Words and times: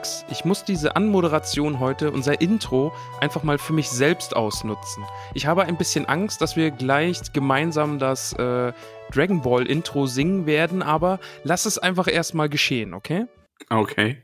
Max, 0.00 0.24
ich 0.30 0.46
muss 0.46 0.64
diese 0.64 0.96
Anmoderation 0.96 1.78
heute, 1.78 2.10
unser 2.10 2.40
Intro, 2.40 2.90
einfach 3.20 3.42
mal 3.42 3.58
für 3.58 3.74
mich 3.74 3.90
selbst 3.90 4.34
ausnutzen. 4.34 5.04
Ich 5.34 5.44
habe 5.44 5.64
ein 5.64 5.76
bisschen 5.76 6.06
Angst, 6.06 6.40
dass 6.40 6.56
wir 6.56 6.70
gleich 6.70 7.34
gemeinsam 7.34 7.98
das 7.98 8.32
äh, 8.32 8.72
Dragon 9.12 9.42
Ball 9.42 9.66
Intro 9.66 10.06
singen 10.06 10.46
werden, 10.46 10.80
aber 10.82 11.20
lass 11.44 11.66
es 11.66 11.76
einfach 11.76 12.08
erstmal 12.08 12.48
geschehen, 12.48 12.94
okay? 12.94 13.26
Okay. 13.68 14.22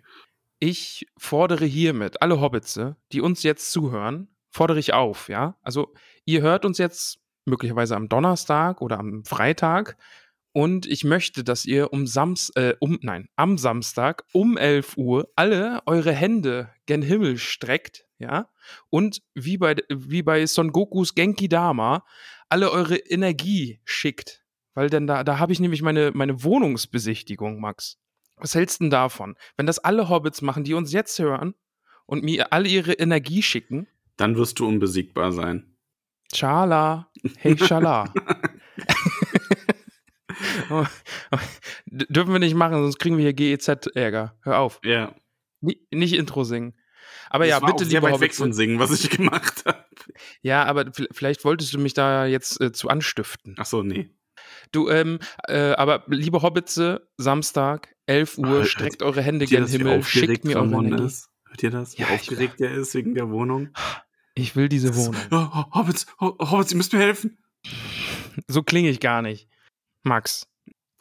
Ich 0.60 1.06
fordere 1.18 1.66
hiermit 1.66 2.22
alle 2.22 2.40
Hobbitze, 2.40 2.96
die 3.12 3.20
uns 3.20 3.42
jetzt 3.42 3.70
zuhören, 3.70 4.28
fordere 4.48 4.78
ich 4.78 4.94
auf, 4.94 5.28
ja? 5.28 5.56
Also, 5.60 5.92
ihr 6.24 6.40
hört 6.40 6.64
uns 6.64 6.78
jetzt 6.78 7.18
möglicherweise 7.44 7.96
am 7.96 8.08
Donnerstag 8.08 8.80
oder 8.80 8.98
am 8.98 9.26
Freitag 9.26 9.98
und 10.56 10.86
ich 10.86 11.04
möchte, 11.04 11.44
dass 11.44 11.66
ihr 11.66 11.92
um 11.92 12.06
Sams 12.06 12.48
äh, 12.54 12.76
um 12.80 12.98
nein, 13.02 13.28
am 13.36 13.58
Samstag 13.58 14.24
um 14.32 14.56
11 14.56 14.96
Uhr 14.96 15.28
alle 15.36 15.82
eure 15.84 16.12
Hände 16.12 16.70
gen 16.86 17.02
Himmel 17.02 17.36
streckt, 17.36 18.06
ja? 18.18 18.48
Und 18.88 19.20
wie 19.34 19.58
bei 19.58 19.76
wie 19.90 20.22
bei 20.22 20.46
Son 20.46 20.72
Gokus 20.72 21.14
Genki 21.14 21.50
Dama 21.50 22.06
alle 22.48 22.70
eure 22.70 22.96
Energie 22.96 23.80
schickt, 23.84 24.46
weil 24.72 24.88
denn 24.88 25.06
da 25.06 25.24
da 25.24 25.38
habe 25.38 25.52
ich 25.52 25.60
nämlich 25.60 25.82
meine 25.82 26.12
meine 26.14 26.42
Wohnungsbesichtigung, 26.42 27.60
Max. 27.60 27.98
Was 28.38 28.54
hältst 28.54 28.80
du 28.80 28.84
denn 28.84 28.90
davon? 28.90 29.36
Wenn 29.58 29.66
das 29.66 29.78
alle 29.78 30.08
Hobbits 30.08 30.40
machen, 30.40 30.64
die 30.64 30.72
uns 30.72 30.90
jetzt 30.90 31.18
hören 31.18 31.54
und 32.06 32.24
mir 32.24 32.54
alle 32.54 32.70
ihre 32.70 32.94
Energie 32.94 33.42
schicken? 33.42 33.88
Dann 34.16 34.38
wirst 34.38 34.58
du 34.58 34.66
unbesiegbar 34.66 35.32
sein. 35.32 35.76
Schala. 36.32 37.10
Hey, 37.36 37.58
Schala. 37.58 38.10
Dürfen 41.86 42.32
wir 42.32 42.38
nicht 42.38 42.54
machen, 42.54 42.74
sonst 42.74 42.98
kriegen 42.98 43.16
wir 43.16 43.22
hier 43.24 43.32
GEZ-Ärger. 43.34 44.36
Hör 44.42 44.58
auf. 44.58 44.80
Ja. 44.84 45.14
Ni- 45.60 45.80
nicht 45.90 46.14
Intro 46.14 46.44
singen. 46.44 46.74
Aber 47.30 47.44
Das 47.46 47.60
ja, 47.60 47.66
bitte, 47.66 47.84
sehr 47.84 48.00
lieber 48.00 48.12
weit 48.12 48.20
weg 48.20 48.34
von 48.34 48.52
Singen, 48.52 48.78
was 48.78 48.92
ich 48.92 49.10
gemacht 49.10 49.64
habe. 49.66 49.84
Ja, 50.42 50.64
aber 50.64 50.92
vielleicht 51.12 51.44
wolltest 51.44 51.72
du 51.74 51.78
mich 51.78 51.94
da 51.94 52.26
jetzt 52.26 52.60
äh, 52.60 52.72
zu 52.72 52.88
anstiften. 52.88 53.56
Ach 53.58 53.66
so, 53.66 53.82
nee. 53.82 54.10
Du, 54.70 54.88
ähm, 54.88 55.18
äh, 55.48 55.72
aber 55.72 56.04
liebe 56.06 56.42
Hobbitze, 56.42 57.08
Samstag, 57.16 57.94
11 58.06 58.38
Uhr, 58.38 58.60
Ah, 58.60 58.64
streckt 58.64 59.02
eure 59.02 59.22
Hände 59.22 59.46
gen 59.46 59.66
Himmel, 59.66 60.02
schickt 60.04 60.44
mir 60.44 60.56
eure 60.56 60.74
Energie. 60.84 61.04
ist? 61.04 61.28
Hört 61.48 61.62
ihr 61.62 61.70
das? 61.70 61.98
Wie 61.98 62.02
Ja, 62.02 62.08
aufgeregt 62.10 62.60
er 62.60 62.72
ist 62.74 62.94
wegen 62.94 63.14
der 63.14 63.30
Wohnung? 63.30 63.70
Ich 64.34 64.54
will 64.54 64.68
diese 64.68 64.94
Wohnung. 64.94 65.20
Oh, 65.30 65.46
oh, 65.52 65.64
Hobbits, 65.74 66.06
oh, 66.20 66.34
Hobbits, 66.38 66.70
ihr 66.72 66.76
müsst 66.76 66.92
mir 66.92 67.00
helfen. 67.00 67.38
So 68.46 68.62
klinge 68.62 68.90
ich 68.90 69.00
gar 69.00 69.22
nicht. 69.22 69.48
Max. 70.06 70.46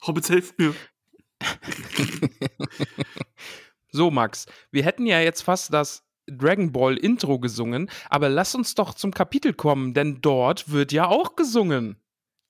Hobbits, 0.06 0.30
helft 0.30 0.60
mir. 0.60 0.74
So, 3.92 4.12
Max, 4.12 4.46
wir 4.72 4.84
hätten 4.84 5.06
ja 5.06 5.22
jetzt 5.22 5.42
fast 5.42 5.74
das 5.74 6.04
Dragon 6.28 6.72
Ball 6.72 6.98
Intro 6.98 7.40
gesungen, 7.40 7.90
aber 8.10 8.30
lass 8.30 8.56
uns 8.56 8.76
doch 8.76 8.94
zum 8.94 9.12
Kapitel 9.12 9.54
kommen, 9.54 9.94
denn 9.94 10.22
dort 10.22 10.72
wird 10.72 10.92
ja 10.92 11.08
auch 11.08 11.36
gesungen. 11.36 11.98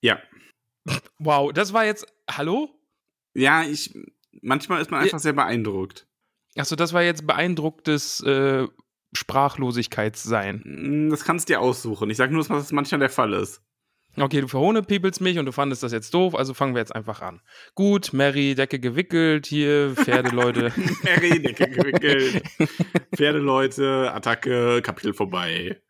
Ja. 0.01 0.19
Wow, 1.17 1.51
das 1.51 1.73
war 1.73 1.83
jetzt. 1.85 2.05
Hallo? 2.29 2.69
Ja, 3.33 3.63
ich. 3.63 3.97
Manchmal 4.41 4.81
ist 4.81 4.91
man 4.91 5.01
einfach 5.01 5.17
sehr 5.17 5.33
beeindruckt. 5.33 6.05
Achso, 6.55 6.75
das 6.75 6.93
war 6.93 7.01
jetzt 7.01 7.25
beeindrucktes 7.25 8.21
äh, 8.21 8.67
Sprachlosigkeitssein. 9.13 10.61
Mm, 10.63 11.09
Das 11.09 11.23
kannst 11.23 11.49
du 11.49 11.53
dir 11.53 11.59
aussuchen. 11.59 12.11
Ich 12.11 12.17
sag 12.17 12.29
nur, 12.29 12.39
dass 12.43 12.49
das 12.49 12.71
manchmal 12.71 12.99
der 12.99 13.09
Fall 13.09 13.33
ist. 13.33 13.63
Okay, 14.17 14.41
du 14.41 14.47
verhohnepiepelst 14.47 15.19
mich 15.21 15.37
und 15.39 15.45
du 15.45 15.51
fandest 15.51 15.83
das 15.83 15.91
jetzt 15.91 16.13
doof, 16.13 16.35
also 16.35 16.53
fangen 16.53 16.73
wir 16.73 16.79
jetzt 16.79 16.95
einfach 16.95 17.21
an. 17.21 17.41
Gut, 17.73 18.13
Mary, 18.13 18.55
Decke 18.55 18.79
gewickelt, 18.79 19.45
hier, 19.45 19.93
Pferdeleute. 19.95 20.71
Mary, 21.03 21.41
Decke 21.41 21.69
gewickelt. 21.69 22.43
Pferdeleute, 23.15 24.11
Attacke, 24.13 24.81
Kapitel 24.81 25.13
vorbei. 25.13 25.81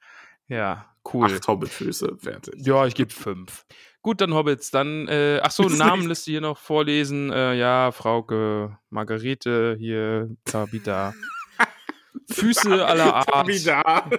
ja, 0.48 0.86
cool. 1.14 1.26
Acht 1.26 1.48
Hobbitfüße, 1.48 2.18
fertig. 2.18 2.56
Ja, 2.66 2.86
ich 2.88 2.96
gebe 2.96 3.12
fünf. 3.12 3.66
Gut, 4.02 4.22
dann 4.22 4.34
Hobbits, 4.34 4.70
dann, 4.70 5.08
äh, 5.08 5.40
ach 5.42 5.52
so, 5.52 5.64
Namenliste 5.70 6.32
hier 6.32 6.42
noch 6.42 6.60
vorlesen. 6.60 7.32
Äh, 7.32 7.56
ja, 7.56 7.92
Frauke, 7.92 8.78
Margarete, 8.92 9.76
hier, 9.80 10.30
Tabita. 10.46 11.14
Füße 12.32 12.86
aller 12.86 13.16
Art. 13.16 13.30
Tabi 13.30 13.64
da. 13.64 14.10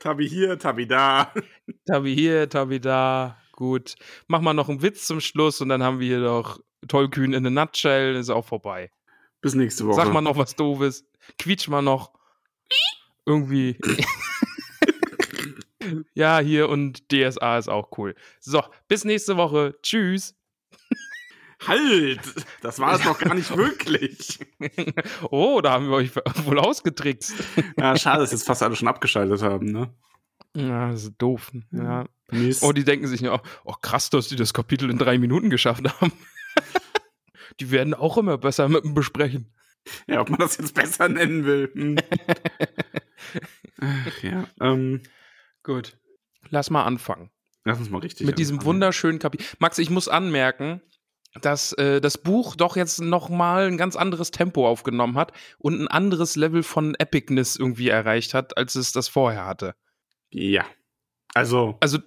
Tabi 0.00 0.28
hier, 0.28 0.58
Tabi 0.58 0.86
da. 0.86 1.32
Tabi 1.86 2.14
hier, 2.14 2.48
Tabi 2.48 2.80
da. 2.80 3.36
Gut. 3.52 3.94
Mach 4.26 4.40
mal 4.40 4.54
noch 4.54 4.68
einen 4.68 4.82
Witz 4.82 5.06
zum 5.06 5.20
Schluss 5.20 5.60
und 5.60 5.68
dann 5.68 5.82
haben 5.82 6.00
wir 6.00 6.06
hier 6.06 6.20
noch 6.20 6.58
Tollkühn 6.88 7.34
in 7.34 7.46
a 7.46 7.50
Nutshell, 7.50 8.16
ist 8.16 8.30
auch 8.30 8.46
vorbei. 8.46 8.90
Bis 9.42 9.54
nächste 9.54 9.86
Woche. 9.86 9.96
Sag 9.96 10.12
mal 10.12 10.22
noch 10.22 10.36
was 10.36 10.56
Doofes. 10.56 11.04
Quietsch 11.38 11.68
mal 11.68 11.82
noch. 11.82 12.12
Irgendwie. 13.26 13.78
ja, 16.14 16.38
hier 16.38 16.70
und 16.70 17.12
DSA 17.12 17.58
ist 17.58 17.68
auch 17.68 17.90
cool. 17.98 18.14
So, 18.40 18.62
bis 18.88 19.04
nächste 19.04 19.36
Woche. 19.36 19.76
Tschüss. 19.82 20.34
Halt! 21.66 22.20
Das 22.62 22.78
war 22.78 22.94
es 22.94 23.04
noch 23.04 23.18
gar 23.18 23.34
nicht 23.34 23.54
wirklich. 23.56 24.38
oh, 25.30 25.60
da 25.60 25.72
haben 25.72 25.88
wir 25.88 25.96
euch 25.96 26.14
wohl 26.44 26.58
ausgetrickst. 26.58 27.34
Ja, 27.78 27.96
schade, 27.96 28.20
dass 28.20 28.32
jetzt 28.32 28.46
fast 28.46 28.62
alle 28.62 28.76
schon 28.76 28.88
abgeschaltet 28.88 29.42
haben, 29.42 29.66
ne? 29.70 29.92
Ja, 30.56 30.90
das 30.90 31.04
ist 31.04 31.14
doof. 31.18 31.52
Ja. 31.70 32.06
Mist. 32.32 32.62
Oh, 32.62 32.72
die 32.72 32.84
denken 32.84 33.06
sich 33.06 33.20
ja, 33.20 33.40
oh 33.64 33.74
krass, 33.74 34.10
dass 34.10 34.28
die 34.28 34.36
das 34.36 34.54
Kapitel 34.54 34.90
in 34.90 34.98
drei 34.98 35.18
Minuten 35.18 35.50
geschafft 35.50 35.84
haben. 36.00 36.12
die 37.60 37.70
werden 37.70 37.94
auch 37.94 38.16
immer 38.18 38.38
besser 38.38 38.68
mit 38.68 38.84
dem 38.84 38.94
Besprechen. 38.94 39.52
ja, 40.06 40.20
ob 40.20 40.30
man 40.30 40.38
das 40.38 40.56
jetzt 40.58 40.74
besser 40.74 41.08
nennen 41.08 41.44
will. 41.44 41.70
Hm. 41.74 41.96
Ach, 43.80 44.22
ja, 44.22 44.46
ähm, 44.60 45.02
Gut. 45.62 45.98
Lass 46.48 46.70
mal 46.70 46.84
anfangen. 46.84 47.30
lass 47.64 47.78
uns 47.78 47.90
mal 47.90 47.98
richtig 47.98 48.26
mit 48.26 48.38
diesem 48.38 48.56
anfangen. 48.58 48.74
wunderschönen 48.74 49.18
Kapitel. 49.18 49.46
Max, 49.58 49.78
ich 49.78 49.90
muss 49.90 50.08
anmerken, 50.08 50.80
dass 51.40 51.72
äh, 51.74 52.00
das 52.00 52.18
Buch 52.18 52.56
doch 52.56 52.76
jetzt 52.76 53.00
noch 53.00 53.28
mal 53.28 53.66
ein 53.66 53.76
ganz 53.76 53.96
anderes 53.96 54.30
Tempo 54.30 54.66
aufgenommen 54.68 55.16
hat 55.16 55.32
und 55.58 55.80
ein 55.80 55.88
anderes 55.88 56.36
Level 56.36 56.62
von 56.62 56.94
Epicness 56.96 57.56
irgendwie 57.56 57.88
erreicht 57.88 58.34
hat, 58.34 58.56
als 58.56 58.74
es 58.74 58.92
das 58.92 59.08
vorher 59.08 59.46
hatte. 59.46 59.74
Ja. 60.30 60.64
Also, 61.34 61.76
Also, 61.80 61.98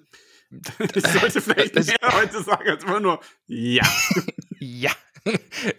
ich 0.95 1.07
sollte 1.07 1.42
vielleicht 1.42 1.75
es- 1.77 1.88
mehr 2.01 2.13
heute 2.13 2.44
sagen 2.44 2.69
als 2.69 2.83
immer 2.83 3.00
nur 3.00 3.19
ja. 3.48 3.86
ja. 4.59 4.92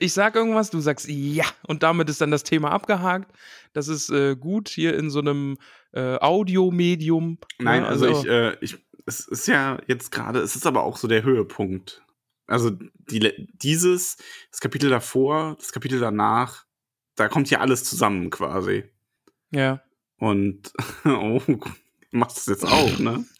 Ich 0.01 0.15
sag 0.15 0.37
irgendwas, 0.37 0.71
du 0.71 0.81
sagst 0.81 1.07
ja. 1.07 1.45
Und 1.67 1.83
damit 1.83 2.09
ist 2.09 2.23
dann 2.23 2.31
das 2.31 2.45
Thema 2.45 2.71
abgehakt. 2.71 3.31
Das 3.75 3.89
ist 3.89 4.09
äh, 4.09 4.37
gut 4.37 4.71
hier 4.71 4.97
in 4.97 5.11
so 5.11 5.19
einem 5.19 5.59
äh, 5.93 6.17
Audiomedium. 6.19 7.37
Nein, 7.59 7.83
Ja, 7.83 7.89
also, 7.89 8.07
ich, 8.09 8.27
äh, 8.27 8.57
ich, 8.63 8.79
es 9.05 9.21
ist 9.29 9.47
ja 9.47 9.77
jetzt 9.87 10.11
gerade, 10.13 10.39
es 10.41 10.57
ist 10.57 10.67
aber 10.67 10.83
auch 10.85 10.97
so 10.97 11.09
der 11.09 11.25
Höhepunkt. 11.25 12.03
Also 12.47 12.71
die, 12.71 13.49
dieses, 13.55 14.17
das 14.51 14.61
Kapitel 14.61 14.91
davor, 14.91 15.57
das 15.59 15.73
Kapitel 15.73 16.01
danach, 16.01 16.67
da 17.17 17.29
kommt 17.29 17.51
ja 17.51 17.61
alles 17.61 17.85
zusammen 17.85 18.31
quasi. 18.31 18.85
Ja. 19.51 19.83
Und 20.19 20.73
oh, 21.05 21.41
du 21.47 21.59
machst 22.11 22.39
das 22.39 22.47
jetzt 22.47 22.65
auch, 22.65 22.99
ne? 22.99 23.25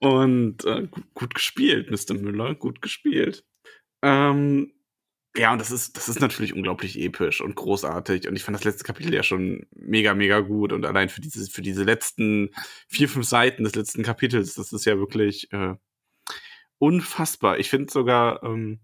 Und 0.00 0.66
äh, 0.66 0.86
gut, 0.90 1.14
gut 1.14 1.34
gespielt, 1.34 1.90
Mr. 1.90 2.14
Müller, 2.14 2.54
gut 2.54 2.82
gespielt. 2.82 3.42
Ähm, 4.02 4.70
ja, 5.36 5.52
und 5.52 5.58
das 5.58 5.70
ist, 5.70 5.96
das 5.96 6.08
ist 6.08 6.20
natürlich 6.20 6.54
unglaublich 6.54 7.00
episch 7.00 7.40
und 7.40 7.56
großartig. 7.56 8.28
Und 8.28 8.36
ich 8.36 8.44
fand 8.44 8.56
das 8.56 8.64
letzte 8.64 8.84
Kapitel 8.84 9.12
ja 9.12 9.22
schon 9.22 9.66
mega, 9.74 10.14
mega 10.14 10.40
gut. 10.40 10.72
Und 10.72 10.84
allein 10.84 11.08
für 11.08 11.22
diese, 11.22 11.50
für 11.50 11.62
diese 11.62 11.82
letzten 11.82 12.50
vier, 12.86 13.08
fünf 13.08 13.26
Seiten 13.26 13.64
des 13.64 13.74
letzten 13.74 14.02
Kapitels, 14.02 14.54
das 14.54 14.72
ist 14.72 14.84
ja 14.84 14.98
wirklich 14.98 15.50
äh, 15.52 15.74
unfassbar. 16.78 17.58
Ich 17.58 17.70
finde 17.70 17.92
sogar, 17.92 18.42
ähm, 18.42 18.80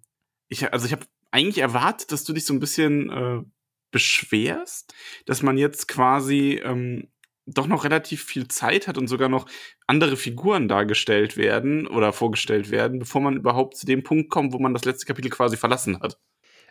ich, 0.48 0.72
also 0.72 0.86
ich 0.86 0.92
habe 0.92 1.06
eigentlich 1.30 1.58
erwartet, 1.58 2.12
dass 2.12 2.24
du 2.24 2.32
dich 2.32 2.44
so 2.44 2.54
ein 2.54 2.60
bisschen 2.60 3.10
äh, 3.10 3.42
beschwerst, 3.90 4.94
dass 5.26 5.42
man 5.42 5.58
jetzt 5.58 5.88
quasi 5.88 6.60
ähm, 6.64 7.08
doch 7.46 7.66
noch 7.66 7.84
relativ 7.84 8.24
viel 8.24 8.48
Zeit 8.48 8.86
hat 8.86 8.98
und 8.98 9.08
sogar 9.08 9.28
noch 9.28 9.46
andere 9.86 10.16
Figuren 10.16 10.68
dargestellt 10.68 11.36
werden 11.36 11.86
oder 11.86 12.12
vorgestellt 12.12 12.70
werden, 12.70 13.00
bevor 13.00 13.20
man 13.20 13.36
überhaupt 13.36 13.76
zu 13.76 13.86
dem 13.86 14.02
Punkt 14.02 14.30
kommt, 14.30 14.52
wo 14.52 14.58
man 14.58 14.74
das 14.74 14.84
letzte 14.84 15.06
Kapitel 15.06 15.30
quasi 15.30 15.56
verlassen 15.56 16.00
hat. 16.00 16.18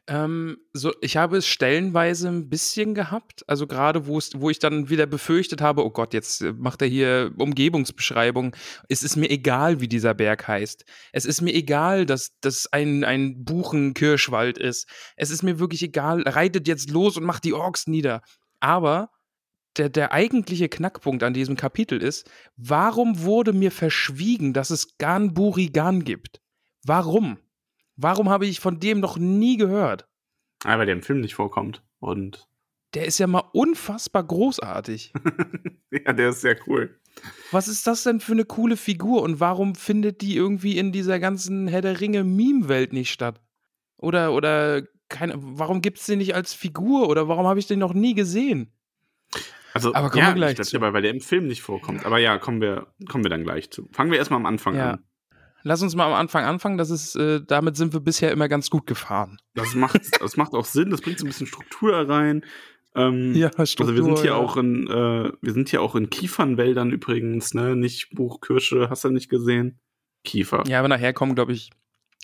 Ähm, 0.09 0.57
so, 0.73 0.91
ich 1.01 1.17
habe 1.17 1.37
es 1.37 1.45
stellenweise 1.45 2.29
ein 2.29 2.49
bisschen 2.49 2.95
gehabt, 2.95 3.47
also 3.47 3.67
gerade 3.67 4.07
wo 4.07 4.19
wo 4.33 4.49
ich 4.49 4.57
dann 4.57 4.89
wieder 4.89 5.05
befürchtet 5.05 5.61
habe, 5.61 5.85
oh 5.85 5.91
Gott, 5.91 6.15
jetzt 6.15 6.41
äh, 6.41 6.51
macht 6.51 6.81
er 6.81 6.87
hier 6.87 7.31
Umgebungsbeschreibung. 7.37 8.55
Es 8.89 9.03
ist 9.03 9.17
mir 9.17 9.29
egal, 9.29 9.81
wie 9.81 9.87
dieser 9.87 10.15
Berg 10.15 10.47
heißt. 10.47 10.83
Es 11.13 11.25
ist 11.25 11.41
mir 11.41 11.53
egal, 11.53 12.07
dass 12.07 12.31
das 12.41 12.65
ein 12.73 13.03
ein 13.03 13.43
Buchenkirschwald 13.45 14.57
ist. 14.57 14.89
Es 15.15 15.29
ist 15.29 15.43
mir 15.43 15.59
wirklich 15.59 15.83
egal. 15.83 16.23
Reitet 16.23 16.67
jetzt 16.67 16.89
los 16.89 17.15
und 17.15 17.23
macht 17.23 17.43
die 17.43 17.53
Orks 17.53 17.85
nieder. 17.85 18.21
Aber 18.59 19.11
der, 19.77 19.89
der 19.89 20.11
eigentliche 20.11 20.69
Knackpunkt 20.69 21.21
an 21.21 21.35
diesem 21.35 21.55
Kapitel 21.55 22.01
ist, 22.01 22.27
warum 22.57 23.21
wurde 23.21 23.53
mir 23.53 23.71
verschwiegen, 23.71 24.53
dass 24.53 24.71
es 24.71 24.97
Gan 24.97 25.35
Buri 25.35 25.67
Gan 25.67 26.03
gibt? 26.03 26.41
Warum? 26.83 27.37
Warum 28.01 28.29
habe 28.29 28.45
ich 28.45 28.61
von 28.61 28.79
dem 28.79 29.01
noch 29.01 29.17
nie 29.17 29.57
gehört? 29.57 30.07
Ah, 30.63 30.77
weil 30.77 30.85
der 30.85 30.95
im 30.95 31.01
Film 31.01 31.19
nicht 31.19 31.35
vorkommt. 31.35 31.83
Und. 31.99 32.47
Der 32.93 33.05
ist 33.05 33.19
ja 33.19 33.27
mal 33.27 33.43
unfassbar 33.51 34.23
großartig. 34.23 35.11
ja, 35.91 36.13
der 36.13 36.29
ist 36.29 36.39
sehr 36.39 36.57
cool. 36.65 36.97
Was 37.51 37.67
ist 37.67 37.85
das 37.87 38.03
denn 38.03 38.21
für 38.21 38.31
eine 38.31 38.45
coole 38.45 38.77
Figur 38.77 39.21
und 39.21 39.41
warum 39.41 39.75
findet 39.75 40.21
die 40.21 40.37
irgendwie 40.37 40.77
in 40.77 40.93
dieser 40.93 41.19
ganzen 41.19 41.67
Herr 41.67 41.81
der 41.81 41.99
Ringe 41.99 42.23
Meme-Welt 42.23 42.93
nicht 42.93 43.11
statt? 43.11 43.41
Oder, 43.97 44.31
oder, 44.31 44.83
keine, 45.09 45.33
warum 45.37 45.81
gibt 45.81 45.99
es 45.99 46.05
den 46.05 46.19
nicht 46.19 46.35
als 46.35 46.53
Figur 46.53 47.09
oder 47.09 47.27
warum 47.27 47.47
habe 47.47 47.59
ich 47.59 47.67
den 47.67 47.79
noch 47.79 47.93
nie 47.93 48.13
gesehen? 48.13 48.71
Also, 49.73 49.93
aber 49.93 50.09
kommen 50.09 50.23
ja, 50.23 50.29
wir 50.29 50.35
gleich 50.35 50.57
ich 50.57 50.65
zu. 50.65 50.79
Dabei, 50.79 50.93
weil 50.93 51.01
der 51.01 51.11
im 51.11 51.19
Film 51.19 51.47
nicht 51.47 51.61
vorkommt. 51.61 52.05
Aber 52.05 52.17
ja, 52.17 52.37
kommen 52.37 52.61
wir, 52.61 52.87
kommen 53.09 53.25
wir 53.25 53.29
dann 53.29 53.43
gleich 53.43 53.69
zu. 53.71 53.89
Fangen 53.91 54.09
wir 54.09 54.17
erstmal 54.17 54.39
am 54.39 54.45
Anfang 54.45 54.75
ja. 54.75 54.91
an. 54.91 55.03
Lass 55.69 55.83
uns 55.83 55.95
mal 55.95 56.07
am 56.07 56.13
Anfang 56.13 56.45
anfangen. 56.45 56.79
Das 56.79 56.89
ist, 56.89 57.15
äh, 57.15 57.41
damit 57.45 57.77
sind 57.77 57.93
wir 57.93 57.99
bisher 57.99 58.31
immer 58.31 58.49
ganz 58.49 58.71
gut 58.71 58.87
gefahren. 58.87 59.37
Das 59.53 59.75
macht, 59.75 60.01
das 60.19 60.35
macht 60.35 60.53
auch 60.55 60.65
Sinn. 60.65 60.89
Das 60.89 60.99
bringt 60.99 61.19
so 61.19 61.27
ein 61.27 61.29
bisschen 61.29 61.45
Struktur 61.45 61.93
rein. 62.09 62.43
Ähm, 62.95 63.35
ja, 63.35 63.51
Struktur, 63.67 63.85
also 63.85 63.95
wir 63.95 64.03
sind 64.03 64.17
hier 64.17 64.31
ja. 64.31 64.35
auch 64.35 64.57
in, 64.57 64.87
äh, 64.87 65.31
wir 65.39 65.53
sind 65.53 65.69
hier 65.69 65.83
auch 65.83 65.93
in 65.93 66.09
Kiefernwäldern 66.09 66.89
übrigens, 66.89 67.53
ne? 67.53 67.75
Nicht 67.75 68.09
Buchkirsche, 68.15 68.89
hast 68.89 69.03
du 69.05 69.11
nicht 69.11 69.29
gesehen? 69.29 69.79
Kiefer. 70.23 70.63
Ja, 70.65 70.79
aber 70.79 70.87
nachher 70.87 71.13
kommen, 71.13 71.35
glaube 71.35 71.53
ich, 71.53 71.69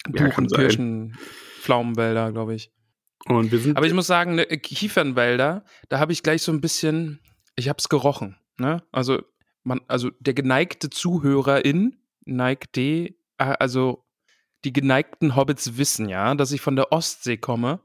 Ja, 0.08 0.12
Buch- 0.26 0.34
kann 0.34 0.46
und 0.46 0.50
sein. 0.50 0.60
Kirschen, 0.62 1.18
Pflaumenwälder, 1.62 2.32
glaube 2.32 2.56
ich. 2.56 2.72
Und 3.26 3.52
wir 3.52 3.60
sind. 3.60 3.78
Aber 3.78 3.86
ich 3.86 3.94
muss 3.94 4.08
sagen, 4.08 4.34
ne, 4.34 4.48
Kiefernwälder, 4.48 5.66
da 5.90 6.00
habe 6.00 6.14
ich 6.14 6.24
gleich 6.24 6.42
so 6.42 6.52
ein 6.52 6.62
bisschen, 6.62 7.20
ich 7.56 7.70
habe 7.70 7.78
es 7.78 7.90
gerochen. 7.90 8.38
Ne? 8.58 8.82
Also, 8.92 9.22
man, 9.64 9.82
also 9.88 10.10
der 10.20 10.34
geneigte 10.34 10.90
Zuhörerin, 10.90 11.98
neigte, 12.26 12.82
äh, 12.82 13.16
also 13.38 14.06
die 14.64 14.74
geneigten 14.74 15.36
Hobbits 15.36 15.78
wissen 15.78 16.10
ja, 16.10 16.34
dass 16.36 16.52
ich 16.52 16.62
von 16.62 16.76
der 16.76 16.92
Ostsee 16.92 17.38
komme 17.38 17.82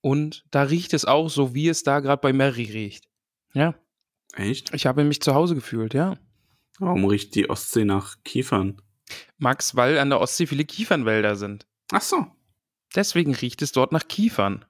und 0.00 0.44
da 0.50 0.62
riecht 0.62 0.94
es 0.94 1.04
auch 1.04 1.28
so, 1.28 1.54
wie 1.54 1.68
es 1.68 1.82
da 1.82 2.00
gerade 2.00 2.20
bei 2.20 2.32
Mary 2.32 2.64
riecht. 2.64 3.08
Ja, 3.54 3.74
Echt? 4.34 4.72
ich 4.74 4.86
habe 4.86 5.04
mich 5.04 5.20
zu 5.20 5.34
Hause 5.34 5.54
gefühlt, 5.54 5.94
ja. 5.94 6.16
Warum 6.78 7.04
riecht 7.04 7.34
die 7.34 7.50
Ostsee 7.50 7.84
nach 7.84 8.16
Kiefern? 8.24 8.80
Max, 9.38 9.76
weil 9.76 9.98
an 9.98 10.10
der 10.10 10.20
Ostsee 10.20 10.46
viele 10.46 10.64
Kiefernwälder 10.64 11.36
sind. 11.36 11.66
Ach 11.92 12.00
so. 12.00 12.26
Deswegen 12.94 13.34
riecht 13.34 13.62
es 13.62 13.72
dort 13.72 13.92
nach 13.92 14.08
Kiefern. 14.08 14.64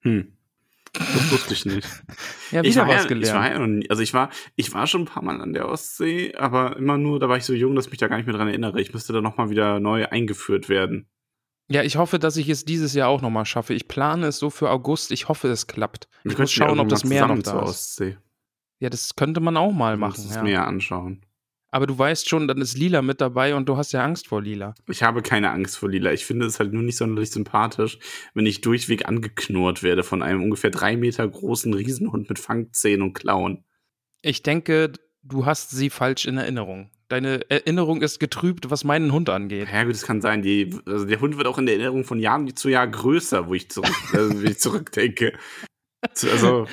Hm. 0.00 0.36
Das 0.92 1.32
wusste 1.32 1.54
ich 1.54 1.64
nicht. 1.66 1.88
Ja, 2.50 2.64
ich 2.64 2.74
war 2.74 2.88
was 2.88 3.06
gelernt. 3.06 3.26
Ich 3.28 3.32
war 3.32 3.48
ja 3.48 3.58
noch 3.60 3.68
nie, 3.68 3.88
also 3.88 4.02
ich 4.02 4.12
war, 4.12 4.28
ich 4.56 4.74
war 4.74 4.88
schon 4.88 5.02
ein 5.02 5.04
paar 5.04 5.22
Mal 5.22 5.40
an 5.40 5.52
der 5.52 5.68
Ostsee, 5.68 6.34
aber 6.34 6.76
immer 6.76 6.98
nur, 6.98 7.20
da 7.20 7.28
war 7.28 7.36
ich 7.36 7.44
so 7.44 7.52
jung, 7.52 7.76
dass 7.76 7.84
ich 7.86 7.92
mich 7.92 8.00
da 8.00 8.08
gar 8.08 8.16
nicht 8.16 8.26
mehr 8.26 8.34
dran 8.34 8.48
erinnere. 8.48 8.80
Ich 8.80 8.92
müsste 8.92 9.12
da 9.12 9.20
nochmal 9.20 9.50
wieder 9.50 9.78
neu 9.78 10.06
eingeführt 10.08 10.68
werden. 10.68 11.06
Ja, 11.68 11.84
ich 11.84 11.94
hoffe, 11.96 12.18
dass 12.18 12.36
ich 12.36 12.48
es 12.48 12.64
dieses 12.64 12.94
Jahr 12.94 13.08
auch 13.08 13.22
nochmal 13.22 13.44
schaffe. 13.46 13.72
Ich 13.74 13.86
plane 13.86 14.26
es 14.26 14.38
so 14.38 14.50
für 14.50 14.68
August. 14.70 15.12
Ich 15.12 15.28
hoffe, 15.28 15.46
es 15.46 15.68
klappt. 15.68 16.08
Wir 16.24 16.32
Ich 16.32 16.38
muss 16.38 16.50
schauen, 16.50 16.80
ob 16.80 16.88
das 16.88 17.04
Meer 17.04 17.28
noch 17.28 17.36
da 17.36 17.44
zur 17.52 17.62
ist. 17.62 17.68
Ostsee. 17.70 18.16
Ja, 18.80 18.90
das 18.90 19.14
könnte 19.14 19.38
man 19.38 19.56
auch 19.56 19.70
mal 19.70 19.96
machen. 19.96 20.24
Das 20.26 20.34
Ja. 20.34 20.42
Meer 20.42 20.66
anschauen. 20.66 21.24
Aber 21.72 21.86
du 21.86 21.96
weißt 21.96 22.28
schon, 22.28 22.48
dann 22.48 22.60
ist 22.60 22.76
Lila 22.76 23.00
mit 23.00 23.20
dabei 23.20 23.54
und 23.54 23.68
du 23.68 23.76
hast 23.76 23.92
ja 23.92 24.02
Angst 24.04 24.26
vor 24.26 24.42
Lila. 24.42 24.74
Ich 24.88 25.02
habe 25.02 25.22
keine 25.22 25.50
Angst 25.50 25.78
vor 25.78 25.88
Lila. 25.88 26.12
Ich 26.12 26.26
finde 26.26 26.46
es 26.46 26.58
halt 26.58 26.72
nur 26.72 26.82
nicht 26.82 26.96
sonderlich 26.96 27.30
sympathisch, 27.30 27.98
wenn 28.34 28.46
ich 28.46 28.60
durchweg 28.60 29.06
angeknurrt 29.06 29.82
werde 29.82 30.02
von 30.02 30.22
einem 30.22 30.42
ungefähr 30.42 30.70
drei 30.70 30.96
Meter 30.96 31.26
großen 31.28 31.72
Riesenhund 31.72 32.28
mit 32.28 32.38
Fangzähnen 32.38 33.02
und 33.02 33.14
Klauen. 33.14 33.64
Ich 34.22 34.42
denke, 34.42 34.92
du 35.22 35.46
hast 35.46 35.70
sie 35.70 35.90
falsch 35.90 36.26
in 36.26 36.36
Erinnerung. 36.38 36.90
Deine 37.08 37.48
Erinnerung 37.50 38.02
ist 38.02 38.20
getrübt, 38.20 38.70
was 38.70 38.84
meinen 38.84 39.12
Hund 39.12 39.28
angeht. 39.30 39.68
Ja, 39.72 39.82
gut, 39.84 39.94
das 39.94 40.02
kann 40.02 40.20
sein. 40.20 40.42
Die, 40.42 40.76
also 40.86 41.04
der 41.06 41.20
Hund 41.20 41.36
wird 41.36 41.46
auch 41.46 41.58
in 41.58 41.66
der 41.66 41.74
Erinnerung 41.76 42.04
von 42.04 42.20
Jahr 42.20 42.44
zu 42.54 42.68
Jahr 42.68 42.86
größer, 42.86 43.48
wo 43.48 43.54
ich, 43.54 43.68
zurück, 43.68 43.90
also, 44.12 44.42
wie 44.42 44.50
ich 44.50 44.58
zurückdenke. 44.60 45.36
Also, 46.02 46.66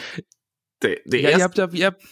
der, 0.81 0.99
der 1.05 1.21
Ja, 1.21 1.29
ihr 1.29 1.39
erste, 1.39 1.63
habt, 1.63 1.73
ja, 1.73 1.79
ihr, 1.79 1.85
habt, 1.87 2.03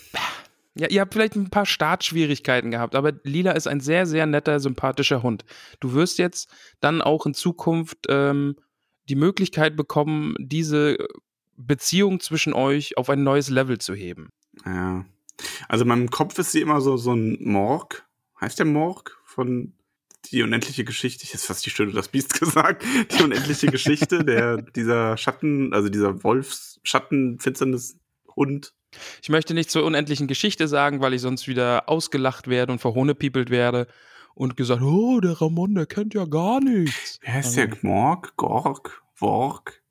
ja, 0.78 0.90
ihr 0.90 1.02
habt 1.02 1.14
vielleicht 1.14 1.36
ein 1.36 1.50
paar 1.50 1.66
Startschwierigkeiten 1.66 2.72
gehabt, 2.72 2.96
aber 2.96 3.14
Lila 3.24 3.52
ist 3.52 3.68
ein 3.68 3.80
sehr, 3.80 4.06
sehr 4.06 4.26
netter, 4.26 4.60
sympathischer 4.60 5.24
Hund. 5.24 5.46
Du 5.80 5.94
wirst 5.94 6.18
jetzt 6.18 6.54
dann 6.82 7.02
auch 7.02 7.26
in 7.26 7.34
Zukunft 7.34 8.06
ähm, 8.10 8.56
die 9.08 9.16
Möglichkeit 9.16 9.76
bekommen, 9.76 10.36
diese 10.40 10.98
Beziehung 11.56 12.20
zwischen 12.20 12.54
euch 12.54 12.98
auf 12.98 13.10
ein 13.10 13.24
neues 13.24 13.50
Level 13.50 13.78
zu 13.78 13.94
heben. 13.94 14.30
ja. 14.66 15.06
Also 15.68 15.84
in 15.84 15.90
meinem 15.90 16.10
Kopf 16.10 16.40
ist 16.40 16.54
sie 16.54 16.62
immer 16.62 16.80
so, 16.80 16.96
so 16.96 17.14
ein 17.14 17.38
Morg. 17.42 18.06
Heißt 18.40 18.58
der 18.58 18.66
Morg? 18.66 19.20
Von 19.26 19.74
die 20.32 20.42
unendliche 20.42 20.86
Geschichte. 20.86 21.24
Ich 21.24 21.34
hätte 21.34 21.46
fast 21.46 21.66
die 21.66 21.70
Stunde 21.70 21.94
das 21.94 22.08
Biest 22.08 22.34
gesagt. 22.40 22.84
Die 23.12 23.24
unendliche 23.24 23.68
Geschichte, 23.68 24.24
der, 24.24 24.62
dieser 24.62 25.18
Schatten, 25.18 25.74
also 25.74 25.90
dieser 25.90 26.24
Wolfs, 26.24 26.80
Schattenfinsternis 26.84 27.98
Hund. 28.36 28.74
Ich 29.22 29.30
möchte 29.30 29.54
nicht 29.54 29.70
zur 29.72 29.84
unendlichen 29.84 30.28
Geschichte 30.28 30.68
sagen, 30.68 31.02
weil 31.02 31.14
ich 31.14 31.22
sonst 31.22 31.48
wieder 31.48 31.88
ausgelacht 31.90 32.48
werde 32.48 32.72
und 32.74 32.80
verhohnepiepelt 32.80 33.50
werde 33.50 33.88
und 34.34 34.58
gesagt, 34.58 34.82
oh, 34.82 35.20
der 35.22 35.40
Ramon, 35.42 35.76
der 35.76 35.86
kennt 35.86 36.14
ja 36.14 36.26
gar 36.26 36.60
nichts. 36.62 37.20
Heißt 37.26 37.58
Also- 37.58 37.68
der? 37.72 37.78
Morg? 37.82 38.36
Gorg? 38.38 39.02
Worg? 39.18 39.82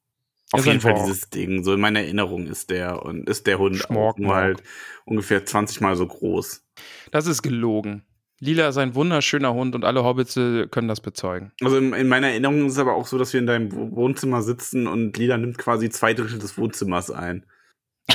Ja, 0.53 0.59
Auf 0.61 0.67
jeden 0.67 0.81
Fall 0.81 0.95
dieses 0.95 1.31
Ding. 1.31 1.65
So 1.65 1.73
in 1.75 1.81
meiner 1.81 2.01
Erinnerung 2.01 2.47
ist 2.47 2.71
der 2.71 3.03
und 3.03 3.29
ist 3.29 3.47
der 3.47 3.59
Hund 3.59 3.77
Schmork, 3.77 4.19
nur 4.19 4.35
halt 4.37 4.63
ungefähr 5.05 5.45
20 5.45 5.81
Mal 5.81 5.97
so 5.97 6.07
groß. 6.07 6.63
Das 7.11 7.27
ist 7.27 7.43
gelogen. 7.43 8.05
Lila 8.41 8.69
ist 8.69 8.77
ein 8.77 8.95
wunderschöner 8.95 9.55
Hund 9.55 9.75
und 9.75 9.85
alle 9.85 10.05
Hobbits 10.05 10.37
äh, 10.37 10.67
können 10.69 10.87
das 10.89 11.01
bezeugen. 11.01 11.53
Also 11.63 11.79
in, 11.79 11.93
in 11.95 12.09
meiner 12.09 12.29
Erinnerung 12.29 12.67
ist 12.67 12.73
es 12.75 12.79
aber 12.79 12.95
auch 12.95 13.07
so, 13.07 13.17
dass 13.17 13.33
wir 13.33 13.41
in 13.41 13.47
deinem 13.47 13.73
Wo- 13.73 13.97
Wohnzimmer 13.97 14.43
sitzen 14.43 14.87
und 14.87 15.17
Lila 15.17 15.39
nimmt 15.39 15.57
quasi 15.57 15.89
zwei 15.89 16.13
Drittel 16.15 16.39
des 16.39 16.59
Wohnzimmers 16.59 17.11
ein. 17.11 17.47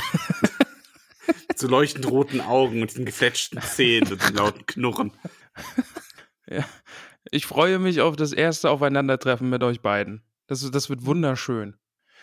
So 1.60 1.68
leuchtend 1.68 2.10
roten 2.10 2.40
Augen 2.40 2.80
und 2.82 2.96
den 2.96 3.04
gefletschten 3.04 3.60
Zähnen 3.60 4.10
und 4.12 4.22
den 4.28 4.34
lauten 4.34 4.66
Knurren. 4.66 5.12
Ich 7.30 7.46
freue 7.46 7.78
mich 7.78 8.00
auf 8.00 8.16
das 8.16 8.32
erste 8.32 8.70
Aufeinandertreffen 8.70 9.48
mit 9.48 9.62
euch 9.62 9.82
beiden. 9.82 10.22
Das, 10.46 10.68
das 10.70 10.88
wird 10.90 11.04
wunderschön. 11.04 11.76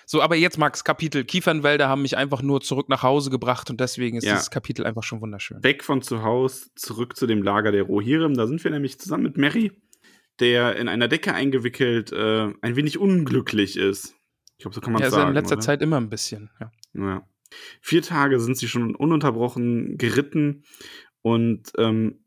So, 0.05 0.21
aber 0.21 0.35
jetzt, 0.35 0.57
Max, 0.57 0.83
Kapitel. 0.83 1.23
Kiefernwälder 1.23 1.87
haben 1.87 2.01
mich 2.01 2.17
einfach 2.17 2.41
nur 2.41 2.61
zurück 2.61 2.89
nach 2.89 3.03
Hause 3.03 3.29
gebracht 3.29 3.69
und 3.69 3.79
deswegen 3.79 4.17
ist 4.17 4.23
Ja. 4.25 4.33
dieses 4.33 4.49
Kapitel 4.49 4.85
einfach 4.85 5.03
schon 5.03 5.21
wunderschön. 5.21 5.63
Weg 5.63 5.83
von 5.83 6.01
zu 6.01 6.23
Hause, 6.23 6.69
zurück 6.75 7.15
zu 7.15 7.27
dem 7.27 7.43
Lager 7.43 7.71
der 7.71 7.83
Rohirrim. 7.83 8.33
Da 8.33 8.47
sind 8.47 8.63
wir 8.63 8.71
nämlich 8.71 8.99
zusammen 8.99 9.23
mit 9.23 9.37
Mary, 9.37 9.71
der 10.39 10.75
in 10.77 10.87
einer 10.89 11.07
Decke 11.07 11.33
eingewickelt 11.33 12.11
äh, 12.11 12.51
ein 12.61 12.75
wenig 12.75 12.97
unglücklich 12.97 13.77
ist. 13.77 14.15
Ich 14.57 14.63
glaube, 14.63 14.75
so 14.75 14.81
kann 14.81 14.93
man 14.93 15.01
Ja, 15.01 15.07
es 15.07 15.13
ist 15.13 15.17
ja 15.17 15.21
sagen. 15.21 15.29
in 15.29 15.35
letzter 15.35 15.55
oder? 15.55 15.61
Zeit 15.61 15.81
immer 15.81 15.97
ein 15.97 16.09
bisschen. 16.09 16.49
Ja. 16.59 16.71
Ja. 16.95 17.27
Vier 17.81 18.01
Tage 18.01 18.39
sind 18.39 18.57
sie 18.57 18.67
schon 18.67 18.95
ununterbrochen 18.95 19.97
geritten 19.97 20.63
und 21.21 21.71
ähm, 21.77 22.23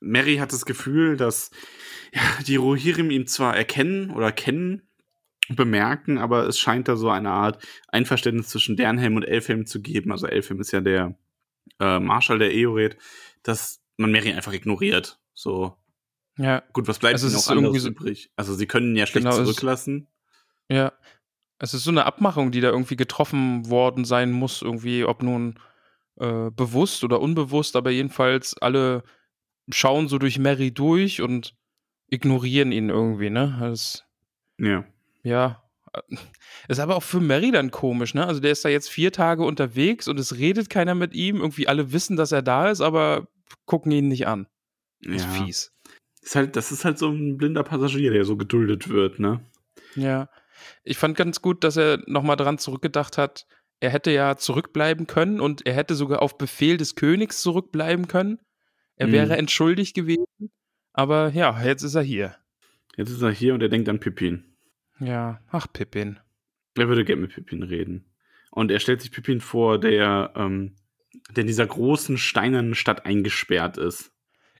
Mary 0.00 0.36
hat 0.36 0.52
das 0.52 0.66
Gefühl, 0.66 1.16
dass 1.16 1.50
ja, 2.12 2.20
die 2.46 2.56
Rohirrim 2.56 3.10
ihn 3.10 3.26
zwar 3.26 3.56
erkennen 3.56 4.10
oder 4.10 4.32
kennen, 4.32 4.82
bemerken, 5.48 6.16
aber 6.18 6.46
es 6.46 6.58
scheint 6.58 6.88
da 6.88 6.96
so 6.96 7.10
eine 7.10 7.30
Art 7.30 7.62
Einverständnis 7.88 8.48
zwischen 8.48 8.76
Dernhelm 8.76 9.16
und 9.16 9.24
Elfhelm 9.24 9.66
zu 9.66 9.82
geben. 9.82 10.10
Also 10.12 10.26
Elfhelm 10.26 10.60
ist 10.60 10.72
ja 10.72 10.80
der 10.80 11.18
äh, 11.80 12.00
Marschall 12.00 12.38
der 12.38 12.54
Eored, 12.54 12.96
dass 13.42 13.80
man 13.96 14.10
Mary 14.10 14.32
einfach 14.32 14.52
ignoriert. 14.54 15.18
So, 15.34 15.76
ja, 16.38 16.62
gut, 16.72 16.88
was 16.88 16.98
bleibt 16.98 17.14
Also 17.14 17.26
es 17.26 17.32
ihnen 17.34 17.38
ist 17.40 17.46
auch 17.46 17.50
anderes 17.52 17.66
irgendwie 17.66 17.80
so- 17.80 17.88
übrig? 17.90 18.30
Also 18.36 18.54
sie 18.54 18.66
können 18.66 18.90
ihn 18.92 18.96
ja 18.96 19.06
schlecht 19.06 19.26
Genau, 19.26 19.36
zurücklassen. 19.36 20.08
ja. 20.70 20.92
Es 21.64 21.74
ist 21.74 21.84
so 21.84 21.90
eine 21.90 22.06
Abmachung, 22.06 22.50
die 22.50 22.60
da 22.60 22.68
irgendwie 22.68 22.96
getroffen 22.96 23.68
worden 23.68 24.04
sein 24.04 24.30
muss, 24.32 24.62
irgendwie, 24.62 25.04
ob 25.04 25.22
nun 25.22 25.58
äh, 26.16 26.50
bewusst 26.50 27.02
oder 27.04 27.20
unbewusst, 27.20 27.74
aber 27.74 27.90
jedenfalls 27.90 28.56
alle 28.60 29.02
schauen 29.70 30.08
so 30.08 30.18
durch 30.18 30.38
Mary 30.38 30.72
durch 30.72 31.22
und 31.22 31.56
ignorieren 32.08 32.70
ihn 32.70 32.90
irgendwie, 32.90 33.30
ne? 33.30 33.56
Das, 33.60 34.04
Ja. 34.58 34.84
ja. 35.22 35.62
Ist 36.68 36.80
aber 36.80 36.96
auch 36.96 37.02
für 37.02 37.20
Mary 37.20 37.50
dann 37.50 37.70
komisch, 37.70 38.14
ne? 38.14 38.26
Also 38.26 38.40
der 38.40 38.52
ist 38.52 38.64
da 38.64 38.68
jetzt 38.68 38.90
vier 38.90 39.12
Tage 39.12 39.44
unterwegs 39.44 40.06
und 40.06 40.18
es 40.18 40.36
redet 40.36 40.68
keiner 40.68 40.94
mit 40.94 41.14
ihm. 41.14 41.36
Irgendwie 41.36 41.68
alle 41.68 41.92
wissen, 41.92 42.16
dass 42.16 42.32
er 42.32 42.42
da 42.42 42.68
ist, 42.68 42.80
aber 42.80 43.28
gucken 43.64 43.92
ihn 43.92 44.08
nicht 44.08 44.26
an. 44.26 44.46
ja. 45.00 45.14
Ist 45.14 45.26
fies. 45.26 45.72
Ist 46.20 46.36
halt, 46.36 46.56
das 46.56 46.72
ist 46.72 46.84
halt 46.84 46.98
so 46.98 47.08
ein 47.10 47.36
blinder 47.36 47.62
Passagier, 47.62 48.10
der 48.10 48.24
so 48.24 48.36
geduldet 48.36 48.88
wird, 48.88 49.18
ne? 49.18 49.40
Ja. 49.94 50.28
Ich 50.82 50.98
fand 50.98 51.16
ganz 51.16 51.40
gut, 51.42 51.64
dass 51.64 51.76
er 51.76 52.00
nochmal 52.06 52.36
dran 52.36 52.58
zurückgedacht 52.58 53.18
hat, 53.18 53.46
er 53.80 53.90
hätte 53.90 54.10
ja 54.10 54.36
zurückbleiben 54.36 55.06
können 55.06 55.40
und 55.40 55.66
er 55.66 55.74
hätte 55.74 55.94
sogar 55.94 56.22
auf 56.22 56.38
Befehl 56.38 56.76
des 56.76 56.94
Königs 56.94 57.42
zurückbleiben 57.42 58.08
können. 58.08 58.38
Er 58.96 59.08
Mhm. 59.08 59.12
wäre 59.12 59.36
entschuldigt 59.36 59.94
gewesen. 59.94 60.26
Aber 60.92 61.30
ja, 61.30 61.62
jetzt 61.64 61.82
ist 61.82 61.94
er 61.96 62.02
hier. 62.02 62.36
Jetzt 62.96 63.10
ist 63.10 63.22
er 63.22 63.32
hier 63.32 63.54
und 63.54 63.62
er 63.62 63.68
denkt 63.68 63.88
an 63.88 63.98
Pippin. 64.00 64.44
Ja, 65.00 65.40
ach 65.50 65.66
Pippin. 65.72 66.20
Er 66.76 66.88
würde 66.88 67.04
gerne 67.04 67.22
mit 67.22 67.34
Pippin 67.34 67.62
reden. 67.64 68.04
Und 68.52 68.70
er 68.70 68.78
stellt 68.78 69.02
sich 69.02 69.10
Pippin 69.10 69.40
vor, 69.40 69.78
der, 69.80 70.32
ähm, 70.36 70.76
der 71.34 71.42
in 71.42 71.48
dieser 71.48 71.66
großen 71.66 72.16
steinernen 72.16 72.74
Stadt 72.76 73.04
eingesperrt 73.04 73.76
ist. 73.76 74.12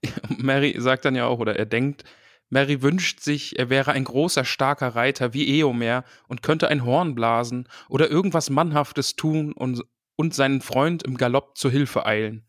Mary 0.38 0.74
sagt 0.78 1.04
dann 1.04 1.14
ja 1.14 1.26
auch, 1.26 1.38
oder 1.38 1.56
er 1.56 1.66
denkt, 1.66 2.04
Mary 2.50 2.82
wünscht 2.82 3.20
sich, 3.20 3.58
er 3.58 3.70
wäre 3.70 3.92
ein 3.92 4.04
großer, 4.04 4.44
starker 4.44 4.88
Reiter 4.88 5.34
wie 5.34 5.60
Eomer 5.60 6.04
und 6.28 6.42
könnte 6.42 6.68
ein 6.68 6.84
Horn 6.84 7.14
blasen 7.14 7.68
oder 7.88 8.10
irgendwas 8.10 8.50
Mannhaftes 8.50 9.16
tun 9.16 9.52
und, 9.52 9.82
und 10.16 10.34
seinen 10.34 10.60
Freund 10.60 11.02
im 11.02 11.16
Galopp 11.16 11.56
zur 11.56 11.70
Hilfe 11.70 12.06
eilen. 12.06 12.46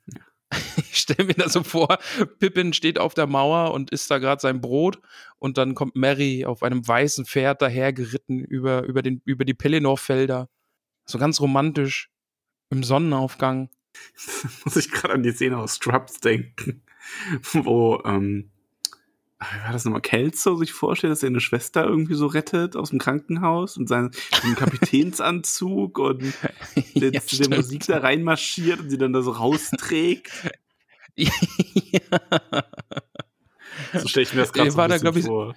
Ich 0.78 1.02
stelle 1.02 1.28
mir 1.28 1.34
das 1.34 1.54
so 1.54 1.64
vor, 1.64 1.98
Pippin 2.40 2.72
steht 2.72 3.00
auf 3.00 3.14
der 3.14 3.28
Mauer 3.28 3.74
und 3.74 3.92
isst 3.92 4.10
da 4.10 4.18
gerade 4.18 4.40
sein 4.40 4.62
Brot 4.62 5.00
und 5.38 5.58
dann 5.58 5.75
kommt 5.75 5.96
Mary 5.96 6.46
auf 6.46 6.64
einem 6.64 6.88
weißen 6.88 7.25
Pferd 7.25 7.62
dahergeritten 7.62 8.40
über, 8.40 8.84
über, 8.84 9.02
den, 9.02 9.22
über 9.25 9.44
die 9.44 9.54
Pelennor-Felder. 9.54 10.50
So 11.06 11.18
ganz 11.18 11.42
romantisch 11.42 12.10
im 12.70 12.84
Sonnenaufgang. 12.84 13.70
muss 14.66 14.75
ich 14.75 14.92
gerade 14.92 15.14
an 15.14 15.24
die 15.24 15.32
Szene 15.32 15.58
aus 15.58 15.74
Scrubs 15.74 16.20
denken, 16.20 16.84
wo, 17.52 18.02
ähm, 18.06 18.52
war 19.39 19.74
das 19.74 19.84
nochmal, 19.86 20.01
Kelso 20.01 20.56
sich 20.56 20.72
vorstellt, 20.72 21.12
dass 21.12 21.24
er 21.24 21.27
eine 21.27 21.42
Schwester 21.42 21.84
irgendwie 21.86 22.15
so 22.15 22.25
rettet 22.27 22.75
aus 22.75 22.89
dem 22.92 23.00
Krankenhaus 23.00 23.77
und 23.77 23.88
seinen, 23.88 24.12
Kapitänsanzug 24.56 26.00
und 26.00 26.34
der, 26.96 27.12
Ja, 27.12 27.20
der. 27.20 27.58
Musik 27.58 27.86
da 27.86 27.98
reinmarschiert 28.00 28.80
und 28.80 28.89
sie 28.89 28.98
dann 28.98 29.13
da 29.13 29.22
so 29.22 29.32
rausträgt. 29.32 30.32
ja. 31.15 31.30
So 33.94 34.08
stelle 34.08 34.24
ich 34.24 34.34
mir 34.34 34.42
das 34.42 34.54
gerade 34.54 34.68
Er 34.68 34.72
so 34.72 34.77
da, 34.77 35.18
ich, 35.20 35.25
vor. 35.25 35.56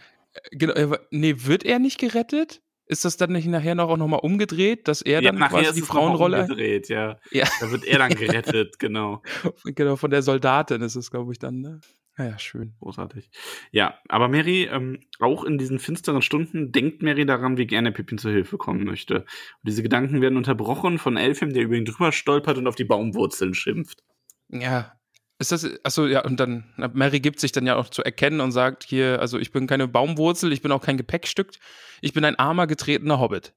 Genau, 0.52 0.73
er 0.75 0.90
war- 0.90 1.00
nee, 1.11 1.35
wird 1.38 1.64
er 1.64 1.78
nicht 1.78 1.99
gerettet? 1.99 2.62
Ist 2.87 3.04
das 3.04 3.16
dann 3.18 3.32
nicht 3.32 3.47
nachher 3.47 3.75
noch 3.75 3.90
auch 3.90 3.97
nochmal 3.99 4.20
umgedreht, 4.20 4.88
dass 4.88 5.02
er 5.02 5.20
Ja, 5.20 5.30
dann 5.30 5.40
nachher 5.40 5.62
quasi 5.64 5.80
die 5.80 5.87
Frauenrolle, 5.87 6.42
umgedreht, 6.42 6.88
ja. 6.88 7.18
Ja. 7.30 7.47
Da 7.61 7.70
wird 7.70 7.85
er 7.85 7.99
dann 7.99 8.11
gerettet, 8.14 8.78
genau. 8.78 9.23
genau, 9.64 9.97
von 9.97 10.11
der 10.11 10.23
Soldatin 10.23 10.80
ist 10.80 10.97
es, 10.97 11.11
glaube 11.11 11.32
ich, 11.32 11.38
dann, 11.38 11.61
ne? 11.61 11.80
Naja, 12.18 12.37
schön. 12.37 12.75
Großartig. 12.80 13.30
Ja, 13.70 13.96
aber 14.08 14.26
Mary, 14.26 14.64
ähm, 14.64 14.98
auch 15.20 15.44
in 15.44 15.56
diesen 15.56 15.78
finsteren 15.78 16.20
Stunden, 16.20 16.72
denkt 16.72 17.00
Mary 17.00 17.25
daran, 17.25 17.56
wie 17.56 17.66
gerne 17.66 17.92
Pippin 17.92 18.18
zur 18.18 18.32
Hilfe 18.32 18.58
kommen 18.58 18.84
möchte. 18.84 19.20
Und 19.20 19.26
diese 19.68 19.84
Gedanken 19.84 20.20
werden 20.20 20.37
unterbrochen 20.37 20.98
von 20.98 21.16
Elfim, 21.16 21.52
der 21.52 21.62
über 21.62 21.76
ihn 21.76 21.84
drüber 21.84 22.10
stolpert 22.10 22.58
und 22.58 22.66
auf 22.66 22.75
die 22.75 22.84
Baumwurzeln 22.84 23.54
schimpft. 23.54 24.02
Ja. 24.48 24.98
Ist 25.38 25.52
das, 25.52 25.64
achso, 25.84 26.06
ja, 26.06 26.25
und 26.25 26.40
dann, 26.40 26.64
Mary 26.92 27.20
gibt 27.20 27.38
sich 27.38 27.52
dann 27.52 27.66
ja 27.66 27.76
auch 27.76 27.88
zu 27.88 28.02
erkennen 28.02 28.40
und 28.40 28.50
sagt 28.50 28.82
hier, 28.82 29.20
also 29.20 29.38
ich 29.38 29.52
bin 29.52 29.68
keine 29.68 29.87
Baumwurzel, 29.87 30.52
ich 30.52 30.60
bin 30.60 30.72
auch 30.72 30.82
kein 30.82 30.96
Gepäckstück, 30.96 31.52
ich 32.00 32.12
bin 32.12 32.25
ein 32.25 32.34
armer, 32.34 32.66
getretener 32.66 33.20
Hobbit. 33.20 33.54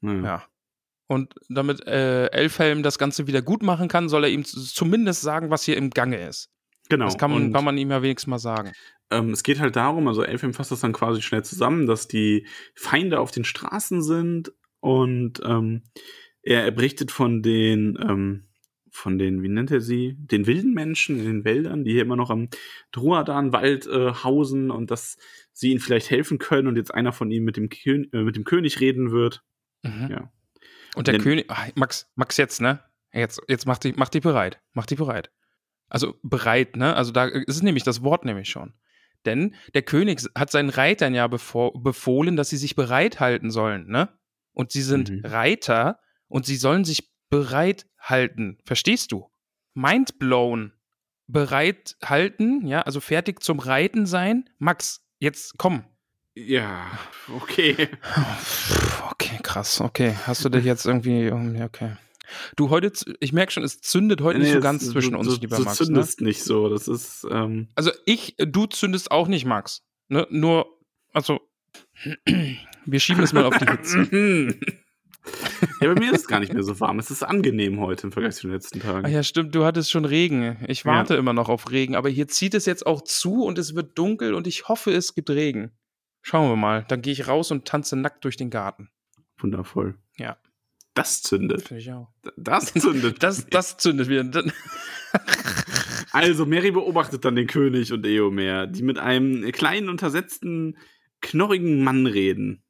Naja. 0.00 0.24
Ja. 0.24 0.44
Und 1.06 1.34
damit 1.48 1.86
äh, 1.86 2.26
Elfhelm 2.32 2.82
das 2.82 2.98
Ganze 2.98 3.28
wieder 3.28 3.42
gut 3.42 3.62
machen 3.62 3.86
kann, 3.86 4.08
soll 4.08 4.24
er 4.24 4.30
ihm 4.30 4.44
zumindest 4.44 5.22
sagen, 5.22 5.50
was 5.50 5.62
hier 5.62 5.76
im 5.76 5.90
Gange 5.90 6.26
ist. 6.26 6.50
Genau. 6.90 7.06
Das 7.06 7.16
kann 7.16 7.30
man, 7.30 7.44
und, 7.46 7.52
kann 7.54 7.64
man 7.64 7.78
ihm 7.78 7.90
ja 7.90 8.02
wenigstens 8.02 8.26
mal 8.28 8.38
sagen. 8.38 8.72
ähm, 9.10 9.30
es 9.30 9.42
geht 9.42 9.58
halt 9.60 9.76
darum, 9.76 10.06
also 10.08 10.22
Elfim 10.22 10.52
fasst 10.52 10.70
das 10.70 10.80
dann 10.80 10.92
quasi 10.92 11.22
schnell 11.22 11.42
zusammen, 11.44 11.86
dass 11.86 12.06
die 12.08 12.46
Feinde 12.74 13.18
auf 13.20 13.30
den 13.30 13.44
Straßen 13.44 14.02
sind 14.02 14.52
und 14.80 15.40
ähm, 15.44 15.82
er, 16.42 16.64
er 16.64 16.70
berichtet 16.70 17.10
von 17.10 17.42
den, 17.42 17.98
ähm, 18.00 18.48
von 18.92 19.18
den, 19.18 19.42
wie 19.42 19.48
nennt 19.48 19.70
er 19.70 19.80
sie, 19.80 20.16
den 20.18 20.46
wilden 20.46 20.74
Menschen 20.74 21.18
in 21.18 21.24
den 21.24 21.44
Wäldern, 21.44 21.84
die 21.84 21.92
hier 21.92 22.02
immer 22.02 22.16
noch 22.16 22.30
am 22.30 22.48
Druadan-Wald 22.92 23.86
äh, 23.86 24.12
hausen 24.24 24.70
und 24.70 24.90
dass 24.90 25.16
sie 25.52 25.70
ihnen 25.70 25.80
vielleicht 25.80 26.10
helfen 26.10 26.38
können 26.38 26.66
und 26.68 26.76
jetzt 26.76 26.92
einer 26.92 27.12
von 27.12 27.30
ihnen 27.30 27.44
mit 27.44 27.56
dem, 27.56 27.68
Kön 27.68 28.08
äh, 28.12 28.22
mit 28.22 28.36
dem 28.36 28.44
König 28.44 28.80
reden 28.80 29.12
wird. 29.12 29.42
Mhm. 29.82 30.08
Ja. 30.10 30.32
Und 30.96 31.06
der 31.06 31.14
Denn- 31.14 31.22
König, 31.22 31.46
Max, 31.76 32.10
Max 32.16 32.36
jetzt, 32.36 32.60
ne? 32.60 32.80
Jetzt, 33.12 33.40
jetzt 33.48 33.66
mach 33.66 33.78
dich, 33.78 33.96
mach 33.96 34.08
dich 34.08 34.22
bereit. 34.22 34.60
Mach 34.72 34.86
dich 34.86 34.98
bereit. 34.98 35.30
Also 35.90 36.14
bereit, 36.22 36.76
ne? 36.76 36.94
Also 36.96 37.12
da 37.12 37.26
ist 37.26 37.48
es 37.56 37.62
nämlich 37.62 37.84
das 37.84 38.02
Wort 38.02 38.24
nämlich 38.24 38.48
schon. 38.48 38.72
Denn 39.26 39.54
der 39.74 39.82
König 39.82 40.22
hat 40.34 40.50
seinen 40.50 40.70
Reitern 40.70 41.14
ja 41.14 41.26
befohlen, 41.26 42.36
dass 42.36 42.48
sie 42.48 42.56
sich 42.56 42.74
bereit 42.74 43.20
halten 43.20 43.50
sollen, 43.50 43.86
ne? 43.88 44.08
Und 44.52 44.72
sie 44.72 44.82
sind 44.82 45.10
Mhm. 45.10 45.20
Reiter 45.24 46.00
und 46.28 46.46
sie 46.46 46.56
sollen 46.56 46.84
sich 46.84 47.10
bereit 47.28 47.86
halten. 47.98 48.58
Verstehst 48.64 49.12
du? 49.12 49.28
Mind 49.74 50.18
blown. 50.18 50.72
Bereit 51.26 51.96
halten, 52.04 52.66
ja, 52.66 52.80
also 52.82 53.00
fertig 53.00 53.42
zum 53.42 53.58
Reiten 53.60 54.06
sein. 54.06 54.48
Max, 54.58 55.04
jetzt 55.18 55.58
komm. 55.58 55.84
Ja, 56.34 56.86
okay. 57.36 57.88
Okay, 59.10 59.38
krass. 59.42 59.80
Okay, 59.82 60.14
hast 60.26 60.44
du 60.44 60.48
dich 60.48 60.64
jetzt 60.64 60.86
irgendwie. 60.86 61.30
Okay. 61.30 61.92
Du, 62.56 62.70
heute, 62.70 62.92
ich 63.20 63.32
merke 63.32 63.52
schon, 63.52 63.62
es 63.64 63.80
zündet 63.80 64.20
heute 64.20 64.38
nicht 64.38 64.48
Nee, 64.48 64.52
so 64.52 64.58
es- 64.58 64.62
ganz 64.64 64.84
du- 64.84 64.92
zwischen 64.92 65.14
uns, 65.14 65.28
du, 65.34 65.40
lieber 65.40 65.56
du 65.56 65.62
Max. 65.64 65.80
Ne? 65.80 65.86
zündest 65.86 66.20
nicht 66.20 66.42
so. 66.42 66.68
Das 66.68 66.88
ist, 66.88 67.26
ähm, 67.30 67.68
Also 67.74 67.90
ich, 68.06 68.34
du 68.38 68.66
zündest 68.66 69.10
auch 69.10 69.28
nicht, 69.28 69.44
Max. 69.46 69.82
Ne? 70.08 70.26
Nur, 70.30 70.66
also, 71.12 71.40
wir 72.86 73.00
schieben 73.00 73.22
es 73.22 73.32
mal 73.32 73.44
auf 73.44 73.56
die 73.58 73.66
Hitze. 73.66 74.56
ja, 75.80 75.92
bei 75.92 76.00
mir 76.00 76.12
ist 76.12 76.20
es 76.22 76.26
gar 76.28 76.40
nicht 76.40 76.52
mehr 76.52 76.62
so 76.62 76.78
warm. 76.80 76.98
Es 76.98 77.10
ist 77.10 77.22
angenehm 77.22 77.80
heute 77.80 78.04
im 78.06 78.12
Vergleich 78.12 78.34
zu 78.36 78.46
den 78.46 78.52
letzten 78.54 78.80
Tagen. 78.80 79.04
Ah 79.06 79.08
ja, 79.08 79.22
stimmt, 79.22 79.54
du 79.54 79.64
hattest 79.64 79.90
schon 79.90 80.04
Regen. 80.04 80.56
Ich 80.66 80.80
Ja. 80.84 80.92
warte 80.92 81.14
immer 81.14 81.32
noch 81.32 81.48
auf 81.48 81.70
Regen, 81.70 81.94
aber 81.94 82.08
hier 82.08 82.26
zieht 82.28 82.54
es 82.54 82.66
jetzt 82.66 82.86
auch 82.86 83.02
zu 83.02 83.44
und 83.44 83.58
es 83.58 83.74
wird 83.74 83.96
dunkel 83.98 84.34
und 84.34 84.46
ich 84.46 84.68
hoffe, 84.68 84.92
es 84.92 85.14
gibt 85.14 85.30
Regen. 85.30 85.72
Schauen 86.22 86.50
wir 86.50 86.56
mal. 86.56 86.84
Dann 86.88 87.00
gehe 87.02 87.12
ich 87.12 87.28
raus 87.28 87.50
und 87.50 87.66
tanze 87.66 87.96
nackt 87.96 88.24
durch 88.24 88.36
den 88.36 88.50
Garten. 88.50 88.90
Wundervoll. 89.38 89.94
Ja. 90.16 90.36
Das 90.94 91.22
zündet. 91.22 91.68
Finde 91.68 91.80
ich 91.82 91.92
auch. 91.92 92.08
Das 92.36 92.72
zündet. 92.74 93.22
Das, 93.22 93.46
das 93.46 93.76
zündet 93.76 94.08
wieder. 94.08 94.44
Also, 96.12 96.44
Mary 96.44 96.72
beobachtet 96.72 97.24
dann 97.24 97.36
den 97.36 97.46
König 97.46 97.92
und 97.92 98.04
Eomer, 98.04 98.66
die 98.66 98.82
mit 98.82 98.98
einem 98.98 99.52
kleinen, 99.52 99.88
untersetzten, 99.88 100.76
knorrigen 101.20 101.84
Mann 101.84 102.06
reden. 102.06 102.64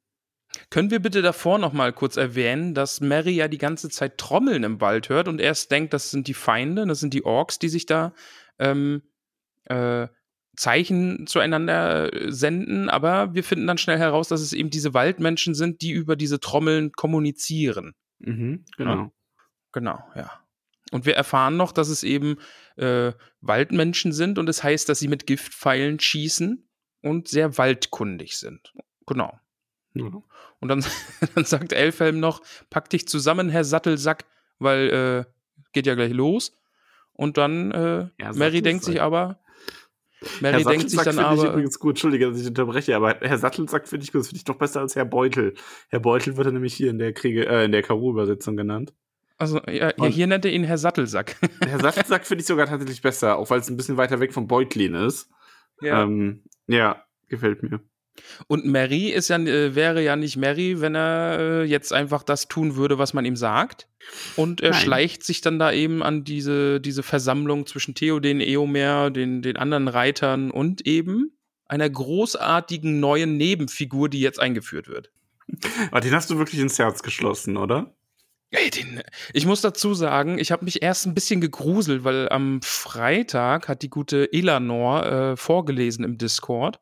Können 0.69 0.91
wir 0.91 0.99
bitte 0.99 1.21
davor 1.21 1.57
noch 1.57 1.73
mal 1.73 1.93
kurz 1.93 2.17
erwähnen, 2.17 2.73
dass 2.73 3.01
Mary 3.01 3.31
ja 3.31 3.47
die 3.47 3.57
ganze 3.57 3.89
Zeit 3.89 4.17
Trommeln 4.17 4.63
im 4.63 4.81
Wald 4.81 5.09
hört 5.09 5.27
und 5.27 5.41
erst 5.41 5.71
denkt, 5.71 5.93
das 5.93 6.11
sind 6.11 6.27
die 6.27 6.33
Feinde, 6.33 6.85
das 6.85 6.99
sind 6.99 7.13
die 7.13 7.25
Orks, 7.25 7.57
die 7.57 7.69
sich 7.69 7.85
da 7.85 8.13
ähm, 8.59 9.01
äh, 9.65 10.07
Zeichen 10.55 11.25
zueinander 11.27 12.13
äh, 12.13 12.31
senden, 12.31 12.89
aber 12.89 13.33
wir 13.33 13.43
finden 13.43 13.67
dann 13.67 13.77
schnell 13.77 13.97
heraus, 13.97 14.27
dass 14.27 14.41
es 14.41 14.53
eben 14.53 14.69
diese 14.69 14.93
Waldmenschen 14.93 15.55
sind, 15.55 15.81
die 15.81 15.91
über 15.91 16.15
diese 16.15 16.39
Trommeln 16.39 16.91
kommunizieren. 16.91 17.93
Mhm, 18.25 18.65
genau. 18.77 19.11
Genau, 19.71 20.03
ja. 20.15 20.31
Und 20.91 21.05
wir 21.05 21.15
erfahren 21.15 21.55
noch, 21.55 21.71
dass 21.71 21.87
es 21.87 22.03
eben 22.03 22.37
äh, 22.75 23.13
Waldmenschen 23.39 24.11
sind 24.11 24.37
und 24.37 24.49
es 24.49 24.63
heißt, 24.63 24.89
dass 24.89 24.99
sie 24.99 25.07
mit 25.07 25.25
Giftpfeilen 25.25 25.99
schießen 25.99 26.67
und 27.01 27.27
sehr 27.29 27.57
waldkundig 27.57 28.37
sind. 28.37 28.73
Genau. 29.07 29.39
Ja. 29.93 30.11
Und 30.59 30.67
dann, 30.67 30.83
dann 31.35 31.45
sagt 31.45 31.73
Elfhelm 31.73 32.19
noch, 32.19 32.41
pack 32.69 32.89
dich 32.89 33.07
zusammen, 33.07 33.49
Herr 33.49 33.63
Sattelsack, 33.63 34.25
weil 34.59 35.25
äh, 35.27 35.31
geht 35.71 35.87
ja 35.87 35.95
gleich 35.95 36.13
los. 36.13 36.57
Und 37.13 37.37
dann, 37.37 37.71
äh, 37.71 38.09
Ja, 38.19 38.33
Mary 38.33 38.61
denkt 38.61 38.83
sich 38.83 39.01
aber, 39.01 39.39
Mary 40.39 40.63
Herr 40.63 40.71
denkt 40.71 40.89
sich 40.89 40.99
Sattelsack 40.99 41.15
dann 41.15 41.25
finde 41.25 41.33
ich 41.35 41.41
aber, 41.41 41.53
übrigens 41.53 41.79
gut. 41.79 41.91
Entschuldige, 41.91 42.29
dass 42.29 42.39
ich 42.39 42.47
unterbreche, 42.47 42.95
aber 42.95 43.17
Herr 43.21 43.37
Sattelsack 43.37 43.87
finde 43.87 44.03
ich 44.03 44.11
gut. 44.11 44.21
Das 44.21 44.27
finde 44.27 44.37
ich 44.37 44.43
doch 44.43 44.55
besser 44.55 44.81
als 44.81 44.95
Herr 44.95 45.05
Beutel. 45.05 45.55
Herr 45.89 45.99
Beutel 45.99 46.37
wird 46.37 46.47
er 46.47 46.53
nämlich 46.53 46.73
hier 46.73 46.89
in 46.91 46.99
der 46.99 47.13
Kriege, 47.13 47.47
äh, 47.47 47.65
in 47.65 47.71
der 47.71 47.81
Karo-Übersetzung 47.81 48.55
genannt. 48.55 48.93
also 49.37 49.59
ja, 49.67 49.93
ja, 49.97 50.05
hier 50.05 50.27
nennt 50.27 50.45
er 50.45 50.51
ihn 50.51 50.63
Herr 50.63 50.77
Sattelsack. 50.77 51.37
Herr 51.65 51.79
Sattelsack 51.79 52.25
finde 52.25 52.41
ich 52.41 52.47
sogar 52.47 52.67
tatsächlich 52.67 53.01
besser, 53.01 53.37
auch 53.37 53.49
weil 53.49 53.59
es 53.59 53.69
ein 53.69 53.77
bisschen 53.77 53.97
weiter 53.97 54.19
weg 54.19 54.33
vom 54.33 54.47
Beutlin 54.47 54.93
ist. 54.93 55.29
ja. 55.81 56.03
Ähm, 56.03 56.43
ja, 56.67 57.03
gefällt 57.27 57.63
mir. 57.63 57.81
Und 58.47 58.65
Mary 58.65 59.09
ist 59.09 59.29
ja, 59.29 59.37
äh, 59.37 59.75
wäre 59.75 60.03
ja 60.03 60.15
nicht 60.15 60.37
Mary, 60.37 60.81
wenn 60.81 60.95
er 60.95 61.39
äh, 61.39 61.63
jetzt 61.63 61.93
einfach 61.93 62.23
das 62.23 62.47
tun 62.47 62.75
würde, 62.75 62.97
was 62.97 63.13
man 63.13 63.25
ihm 63.25 63.35
sagt. 63.35 63.87
Und 64.35 64.61
er 64.61 64.71
Nein. 64.71 64.79
schleicht 64.79 65.23
sich 65.23 65.41
dann 65.41 65.59
da 65.59 65.71
eben 65.71 66.01
an 66.03 66.23
diese, 66.23 66.81
diese 66.81 67.03
Versammlung 67.03 67.65
zwischen 67.67 67.95
Theoden, 67.95 68.41
Eomer, 68.41 69.11
den, 69.11 69.41
den 69.41 69.57
anderen 69.57 69.87
Reitern 69.87 70.51
und 70.51 70.87
eben 70.87 71.37
einer 71.67 71.89
großartigen 71.89 72.99
neuen 72.99 73.37
Nebenfigur, 73.37 74.09
die 74.09 74.19
jetzt 74.19 74.39
eingeführt 74.39 74.87
wird. 74.87 75.11
Aber 75.91 76.01
den 76.01 76.13
hast 76.13 76.29
du 76.29 76.37
wirklich 76.37 76.59
ins 76.59 76.79
Herz 76.79 77.03
geschlossen, 77.03 77.57
oder? 77.57 77.95
Ey, 78.53 78.69
den, 78.69 79.01
ich 79.33 79.45
muss 79.45 79.61
dazu 79.61 79.93
sagen, 79.93 80.37
ich 80.37 80.51
habe 80.51 80.65
mich 80.65 80.81
erst 80.81 81.05
ein 81.05 81.13
bisschen 81.13 81.39
gegruselt, 81.39 82.03
weil 82.03 82.27
am 82.27 82.59
Freitag 82.61 83.69
hat 83.69 83.81
die 83.81 83.89
gute 83.89 84.31
Elanor 84.33 85.05
äh, 85.05 85.37
vorgelesen 85.37 86.03
im 86.03 86.17
Discord 86.17 86.81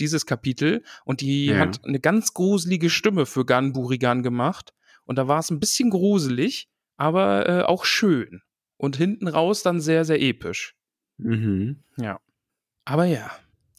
dieses 0.00 0.26
Kapitel 0.26 0.82
und 1.04 1.20
die 1.20 1.46
Ja. 1.46 1.58
hat 1.58 1.84
eine 1.84 2.00
ganz 2.00 2.34
gruselige 2.34 2.90
Stimme 2.90 3.26
für 3.26 3.44
Gan 3.46 3.72
Burigan 3.72 4.22
gemacht 4.22 4.72
und 5.04 5.16
da 5.16 5.28
war 5.28 5.38
es 5.38 5.50
ein 5.50 5.60
bisschen 5.60 5.90
gruselig, 5.90 6.68
aber 6.96 7.48
äh, 7.48 7.62
auch 7.62 7.84
schön 7.84 8.42
und 8.76 8.96
hinten 8.96 9.28
raus 9.28 9.62
dann 9.62 9.80
sehr 9.80 10.04
sehr 10.04 10.20
episch. 10.20 10.74
Mhm. 11.18 11.82
Aber 12.84 13.04
ja, 13.04 13.30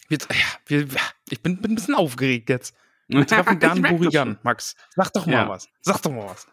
wir, 0.08 0.20
ja 0.30 0.46
wir, 0.68 0.88
ich 1.30 1.42
bin, 1.42 1.58
bin 1.62 1.72
ein 1.72 1.76
bisschen 1.76 1.96
aufgeregt 1.96 2.50
jetzt. 2.50 2.76
Wir 3.08 3.26
treffen 3.28 3.60
Gan 3.60 3.82
Burigan. 3.82 4.38
Max. 4.44 4.76
Sag 4.96 5.12
doch 5.14 5.26
mal 5.26 5.34
Ja. 5.34 5.50
was. 5.50 5.68
Sag 5.82 6.02
doch 6.02 6.12
mal 6.12 6.28
was. 6.30 6.48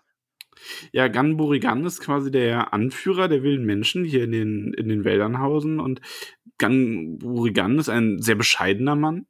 Ja, 0.91 1.07
Gan 1.07 1.37
Burigan 1.37 1.85
ist 1.85 2.01
quasi 2.01 2.33
der 2.33 2.73
Anführer 2.73 3.29
der 3.29 3.43
wilden 3.45 3.65
Menschen 3.65 4.05
hier 4.05 4.25
in 4.25 4.33
den, 4.33 4.75
in 4.75 4.89
den 4.89 5.05
Wäldern 5.05 5.39
hausen. 5.39 5.79
Und 5.79 6.01
Gan 6.59 7.19
Burigan 7.19 7.79
ist 7.79 7.89
ein 7.89 8.21
sehr 8.21 8.35
bescheidener 8.35 8.97
Mann, 8.97 9.27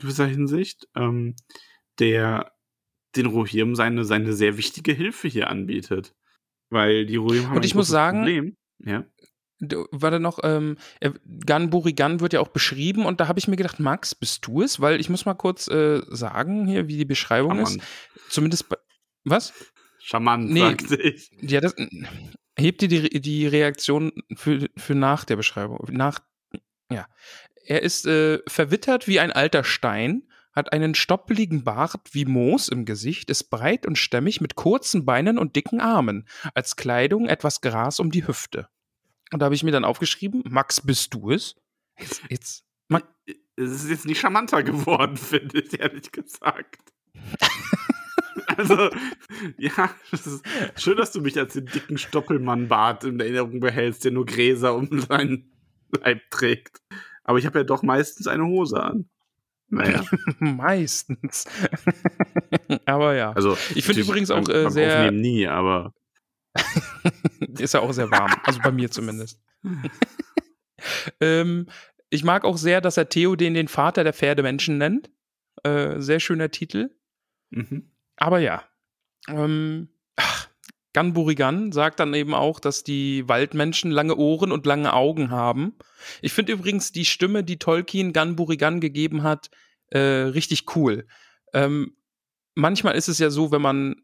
gewisser 0.00 0.26
Hinsicht, 0.26 0.88
ähm, 0.96 1.34
der 1.98 2.52
den 3.16 3.26
Rohirrim 3.26 3.74
seine, 3.74 4.04
seine 4.04 4.32
sehr 4.32 4.56
wichtige 4.56 4.92
Hilfe 4.92 5.28
hier 5.28 5.48
anbietet. 5.50 6.14
Weil 6.70 7.06
die 7.06 7.16
Rohirrim 7.16 7.46
haben 7.48 7.56
Und 7.56 7.62
ein 7.62 7.66
ich 7.66 7.74
muss 7.74 7.86
großes 7.86 7.92
sagen- 7.92 8.18
Problem. 8.18 8.56
Ja. 8.84 9.04
Warte 9.90 10.20
noch, 10.20 10.38
ähm, 10.42 10.78
er- 11.00 11.12
Gan 11.44 11.68
Burigan 11.68 12.20
wird 12.20 12.32
ja 12.32 12.40
auch 12.40 12.48
beschrieben 12.48 13.04
und 13.04 13.20
da 13.20 13.28
habe 13.28 13.38
ich 13.38 13.46
mir 13.46 13.56
gedacht, 13.56 13.78
Max, 13.78 14.14
bist 14.14 14.46
du 14.46 14.62
es? 14.62 14.80
Weil 14.80 14.98
ich 15.00 15.10
muss 15.10 15.26
mal 15.26 15.34
kurz 15.34 15.68
äh, 15.68 16.00
sagen 16.08 16.66
hier, 16.66 16.88
wie 16.88 16.96
die 16.96 17.04
Beschreibung 17.04 17.58
ist. 17.58 17.72
Charmant, 17.72 17.84
Zumindest 18.30 18.68
bei, 18.70 18.76
was? 19.24 19.52
Charmant 19.98 20.48
Nee. 20.50 20.60
sagte 20.60 20.96
ich. 21.02 21.30
Ja, 21.42 21.60
das 21.60 21.74
hebt 22.56 22.80
dir 22.80 22.88
die, 22.88 23.20
die 23.20 23.46
Reaktion 23.46 24.12
für, 24.34 24.66
für 24.78 24.94
nach 24.94 25.24
der 25.24 25.36
Beschreibung. 25.36 25.78
Nach, 25.90 26.20
ja. 26.90 27.06
Er 27.64 27.82
ist 27.82 28.06
äh, 28.06 28.40
verwittert 28.46 29.06
wie 29.06 29.20
ein 29.20 29.32
alter 29.32 29.64
Stein, 29.64 30.22
hat 30.52 30.72
einen 30.72 30.94
stoppeligen 30.94 31.64
Bart 31.64 32.00
wie 32.12 32.24
Moos 32.24 32.68
im 32.68 32.84
Gesicht, 32.84 33.30
ist 33.30 33.50
breit 33.50 33.86
und 33.86 33.96
stämmig 33.96 34.40
mit 34.40 34.56
kurzen 34.56 35.04
Beinen 35.04 35.38
und 35.38 35.56
dicken 35.56 35.80
Armen. 35.80 36.26
Als 36.54 36.76
Kleidung 36.76 37.28
etwas 37.28 37.60
Gras 37.60 38.00
um 38.00 38.10
die 38.10 38.26
Hüfte. 38.26 38.68
Und 39.32 39.40
da 39.40 39.44
habe 39.44 39.54
ich 39.54 39.62
mir 39.62 39.70
dann 39.70 39.84
aufgeschrieben, 39.84 40.42
Max, 40.48 40.80
bist 40.80 41.14
du 41.14 41.30
es? 41.30 41.54
Jetzt, 41.98 42.22
jetzt 42.28 42.64
Es 43.56 43.70
ist 43.70 43.90
jetzt 43.90 44.06
nicht 44.06 44.20
charmanter 44.20 44.62
geworden, 44.62 45.16
finde 45.18 45.60
ich, 45.60 45.78
ehrlich 45.78 46.10
gesagt. 46.10 46.92
also, 48.56 48.90
ja, 49.58 49.94
das 50.10 50.26
ist 50.26 50.44
schön, 50.76 50.96
dass 50.96 51.12
du 51.12 51.20
mich 51.20 51.38
als 51.38 51.52
den 51.52 51.66
dicken 51.66 51.98
Stoppelmann-Bart 51.98 53.04
in 53.04 53.20
Erinnerung 53.20 53.60
behältst, 53.60 54.04
der 54.04 54.12
nur 54.12 54.26
Gräser 54.26 54.74
um 54.74 55.00
seinen 55.00 55.52
Leib 55.92 56.22
trägt. 56.30 56.80
Aber 57.30 57.38
ich 57.38 57.46
habe 57.46 57.60
ja 57.60 57.64
doch 57.64 57.84
meistens 57.84 58.26
eine 58.26 58.44
Hose 58.44 58.82
an. 58.82 59.08
Naja, 59.68 60.04
meistens. 60.40 61.46
aber 62.86 63.14
ja. 63.14 63.30
also. 63.30 63.56
Ich 63.76 63.84
finde 63.84 64.00
übrigens 64.00 64.32
auch 64.32 64.44
beim- 64.44 64.66
äh, 64.66 64.70
sehr, 64.72 64.96
Aufnehmen 64.96 65.20
nie, 65.20 65.46
aber. 65.46 65.94
ist 67.56 67.72
ja 67.74 67.78
auch 67.78 67.92
sehr 67.92 68.10
warm. 68.10 68.32
Also 68.42 68.58
bei 68.64 68.72
mir 68.72 68.90
zumindest. 68.90 69.40
ähm, 71.20 71.68
ich 72.08 72.24
mag 72.24 72.44
auch 72.44 72.56
sehr, 72.56 72.80
dass 72.80 72.96
er 72.96 73.08
Theoden 73.08 73.54
den 73.54 73.68
Vater 73.68 74.02
der 74.02 74.12
Pferdemenschen 74.12 74.76
nennt. 74.76 75.08
Äh, 75.62 76.00
sehr 76.00 76.18
schöner 76.18 76.50
Titel. 76.50 76.90
Mhm. 77.50 77.92
Aber 78.16 78.40
ja. 78.40 78.64
Ähm, 79.28 79.88
ach, 80.90 80.92
Gan 80.92 81.12
Burigan 81.12 81.72
sagt 81.72 82.00
dann 82.00 82.14
eben 82.14 82.34
auch, 82.34 82.60
dass 82.60 82.82
die 82.82 83.28
Waldmenschen 83.28 83.90
lange 83.90 84.16
Ohren 84.16 84.52
und 84.52 84.66
lange 84.66 84.92
Augen 84.92 85.30
haben. 85.30 85.74
Ich 86.22 86.32
finde 86.32 86.52
übrigens 86.52 86.92
die 86.92 87.04
Stimme, 87.04 87.44
die 87.44 87.58
Tolkien 87.58 88.12
Gan 88.12 88.36
Burigan 88.36 88.80
gegeben 88.80 89.22
hat, 89.22 89.50
äh, 89.90 89.98
richtig 89.98 90.76
cool. 90.76 91.06
Ähm, 91.52 91.96
manchmal 92.54 92.94
ist 92.94 93.08
es 93.08 93.18
ja 93.18 93.30
so, 93.30 93.50
wenn 93.50 93.62
man 93.62 93.96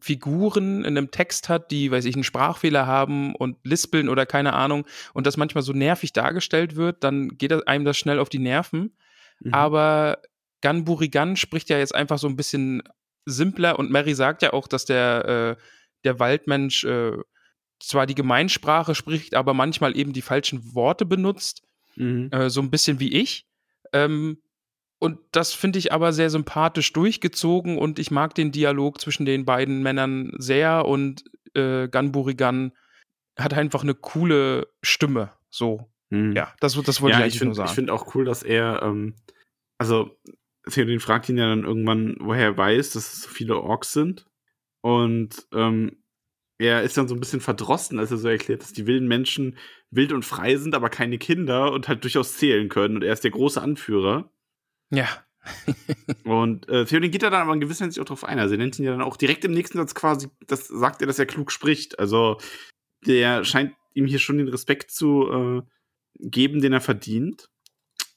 Figuren 0.00 0.80
in 0.84 0.98
einem 0.98 1.10
Text 1.10 1.48
hat, 1.48 1.70
die, 1.70 1.90
weiß 1.90 2.04
ich, 2.06 2.14
einen 2.14 2.24
Sprachfehler 2.24 2.86
haben 2.86 3.36
und 3.36 3.56
lispeln 3.62 4.08
oder 4.08 4.26
keine 4.26 4.52
Ahnung 4.52 4.84
und 5.14 5.26
das 5.26 5.36
manchmal 5.36 5.62
so 5.62 5.72
nervig 5.72 6.12
dargestellt 6.12 6.74
wird, 6.74 7.04
dann 7.04 7.38
geht 7.38 7.68
einem 7.68 7.84
das 7.84 7.96
schnell 7.96 8.18
auf 8.18 8.28
die 8.28 8.40
Nerven. 8.40 8.96
Mhm. 9.40 9.54
Aber 9.54 10.18
Gan 10.60 10.84
Burigan 10.84 11.36
spricht 11.36 11.68
ja 11.68 11.78
jetzt 11.78 11.94
einfach 11.94 12.18
so 12.18 12.26
ein 12.26 12.36
bisschen 12.36 12.82
simpler 13.26 13.78
und 13.78 13.90
Mary 13.90 14.14
sagt 14.14 14.42
ja 14.42 14.52
auch, 14.52 14.66
dass 14.66 14.84
der, 14.84 15.56
äh, 15.58 15.62
der 16.04 16.18
Waldmensch 16.18 16.84
äh, 16.84 17.16
zwar 17.80 18.06
die 18.06 18.14
Gemeinsprache 18.14 18.94
spricht, 18.94 19.34
aber 19.34 19.54
manchmal 19.54 19.96
eben 19.96 20.12
die 20.12 20.22
falschen 20.22 20.74
Worte 20.74 21.04
benutzt, 21.04 21.62
Mhm. 21.96 22.28
äh, 22.30 22.48
so 22.48 22.60
ein 22.62 22.70
bisschen 22.70 23.00
wie 23.00 23.12
ich. 23.12 23.46
Ähm, 23.92 24.38
und 24.98 25.18
das 25.32 25.52
finde 25.52 25.78
ich 25.80 25.92
aber 25.92 26.12
sehr 26.12 26.30
sympathisch 26.30 26.92
durchgezogen 26.92 27.76
und 27.76 27.98
ich 27.98 28.10
mag 28.10 28.34
den 28.34 28.52
Dialog 28.52 29.00
zwischen 29.00 29.26
den 29.26 29.44
beiden 29.44 29.82
Männern 29.82 30.32
sehr 30.38 30.86
und 30.86 31.24
äh, 31.54 31.88
Gan 31.88 32.12
Burigan 32.12 32.72
hat 33.36 33.52
einfach 33.52 33.82
eine 33.82 33.94
coole 33.94 34.68
Stimme. 34.82 35.32
So, 35.50 35.88
Mhm. 36.10 36.32
ja, 36.32 36.52
das, 36.60 36.74
das 36.82 37.00
wollte 37.00 37.14
ich 37.14 37.18
ja, 37.18 37.24
eigentlich 37.24 37.34
ich 37.34 37.40
nur 37.40 37.46
finde 37.48 37.54
sagen. 37.56 37.68
ich 37.68 37.74
find 37.74 37.90
auch 37.90 38.14
cool, 38.14 38.24
dass 38.24 38.42
er, 38.42 38.82
ähm, 38.82 39.14
also 39.78 40.16
Theoden 40.70 41.00
fragt 41.00 41.28
ihn 41.28 41.36
ja 41.38 41.48
dann 41.48 41.64
irgendwann, 41.64 42.16
woher 42.20 42.44
er 42.44 42.56
weiß, 42.56 42.90
dass 42.92 43.12
es 43.12 43.22
so 43.22 43.28
viele 43.28 43.58
Orks 43.58 43.92
sind. 43.92 44.26
Und 44.82 45.46
ähm, 45.52 46.02
er 46.58 46.82
ist 46.82 46.96
dann 46.96 47.08
so 47.08 47.14
ein 47.14 47.20
bisschen 47.20 47.40
verdrossen, 47.40 47.98
als 47.98 48.10
er 48.10 48.18
so 48.18 48.28
erklärt, 48.28 48.62
dass 48.62 48.72
die 48.72 48.86
wilden 48.86 49.08
Menschen 49.08 49.56
wild 49.90 50.12
und 50.12 50.24
frei 50.24 50.56
sind, 50.56 50.74
aber 50.74 50.90
keine 50.90 51.18
Kinder 51.18 51.72
und 51.72 51.88
halt 51.88 52.04
durchaus 52.04 52.36
zählen 52.36 52.68
können. 52.68 52.96
Und 52.96 53.02
er 53.02 53.12
ist 53.12 53.24
der 53.24 53.30
große 53.30 53.60
Anführer. 53.60 54.30
ja, 54.90 55.08
Und 56.24 56.68
äh, 56.68 56.84
Theoden 56.84 57.10
geht 57.10 57.22
da 57.22 57.30
dann 57.30 57.42
aber 57.42 57.54
in 57.54 57.60
gewisser 57.60 57.84
Hinsicht 57.84 58.00
auch 58.00 58.08
drauf 58.08 58.24
ein. 58.24 58.38
Also 58.38 58.54
er 58.54 58.58
nennt 58.58 58.78
ihn 58.78 58.84
ja 58.84 58.92
dann 58.92 59.02
auch 59.02 59.16
direkt 59.16 59.44
im 59.44 59.52
nächsten 59.52 59.78
Satz 59.78 59.94
quasi, 59.94 60.28
das 60.46 60.68
sagt 60.68 61.00
er, 61.00 61.06
dass 61.06 61.18
er 61.18 61.26
klug 61.26 61.50
spricht. 61.50 61.98
Also 61.98 62.38
der 63.06 63.44
scheint 63.44 63.74
ihm 63.94 64.06
hier 64.06 64.18
schon 64.18 64.38
den 64.38 64.48
Respekt 64.48 64.90
zu 64.90 65.28
äh, 65.30 65.62
geben, 66.20 66.60
den 66.60 66.72
er 66.72 66.80
verdient. 66.80 67.48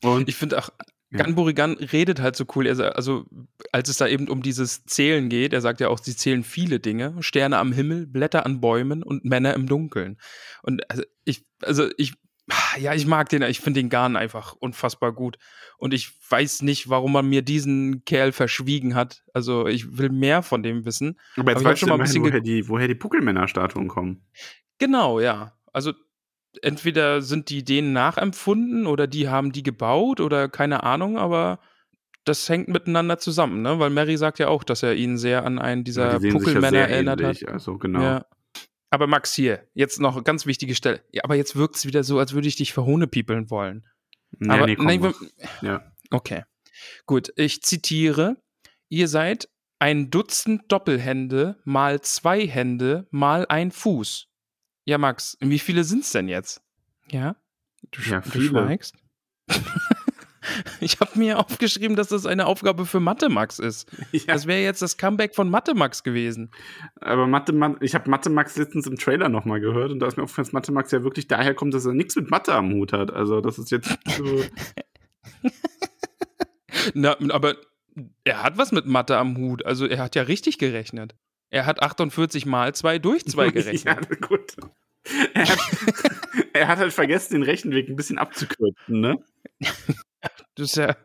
Und 0.03 0.29
ich 0.29 0.35
finde 0.35 0.59
auch, 0.59 0.69
Ja. 1.17 1.23
Gan 1.23 1.35
Burigan 1.35 1.73
redet 1.73 2.21
halt 2.21 2.35
so 2.35 2.45
cool. 2.55 2.67
Er, 2.67 2.95
also, 2.95 3.25
als 3.71 3.89
es 3.89 3.97
da 3.97 4.07
eben 4.07 4.27
um 4.27 4.41
dieses 4.41 4.85
Zählen 4.85 5.29
geht, 5.29 5.53
er 5.53 5.61
sagt 5.61 5.79
ja 5.79 5.89
auch, 5.89 5.99
sie 5.99 6.15
zählen 6.15 6.43
viele 6.43 6.79
Dinge: 6.79 7.15
Sterne 7.21 7.57
am 7.57 7.71
Himmel, 7.71 8.07
Blätter 8.07 8.45
an 8.45 8.61
Bäumen 8.61 9.03
und 9.03 9.25
Männer 9.25 9.53
im 9.53 9.67
Dunkeln. 9.67 10.17
Und 10.61 10.89
also 10.89 11.03
ich, 11.23 11.45
also 11.61 11.87
ich, 11.97 12.13
ja, 12.77 12.93
ich 12.93 13.07
mag 13.07 13.29
den, 13.29 13.41
ich 13.41 13.59
finde 13.59 13.79
den 13.79 13.89
Garn 13.89 14.15
einfach 14.15 14.53
unfassbar 14.53 15.13
gut. 15.13 15.37
Und 15.77 15.93
ich 15.93 16.11
weiß 16.29 16.61
nicht, 16.61 16.89
warum 16.89 17.11
man 17.11 17.27
mir 17.27 17.41
diesen 17.41 18.05
Kerl 18.05 18.31
verschwiegen 18.31 18.95
hat. 18.95 19.23
Also, 19.33 19.67
ich 19.67 19.97
will 19.97 20.09
mehr 20.09 20.43
von 20.43 20.63
dem 20.63 20.85
wissen. 20.85 21.19
Aber 21.35 21.51
jetzt 21.51 21.61
Aber 21.61 21.71
weißt 21.71 21.79
schon 21.79 21.89
du 21.89 21.95
mal 21.95 21.99
ein 21.99 22.05
bisschen 22.05 22.23
woher 22.23 22.41
die, 22.41 22.69
woher 22.69 22.87
die 22.87 22.95
Puckelmänner-Statuen 22.95 23.87
kommen. 23.87 24.25
Genau, 24.77 25.19
ja. 25.19 25.53
Also 25.73 25.93
entweder 26.63 27.21
sind 27.21 27.49
die 27.49 27.63
denen 27.63 27.93
nachempfunden 27.93 28.87
oder 28.87 29.07
die 29.07 29.29
haben 29.29 29.51
die 29.51 29.63
gebaut 29.63 30.19
oder 30.19 30.49
keine 30.49 30.83
Ahnung, 30.83 31.17
aber 31.17 31.59
das 32.23 32.49
hängt 32.49 32.67
miteinander 32.67 33.19
zusammen, 33.19 33.61
ne? 33.61 33.79
Weil 33.79 33.91
Mary 33.91 34.17
sagt 34.17 34.39
ja 34.39 34.47
auch, 34.47 34.63
dass 34.63 34.83
er 34.83 34.95
ihn 34.95 35.17
sehr 35.17 35.45
an 35.45 35.59
einen 35.59 35.83
dieser 35.83 36.13
Ja, 36.13 36.19
die 36.19 36.27
ja 36.27 36.33
Puckelmänner 36.33 36.69
sehr 36.69 36.89
erinnert 36.89 37.21
ähnlich, 37.21 37.43
hat. 37.43 37.49
Also 37.51 37.77
genau. 37.77 38.01
Ja. 38.01 38.25
Aber 38.89 39.07
Max 39.07 39.33
hier, 39.33 39.67
jetzt 39.73 39.99
noch 39.99 40.23
ganz 40.23 40.45
wichtige 40.45 40.73
Stelle. 40.73 41.01
Ja, 41.11 41.23
aber 41.23 41.35
jetzt 41.35 41.55
wirkt 41.55 41.75
es 41.75 41.85
wieder 41.85 42.03
so, 42.03 42.17
als 42.17 42.33
würde 42.33 42.47
ich 42.47 42.55
dich 42.55 42.73
verhohnepiepeln 42.73 43.49
wollen. 43.49 43.85
Ja, 44.39 44.53
aber 44.53 44.65
nee, 44.65 44.75
komm, 44.75 44.85
nein, 44.85 45.13
ja. 45.61 45.91
Okay. 46.11 46.43
Gut, 47.05 47.31
ich 47.35 47.61
zitiere. 47.61 48.37
Ihr 48.89 49.07
seid 49.07 49.49
ein 49.79 50.09
Dutzend 50.09 50.71
Doppelhände 50.71 51.57
mal 51.63 52.01
zwei 52.01 52.47
Hände 52.47 53.07
mal 53.11 53.45
ein 53.47 53.71
Fuß. 53.71 54.27
Ja, 54.85 54.97
Max, 54.97 55.37
wie 55.41 55.59
viele 55.59 55.83
sind's 55.83 56.11
denn 56.11 56.27
jetzt? 56.27 56.61
Ja? 57.09 57.35
Du, 57.91 58.01
Ja, 58.01 58.21
du 58.21 58.29
viele. 58.29 58.49
schweigst. 58.49 58.95
ich 60.79 60.99
habe 60.99 61.17
mir 61.17 61.39
aufgeschrieben, 61.39 61.95
dass 61.95 62.09
das 62.09 62.25
eine 62.25 62.45
Aufgabe 62.45 62.85
für 62.85 62.99
Mathe 62.99 63.29
Max 63.29 63.59
ist. 63.59 63.89
ja. 64.11 64.21
Das 64.27 64.47
wäre 64.47 64.61
jetzt 64.61 64.81
das 64.81 64.97
Comeback 64.97 65.35
von 65.35 65.49
Mathe 65.49 65.73
Max 65.73 66.03
gewesen. 66.03 66.51
Aber 67.01 67.27
Mathe, 67.27 67.53
Ma- 67.53 67.75
ich 67.81 67.95
habe 67.95 68.09
Mathe 68.09 68.29
Max 68.29 68.55
letztens 68.57 68.87
im 68.87 68.97
Trailer 68.97 69.29
nochmal 69.29 69.59
gehört 69.59 69.91
und 69.91 69.99
da 69.99 70.07
ist 70.07 70.17
mir 70.17 70.23
aufgefallen, 70.23 70.45
dass 70.45 70.53
Mathe 70.53 70.71
Max 70.71 70.91
ja 70.91 71.03
wirklich 71.03 71.27
daher 71.27 71.53
kommt, 71.55 71.73
dass 71.73 71.85
er 71.85 71.93
nichts 71.93 72.15
mit 72.15 72.29
Mathe 72.29 72.53
am 72.53 72.71
Hut 72.73 72.93
hat. 72.93 73.11
Also 73.11 73.41
das 73.41 73.57
ist 73.59 73.71
jetzt 73.71 73.97
so. 74.17 74.43
Na, 76.93 77.15
aber 77.31 77.55
er 78.23 78.43
hat 78.43 78.57
was 78.57 78.71
mit 78.71 78.85
Mathe 78.85 79.17
am 79.17 79.37
Hut. 79.37 79.65
Also 79.65 79.87
er 79.87 79.99
hat 80.03 80.15
ja 80.15 80.23
richtig 80.23 80.59
gerechnet. 80.59 81.15
Er 81.49 81.65
hat 81.65 81.81
48 81.81 82.45
mal 82.45 82.73
2 82.73 82.99
durch 82.99 83.25
2 83.25 83.49
gerechnet. 83.51 84.11
ja, 84.11 84.17
gut. 84.27 84.55
Er 85.33 85.47
hat, 85.47 85.59
er 86.53 86.67
hat, 86.67 86.79
halt 86.79 86.93
vergessen, 86.93 87.33
den 87.33 87.43
Rechenweg 87.43 87.89
ein 87.89 87.95
bisschen 87.95 88.17
abzukürzen, 88.17 88.99
ne? 88.99 89.17
Das 90.55 90.69
ist 90.71 90.77
ja, 90.77 90.95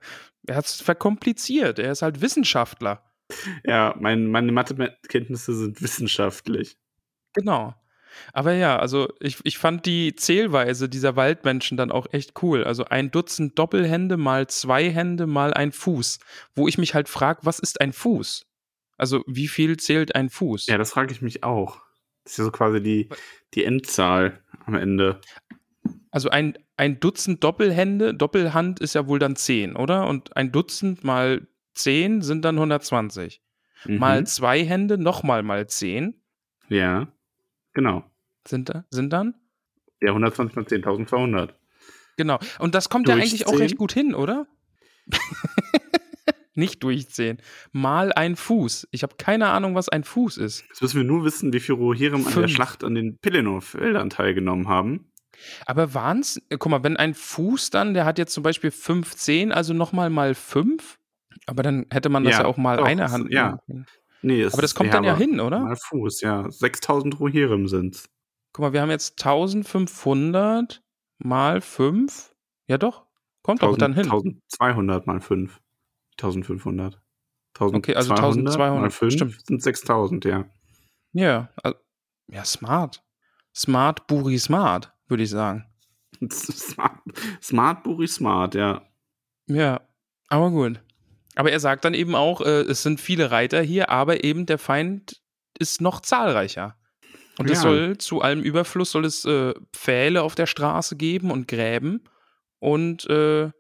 er 0.47 0.57
hat 0.57 0.65
es 0.65 0.81
verkompliziert. 0.81 1.79
Er 1.79 1.93
ist 1.93 2.03
halt 2.03 2.23
Wissenschaftler. 2.23 3.03
Ja, 3.65 3.95
mein, 3.99 4.29
meine 4.29 4.53
Mathekenntnisse 4.53 5.55
sind 5.55 5.83
wissenschaftlich. 5.83 6.79
Genau. 7.35 7.75
Aber 8.33 8.53
ja, 8.53 8.79
also 8.79 9.13
ich, 9.21 9.39
ich 9.45 9.59
fand 9.59 9.87
die 9.87 10.15
Zählweise 10.15 10.89
dieser 10.89 11.17
Waldmenschen 11.17 11.77
dann 11.77 11.91
auch 11.93 12.07
echt 12.13 12.43
cool. 12.43 12.65
Also 12.65 12.85
ein 12.85 13.11
Dutzend 13.11 13.59
Doppelhände 13.59 14.17
mal 14.17 14.47
zwei 14.49 14.91
Hände 14.91 15.27
mal 15.27 15.53
ein 15.53 15.73
Fuß. 15.73 16.19
Wo 16.55 16.69
ich 16.69 16.79
mich 16.79 16.95
halt 16.95 17.09
frage, 17.09 17.41
was 17.43 17.59
ist 17.59 17.81
ein 17.81 17.93
Fuß? 17.93 18.47
Also 19.01 19.25
wie 19.27 19.49
viel 19.49 19.79
zählt 19.79 20.15
ein 20.15 20.29
Fuß? 20.29 20.67
Ja, 20.67 20.77
das 20.77 20.93
frage 20.93 21.11
ich 21.11 21.23
mich 21.23 21.43
auch. 21.43 21.81
Das 22.23 22.35
ist 22.35 22.39
ja 22.39 22.45
so 22.45 22.51
quasi 22.51 22.83
die, 22.83 23.09
die 23.55 23.65
Endzahl 23.65 24.45
am 24.67 24.75
Ende. 24.75 25.23
Also 26.11 26.29
ein, 26.29 26.59
ein 26.77 27.01
Dutzend 27.01 27.43
Doppelhände, 27.43 28.13
Doppelhand 28.13 28.79
ist 28.79 28.95
ja 28.95 29.07
wohl 29.07 29.19
dann 29.19 29.37
zehn, 29.37 29.75
oder? 29.75 30.07
Und 30.07 30.37
ein 30.37 30.53
Dutzend 30.53 31.03
mal 31.03 31.49
zehn 31.73 32.21
sind 32.21 32.45
dann 32.45 32.57
120. 32.57 33.41
Mhm. 33.87 33.97
Mal 33.97 34.27
zwei 34.27 34.63
Hände 34.67 34.99
nochmal 34.99 35.43
mal 35.45 35.67
zehn. 35.67 36.21
Ja. 36.69 37.09
Genau. 37.73 38.05
Sind, 38.47 38.69
da, 38.69 38.85
sind 38.91 39.15
dann? 39.15 39.35
Ja, 40.03 40.11
120 40.11 40.57
mal 40.57 40.67
10.200. 40.67 41.55
Genau. 42.19 42.39
Und 42.59 42.75
das 42.75 42.91
kommt 42.91 43.09
Durch 43.09 43.17
ja 43.17 43.25
eigentlich 43.25 43.47
10? 43.47 43.49
auch 43.49 43.59
recht 43.61 43.79
gut 43.79 43.95
hin, 43.95 44.15
oder? 44.15 44.47
Nicht 46.61 46.83
durchzählen. 46.85 47.39
Mal 47.73 48.13
ein 48.13 48.37
Fuß. 48.37 48.89
Ich 48.93 49.03
habe 49.03 49.17
keine 49.19 49.49
Ahnung, 49.49 49.75
was 49.75 49.89
ein 49.89 50.05
Fuß 50.05 50.37
ist. 50.37 50.65
Jetzt 50.69 50.83
müssen 50.83 50.99
wir 50.99 51.05
nur 51.05 51.25
wissen, 51.25 51.53
wie 51.53 51.61
viele 51.61 51.79
Rohirrim 51.79 52.27
an 52.27 52.35
der 52.35 52.49
Schlacht 52.49 52.85
an 52.85 52.95
den 52.95 53.19
Pelennor-Feldern 53.19 54.11
teilgenommen 54.11 54.69
haben. 54.69 55.11
Aber 55.67 55.95
waren 55.95 56.21
es, 56.21 56.37
äh, 56.51 56.59
guck 56.59 56.71
mal, 56.71 56.85
wenn 56.85 56.97
ein 56.97 57.15
Fuß 57.15 57.71
dann, 57.71 57.95
der 57.95 58.05
hat 58.05 58.19
jetzt 58.19 58.35
zum 58.35 58.43
Beispiel 58.43 58.71
15, 58.71 59.53
also 59.53 59.73
nochmal 59.73 60.11
mal 60.11 60.35
5, 60.35 60.99
aber 61.47 61.63
dann 61.63 61.87
hätte 61.91 62.09
man 62.09 62.25
das 62.25 62.35
ja, 62.35 62.41
ja 62.41 62.47
auch 62.47 62.57
mal 62.57 62.77
doch, 62.77 62.85
eine 62.85 63.11
Hand. 63.11 63.31
Ja. 63.33 63.59
Nee, 64.23 64.45
aber 64.45 64.61
das 64.61 64.75
kommt 64.75 64.93
dann 64.93 65.05
ja 65.05 65.17
hin, 65.17 65.41
oder? 65.41 65.61
Mal 65.61 65.77
Fuß, 65.77 66.21
ja. 66.21 66.51
6000 66.51 67.19
Rohirrim 67.19 67.69
sind's. 67.69 68.09
Guck 68.53 68.65
mal, 68.65 68.73
wir 68.73 68.83
haben 68.83 68.91
jetzt 68.91 69.19
1500 69.25 70.83
mal 71.19 71.61
5. 71.61 72.35
Ja, 72.67 72.77
doch. 72.77 73.07
Kommt 73.43 73.63
1000, 73.63 73.63
doch 73.63 73.79
dann 73.79 73.95
hin. 73.95 74.05
1200 74.05 75.07
mal 75.07 75.21
5. 75.21 75.59
1500. 76.23 77.01
1200 77.55 77.75
okay, 77.77 77.95
also 77.95 78.11
1200 78.15 78.81
mal 78.81 78.91
5 78.91 79.13
stimmt. 79.13 79.47
sind 79.47 79.63
6000, 79.63 80.25
ja. 80.25 80.45
Ja, 81.13 81.51
also, 81.63 81.79
ja, 82.29 82.45
smart. 82.45 83.03
Smart, 83.55 84.07
Buri, 84.07 84.39
smart, 84.39 84.93
würde 85.09 85.25
ich 85.25 85.31
sagen. 85.31 85.67
smart, 86.31 87.01
smart, 87.43 87.83
Buri, 87.83 88.07
smart, 88.07 88.55
ja. 88.55 88.83
Ja, 89.47 89.81
aber 90.29 90.51
gut. 90.51 90.81
Aber 91.35 91.51
er 91.51 91.61
sagt 91.61 91.85
dann 91.85 91.95
eben 91.95 92.15
auch, 92.15 92.41
äh, 92.41 92.63
es 92.63 92.83
sind 92.83 93.01
viele 93.01 93.31
Reiter 93.31 93.63
hier, 93.63 93.89
aber 93.91 94.25
eben 94.25 94.47
der 94.47 94.59
Feind 94.59 95.21
ist 95.59 95.81
noch 95.81 96.01
zahlreicher. 96.01 96.77
Und 97.39 97.49
ja. 97.49 97.55
es 97.55 97.63
soll 97.63 97.99
zu 97.99 98.21
allem 98.21 98.43
Überfluss 98.43 98.91
soll 98.91 99.05
es 99.05 99.25
äh, 99.25 99.55
Pfähle 99.73 100.23
auf 100.23 100.35
der 100.35 100.47
Straße 100.47 100.97
geben 100.97 101.31
und 101.31 101.49
Gräben. 101.49 102.05
Und 102.59 103.09
äh, 103.09 103.51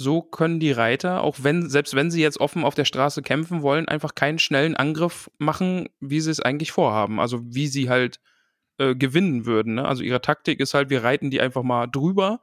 so 0.00 0.22
können 0.22 0.60
die 0.60 0.70
Reiter, 0.70 1.22
auch 1.22 1.38
wenn, 1.42 1.68
selbst 1.68 1.94
wenn 1.94 2.12
sie 2.12 2.22
jetzt 2.22 2.38
offen 2.38 2.62
auf 2.62 2.76
der 2.76 2.84
Straße 2.84 3.20
kämpfen 3.20 3.62
wollen, 3.62 3.88
einfach 3.88 4.14
keinen 4.14 4.38
schnellen 4.38 4.76
Angriff 4.76 5.28
machen, 5.38 5.88
wie 5.98 6.20
sie 6.20 6.30
es 6.30 6.38
eigentlich 6.38 6.70
vorhaben. 6.70 7.18
Also 7.18 7.40
wie 7.44 7.66
sie 7.66 7.90
halt 7.90 8.20
äh, 8.78 8.94
gewinnen 8.94 9.44
würden. 9.44 9.74
Ne? 9.74 9.84
Also 9.84 10.04
ihre 10.04 10.20
Taktik 10.20 10.60
ist 10.60 10.72
halt, 10.72 10.88
wir 10.88 11.02
reiten 11.02 11.30
die 11.30 11.40
einfach 11.40 11.64
mal 11.64 11.88
drüber 11.88 12.42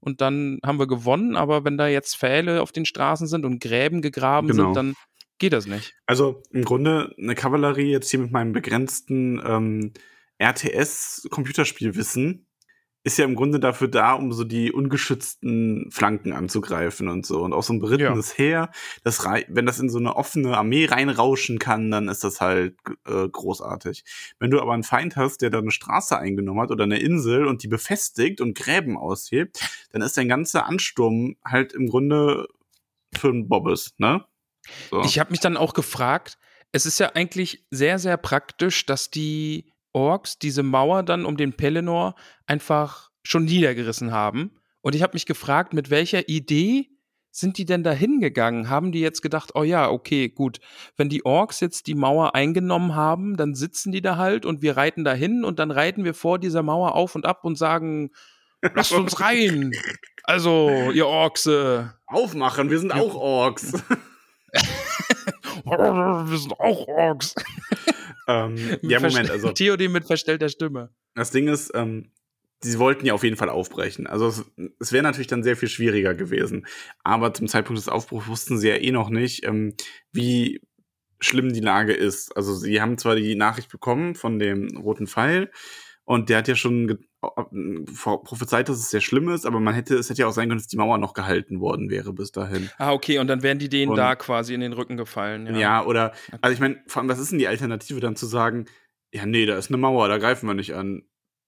und 0.00 0.20
dann 0.20 0.58
haben 0.66 0.80
wir 0.80 0.88
gewonnen. 0.88 1.36
Aber 1.36 1.64
wenn 1.64 1.78
da 1.78 1.86
jetzt 1.86 2.16
Pfähle 2.16 2.62
auf 2.62 2.72
den 2.72 2.84
Straßen 2.84 3.28
sind 3.28 3.44
und 3.44 3.60
Gräben 3.60 4.02
gegraben 4.02 4.48
genau. 4.48 4.64
sind, 4.64 4.74
dann 4.74 4.94
geht 5.38 5.52
das 5.52 5.66
nicht. 5.66 5.94
Also 6.04 6.42
im 6.50 6.64
Grunde 6.64 7.14
eine 7.16 7.36
Kavallerie 7.36 7.92
jetzt 7.92 8.10
hier 8.10 8.18
mit 8.18 8.32
meinem 8.32 8.52
begrenzten 8.52 9.40
ähm, 9.46 9.92
RTS-Computerspielwissen 10.40 12.47
ist 13.08 13.16
ja 13.16 13.24
im 13.24 13.34
Grunde 13.34 13.58
dafür 13.58 13.88
da, 13.88 14.12
um 14.12 14.32
so 14.32 14.44
die 14.44 14.70
ungeschützten 14.70 15.90
Flanken 15.90 16.32
anzugreifen 16.32 17.08
und 17.08 17.24
so. 17.24 17.40
Und 17.40 17.54
auch 17.54 17.62
so 17.62 17.72
ein 17.72 17.80
berittenes 17.80 18.36
ja. 18.36 18.44
Heer, 18.44 18.70
das 19.02 19.24
wenn 19.48 19.66
das 19.66 19.80
in 19.80 19.88
so 19.88 19.98
eine 19.98 20.14
offene 20.14 20.56
Armee 20.56 20.84
reinrauschen 20.84 21.58
kann, 21.58 21.90
dann 21.90 22.08
ist 22.08 22.22
das 22.22 22.40
halt 22.40 22.76
äh, 23.06 23.28
großartig. 23.28 24.04
Wenn 24.38 24.50
du 24.50 24.60
aber 24.60 24.74
einen 24.74 24.84
Feind 24.84 25.16
hast, 25.16 25.40
der 25.40 25.50
da 25.50 25.58
eine 25.58 25.70
Straße 25.70 26.18
eingenommen 26.18 26.60
hat 26.60 26.70
oder 26.70 26.84
eine 26.84 26.98
Insel 26.98 27.46
und 27.46 27.62
die 27.62 27.68
befestigt 27.68 28.42
und 28.42 28.56
Gräben 28.56 28.98
aushebt, 28.98 29.58
dann 29.90 30.02
ist 30.02 30.16
dein 30.18 30.28
ganzer 30.28 30.66
Ansturm 30.66 31.36
halt 31.44 31.72
im 31.72 31.88
Grunde 31.88 32.46
für 33.16 33.28
einen 33.28 33.48
Bobbes, 33.48 33.94
ne? 33.96 34.24
So. 34.90 35.00
Ich 35.00 35.18
habe 35.18 35.30
mich 35.30 35.40
dann 35.40 35.56
auch 35.56 35.72
gefragt, 35.72 36.36
es 36.72 36.84
ist 36.84 37.00
ja 37.00 37.12
eigentlich 37.14 37.66
sehr, 37.70 37.98
sehr 37.98 38.18
praktisch, 38.18 38.84
dass 38.84 39.10
die 39.10 39.72
Orks 39.92 40.38
diese 40.38 40.62
Mauer 40.62 41.02
dann 41.02 41.24
um 41.24 41.36
den 41.36 41.54
Pelennor 41.54 42.14
einfach 42.46 43.10
schon 43.22 43.44
niedergerissen 43.44 44.12
haben. 44.12 44.52
Und 44.80 44.94
ich 44.94 45.02
habe 45.02 45.14
mich 45.14 45.26
gefragt, 45.26 45.74
mit 45.74 45.90
welcher 45.90 46.28
Idee 46.28 46.88
sind 47.30 47.58
die 47.58 47.64
denn 47.64 47.82
da 47.82 47.92
hingegangen? 47.92 48.68
Haben 48.68 48.92
die 48.92 49.00
jetzt 49.00 49.22
gedacht, 49.22 49.52
oh 49.54 49.62
ja, 49.62 49.90
okay, 49.90 50.28
gut, 50.28 50.60
wenn 50.96 51.08
die 51.08 51.24
Orks 51.24 51.60
jetzt 51.60 51.86
die 51.86 51.94
Mauer 51.94 52.34
eingenommen 52.34 52.94
haben, 52.94 53.36
dann 53.36 53.54
sitzen 53.54 53.92
die 53.92 54.02
da 54.02 54.16
halt 54.16 54.46
und 54.46 54.62
wir 54.62 54.76
reiten 54.76 55.04
da 55.04 55.12
hin 55.12 55.44
und 55.44 55.58
dann 55.58 55.70
reiten 55.70 56.04
wir 56.04 56.14
vor 56.14 56.38
dieser 56.38 56.62
Mauer 56.62 56.94
auf 56.94 57.14
und 57.14 57.26
ab 57.26 57.44
und 57.44 57.56
sagen, 57.56 58.10
lasst 58.74 58.92
uns 58.92 59.20
rein. 59.20 59.72
Also, 60.24 60.90
ihr 60.92 61.06
Orks. 61.06 61.46
Äh, 61.46 61.84
Aufmachen, 62.06 62.70
wir 62.70 62.78
sind 62.78 62.92
auch 62.92 63.14
Orks. 63.14 63.72
wir 65.64 66.38
sind 66.38 66.58
auch 66.58 66.88
Orks. 66.88 67.34
Ähm, 68.28 68.56
ja, 68.82 69.00
Moment, 69.00 69.30
also. 69.30 69.52
TOD 69.52 69.88
mit 69.88 70.06
verstellter 70.06 70.48
Stimme. 70.48 70.90
Das 71.14 71.30
Ding 71.30 71.48
ist, 71.48 71.72
ähm, 71.74 72.12
sie 72.60 72.78
wollten 72.78 73.06
ja 73.06 73.14
auf 73.14 73.24
jeden 73.24 73.36
Fall 73.36 73.48
aufbrechen. 73.48 74.06
Also 74.06 74.28
es, 74.28 74.44
es 74.78 74.92
wäre 74.92 75.02
natürlich 75.02 75.26
dann 75.26 75.42
sehr 75.42 75.56
viel 75.56 75.68
schwieriger 75.68 76.14
gewesen. 76.14 76.66
Aber 77.02 77.34
zum 77.34 77.48
Zeitpunkt 77.48 77.78
des 77.78 77.88
Aufbruchs 77.88 78.28
wussten 78.28 78.58
sie 78.58 78.68
ja 78.68 78.76
eh 78.76 78.92
noch 78.92 79.10
nicht, 79.10 79.44
ähm, 79.44 79.74
wie 80.12 80.60
schlimm 81.20 81.52
die 81.52 81.60
Lage 81.60 81.94
ist. 81.94 82.36
Also 82.36 82.54
sie 82.54 82.80
haben 82.80 82.98
zwar 82.98 83.16
die 83.16 83.34
Nachricht 83.34 83.70
bekommen 83.70 84.14
von 84.14 84.38
dem 84.38 84.76
roten 84.76 85.06
Pfeil 85.06 85.50
und 86.08 86.30
der 86.30 86.38
hat 86.38 86.48
ja 86.48 86.54
schon 86.54 87.04
prophezeit, 87.20 88.70
dass 88.70 88.78
es 88.78 88.88
sehr 88.88 89.02
schlimm 89.02 89.28
ist, 89.28 89.44
aber 89.44 89.60
man 89.60 89.74
hätte, 89.74 89.94
es 89.96 90.08
hätte 90.08 90.22
ja 90.22 90.26
auch 90.26 90.32
sein 90.32 90.48
können, 90.48 90.58
dass 90.58 90.66
die 90.66 90.78
Mauer 90.78 90.96
noch 90.96 91.12
gehalten 91.12 91.60
worden 91.60 91.90
wäre 91.90 92.14
bis 92.14 92.32
dahin. 92.32 92.70
Ah, 92.78 92.92
okay, 92.92 93.18
und 93.18 93.26
dann 93.26 93.42
wären 93.42 93.58
die 93.58 93.68
denen 93.68 93.90
und, 93.90 93.96
da 93.98 94.16
quasi 94.16 94.54
in 94.54 94.62
den 94.62 94.72
Rücken 94.72 94.96
gefallen. 94.96 95.44
Ja, 95.46 95.58
ja 95.58 95.84
oder, 95.84 96.14
also 96.40 96.54
ich 96.54 96.60
meine, 96.60 96.82
vor 96.86 97.02
allem, 97.02 97.10
was 97.10 97.18
ist 97.18 97.32
denn 97.32 97.38
die 97.38 97.46
Alternative 97.46 98.00
dann 98.00 98.16
zu 98.16 98.24
sagen, 98.24 98.64
ja, 99.12 99.26
nee, 99.26 99.44
da 99.44 99.58
ist 99.58 99.68
eine 99.68 99.76
Mauer, 99.76 100.08
da 100.08 100.16
greifen 100.16 100.46
wir 100.46 100.54
nicht 100.54 100.74
an. 100.74 101.02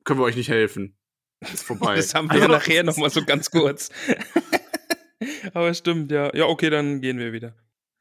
Können 0.05 0.21
wir 0.21 0.25
euch 0.25 0.37
nicht 0.37 0.51
helfen. 0.51 0.99
Ist 1.41 1.65
vorbei. 1.65 1.97
das 1.97 2.15
haben 2.15 2.29
wir 2.29 2.33
also, 2.33 2.45
ja 2.45 2.53
nachher 2.53 2.83
nochmal 2.85 3.09
so 3.09 3.25
ganz 3.25 3.51
kurz. 3.51 3.89
aber 5.55 5.73
stimmt, 5.73 6.13
ja. 6.13 6.37
Ja, 6.37 6.45
okay, 6.45 6.69
dann 6.69 7.01
gehen 7.01 7.19
wir 7.19 7.33
wieder. 7.33 7.57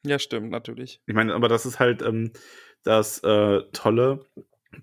Ja, 0.05 0.19
stimmt, 0.19 0.49
natürlich. 0.49 1.01
Ich 1.07 1.15
meine, 1.15 1.33
aber 1.33 1.47
das 1.47 1.65
ist 1.65 1.79
halt 1.79 2.01
ähm, 2.01 2.33
das 2.83 3.19
äh, 3.23 3.61
Tolle 3.71 4.25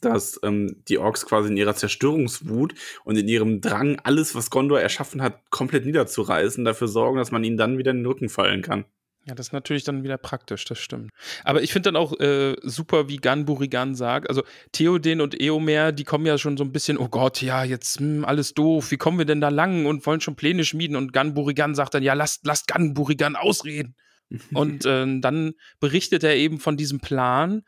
dass 0.00 0.40
ähm, 0.42 0.82
die 0.88 0.98
Orks 0.98 1.26
quasi 1.26 1.48
in 1.48 1.56
ihrer 1.56 1.74
Zerstörungswut 1.74 2.74
und 3.04 3.16
in 3.16 3.28
ihrem 3.28 3.60
Drang, 3.60 3.98
alles, 4.02 4.34
was 4.34 4.50
Gondor 4.50 4.80
erschaffen 4.80 5.22
hat, 5.22 5.50
komplett 5.50 5.86
niederzureißen, 5.86 6.64
dafür 6.64 6.88
sorgen, 6.88 7.18
dass 7.18 7.30
man 7.30 7.44
ihnen 7.44 7.56
dann 7.56 7.78
wieder 7.78 7.92
in 7.92 7.98
den 7.98 8.06
Rücken 8.06 8.28
fallen 8.28 8.62
kann. 8.62 8.84
Ja, 9.26 9.34
das 9.34 9.48
ist 9.48 9.52
natürlich 9.52 9.82
dann 9.82 10.04
wieder 10.04 10.18
praktisch, 10.18 10.64
das 10.66 10.78
stimmt. 10.78 11.10
Aber 11.42 11.60
ich 11.60 11.72
finde 11.72 11.88
dann 11.88 11.96
auch 11.96 12.18
äh, 12.20 12.54
super, 12.62 13.08
wie 13.08 13.16
Gan 13.16 13.44
Burigan 13.44 13.96
sagt. 13.96 14.28
Also 14.28 14.44
Theoden 14.70 15.20
und 15.20 15.40
Eomer, 15.40 15.90
die 15.90 16.04
kommen 16.04 16.26
ja 16.26 16.38
schon 16.38 16.56
so 16.56 16.62
ein 16.62 16.70
bisschen, 16.70 16.96
oh 16.96 17.08
Gott, 17.08 17.42
ja, 17.42 17.64
jetzt 17.64 17.98
hm, 17.98 18.24
alles 18.24 18.54
doof, 18.54 18.92
wie 18.92 18.96
kommen 18.98 19.18
wir 19.18 19.24
denn 19.24 19.40
da 19.40 19.48
lang 19.48 19.86
und 19.86 20.06
wollen 20.06 20.20
schon 20.20 20.36
Pläne 20.36 20.64
schmieden. 20.64 20.96
Und 20.96 21.12
Gan 21.12 21.34
Burigan 21.34 21.74
sagt 21.74 21.94
dann, 21.94 22.04
ja, 22.04 22.14
lasst, 22.14 22.46
lasst 22.46 22.68
Gan 22.68 22.94
Burigan 22.94 23.34
ausreden. 23.34 23.96
und 24.52 24.84
äh, 24.84 25.20
dann 25.20 25.54
berichtet 25.80 26.22
er 26.22 26.36
eben 26.36 26.60
von 26.60 26.76
diesem 26.76 27.00
Plan, 27.00 27.62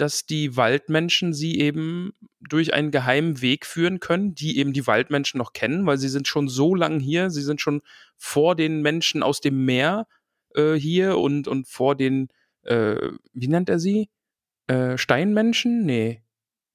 dass 0.00 0.24
die 0.24 0.56
Waldmenschen 0.56 1.32
sie 1.32 1.58
eben 1.60 2.12
durch 2.40 2.72
einen 2.72 2.90
geheimen 2.90 3.42
Weg 3.42 3.66
führen 3.66 4.00
können, 4.00 4.34
die 4.34 4.58
eben 4.58 4.72
die 4.72 4.86
Waldmenschen 4.86 5.38
noch 5.38 5.52
kennen, 5.52 5.86
weil 5.86 5.98
sie 5.98 6.08
sind 6.08 6.26
schon 6.26 6.48
so 6.48 6.74
lang 6.74 7.00
hier, 7.00 7.30
sie 7.30 7.42
sind 7.42 7.60
schon 7.60 7.82
vor 8.16 8.56
den 8.56 8.82
Menschen 8.82 9.22
aus 9.22 9.40
dem 9.40 9.64
Meer 9.64 10.06
äh, 10.54 10.74
hier 10.74 11.18
und, 11.18 11.48
und 11.48 11.68
vor 11.68 11.96
den, 11.96 12.28
äh, 12.62 12.96
wie 13.32 13.48
nennt 13.48 13.68
er 13.68 13.78
sie? 13.78 14.08
Äh, 14.68 14.96
Steinmenschen? 14.96 15.84
Nee. 15.84 16.22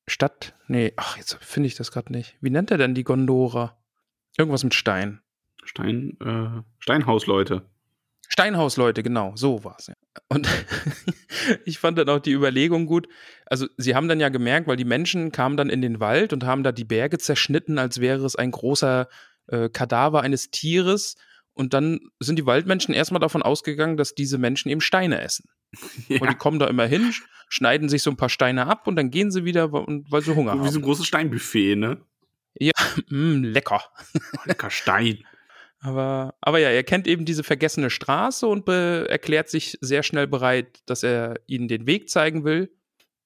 Stadt? 0.07 0.55
Nee. 0.67 0.93
Ach, 0.97 1.17
jetzt 1.17 1.35
finde 1.41 1.67
ich 1.67 1.75
das 1.75 1.91
gerade 1.91 2.11
nicht. 2.11 2.37
Wie 2.41 2.51
nennt 2.51 2.69
er 2.69 2.77
denn 2.77 2.93
die 2.93 3.03
Gondora? 3.03 3.77
Irgendwas 4.37 4.63
mit 4.63 4.75
Stein. 4.75 5.21
Stein, 5.63 6.17
äh, 6.21 6.61
Steinhausleute. 6.77 7.63
Steinhausleute, 8.27 9.01
genau, 9.01 9.35
so 9.35 9.63
war 9.63 9.77
es. 9.79 9.87
Ja. 9.87 9.93
Und 10.29 10.47
ich 11.65 11.79
fand 11.79 11.97
dann 11.97 12.09
auch 12.09 12.19
die 12.19 12.31
Überlegung 12.31 12.85
gut. 12.85 13.07
Also, 13.45 13.67
sie 13.77 13.95
haben 13.95 14.07
dann 14.07 14.19
ja 14.19 14.29
gemerkt, 14.29 14.67
weil 14.67 14.77
die 14.77 14.85
Menschen 14.85 15.31
kamen 15.31 15.57
dann 15.57 15.69
in 15.69 15.81
den 15.81 15.99
Wald 15.99 16.33
und 16.33 16.43
haben 16.43 16.63
da 16.63 16.71
die 16.71 16.85
Berge 16.85 17.17
zerschnitten, 17.17 17.77
als 17.77 17.99
wäre 17.99 18.25
es 18.25 18.35
ein 18.35 18.51
großer 18.51 19.07
äh, 19.47 19.69
Kadaver 19.69 20.21
eines 20.21 20.51
Tieres. 20.51 21.15
Und 21.53 21.73
dann 21.73 21.99
sind 22.19 22.37
die 22.37 22.45
Waldmenschen 22.45 22.93
erstmal 22.93 23.21
davon 23.21 23.41
ausgegangen, 23.41 23.95
dass 23.95 24.13
diese 24.13 24.37
Menschen 24.37 24.69
eben 24.69 24.81
Steine 24.81 25.21
essen. 25.21 25.49
Ja. 26.07 26.21
Und 26.21 26.29
die 26.29 26.35
kommen 26.35 26.59
da 26.59 26.67
immer 26.67 26.85
hin, 26.85 27.13
schneiden 27.49 27.89
sich 27.89 28.03
so 28.03 28.11
ein 28.11 28.15
paar 28.15 28.29
Steine 28.29 28.67
ab 28.67 28.87
und 28.87 28.95
dann 28.95 29.09
gehen 29.09 29.31
sie 29.31 29.43
wieder, 29.43 29.71
weil 29.73 30.21
sie 30.21 30.35
Hunger 30.35 30.53
so 30.53 30.59
haben. 30.59 30.67
Wie 30.67 30.71
so 30.71 30.79
ein 30.79 30.83
großes 30.83 31.05
Steinbuffet, 31.05 31.75
ne? 31.75 31.99
Ja, 32.57 32.71
mh, 33.09 33.47
lecker. 33.47 33.81
lecker 34.45 34.69
Stein. 34.69 35.25
Aber, 35.85 36.33
aber 36.41 36.57
ja, 36.57 36.69
er 36.69 36.83
kennt 36.83 37.05
eben 37.05 37.25
diese 37.25 37.43
vergessene 37.43 37.91
Straße 37.91 38.47
und 38.47 38.67
erklärt 38.67 39.49
sich 39.49 39.77
sehr 39.81 40.01
schnell 40.01 40.25
bereit, 40.25 40.81
dass 40.87 41.03
er 41.03 41.39
ihnen 41.45 41.67
den 41.67 41.85
Weg 41.85 42.09
zeigen 42.09 42.43
will. 42.43 42.71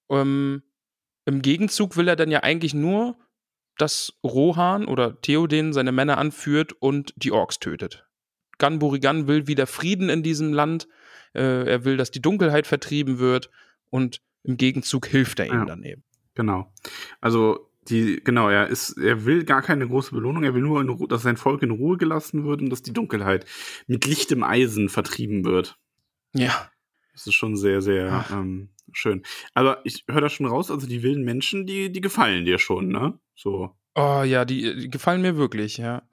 Ähm, 0.10 0.63
Im 1.26 1.41
Gegenzug 1.41 1.95
will 1.95 2.10
er 2.10 2.17
dann 2.17 2.32
ja 2.32 2.41
eigentlich 2.41 2.74
nur, 2.74 3.17
dass 3.78 4.13
Rohan 4.26 4.86
oder 4.86 5.22
Theoden 5.22 5.72
seine 5.72 5.93
Männer 5.93 6.17
anführt 6.17 6.74
und 6.74 7.13
die 7.15 7.32
Orks 7.32 7.60
tötet. 7.60 8.06
Ganburigan 8.58 9.28
will 9.28 9.48
wieder 9.48 9.65
Frieden 9.65 10.10
in 10.10 10.22
diesem 10.22 10.52
Land. 10.52 10.89
Äh, 11.34 11.65
er 11.65 11.86
will, 11.86 11.95
dass 11.95 12.12
die 12.12 12.22
Dunkelheit 12.22 12.67
vertrieben 12.67 13.19
wird 13.19 13.50
und 13.89 14.22
im 14.43 14.58
Gegenzug 14.58 15.08
hilft 15.08 15.39
er 15.39 15.45
ihm 15.45 15.54
ja, 15.54 15.65
dann 15.65 15.84
eben. 15.84 16.04
Genau. 16.36 16.74
Also 17.22 17.68
die, 17.89 18.21
genau, 18.23 18.49
er 18.49 18.67
ist, 18.67 18.97
er 18.97 19.25
will 19.25 19.43
gar 19.43 19.62
keine 19.62 19.88
große 19.88 20.13
Belohnung, 20.13 20.43
er 20.43 20.54
will 20.54 20.62
nur, 20.62 20.82
in, 20.82 21.08
dass 21.08 21.23
sein 21.23 21.38
Volk 21.38 21.62
in 21.63 21.71
Ruhe 21.71 21.97
gelassen 21.97 22.45
wird 22.45 22.62
und 22.62 22.69
dass 22.69 22.82
die 22.82 22.93
Dunkelheit 22.93 23.45
mit 23.88 24.06
lichtem 24.06 24.43
Eisen 24.43 24.89
vertrieben 24.89 25.43
wird. 25.45 25.78
Ja. 26.34 26.69
Das 27.13 27.28
ist 27.28 27.34
schon 27.34 27.58
sehr, 27.58 27.82
sehr 27.82 28.25
ähm, 28.32 28.69
schön. 28.93 29.23
Aber 29.54 29.82
ich 29.84 30.06
höre 30.10 30.21
da 30.21 30.30
schon 30.30 30.45
raus, 30.45 30.71
also 30.71 30.88
die 30.88 31.04
wilden 31.04 31.23
Menschen, 31.23 31.65
die, 31.65 31.91
die 31.91 32.02
gefallen 32.02 32.45
dir 32.45 32.60
schon, 32.60 32.88
ne? 32.88 33.19
So. 33.36 33.75
Oh 33.95 34.23
ja, 34.23 34.45
die, 34.45 34.75
die 34.75 34.89
gefallen 34.89 35.21
mir 35.21 35.36
wirklich, 35.36 35.78
ja. 35.78 36.04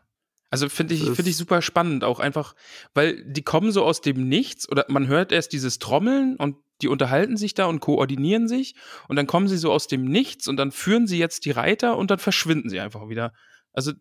Also 0.50 0.68
finde 0.68 0.94
ich, 0.94 1.02
finde 1.02 1.28
ich 1.28 1.36
super 1.36 1.60
spannend, 1.60 2.04
auch 2.04 2.20
einfach, 2.20 2.54
weil 2.94 3.24
die 3.24 3.42
kommen 3.42 3.72
so 3.72 3.84
aus 3.84 4.00
dem 4.00 4.28
Nichts 4.28 4.68
oder 4.68 4.86
man 4.88 5.08
hört 5.08 5.32
erst 5.32 5.52
dieses 5.52 5.78
Trommeln 5.78 6.36
und 6.36 6.56
die 6.82 6.88
unterhalten 6.88 7.36
sich 7.36 7.54
da 7.54 7.66
und 7.66 7.80
koordinieren 7.80 8.46
sich 8.46 8.76
und 9.08 9.16
dann 9.16 9.26
kommen 9.26 9.48
sie 9.48 9.56
so 9.56 9.72
aus 9.72 9.88
dem 9.88 10.04
Nichts 10.04 10.46
und 10.46 10.56
dann 10.56 10.70
führen 10.70 11.06
sie 11.06 11.18
jetzt 11.18 11.46
die 11.46 11.50
Reiter 11.50 11.96
und 11.96 12.10
dann 12.10 12.18
verschwinden 12.18 12.68
sie 12.68 12.80
einfach 12.80 13.08
wieder. 13.08 13.32
Also 13.72 13.92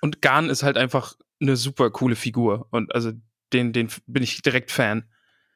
und 0.00 0.20
Garn 0.22 0.50
ist 0.50 0.62
halt 0.62 0.76
einfach 0.76 1.14
eine 1.40 1.56
super 1.56 1.90
coole 1.90 2.16
Figur 2.16 2.66
und 2.70 2.94
also 2.94 3.12
den, 3.52 3.72
den 3.72 3.88
bin 4.06 4.22
ich 4.22 4.42
direkt 4.42 4.70
Fan. 4.70 5.04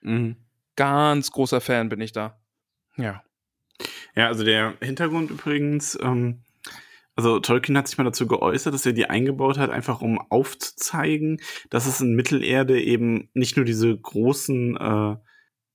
Mhm. 0.01 0.37
Ganz 0.77 1.31
großer 1.33 1.61
Fan 1.61 1.89
bin 1.89 2.01
ich 2.01 2.13
da. 2.13 2.41
Ja. 2.97 3.23
Ja, 4.15 4.27
also 4.27 4.45
der 4.45 4.75
Hintergrund 4.81 5.31
übrigens, 5.31 5.99
ähm, 6.01 6.43
also 7.21 7.39
Tolkien 7.39 7.77
hat 7.77 7.87
sich 7.87 7.99
mal 7.99 8.05
dazu 8.05 8.27
geäußert, 8.27 8.73
dass 8.73 8.87
er 8.87 8.95
die 8.95 9.11
eingebaut 9.11 9.59
hat, 9.59 9.71
einfach 9.71 10.01
um 10.01 10.19
aufzuzeigen, 10.31 11.41
dass 11.69 11.87
es 11.87 12.01
in 12.01 12.15
Mittelerde 12.15 12.81
eben 12.81 13.29
nicht 13.35 13.57
nur 13.57 13.67
diese 13.67 13.95
großen 13.95 14.77
äh, 14.77 15.17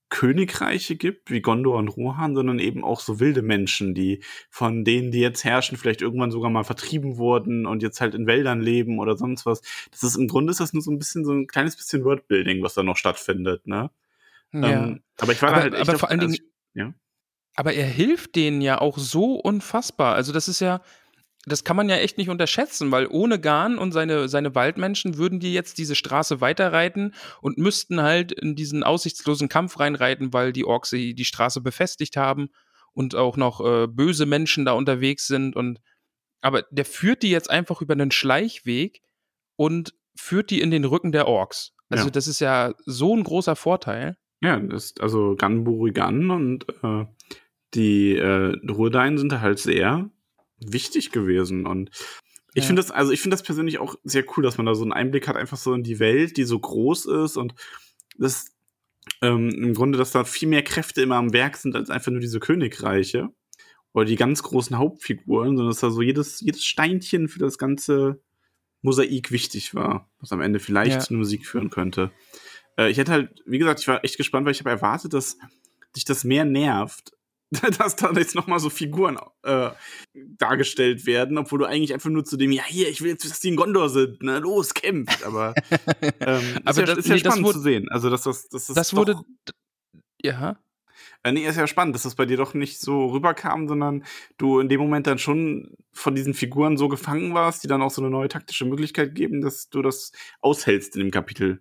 Königreiche 0.08 0.96
gibt, 0.96 1.30
wie 1.30 1.40
Gondor 1.40 1.78
und 1.78 1.88
Rohan, 1.88 2.34
sondern 2.34 2.58
eben 2.58 2.82
auch 2.82 3.00
so 3.00 3.20
wilde 3.20 3.42
Menschen, 3.42 3.94
die 3.94 4.22
von 4.50 4.84
denen, 4.84 5.12
die 5.12 5.20
jetzt 5.20 5.44
herrschen, 5.44 5.78
vielleicht 5.78 6.02
irgendwann 6.02 6.30
sogar 6.32 6.50
mal 6.50 6.64
vertrieben 6.64 7.16
wurden 7.16 7.64
und 7.64 7.82
jetzt 7.82 8.00
halt 8.00 8.14
in 8.14 8.26
Wäldern 8.26 8.60
leben 8.60 8.98
oder 8.98 9.16
sonst 9.16 9.46
was. 9.46 9.62
Das 9.92 10.02
ist 10.02 10.16
im 10.16 10.26
Grunde 10.26 10.50
ist 10.50 10.60
das 10.60 10.72
nur 10.72 10.82
so 10.82 10.90
ein 10.90 10.98
bisschen 10.98 11.24
so 11.24 11.32
ein 11.32 11.46
kleines 11.46 11.76
bisschen 11.76 12.04
Wordbuilding, 12.04 12.62
was 12.62 12.74
da 12.74 12.82
noch 12.82 12.96
stattfindet, 12.96 13.66
ne? 13.66 13.90
Ja. 14.52 14.84
Ähm, 14.84 15.02
aber 15.20 15.32
ich 15.32 15.42
war 15.42 15.50
aber, 15.50 15.60
halt 15.60 15.74
echt 15.74 15.82
aber 15.82 15.94
auf, 15.94 16.00
vor 16.00 16.10
allen 16.10 16.20
Dingen, 16.20 16.32
also, 16.32 16.42
ja. 16.74 16.94
aber 17.54 17.72
er 17.72 17.86
hilft 17.86 18.34
denen 18.36 18.60
ja 18.60 18.80
auch 18.80 18.98
so 18.98 19.34
unfassbar. 19.34 20.14
Also 20.14 20.32
das 20.32 20.48
ist 20.48 20.60
ja, 20.60 20.82
das 21.46 21.62
kann 21.62 21.76
man 21.76 21.88
ja 21.88 21.96
echt 21.96 22.18
nicht 22.18 22.28
unterschätzen, 22.28 22.90
weil 22.90 23.06
ohne 23.06 23.40
Garn 23.40 23.78
und 23.78 23.92
seine, 23.92 24.28
seine 24.28 24.54
Waldmenschen 24.56 25.16
würden 25.16 25.38
die 25.38 25.54
jetzt 25.54 25.78
diese 25.78 25.94
Straße 25.94 26.40
weiterreiten 26.40 27.14
und 27.40 27.56
müssten 27.56 28.02
halt 28.02 28.32
in 28.32 28.56
diesen 28.56 28.82
aussichtslosen 28.82 29.48
Kampf 29.48 29.78
reinreiten, 29.78 30.32
weil 30.32 30.52
die 30.52 30.64
Orks 30.64 30.90
die, 30.90 31.24
Straße 31.24 31.60
befestigt 31.60 32.16
haben 32.16 32.48
und 32.92 33.14
auch 33.14 33.36
noch 33.36 33.64
äh, 33.64 33.86
böse 33.86 34.26
Menschen 34.26 34.64
da 34.64 34.72
unterwegs 34.72 35.28
sind 35.28 35.54
und 35.54 35.80
aber 36.40 36.62
der 36.70 36.84
führt 36.84 37.22
die 37.22 37.30
jetzt 37.30 37.50
einfach 37.50 37.80
über 37.80 37.94
einen 37.94 38.10
Schleichweg 38.10 39.00
und 39.54 39.94
führt 40.16 40.50
die 40.50 40.60
in 40.60 40.70
den 40.70 40.84
Rücken 40.84 41.12
der 41.12 41.28
Orks. 41.28 41.74
Also 41.88 42.06
ja. 42.06 42.10
das 42.10 42.26
ist 42.26 42.40
ja 42.40 42.74
so 42.84 43.16
ein 43.16 43.22
großer 43.22 43.56
Vorteil. 43.56 44.16
Ja, 44.42 44.58
das 44.58 44.86
ist 44.86 45.00
also 45.00 45.34
Ganburigan 45.36 46.30
und 46.30 46.66
äh, 46.82 47.06
die 47.74 48.16
äh, 48.16 48.56
Ruhrdein 48.68 49.18
sind 49.18 49.40
halt 49.40 49.58
sehr 49.58 50.10
wichtig 50.58 51.10
gewesen. 51.10 51.66
Und 51.66 51.90
ich 52.54 52.62
ja. 52.62 52.66
finde 52.68 52.82
das, 52.82 52.90
also 52.90 53.12
ich 53.12 53.20
finde 53.20 53.34
das 53.34 53.42
persönlich 53.42 53.78
auch 53.78 53.96
sehr 54.04 54.24
cool, 54.36 54.42
dass 54.42 54.56
man 54.56 54.66
da 54.66 54.74
so 54.74 54.82
einen 54.82 54.92
Einblick 54.92 55.28
hat, 55.28 55.36
einfach 55.36 55.58
so 55.58 55.74
in 55.74 55.82
die 55.82 55.98
Welt, 55.98 56.36
die 56.36 56.44
so 56.44 56.58
groß 56.58 57.06
ist 57.06 57.36
und 57.36 57.54
das 58.18 58.56
ähm, 59.22 59.50
im 59.50 59.74
Grunde, 59.74 59.98
dass 59.98 60.12
da 60.12 60.24
viel 60.24 60.48
mehr 60.48 60.62
Kräfte 60.62 61.02
immer 61.02 61.16
am 61.16 61.32
Werk 61.32 61.56
sind 61.56 61.76
als 61.76 61.90
einfach 61.90 62.10
nur 62.10 62.20
diese 62.20 62.40
Königreiche 62.40 63.28
oder 63.92 64.04
die 64.04 64.16
ganz 64.16 64.42
großen 64.42 64.78
Hauptfiguren, 64.78 65.56
sondern 65.56 65.68
dass 65.68 65.80
da 65.80 65.90
so 65.90 66.02
jedes, 66.02 66.40
jedes 66.40 66.64
Steinchen 66.64 67.28
für 67.28 67.38
das 67.38 67.58
ganze 67.58 68.20
Mosaik 68.82 69.30
wichtig 69.30 69.74
war, 69.74 70.10
was 70.20 70.32
am 70.32 70.40
Ende 70.40 70.60
vielleicht 70.60 70.92
ja. 70.92 70.98
zu 71.00 71.10
einer 71.10 71.18
Musik 71.18 71.46
führen 71.46 71.70
könnte. 71.70 72.12
Äh, 72.78 72.90
ich 72.90 72.98
hätte 72.98 73.12
halt, 73.12 73.42
wie 73.46 73.58
gesagt, 73.58 73.80
ich 73.80 73.88
war 73.88 74.04
echt 74.04 74.16
gespannt, 74.16 74.44
weil 74.44 74.52
ich 74.52 74.60
habe 74.60 74.70
erwartet, 74.70 75.14
dass 75.14 75.38
dich 75.94 76.04
das 76.04 76.24
mehr 76.24 76.44
nervt, 76.44 77.12
dass 77.78 77.96
da 77.96 78.10
jetzt 78.12 78.34
nochmal 78.34 78.58
so 78.58 78.70
Figuren 78.70 79.18
äh, 79.42 79.70
dargestellt 80.14 81.06
werden, 81.06 81.38
obwohl 81.38 81.60
du 81.60 81.64
eigentlich 81.64 81.94
einfach 81.94 82.10
nur 82.10 82.24
zu 82.24 82.36
dem, 82.36 82.50
ja, 82.50 82.64
hier, 82.64 82.88
ich 82.88 83.02
will 83.02 83.10
jetzt, 83.10 83.28
dass 83.28 83.40
die 83.40 83.48
in 83.48 83.56
Gondor 83.56 83.88
sind, 83.88 84.22
ne, 84.22 84.38
los, 84.40 84.74
kämpft. 84.74 85.24
Aber, 85.24 85.54
ähm, 86.20 86.58
aber 86.64 86.70
ist, 86.70 86.78
ja, 86.78 86.86
das, 86.86 86.98
ist 86.98 87.08
ja 87.08 87.14
nee, 87.14 87.20
spannend 87.20 87.44
wurde, 87.44 87.58
zu 87.58 87.62
sehen. 87.62 87.88
Also, 87.90 88.10
dass 88.10 88.22
das, 88.22 88.48
das, 88.48 88.66
das 88.66 88.96
wurde, 88.96 89.16
ja. 90.22 90.58
Äh, 91.22 91.32
nee, 91.32 91.46
ist 91.46 91.56
ja 91.56 91.66
spannend, 91.66 91.94
dass 91.94 92.02
das 92.02 92.16
bei 92.16 92.26
dir 92.26 92.36
doch 92.36 92.54
nicht 92.54 92.80
so 92.80 93.06
rüberkam, 93.06 93.68
sondern 93.68 94.04
du 94.38 94.58
in 94.58 94.68
dem 94.68 94.80
Moment 94.80 95.06
dann 95.06 95.18
schon 95.18 95.76
von 95.92 96.14
diesen 96.14 96.34
Figuren 96.34 96.76
so 96.76 96.88
gefangen 96.88 97.34
warst, 97.34 97.62
die 97.62 97.68
dann 97.68 97.82
auch 97.82 97.90
so 97.90 98.02
eine 98.02 98.10
neue 98.10 98.28
taktische 98.28 98.64
Möglichkeit 98.64 99.14
geben, 99.14 99.40
dass 99.40 99.68
du 99.68 99.82
das 99.82 100.12
aushältst 100.40 100.96
in 100.96 101.02
dem 101.02 101.10
Kapitel. 101.10 101.60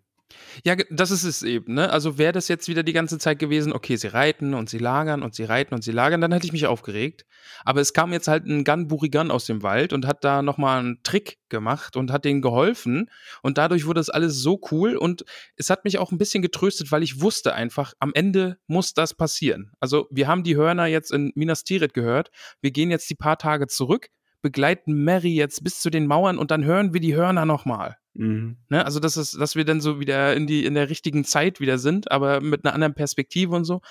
Ja, 0.64 0.76
das 0.90 1.12
ist 1.12 1.24
es 1.24 1.44
eben, 1.44 1.74
ne? 1.74 1.90
Also 1.90 2.18
wäre 2.18 2.32
das 2.32 2.48
jetzt 2.48 2.68
wieder 2.68 2.84
die 2.84 2.94
ganze 2.94 3.18
Zeit 3.18 3.40
gewesen, 3.40 3.74
okay, 3.74 3.96
sie 3.96 4.08
reiten 4.08 4.54
und 4.54 4.70
sie 4.70 4.78
lagern 4.78 5.24
und 5.24 5.36
sie 5.36 5.44
reiten 5.44 5.74
und 5.74 5.84
sie 5.84 5.92
lagern, 5.92 6.22
dann 6.22 6.32
hätte 6.32 6.46
ich 6.46 6.54
mich 6.54 6.68
aufgeregt. 6.68 7.26
Aber 7.64 7.82
es 7.82 7.94
kam 7.94 8.14
jetzt 8.14 8.28
halt 8.28 8.46
ein 8.46 8.64
Gun 8.64 9.32
aus 9.32 9.46
dem 9.46 9.64
Wald 9.64 9.94
und 9.94 10.06
hat 10.08 10.24
da 10.24 10.42
nochmal 10.42 10.80
einen 10.80 11.04
Trick 11.04 11.38
gemacht 11.50 11.96
und 11.98 12.12
hat 12.12 12.26
denen 12.26 12.42
geholfen. 12.42 13.10
Und 13.42 13.58
dadurch 13.58 13.86
wurde 13.86 14.00
das 14.00 14.10
alles 14.10 14.38
so 14.42 14.60
cool 14.72 14.96
und 14.96 15.26
es 15.56 15.70
hat 15.70 15.84
mich 15.86 15.98
auch 15.98 16.12
ein 16.12 16.18
bisschen 16.18 16.42
getröstet, 16.42 16.92
weil 16.92 17.04
ich 17.04 17.22
wusste 17.22 17.54
einfach, 17.54 17.94
am 18.00 18.12
Ende 18.14 18.58
muss 18.68 18.94
das 18.94 19.14
passieren. 19.14 19.72
Also 19.80 20.08
wir 20.12 20.28
haben 20.28 20.44
die 20.44 20.56
Hörner 20.56 20.86
jetzt 20.86 21.12
in 21.12 21.32
Minas 21.36 21.64
Tirith 21.64 21.94
gehört. 21.94 22.32
Wir 22.62 22.72
gehen 22.72 22.92
jetzt 22.92 23.10
die 23.10 23.16
paar 23.16 23.38
Tage 23.38 23.68
zurück, 23.68 24.08
begleiten 24.42 25.04
Mary 25.04 25.34
jetzt 25.34 25.64
bis 25.64 25.82
zu 25.82 25.90
den 25.90 26.08
Mauern 26.08 26.38
und 26.38 26.52
dann 26.52 26.64
hören 26.64 26.94
wir 26.94 27.02
die 27.02 27.16
Hörner 27.16 27.46
nochmal. 27.46 27.98
Mhm. 28.16 28.58
Ne? 28.70 28.84
Also, 28.84 29.00
dass, 29.00 29.18
es, 29.18 29.32
dass 29.32 29.56
wir 29.56 29.66
dann 29.66 29.82
so 29.82 30.00
wieder 30.00 30.34
in, 30.36 30.48
die, 30.48 30.66
in 30.66 30.74
der 30.74 30.90
richtigen 30.90 31.24
Zeit 31.24 31.60
wieder 31.60 31.78
sind, 31.78 32.12
aber 32.12 32.42
mit 32.42 32.66
einer 32.66 32.74
anderen 32.74 32.96
Perspektive 32.96 33.56
und 33.56 33.66
so. 33.66 33.82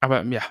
Aber 0.00 0.22
ja. 0.24 0.42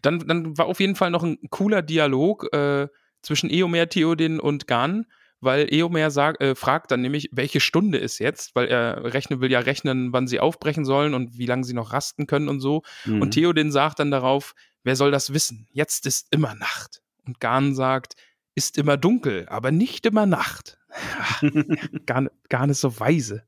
Dann, 0.00 0.20
dann 0.20 0.56
war 0.56 0.66
auf 0.66 0.80
jeden 0.80 0.96
Fall 0.96 1.10
noch 1.10 1.22
ein 1.22 1.38
cooler 1.50 1.82
Dialog 1.82 2.50
äh, 2.54 2.88
zwischen 3.20 3.50
Eomer, 3.50 3.88
Theoden 3.90 4.40
und 4.40 4.66
Gan, 4.66 5.04
weil 5.40 5.72
Eomer 5.72 6.10
sag, 6.10 6.40
äh, 6.40 6.54
fragt 6.54 6.90
dann 6.90 7.02
nämlich, 7.02 7.28
welche 7.30 7.60
Stunde 7.60 7.98
ist 7.98 8.18
jetzt, 8.18 8.54
weil 8.54 8.68
er 8.68 9.12
rechnen 9.12 9.40
will 9.40 9.52
ja 9.52 9.60
rechnen, 9.60 10.14
wann 10.14 10.28
sie 10.28 10.40
aufbrechen 10.40 10.86
sollen 10.86 11.12
und 11.12 11.36
wie 11.36 11.44
lange 11.44 11.64
sie 11.64 11.74
noch 11.74 11.92
rasten 11.92 12.26
können 12.26 12.48
und 12.48 12.60
so. 12.60 12.82
Mhm. 13.04 13.20
Und 13.20 13.32
Theoden 13.32 13.70
sagt 13.70 13.98
dann 13.98 14.10
darauf, 14.10 14.54
wer 14.82 14.96
soll 14.96 15.10
das 15.10 15.34
wissen? 15.34 15.66
Jetzt 15.72 16.06
ist 16.06 16.28
immer 16.30 16.54
Nacht. 16.54 17.02
Und 17.26 17.38
Gan 17.38 17.74
sagt, 17.74 18.14
ist 18.56 18.78
immer 18.78 18.96
dunkel, 18.96 19.46
aber 19.48 19.70
nicht 19.70 20.06
immer 20.06 20.26
Nacht. 20.26 20.78
gar, 22.06 22.26
gar 22.48 22.66
nicht 22.66 22.78
so 22.78 22.98
weise 22.98 23.42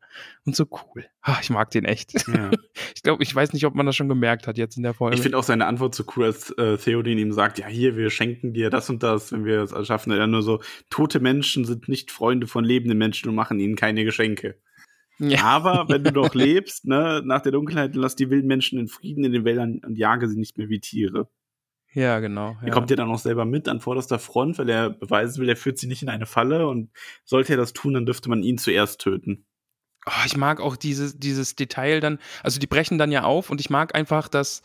und 0.44 0.55
so 0.55 0.66
cool. 0.71 1.07
Ach, 1.23 1.40
ich 1.40 1.49
mag 1.49 1.71
den 1.71 1.85
echt. 1.85 2.12
Ja. 2.29 2.51
Ich 2.94 3.03
glaube, 3.03 3.23
ich 3.23 3.33
weiß 3.33 3.53
nicht, 3.53 3.64
ob 3.64 3.77
man 3.77 3.87
das 3.87 3.94
schon 3.94 4.09
gemerkt 4.09 4.49
hat 4.49 4.59
jetzt 4.59 4.77
in 4.77 4.83
der 4.83 4.92
Folge. 4.92 5.14
Ich 5.14 5.23
finde 5.23 5.38
auch 5.38 5.44
seine 5.44 5.66
Antwort 5.66 5.94
so 5.94 6.05
cool, 6.16 6.25
als 6.25 6.51
äh, 6.51 6.77
Theodin 6.79 7.16
ihm 7.16 7.33
sagt, 7.33 7.59
ja, 7.59 7.66
hier, 7.66 7.97
wir 7.97 8.11
schenken 8.11 8.53
dir 8.53 8.71
das 8.71 8.90
und 8.90 9.05
das, 9.05 9.31
wenn 9.31 9.44
wir 9.44 9.62
es 9.62 9.87
schaffen. 9.87 10.11
Er 10.11 10.27
nur 10.27 10.42
so, 10.42 10.61
tote 10.90 11.21
Menschen 11.21 11.64
sind 11.64 11.88
nicht 11.88 12.11
Freunde 12.11 12.49
von 12.49 12.64
lebenden 12.64 12.99
Menschen 12.99 13.29
und 13.29 13.37
machen 13.37 13.61
ihnen 13.61 13.77
keine 13.77 14.05
Geschenke. 14.05 14.59
Ja. 15.18 15.42
Aber 15.44 15.87
wenn 15.88 16.03
du 16.03 16.12
doch 16.12 16.35
lebst, 16.35 16.87
ne, 16.87 17.23
nach 17.25 17.42
der 17.42 17.53
Dunkelheit, 17.53 17.94
lass 17.94 18.16
die 18.16 18.31
wilden 18.31 18.49
Menschen 18.49 18.81
in 18.81 18.88
Frieden 18.88 19.25
in 19.25 19.33
den 19.33 19.44
Wäldern 19.44 19.81
und 19.85 19.97
jage 19.97 20.29
sie 20.29 20.38
nicht 20.38 20.59
mehr 20.59 20.68
wie 20.68 20.81
Tiere. 20.81 21.29
Ja, 21.99 22.21
genau. 22.21 22.57
Er 22.63 22.71
kommt 22.71 22.91
ja 22.91 22.97
dann 22.97 23.11
auch 23.11 23.19
selber 23.19 23.45
mit 23.45 23.67
an 23.67 23.81
vorderster 23.81 24.21
Front, 24.21 24.57
weil 24.59 24.69
er 24.69 24.89
beweisen 24.89 25.41
will, 25.41 25.49
er 25.49 25.57
führt 25.57 25.79
sie 25.79 25.89
nicht 25.89 26.01
in 26.01 26.09
eine 26.09 26.27
Falle 26.27 26.69
und 26.69 26.91
sollte 27.25 27.55
er 27.55 27.57
das 27.57 27.73
tun, 27.73 27.95
dann 27.95 28.07
dürfte 28.07 28.29
man 28.29 28.45
ihn 28.45 28.57
zuerst 28.57 29.01
töten. 29.01 29.47
Oh, 30.07 30.25
ich 30.25 30.37
mag 30.37 30.61
auch 30.61 30.77
dieses, 30.77 31.19
dieses 31.19 31.57
Detail 31.57 31.99
dann, 31.99 32.21
also 32.45 32.61
die 32.61 32.69
brechen 32.69 32.99
dann 32.99 33.11
ja 33.11 33.25
auf 33.25 33.51
und 33.51 33.61
ich 33.61 33.69
mag 33.69 33.97
einfach, 33.97 34.29
dass 34.29 34.63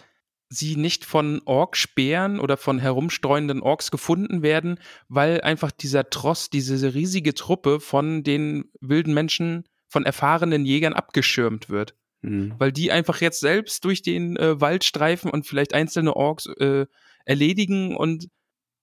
sie 0.48 0.76
nicht 0.76 1.06
von 1.06 1.42
Orkspeeren 1.46 2.40
oder 2.40 2.56
von 2.56 2.78
herumstreuenden 2.78 3.64
Orks 3.64 3.90
gefunden 3.90 4.44
werden, 4.44 4.80
weil 5.08 5.42
einfach 5.42 5.72
dieser 5.72 6.12
Tross, 6.12 6.52
diese 6.52 6.94
riesige 6.94 7.34
Truppe 7.34 7.80
von 7.80 8.22
den 8.22 8.66
wilden 8.80 9.16
Menschen, 9.16 9.64
von 9.90 10.06
erfahrenen 10.06 10.66
Jägern 10.66 10.94
abgeschirmt 10.94 11.70
wird. 11.70 11.96
Mhm. 12.22 12.54
Weil 12.60 12.72
die 12.72 12.92
einfach 12.92 13.22
jetzt 13.22 13.40
selbst 13.40 13.84
durch 13.86 14.04
den 14.04 14.38
äh, 14.38 14.62
Wald 14.62 14.84
streifen 14.84 15.32
und 15.32 15.48
vielleicht 15.48 15.74
einzelne 15.74 16.16
Orks 16.16 16.46
äh, 16.46 16.86
erledigen 17.26 17.96
und 17.96 18.28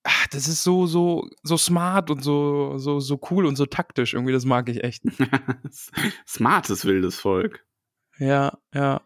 ach, 0.03 0.27
das 0.29 0.49
ist 0.49 0.63
so, 0.63 0.87
so, 0.87 1.29
so 1.43 1.57
smart 1.57 2.11
und 2.11 2.23
so, 2.23 2.79
so, 2.79 3.01
so 3.01 3.21
cool 3.31 3.47
und 3.47 3.57
so 3.57 3.67
taktisch. 3.67 4.15
Irgendwie, 4.15 4.33
das 4.33 4.45
mag 4.45 4.69
ich 4.69 4.83
echt. 4.83 5.03
Smartes 6.27 6.85
wildes 6.85 7.21
Volk. 7.21 7.65
Ja, 8.19 8.59
ja. 8.75 9.03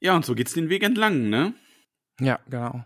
Ja, 0.00 0.16
und 0.16 0.24
so 0.24 0.34
geht's 0.34 0.52
den 0.52 0.68
Weg 0.68 0.82
entlang, 0.82 1.28
ne? 1.30 1.54
Ja, 2.20 2.40
genau. 2.48 2.84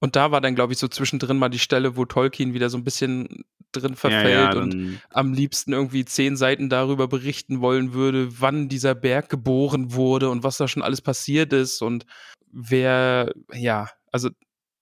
Und 0.00 0.16
da 0.16 0.30
war 0.32 0.40
dann, 0.40 0.54
glaube 0.54 0.72
ich, 0.72 0.78
so 0.78 0.88
zwischendrin 0.88 1.38
mal 1.38 1.48
die 1.48 1.58
Stelle, 1.58 1.96
wo 1.96 2.04
Tolkien 2.04 2.54
wieder 2.54 2.70
so 2.70 2.78
ein 2.78 2.84
bisschen 2.84 3.44
drin 3.70 3.94
verfällt 3.94 4.34
ja, 4.34 4.52
ja, 4.54 4.60
und 4.60 5.00
am 5.10 5.32
liebsten 5.32 5.72
irgendwie 5.72 6.04
zehn 6.04 6.36
Seiten 6.36 6.68
darüber 6.68 7.08
berichten 7.08 7.60
wollen 7.60 7.94
würde, 7.94 8.40
wann 8.40 8.68
dieser 8.68 8.94
Berg 8.94 9.28
geboren 9.30 9.94
wurde 9.94 10.28
und 10.28 10.42
was 10.42 10.58
da 10.58 10.68
schon 10.68 10.82
alles 10.82 11.00
passiert 11.00 11.52
ist 11.52 11.82
und 11.82 12.04
wer, 12.50 13.32
ja, 13.52 13.88
also 14.10 14.30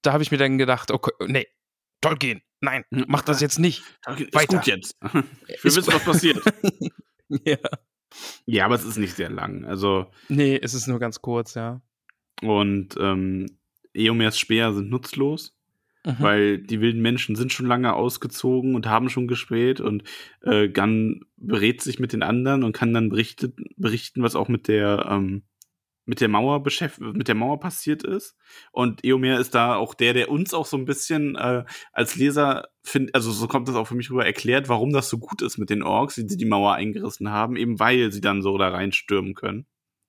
da 0.03 0.13
habe 0.13 0.23
ich 0.23 0.31
mir 0.31 0.39
dann 0.39 0.59
gedacht, 0.59 0.91
okay, 0.91 1.13
nee, 1.27 1.47
Tolkien, 2.01 2.43
nein, 2.61 2.85
mach 2.91 3.23
das 3.23 3.41
jetzt 3.41 3.59
nicht. 3.59 3.83
Tolkien, 4.03 4.29
Weiter. 4.33 4.55
Ist 4.55 4.59
gut 4.59 4.67
jetzt. 4.67 4.97
Will 5.13 5.25
wissen, 5.63 5.93
was 5.93 6.05
passiert. 6.05 6.43
ja. 7.45 7.59
Ja, 8.45 8.65
aber 8.65 8.75
es 8.75 8.85
ist 8.85 8.97
nicht 8.97 9.15
sehr 9.15 9.31
lang. 9.31 9.65
Also. 9.65 10.11
Nee, 10.29 10.59
es 10.61 10.75
ist 10.75 10.87
nur 10.87 10.99
ganz 10.99 11.23
kurz, 11.23 11.55
ja. 11.55 11.81
Und 12.43 12.97
ähm, 12.99 13.59
Eomers 13.95 14.39
Speer 14.39 14.73
sind 14.73 14.91
nutzlos, 14.91 15.55
mhm. 16.05 16.17
weil 16.19 16.59
die 16.59 16.81
wilden 16.81 17.03
Menschen 17.03 17.37
sind 17.37 17.53
schon 17.53 17.67
lange 17.67 17.95
ausgezogen 17.95 18.75
und 18.75 18.87
haben 18.87 19.11
schon 19.11 19.29
gespäht 19.29 19.81
und 19.81 20.05
äh, 20.43 20.69
Gunn 20.69 21.27
berät 21.37 21.83
sich 21.83 21.99
mit 21.99 22.13
den 22.13 22.23
anderen 22.23 22.65
und 22.65 22.73
kann 22.73 22.95
dann 22.95 23.11
berichtet, 23.11 23.57
berichten, 23.77 24.23
was 24.23 24.37
auch 24.37 24.49
mit 24.49 24.69
der 24.69 25.07
ähm, 25.09 25.43
mit 26.11 26.21
der 26.21 26.29
Mauer 26.29 26.65
mit 26.99 27.29
der 27.29 27.37
Mauer 27.37 27.61
passiert 27.61 28.03
ist. 28.03 28.37
Und 28.73 29.05
Eomer 29.05 29.39
ist 29.39 29.55
da 29.55 29.77
auch 29.77 29.95
der, 29.95 30.13
der 30.13 30.29
uns 30.29 30.53
auch 30.53 30.67
so 30.67 30.77
ein 30.77 30.85
bisschen 30.85 31.37
äh, 31.37 31.63
als 31.93 32.17
Leser 32.17 32.67
findet, 32.83 33.15
also 33.15 33.31
so 33.31 33.47
kommt 33.47 33.69
das 33.69 33.77
auch 33.77 33.87
für 33.87 33.95
mich 33.95 34.11
rüber 34.11 34.27
erklärt, 34.27 34.69
warum 34.69 34.93
das 34.93 35.09
so 35.09 35.19
gut 35.19 35.41
ist 35.41 35.57
mit 35.57 35.71
den 35.71 35.85
Orks, 35.85 36.17
die 36.17 36.27
die 36.27 36.45
Mauer 36.45 36.75
eingerissen 36.75 37.31
haben, 37.31 37.55
eben 37.55 37.79
weil 37.79 38.11
sie 38.11 38.21
dann 38.21 38.43
so 38.43 38.59
da 38.59 38.71
reinstürmen 38.71 39.35
können. 39.35 39.67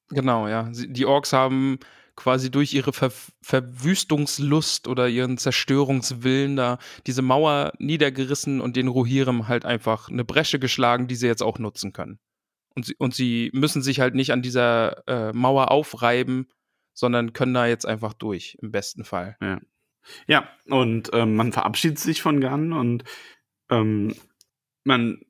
Genau, 0.10 0.48
ja. 0.48 0.72
Die 0.74 1.06
Orks 1.06 1.34
haben 1.34 1.78
quasi 2.16 2.50
durch 2.50 2.74
ihre 2.74 2.94
Ver 2.94 3.12
Verwüstungslust 3.44 4.88
oder 4.88 5.08
ihren 5.08 5.38
Zerstörungswillen 5.38 6.56
da 6.56 6.80
diese 7.06 7.22
Mauer 7.22 7.74
niedergerissen 7.78 8.60
und 8.60 8.76
den 8.76 8.88
Rohirrim 8.88 9.48
halt 9.48 9.66
einfach 9.66 10.10
eine 10.10 10.26
Bresche 10.26 10.58
geschlagen, 10.58 11.08
die 11.08 11.16
sie 11.16 11.28
jetzt 11.28 11.44
auch 11.44 11.60
nutzen 11.60 11.94
können. 11.94 12.18
Und 12.76 12.86
sie, 12.86 12.96
und 12.98 13.14
sie 13.14 13.52
müssen 13.54 13.82
sich 13.82 14.00
halt 14.00 14.16
nicht 14.16 14.32
an 14.32 14.42
dieser 14.42 15.08
äh, 15.08 15.34
Mauer 15.34 15.72
aufreiben, 15.72 16.48
sondern 16.94 17.34
können 17.34 17.54
da 17.54 17.68
jetzt 17.68 17.86
einfach 17.86 18.14
durch, 18.14 18.58
im 18.62 18.72
besten 18.72 19.04
Fall. 19.04 19.38
Ja, 19.42 19.60
ja 20.28 20.50
und 20.68 21.10
ähm, 21.14 21.36
man 21.36 21.52
verabschiedet 21.52 22.00
sich 22.00 22.22
von 22.22 22.40
Gunn 22.42 22.74
und 22.74 23.04
ähm, 23.70 24.16
man, 24.84 25.22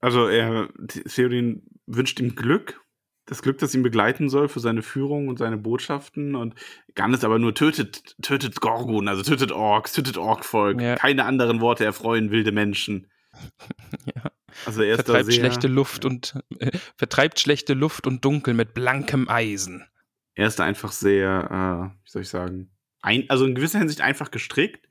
also 0.00 0.28
er, 0.28 0.68
Theorin 0.86 1.62
wünscht 1.86 2.20
ihm 2.20 2.34
Glück 2.34 2.80
das 3.28 3.42
Glück, 3.42 3.58
das 3.58 3.74
ihn 3.74 3.82
begleiten 3.82 4.30
soll 4.30 4.48
für 4.48 4.60
seine 4.60 4.82
Führung 4.82 5.28
und 5.28 5.38
seine 5.38 5.58
Botschaften. 5.58 6.34
Und 6.34 6.54
Gannis 6.94 7.24
aber 7.24 7.38
nur 7.38 7.54
tötet, 7.54 8.16
tötet 8.22 8.60
Gorgon, 8.60 9.06
also 9.06 9.22
tötet 9.22 9.52
Orks, 9.52 9.92
tötet 9.92 10.16
Orkvolk. 10.16 10.80
Ja. 10.80 10.96
Keine 10.96 11.26
anderen 11.26 11.60
Worte 11.60 11.84
erfreuen 11.84 12.30
wilde 12.30 12.52
Menschen. 12.52 13.06
ja. 14.06 14.30
Also 14.66 14.82
er 14.82 14.90
ist 14.90 15.04
vertreibt 15.04 15.26
sehr, 15.26 15.34
schlechte 15.34 15.68
Luft 15.68 16.04
und 16.04 16.34
äh, 16.58 16.76
vertreibt 16.96 17.40
schlechte 17.40 17.74
Luft 17.74 18.06
und 18.06 18.24
Dunkel 18.24 18.54
mit 18.54 18.74
blankem 18.74 19.28
Eisen. 19.28 19.86
Er 20.34 20.46
ist 20.46 20.60
einfach 20.60 20.92
sehr, 20.92 21.90
äh, 21.94 22.04
wie 22.04 22.10
soll 22.10 22.22
ich 22.22 22.28
sagen, 22.28 22.70
ein, 23.02 23.28
also 23.28 23.44
in 23.44 23.54
gewisser 23.54 23.78
Hinsicht 23.78 24.00
einfach 24.00 24.30
gestrickt, 24.30 24.88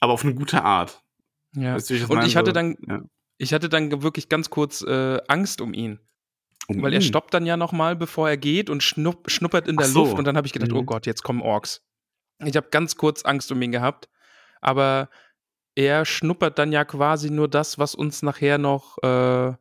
aber 0.00 0.12
auf 0.12 0.24
eine 0.24 0.34
gute 0.34 0.62
Art. 0.62 1.02
Ja. 1.54 1.74
Weißt 1.74 1.90
du, 1.90 1.94
ich 1.94 2.08
und 2.08 2.24
ich 2.24 2.36
hatte 2.36 2.52
dann, 2.52 2.76
ja. 2.86 3.02
ich 3.38 3.52
hatte 3.52 3.68
dann 3.68 4.02
wirklich 4.02 4.28
ganz 4.28 4.50
kurz 4.50 4.82
äh, 4.82 5.18
Angst 5.28 5.60
um 5.60 5.74
ihn. 5.74 6.00
Um 6.68 6.82
Weil 6.82 6.94
er 6.94 7.00
stoppt 7.00 7.34
dann 7.34 7.46
ja 7.46 7.56
nochmal, 7.56 7.96
bevor 7.96 8.28
er 8.28 8.36
geht 8.36 8.70
und 8.70 8.82
schnupp, 8.82 9.28
schnuppert 9.30 9.66
in 9.66 9.76
der 9.76 9.86
so. 9.86 10.04
Luft 10.04 10.18
und 10.18 10.24
dann 10.24 10.36
habe 10.36 10.46
ich 10.46 10.52
gedacht, 10.52 10.70
oh 10.70 10.76
mhm. 10.76 10.80
oh 10.80 10.84
Gott, 10.84 11.06
jetzt 11.06 11.22
kommen 11.22 11.42
Orks. 11.42 11.82
Ich 12.44 12.56
habe 12.56 12.68
ganz 12.70 12.96
kurz 12.96 13.24
Angst 13.24 13.50
um 13.50 13.60
ihn 13.60 13.72
gehabt, 13.72 14.08
aber 14.60 15.10
er 15.80 16.04
schnuppert 16.04 16.58
dann 16.58 16.72
ja 16.72 16.84
quasi 16.84 17.30
nur 17.30 17.48
das, 17.48 17.78
was 17.78 17.94
uns 17.94 18.22
nachher 18.22 18.58
noch 18.58 18.98
äh, 19.02 19.54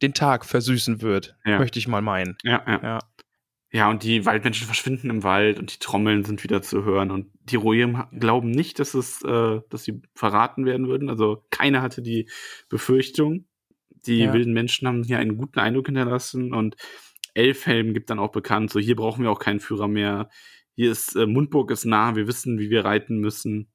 den 0.00 0.14
Tag 0.14 0.44
versüßen 0.44 1.02
wird, 1.02 1.36
ja. 1.44 1.58
möchte 1.58 1.80
ich 1.80 1.88
mal 1.88 2.00
meinen. 2.00 2.36
Ja, 2.44 2.62
ja, 2.66 2.80
ja. 2.82 2.98
Ja, 3.70 3.90
und 3.90 4.02
die 4.02 4.24
Waldmenschen 4.24 4.66
verschwinden 4.66 5.10
im 5.10 5.24
Wald 5.24 5.58
und 5.58 5.74
die 5.74 5.78
Trommeln 5.78 6.24
sind 6.24 6.42
wieder 6.42 6.62
zu 6.62 6.84
hören. 6.84 7.10
Und 7.10 7.30
die 7.42 7.56
Rohirrim 7.56 8.04
glauben 8.18 8.50
nicht, 8.50 8.78
dass 8.78 8.94
es, 8.94 9.22
äh, 9.24 9.60
dass 9.68 9.84
sie 9.84 10.00
verraten 10.14 10.64
werden 10.64 10.88
würden. 10.88 11.10
Also 11.10 11.44
keiner 11.50 11.82
hatte 11.82 12.00
die 12.00 12.30
Befürchtung. 12.70 13.46
Die 14.06 14.20
ja. 14.20 14.32
wilden 14.32 14.54
Menschen 14.54 14.88
haben 14.88 15.02
hier 15.02 15.18
einen 15.18 15.36
guten 15.36 15.58
Eindruck 15.58 15.86
hinterlassen 15.86 16.54
und 16.54 16.76
Elfhelm 17.34 17.92
gibt 17.92 18.08
dann 18.10 18.20
auch 18.20 18.32
bekannt, 18.32 18.70
so 18.70 18.78
hier 18.78 18.96
brauchen 18.96 19.22
wir 19.22 19.30
auch 19.30 19.40
keinen 19.40 19.60
Führer 19.60 19.88
mehr. 19.88 20.30
Hier 20.74 20.90
ist 20.92 21.14
äh, 21.16 21.26
Mundburg 21.26 21.70
ist 21.72 21.84
nah, 21.84 22.16
wir 22.16 22.26
wissen, 22.26 22.58
wie 22.58 22.70
wir 22.70 22.84
reiten 22.84 23.18
müssen. 23.18 23.70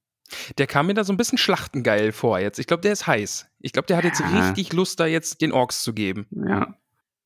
Der 0.58 0.68
kam 0.68 0.88
mir 0.88 0.94
da 0.94 1.04
so 1.04 1.14
ein 1.14 1.18
bisschen 1.18 1.38
schlachtengeil 1.38 2.12
vor 2.12 2.40
jetzt. 2.40 2.60
Ich 2.60 2.68
glaube, 2.68 2.82
der 2.82 2.94
ist 2.94 3.08
heiß. 3.08 3.48
Ich 3.60 3.74
glaube, 3.74 3.88
der 3.88 3.98
hat 3.98 4.04
jetzt 4.04 4.20
ja. 4.20 4.28
richtig 4.28 4.74
Lust, 4.74 5.00
da 5.00 5.06
jetzt 5.06 5.42
den 5.42 5.52
Orks 5.52 5.84
zu 5.84 5.94
geben. 5.94 6.28
Ja. 6.32 6.76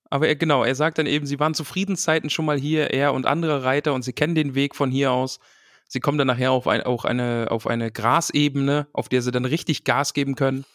Aber 0.09 0.27
er, 0.27 0.35
genau, 0.35 0.63
er 0.63 0.75
sagt 0.75 0.97
dann 0.97 1.05
eben, 1.05 1.25
sie 1.25 1.39
waren 1.39 1.53
zu 1.53 1.63
Friedenszeiten 1.63 2.29
schon 2.29 2.45
mal 2.45 2.57
hier, 2.57 2.91
er 2.91 3.13
und 3.13 3.25
andere 3.25 3.63
Reiter, 3.63 3.93
und 3.93 4.03
sie 4.03 4.13
kennen 4.13 4.35
den 4.35 4.55
Weg 4.55 4.75
von 4.75 4.91
hier 4.91 5.11
aus. 5.11 5.39
Sie 5.87 5.99
kommen 5.99 6.17
dann 6.17 6.27
nachher 6.27 6.51
auf, 6.51 6.67
ein, 6.67 6.83
auch 6.83 7.05
eine, 7.05 7.47
auf 7.49 7.67
eine 7.67 7.91
Grasebene, 7.91 8.87
auf 8.93 9.09
der 9.09 9.21
sie 9.21 9.31
dann 9.31 9.45
richtig 9.45 9.83
Gas 9.83 10.13
geben 10.13 10.35
können. 10.35 10.65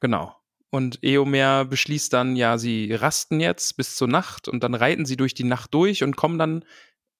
Genau. 0.00 0.34
Und 0.70 1.02
Eomer 1.02 1.64
beschließt 1.64 2.12
dann, 2.12 2.36
ja, 2.36 2.56
sie 2.56 2.92
rasten 2.92 3.40
jetzt 3.40 3.76
bis 3.76 3.96
zur 3.96 4.08
Nacht 4.08 4.48
und 4.48 4.62
dann 4.62 4.74
reiten 4.74 5.04
sie 5.04 5.16
durch 5.16 5.34
die 5.34 5.44
Nacht 5.44 5.74
durch 5.74 6.02
und 6.04 6.16
kommen 6.16 6.38
dann 6.38 6.64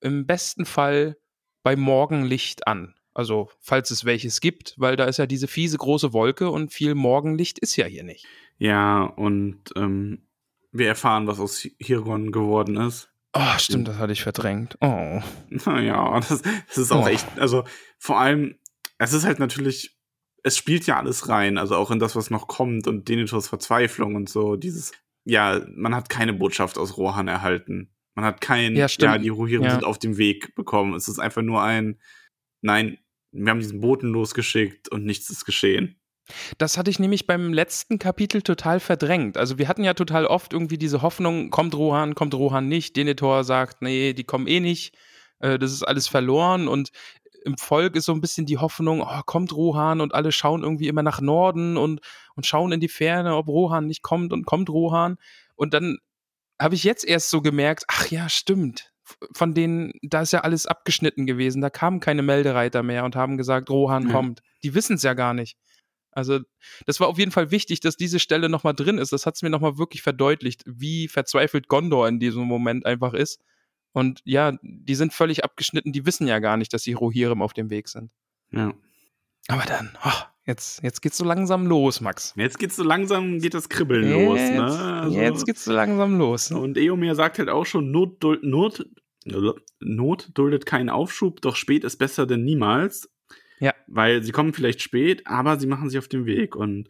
im 0.01 0.27
besten 0.27 0.65
Fall 0.65 1.17
bei 1.63 1.77
Morgenlicht 1.77 2.67
an. 2.67 2.95
Also, 3.13 3.51
falls 3.61 3.91
es 3.91 4.05
welches 4.05 4.41
gibt, 4.41 4.75
weil 4.77 4.97
da 4.97 5.05
ist 5.05 5.19
ja 5.19 5.27
diese 5.27 5.49
fiese 5.49 5.79
große 5.79 6.13
Wolke 6.13 6.51
und 6.51 6.73
viel 6.73 6.95
Morgenlicht 6.95 7.59
ist 7.59 7.77
ja 7.77 7.87
hier 7.87 8.05
nicht. 8.05 8.27
Ja, 8.59 9.03
und 9.03 9.59
ähm, 9.77 10.27
wir 10.71 10.89
erfahren, 10.89 11.27
was 11.27 11.41
aus 11.41 11.67
Hirgon 11.79 12.31
geworden 12.31 12.77
ist. 12.77 13.09
Oh, 13.33 13.59
stimmt, 13.59 13.89
das 13.89 13.99
hatte 13.99 14.13
ich 14.13 14.23
verdrängt. 14.23 14.77
Oh. 14.81 15.23
Naja, 15.49 16.21
das, 16.21 16.43
das 16.43 16.79
ist 16.79 16.93
auch 16.93 17.07
oh. 17.07 17.09
echt, 17.09 17.27
also 17.39 17.65
vor 17.99 18.21
allem, 18.21 18.57
es 18.99 19.13
ist 19.13 19.25
halt 19.25 19.39
natürlich 19.39 20.01
es 20.43 20.57
spielt 20.57 20.87
ja 20.87 20.99
alles 20.99 21.29
rein, 21.29 21.59
also 21.59 21.77
auch 21.77 21.91
in 21.91 21.99
das, 21.99 22.17
was 22.17 22.31
noch 22.31 22.49
kommt 22.49 22.87
und 22.87 23.09
Denethors 23.09 23.49
Verzweiflung 23.49 24.15
und 24.15 24.29
so. 24.29 24.57
Dieses, 24.57 24.93
ja, 25.25 25.61
man 25.75 25.95
hat 25.95 26.09
keine 26.09 26.33
Botschaft 26.33 26.79
aus 26.79 26.97
Rohan 26.97 27.29
erhalten. 27.29 27.91
Man 28.15 28.25
hat 28.25 28.41
kein, 28.41 28.77
ja, 28.77 28.87
ja 28.87 29.19
die 29.19 29.29
Rohirrim 29.29 29.65
ja. 29.65 29.71
sind 29.73 29.85
auf 29.85 29.99
dem 29.99 30.17
Weg 30.17 30.55
bekommen. 30.55 30.95
Es 30.95 31.09
ist 31.09 31.19
einfach 31.19 31.43
nur 31.43 31.63
ein, 31.63 31.99
nein, 32.61 32.99
wir 33.33 33.51
haben 33.51 33.61
diesen 33.61 33.81
Boten 33.81 34.09
losgeschickt 34.09 34.89
und 34.89 35.05
nichts 35.05 35.31
ist 35.31 35.45
geschehen. 35.45 35.97
Das 36.59 36.79
hatte 36.79 36.91
ich 36.91 36.99
nämlich 36.99 37.27
beim 37.27 37.53
letzten 37.53 37.99
Kapitel 37.99 38.43
total 38.43 38.81
verdrängt. 38.81 39.37
Also 39.37 39.59
wir 39.59 39.69
hatten 39.69 39.85
ja 39.85 39.95
total 39.95 40.27
oft 40.27 40.53
irgendwie 40.53 40.79
diese 40.79 41.03
Hoffnung, 41.03 41.51
kommt 41.51 41.75
Rohan, 41.75 42.15
kommt 42.15 42.35
Rohan 42.35 42.69
nicht. 42.69 42.97
Denethor 42.97 43.45
sagt, 43.45 43.83
nee, 43.83 44.13
die 44.13 44.25
kommen 44.25 44.47
eh 44.47 44.61
nicht. 44.61 44.97
Äh, 45.41 45.59
das 45.59 45.73
ist 45.73 45.83
alles 45.83 46.09
verloren 46.09 46.69
und 46.69 46.91
im 47.45 47.57
Volk 47.57 47.97
ist 47.97 48.05
so 48.05 48.13
ein 48.13 48.21
bisschen 48.21 48.47
die 48.47 48.59
Hoffnung, 48.59 49.01
oh, 49.01 49.21
kommt 49.25 49.55
Rohan 49.55 50.01
und 50.01 50.15
alle 50.15 50.31
schauen 50.31 50.63
irgendwie 50.63 50.89
immer 50.89 51.03
nach 51.03 51.21
Norden 51.21 51.77
und, 51.77 52.01
und 52.35 52.47
schauen 52.47 52.73
in 52.73 52.81
die 52.81 52.89
Ferne, 52.89 53.35
ob 53.35 53.49
Rohan 53.49 53.87
nicht 53.87 54.03
kommt 54.03 54.33
und 54.33 54.45
kommt 54.45 54.69
Rohan. 54.69 55.17
Und 55.57 55.73
dann 55.73 55.99
habe 56.61 56.75
ich 56.75 56.85
jetzt 56.85 57.05
erst 57.05 57.31
so 57.31 57.41
gemerkt, 57.41 57.85
ach 57.89 58.09
ja, 58.09 58.29
stimmt. 58.29 58.90
Von 59.33 59.55
denen, 59.55 59.93
da 60.03 60.23
ist 60.23 60.33
ja 60.33 60.41
alles 60.41 60.67
abgeschnitten 60.67 61.27
gewesen. 61.27 61.61
Da 61.61 61.71
kamen 61.71 62.01
keine 62.01 62.23
Meldereiter 62.23 62.83
mehr 62.83 63.05
und 63.05 63.17
haben 63.17 63.37
gesagt, 63.37 63.71
Rohan 63.71 64.05
mhm. 64.05 64.11
kommt. 64.13 64.43
Die 64.63 64.75
wissen 64.75 64.97
es 64.97 65.03
ja 65.03 65.15
gar 65.15 65.35
nicht. 65.35 65.57
Also, 66.13 66.41
das 66.87 66.99
war 66.99 67.09
auf 67.09 67.19
jeden 67.19 67.31
Fall 67.31 67.51
wichtig, 67.51 67.81
dass 67.81 67.97
diese 67.97 68.19
Stelle 68.19 68.49
nochmal 68.49 68.75
drin 68.75 68.99
ist. 68.99 69.13
Das 69.13 69.27
hat 69.27 69.37
es 69.37 69.43
mir 69.43 69.51
nochmal 69.51 69.79
wirklich 69.79 70.03
verdeutlicht, 70.03 70.63
wie 70.67 71.07
verzweifelt 71.09 71.69
Gondor 71.69 72.09
in 72.09 72.19
diesem 72.19 72.43
Moment 72.43 72.85
einfach 72.85 73.15
ist 73.15 73.41
und 73.93 74.21
ja, 74.25 74.57
die 74.63 74.95
sind 74.95 75.13
völlig 75.13 75.45
abgeschnitten, 75.45 75.93
die 75.93 76.07
wissen 76.07 76.27
ja 76.27 76.39
gar 76.39 76.57
nicht, 76.57 76.73
dass 76.73 76.83
die 76.83 76.93
Rohirrim 76.93 77.43
auf 77.43 77.53
dem 77.53 77.71
Weg 77.71 77.89
sind. 77.89 78.11
Ja. 78.53 78.73
Aber 79.49 79.65
dann, 79.65 79.97
oh, 80.05 80.23
Jetzt, 80.51 80.83
jetzt 80.83 81.01
geht's 81.01 81.17
so 81.17 81.25
langsam 81.25 81.65
los, 81.65 82.01
Max. 82.01 82.35
Jetzt 82.35 82.59
geht's 82.59 82.75
so 82.75 82.83
langsam, 82.83 83.39
geht 83.39 83.55
das 83.55 83.69
Kribbeln 83.69 84.03
jetzt, 84.09 84.27
los. 84.27 84.39
Ne? 84.39 84.65
Also, 84.65 85.21
jetzt 85.21 85.47
geht's 85.47 85.65
so 85.65 85.73
langsam 85.73 86.19
los. 86.19 86.51
Ne? 86.51 86.59
Und 86.59 86.77
Eomer 86.77 87.15
sagt 87.15 87.39
halt 87.39 87.49
auch 87.49 87.65
schon, 87.67 87.93
Not, 87.93 88.21
Not, 88.43 88.85
Not 89.79 90.31
duldet 90.35 90.67
keinen 90.67 90.91
Aufschub, 90.91 91.41
doch 91.41 91.55
spät 91.55 91.85
ist 91.85 91.99
besser 91.99 92.27
denn 92.27 92.43
niemals. 92.43 93.09
Ja. 93.61 93.75
Weil 93.87 94.25
sie 94.25 94.33
kommen 94.33 94.53
vielleicht 94.53 94.83
spät, 94.83 95.25
aber 95.25 95.57
sie 95.61 95.69
machen 95.69 95.89
sich 95.89 96.01
auf 96.01 96.09
den 96.09 96.27
Weg. 96.27 96.57
Und 96.57 96.89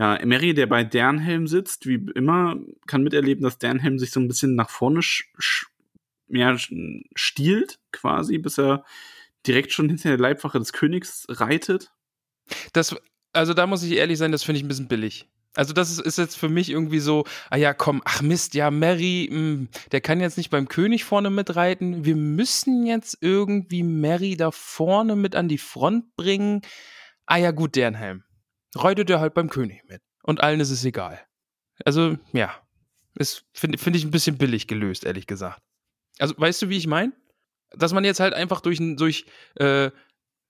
ja, 0.00 0.18
Mary, 0.26 0.52
der 0.52 0.66
bei 0.66 0.82
Dernhelm 0.82 1.46
sitzt, 1.46 1.86
wie 1.86 2.10
immer, 2.16 2.56
kann 2.88 3.04
miterleben, 3.04 3.44
dass 3.44 3.58
Dernhelm 3.58 4.00
sich 4.00 4.10
so 4.10 4.18
ein 4.18 4.26
bisschen 4.26 4.56
nach 4.56 4.68
vorne 4.70 4.98
mehr 6.26 6.58
stiehlt, 7.14 7.78
quasi, 7.92 8.38
bis 8.38 8.58
er 8.58 8.84
direkt 9.46 9.72
schon 9.72 9.88
hinter 9.88 10.08
der 10.08 10.18
Leibwache 10.18 10.58
des 10.58 10.72
Königs 10.72 11.24
reitet. 11.28 11.92
Das, 12.72 12.94
also 13.32 13.54
da 13.54 13.66
muss 13.66 13.82
ich 13.82 13.92
ehrlich 13.92 14.18
sein, 14.18 14.32
das 14.32 14.44
finde 14.44 14.58
ich 14.58 14.64
ein 14.64 14.68
bisschen 14.68 14.88
billig. 14.88 15.28
Also 15.56 15.72
das 15.72 15.90
ist, 15.90 16.00
ist, 16.00 16.18
jetzt 16.18 16.36
für 16.36 16.50
mich 16.50 16.70
irgendwie 16.70 16.98
so, 16.98 17.24
ah 17.50 17.56
ja, 17.56 17.72
komm, 17.72 18.02
ach 18.04 18.20
Mist, 18.20 18.54
ja, 18.54 18.70
Mary, 18.70 19.28
mh, 19.30 19.36
hm, 19.36 19.68
der 19.90 20.02
kann 20.02 20.20
jetzt 20.20 20.36
nicht 20.36 20.50
beim 20.50 20.68
König 20.68 21.04
vorne 21.04 21.30
mitreiten. 21.30 22.04
Wir 22.04 22.14
müssen 22.14 22.84
jetzt 22.86 23.18
irgendwie 23.22 23.82
Mary 23.82 24.36
da 24.36 24.50
vorne 24.50 25.16
mit 25.16 25.34
an 25.34 25.48
die 25.48 25.58
Front 25.58 26.14
bringen. 26.16 26.60
Ah 27.24 27.38
ja, 27.38 27.52
gut, 27.52 27.74
Dernhelm. 27.74 28.24
Reitet 28.74 29.08
er 29.08 29.20
halt 29.20 29.32
beim 29.32 29.48
König 29.48 29.82
mit. 29.88 30.02
Und 30.22 30.42
allen 30.42 30.60
ist 30.60 30.70
es 30.70 30.84
egal. 30.84 31.20
Also, 31.84 32.18
ja. 32.32 32.54
Das 33.14 33.44
finde 33.54 33.78
find 33.78 33.96
ich 33.96 34.04
ein 34.04 34.10
bisschen 34.10 34.36
billig 34.36 34.66
gelöst, 34.66 35.04
ehrlich 35.04 35.26
gesagt. 35.26 35.62
Also, 36.18 36.34
weißt 36.36 36.62
du, 36.62 36.68
wie 36.68 36.76
ich 36.76 36.86
meine? 36.86 37.12
Dass 37.70 37.94
man 37.94 38.04
jetzt 38.04 38.20
halt 38.20 38.34
einfach 38.34 38.60
durch, 38.60 38.78
durch 38.78 39.24
äh, 39.54 39.90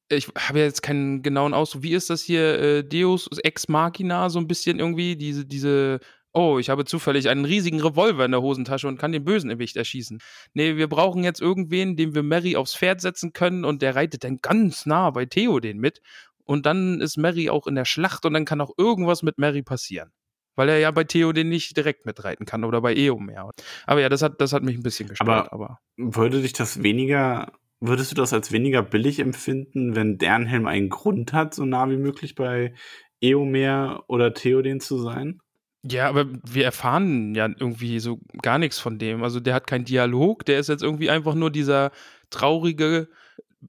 ich 0.08 0.28
habe 0.38 0.60
ja 0.60 0.64
jetzt 0.64 0.82
keinen 0.82 1.22
genauen 1.22 1.54
Ausdruck. 1.54 1.82
Wie 1.82 1.94
ist 1.94 2.10
das 2.10 2.22
hier? 2.22 2.58
Äh, 2.58 2.84
Deus 2.84 3.28
Ex 3.42 3.68
Machina, 3.68 4.30
so 4.30 4.38
ein 4.38 4.46
bisschen 4.46 4.78
irgendwie, 4.78 5.16
diese, 5.16 5.44
diese, 5.44 6.00
oh, 6.32 6.58
ich 6.58 6.70
habe 6.70 6.84
zufällig 6.84 7.28
einen 7.28 7.44
riesigen 7.44 7.80
Revolver 7.80 8.24
in 8.24 8.30
der 8.30 8.42
Hosentasche 8.42 8.86
und 8.88 8.98
kann 8.98 9.12
den 9.12 9.24
Bösenwicht 9.24 9.76
erschießen. 9.76 10.18
Nee, 10.54 10.76
wir 10.76 10.88
brauchen 10.88 11.24
jetzt 11.24 11.40
irgendwen, 11.40 11.96
dem 11.96 12.14
wir 12.14 12.22
Mary 12.22 12.56
aufs 12.56 12.76
Pferd 12.76 13.00
setzen 13.00 13.32
können 13.32 13.64
und 13.64 13.82
der 13.82 13.96
reitet 13.96 14.22
dann 14.22 14.38
ganz 14.42 14.86
nah 14.86 15.10
bei 15.10 15.26
Theo 15.26 15.60
den 15.60 15.78
mit. 15.78 16.00
Und 16.44 16.64
dann 16.64 17.00
ist 17.00 17.16
Mary 17.16 17.50
auch 17.50 17.66
in 17.66 17.74
der 17.74 17.84
Schlacht 17.84 18.24
und 18.24 18.34
dann 18.34 18.44
kann 18.44 18.60
auch 18.60 18.72
irgendwas 18.78 19.22
mit 19.22 19.38
Mary 19.38 19.62
passieren. 19.62 20.12
Weil 20.54 20.68
er 20.68 20.78
ja 20.78 20.90
bei 20.90 21.04
Theo 21.04 21.32
den 21.32 21.48
nicht 21.48 21.76
direkt 21.76 22.06
mitreiten 22.06 22.46
kann 22.46 22.64
oder 22.64 22.80
bei 22.80 22.94
Eomer. 22.94 23.50
Aber 23.84 24.00
ja, 24.00 24.08
das 24.08 24.22
hat, 24.22 24.40
das 24.40 24.52
hat 24.52 24.62
mich 24.62 24.76
ein 24.76 24.82
bisschen 24.82 25.08
gestört. 25.08 25.28
Aber, 25.28 25.52
aber 25.52 25.80
würde 25.96 26.40
dich 26.40 26.52
das 26.52 26.82
weniger 26.82 27.52
Würdest 27.80 28.10
du 28.10 28.14
das 28.14 28.32
als 28.32 28.52
weniger 28.52 28.82
billig 28.82 29.18
empfinden, 29.18 29.94
wenn 29.94 30.18
Dernhelm 30.18 30.66
einen 30.66 30.88
Grund 30.88 31.32
hat, 31.32 31.54
so 31.54 31.64
nah 31.64 31.90
wie 31.90 31.98
möglich 31.98 32.34
bei 32.34 32.74
Eomer 33.20 34.04
oder 34.08 34.32
Theoden 34.32 34.80
zu 34.80 34.98
sein? 34.98 35.40
Ja, 35.84 36.08
aber 36.08 36.26
wir 36.42 36.64
erfahren 36.64 37.34
ja 37.34 37.46
irgendwie 37.46 38.00
so 38.00 38.18
gar 38.42 38.58
nichts 38.58 38.78
von 38.78 38.98
dem. 38.98 39.22
Also 39.22 39.40
der 39.40 39.54
hat 39.54 39.66
keinen 39.66 39.84
Dialog, 39.84 40.44
der 40.44 40.58
ist 40.58 40.68
jetzt 40.68 40.82
irgendwie 40.82 41.10
einfach 41.10 41.34
nur 41.34 41.50
dieser 41.50 41.92
traurige, 42.30 43.08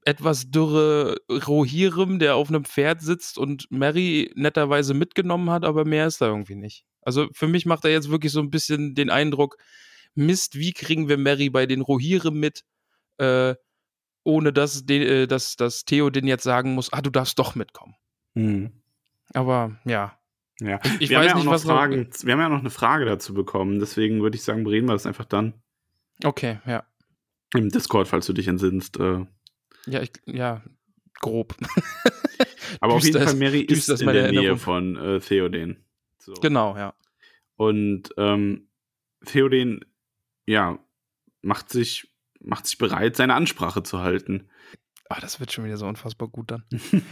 etwas 0.04 0.50
dürre 0.50 1.16
Rohirrim, 1.30 2.18
der 2.18 2.36
auf 2.36 2.48
einem 2.48 2.64
Pferd 2.64 3.02
sitzt 3.02 3.38
und 3.38 3.70
Mary 3.70 4.32
netterweise 4.34 4.94
mitgenommen 4.94 5.50
hat, 5.50 5.64
aber 5.64 5.84
mehr 5.84 6.06
ist 6.06 6.20
da 6.20 6.26
irgendwie 6.26 6.56
nicht. 6.56 6.84
Also 7.02 7.28
für 7.32 7.46
mich 7.46 7.66
macht 7.66 7.84
er 7.84 7.90
jetzt 7.90 8.10
wirklich 8.10 8.32
so 8.32 8.40
ein 8.40 8.50
bisschen 8.50 8.94
den 8.94 9.10
Eindruck, 9.10 9.56
Mist, 10.14 10.58
wie 10.58 10.72
kriegen 10.72 11.08
wir 11.08 11.18
Mary 11.18 11.50
bei 11.50 11.66
den 11.66 11.80
Rohirrim 11.80 12.40
mit? 12.40 12.64
Äh, 13.18 13.54
ohne 14.28 14.52
dass, 14.52 14.84
de, 14.84 15.22
äh, 15.22 15.26
dass, 15.26 15.56
dass 15.56 15.86
Theo 15.86 16.10
den 16.10 16.26
jetzt 16.26 16.42
sagen 16.42 16.74
muss, 16.74 16.92
ah, 16.92 17.00
du 17.00 17.08
darfst 17.08 17.38
doch 17.38 17.54
mitkommen. 17.54 17.94
Mhm. 18.34 18.72
Aber 19.32 19.80
ja. 19.86 20.18
Ja, 20.60 20.80
ich 21.00 21.08
wir 21.08 21.18
weiß 21.18 21.34
nicht, 21.36 21.46
was 21.46 21.62
Fragen, 21.62 22.02
noch, 22.02 22.24
Wir 22.24 22.32
haben 22.32 22.40
ja 22.40 22.48
noch 22.48 22.58
eine 22.58 22.70
Frage 22.70 23.06
dazu 23.06 23.32
bekommen, 23.32 23.78
deswegen 23.78 24.20
würde 24.20 24.36
ich 24.36 24.42
sagen, 24.42 24.66
reden 24.66 24.86
wir 24.86 24.92
das 24.92 25.06
einfach 25.06 25.24
dann. 25.24 25.54
Okay, 26.22 26.58
ja. 26.66 26.84
Im 27.54 27.70
Discord, 27.70 28.08
falls 28.08 28.26
du 28.26 28.32
dich 28.34 28.48
entsinnst. 28.48 28.98
Äh. 28.98 29.24
Ja, 29.86 30.02
ich, 30.02 30.10
ja, 30.26 30.62
grob. 31.20 31.54
Aber 32.80 32.94
auf 32.94 33.04
jeden 33.04 33.22
Fall, 33.22 33.34
Mary 33.34 33.60
ist 33.60 33.88
in 33.88 34.08
der 34.08 34.30
Nähe 34.32 34.56
von 34.56 34.96
äh, 34.96 35.20
Theoden. 35.20 35.84
So. 36.18 36.34
Genau, 36.34 36.76
ja. 36.76 36.92
Und 37.56 38.10
ähm, 38.18 38.68
Theoden, 39.24 39.84
ja, 40.44 40.78
macht 41.40 41.70
sich 41.70 42.08
macht 42.40 42.66
sich 42.66 42.78
bereit, 42.78 43.16
seine 43.16 43.34
Ansprache 43.34 43.82
zu 43.82 44.00
halten. 44.00 44.48
Ah, 45.08 45.20
das 45.20 45.40
wird 45.40 45.52
schon 45.52 45.64
wieder 45.64 45.76
so 45.76 45.86
unfassbar 45.86 46.28
gut 46.28 46.50
dann. 46.50 46.64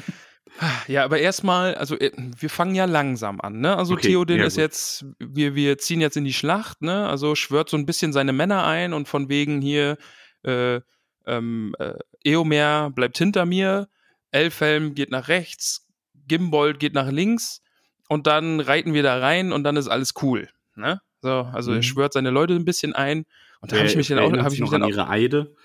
ja, 0.87 1.05
aber 1.05 1.18
erstmal, 1.18 1.74
also 1.74 1.99
äh, 1.99 2.12
wir 2.16 2.51
fangen 2.51 2.74
ja 2.74 2.85
langsam 2.85 3.41
an, 3.41 3.61
ne? 3.61 3.77
Also 3.77 3.95
okay, 3.95 4.09
Theoden 4.09 4.39
ja, 4.39 4.47
ist 4.47 4.55
gut. 4.55 4.62
jetzt, 4.62 5.07
wir, 5.18 5.55
wir 5.55 5.79
ziehen 5.79 6.01
jetzt 6.01 6.16
in 6.16 6.24
die 6.24 6.33
Schlacht, 6.33 6.83
ne? 6.83 7.09
Also 7.09 7.35
schwört 7.35 7.70
so 7.70 7.77
ein 7.77 7.87
bisschen 7.87 8.12
seine 8.12 8.33
Männer 8.33 8.64
ein 8.66 8.93
und 8.93 9.09
von 9.09 9.29
wegen 9.29 9.61
hier, 9.61 9.97
äh, 10.43 10.81
ähm, 11.27 11.74
äh, 11.79 11.95
Eomer 12.24 12.91
bleibt 12.91 13.18
hinter 13.18 13.47
mir, 13.47 13.89
Elfhelm 14.31 14.95
geht 14.95 15.11
nach 15.11 15.29
rechts, 15.29 15.87
Gimbold 16.29 16.79
geht 16.79 16.95
nach 16.95 17.11
links 17.11 17.62
und 18.09 18.27
dann 18.27 18.61
reiten 18.61 18.95
wir 18.95 19.03
da 19.03 19.18
rein 19.18 19.53
und 19.53 19.64
dann 19.64 19.77
ist 19.77 19.89
alles 19.89 20.14
cool, 20.22 20.49
ne? 20.74 21.01
So, 21.22 21.31
also 21.31 21.70
mhm. 21.70 21.79
er 21.79 21.83
schwört 21.83 22.12
seine 22.12 22.31
Leute 22.31 22.55
ein 22.55 22.64
bisschen 22.64 22.95
ein 22.95 23.24
und 23.67 23.73
da 23.73 23.79
habe 23.79 23.89
ich 23.89 23.97
mich 23.97 24.07
dann 24.07 24.21
auch, 24.21 24.33
habe 24.33 24.55
ich 24.55 24.61
mich 24.61 24.71
dann 24.71 24.85
auch, 24.85 24.89
ihre 24.89 25.09
Eide. 25.09 25.57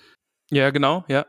Ja, 0.50 0.70
genau, 0.70 1.04
ja. 1.06 1.24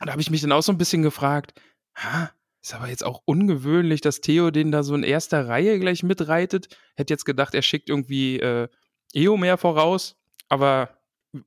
Und 0.00 0.06
da 0.06 0.12
habe 0.12 0.20
ich 0.20 0.30
mich 0.30 0.40
dann 0.40 0.50
auch 0.50 0.62
so 0.62 0.72
ein 0.72 0.78
bisschen 0.78 1.02
gefragt, 1.02 1.54
ha, 1.94 2.32
ist 2.60 2.74
aber 2.74 2.88
jetzt 2.88 3.04
auch 3.04 3.22
ungewöhnlich, 3.26 4.00
dass 4.00 4.20
Theo 4.20 4.50
den 4.50 4.72
da 4.72 4.82
so 4.82 4.96
in 4.96 5.04
erster 5.04 5.46
Reihe 5.46 5.78
gleich 5.78 6.02
mitreitet. 6.02 6.76
Hätte 6.96 7.14
jetzt 7.14 7.24
gedacht, 7.24 7.54
er 7.54 7.62
schickt 7.62 7.88
irgendwie 7.88 8.40
äh, 8.40 8.66
Eomer 9.14 9.56
voraus, 9.56 10.16
aber 10.48 10.98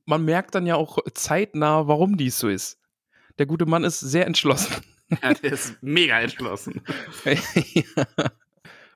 man 0.05 0.23
merkt 0.23 0.55
dann 0.55 0.65
ja 0.65 0.75
auch 0.75 0.97
zeitnah, 1.13 1.87
warum 1.87 2.15
dies 2.15 2.39
so 2.39 2.47
ist. 2.47 2.79
Der 3.37 3.45
gute 3.45 3.65
Mann 3.65 3.83
ist 3.83 3.99
sehr 3.99 4.25
entschlossen. 4.25 4.75
Ja, 5.21 5.31
der 5.33 5.51
ist 5.51 5.77
mega 5.83 6.19
entschlossen. 6.21 6.81
ja. 7.25 8.05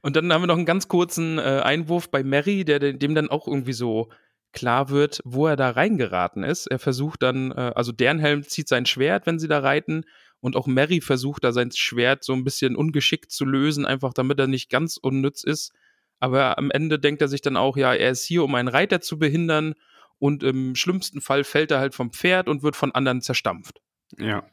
Und 0.02 0.16
dann 0.16 0.34
haben 0.34 0.42
wir 0.42 0.48
noch 0.48 0.56
einen 0.56 0.66
ganz 0.66 0.88
kurzen 0.88 1.38
äh, 1.38 1.62
Einwurf 1.64 2.10
bei 2.10 2.24
Mary, 2.24 2.66
der 2.66 2.80
dem 2.80 3.14
dann 3.14 3.30
auch 3.30 3.46
irgendwie 3.46 3.74
so 3.74 4.10
klar 4.54 4.90
wird, 4.90 5.20
wo 5.24 5.48
er 5.48 5.56
da 5.56 5.70
reingeraten 5.70 6.44
ist. 6.44 6.68
Er 6.68 6.80
versucht 6.80 7.24
dann, 7.24 7.52
äh, 7.52 7.74
also 7.76 7.92
Dernhelm 7.92 8.44
zieht 8.44 8.68
sein 8.68 8.86
Schwert, 8.86 9.26
wenn 9.26 9.40
sie 9.40 9.48
da 9.48 9.60
reiten, 9.60 10.04
und 10.40 10.56
auch 10.56 10.68
Mary 10.68 11.02
versucht 11.02 11.44
da 11.44 11.52
sein 11.52 11.72
Schwert 11.72 12.24
so 12.24 12.34
ein 12.34 12.44
bisschen 12.44 12.76
ungeschickt 12.76 13.32
zu 13.32 13.46
lösen, 13.46 13.86
einfach 13.86 14.14
damit 14.14 14.40
er 14.40 14.48
nicht 14.48 14.70
ganz 14.70 14.98
unnütz 14.98 15.44
ist. 15.44 15.74
Aber 16.20 16.58
am 16.58 16.72
Ende 16.72 17.00
denkt 17.00 17.22
er 17.22 17.28
sich 17.28 17.42
dann 17.42 17.58
auch, 17.58 17.78
ja, 17.78 17.94
er 17.94 18.12
ist 18.12 18.24
hier, 18.24 18.44
um 18.44 18.54
einen 18.56 18.68
Reiter 18.68 19.02
zu 19.02 19.18
behindern 19.20 19.74
und 20.20 20.44
im 20.44 20.76
schlimmsten 20.76 21.22
Fall 21.22 21.44
fällt 21.44 21.72
er 21.72 21.80
halt 21.80 21.96
vom 21.96 22.12
Pferd 22.12 22.48
und 22.50 22.64
wird 22.64 22.76
von 22.76 22.92
anderen 22.92 23.22
zerstampft. 23.22 23.82
Ja. 24.18 24.48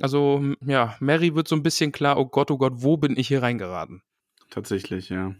Also, 0.00 0.54
ja, 0.64 0.96
Mary 1.00 1.34
wird 1.34 1.48
so 1.48 1.56
ein 1.56 1.62
bisschen 1.62 1.92
klar, 1.92 2.18
oh 2.18 2.26
Gott, 2.26 2.50
oh 2.50 2.58
Gott, 2.58 2.74
wo 2.76 2.96
bin 2.96 3.16
ich 3.16 3.28
hier 3.28 3.42
reingeraten? 3.42 4.02
Tatsächlich, 4.50 5.08
ja. 5.08 5.34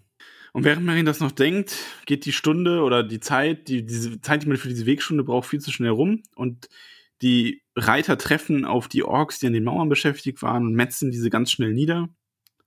Und 0.57 0.65
während 0.65 0.87
Marin 0.87 1.05
das 1.05 1.21
noch 1.21 1.33
denkt, 1.33 1.77
geht 2.07 2.25
die 2.25 2.33
Stunde 2.33 2.81
oder 2.83 3.03
die 3.03 3.21
Zeit, 3.21 3.69
die, 3.69 3.85
diese 3.85 4.23
Zeit, 4.23 4.43
die 4.43 4.49
man 4.49 4.57
für 4.57 4.71
diese 4.71 4.87
Wegstunde 4.87 5.23
braucht, 5.23 5.51
viel 5.51 5.61
zu 5.61 5.71
schnell 5.71 5.91
rum. 5.91 6.23
Und 6.35 6.71
die 7.21 7.61
Reiter 7.77 8.17
treffen 8.17 8.65
auf 8.65 8.89
die 8.89 9.03
Orks, 9.03 9.39
die 9.39 9.49
an 9.49 9.53
den 9.53 9.65
Mauern 9.65 9.91
beschäftigt 9.91 10.41
waren 10.41 10.65
und 10.65 10.73
metzen 10.73 11.11
diese 11.11 11.29
ganz 11.29 11.51
schnell 11.51 11.75
nieder. 11.75 12.09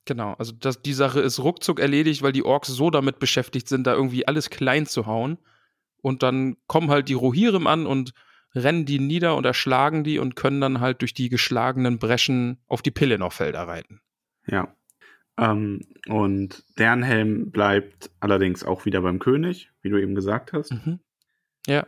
Genau, 0.05 0.33
also 0.33 0.51
das, 0.51 0.83
die 0.83 0.93
Sache 0.93 1.19
ist 1.19 1.39
ruckzuck 1.39 1.79
erledigt, 1.79 2.21
weil 2.21 2.31
die 2.31 2.45
Orks 2.45 2.67
so 2.67 2.91
damit 2.91 3.17
beschäftigt 3.17 3.67
sind, 3.67 3.87
da 3.87 3.95
irgendwie 3.95 4.27
alles 4.27 4.51
klein 4.51 4.85
zu 4.85 5.07
hauen. 5.07 5.39
Und 5.99 6.21
dann 6.21 6.57
kommen 6.67 6.91
halt 6.91 7.09
die 7.09 7.15
Rohirrim 7.15 7.65
an 7.65 7.87
und 7.87 8.13
rennen 8.53 8.85
die 8.85 8.99
nieder 8.99 9.35
und 9.35 9.45
erschlagen 9.45 10.03
die 10.03 10.19
und 10.19 10.35
können 10.35 10.61
dann 10.61 10.79
halt 10.79 11.01
durch 11.01 11.15
die 11.15 11.29
geschlagenen 11.29 11.97
Breschen 11.97 12.61
auf 12.67 12.83
die 12.83 12.91
Pelennor-Felder 12.91 13.63
reiten. 13.63 14.01
Ja. 14.45 14.75
Ähm, 15.39 15.81
und 16.07 16.63
Dernhelm 16.77 17.51
bleibt 17.51 18.09
allerdings 18.19 18.63
auch 18.63 18.85
wieder 18.85 19.01
beim 19.01 19.19
König, 19.19 19.69
wie 19.81 19.89
du 19.89 19.97
eben 19.97 20.15
gesagt 20.15 20.53
hast. 20.53 20.71
Mhm. 20.71 20.99
Ja. 21.65 21.87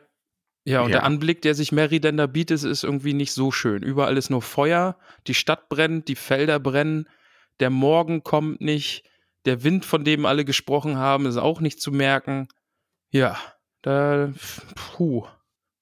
Ja, 0.64 0.82
und 0.82 0.92
ja. 0.92 0.98
der 0.98 1.04
Anblick, 1.06 1.42
der 1.42 1.56
sich 1.56 1.72
Mary 1.72 2.00
denn 2.00 2.18
da 2.18 2.28
bietet, 2.28 2.64
ist 2.64 2.84
irgendwie 2.84 3.14
nicht 3.14 3.34
so 3.34 3.52
schön. 3.52 3.82
Überall 3.82 4.16
ist 4.16 4.30
nur 4.30 4.44
Feuer, 4.44 4.96
die 5.26 5.34
Stadt 5.34 5.70
brennt, 5.70 6.08
die 6.08 6.16
Felder 6.16 6.60
brennen, 6.60 7.10
der 7.60 7.72
Morgen 7.72 8.24
kommt 8.24 8.62
nicht, 8.62 9.04
der 9.46 9.64
Wind, 9.64 9.86
von 9.86 10.04
dem 10.04 10.28
alle 10.28 10.46
gesprochen 10.46 10.98
haben, 10.98 11.26
ist 11.26 11.38
auch 11.38 11.62
nicht 11.62 11.82
zu 11.82 11.92
merken. 11.92 12.48
Ja, 13.10 13.40
da, 13.82 14.32
puh, 14.76 15.26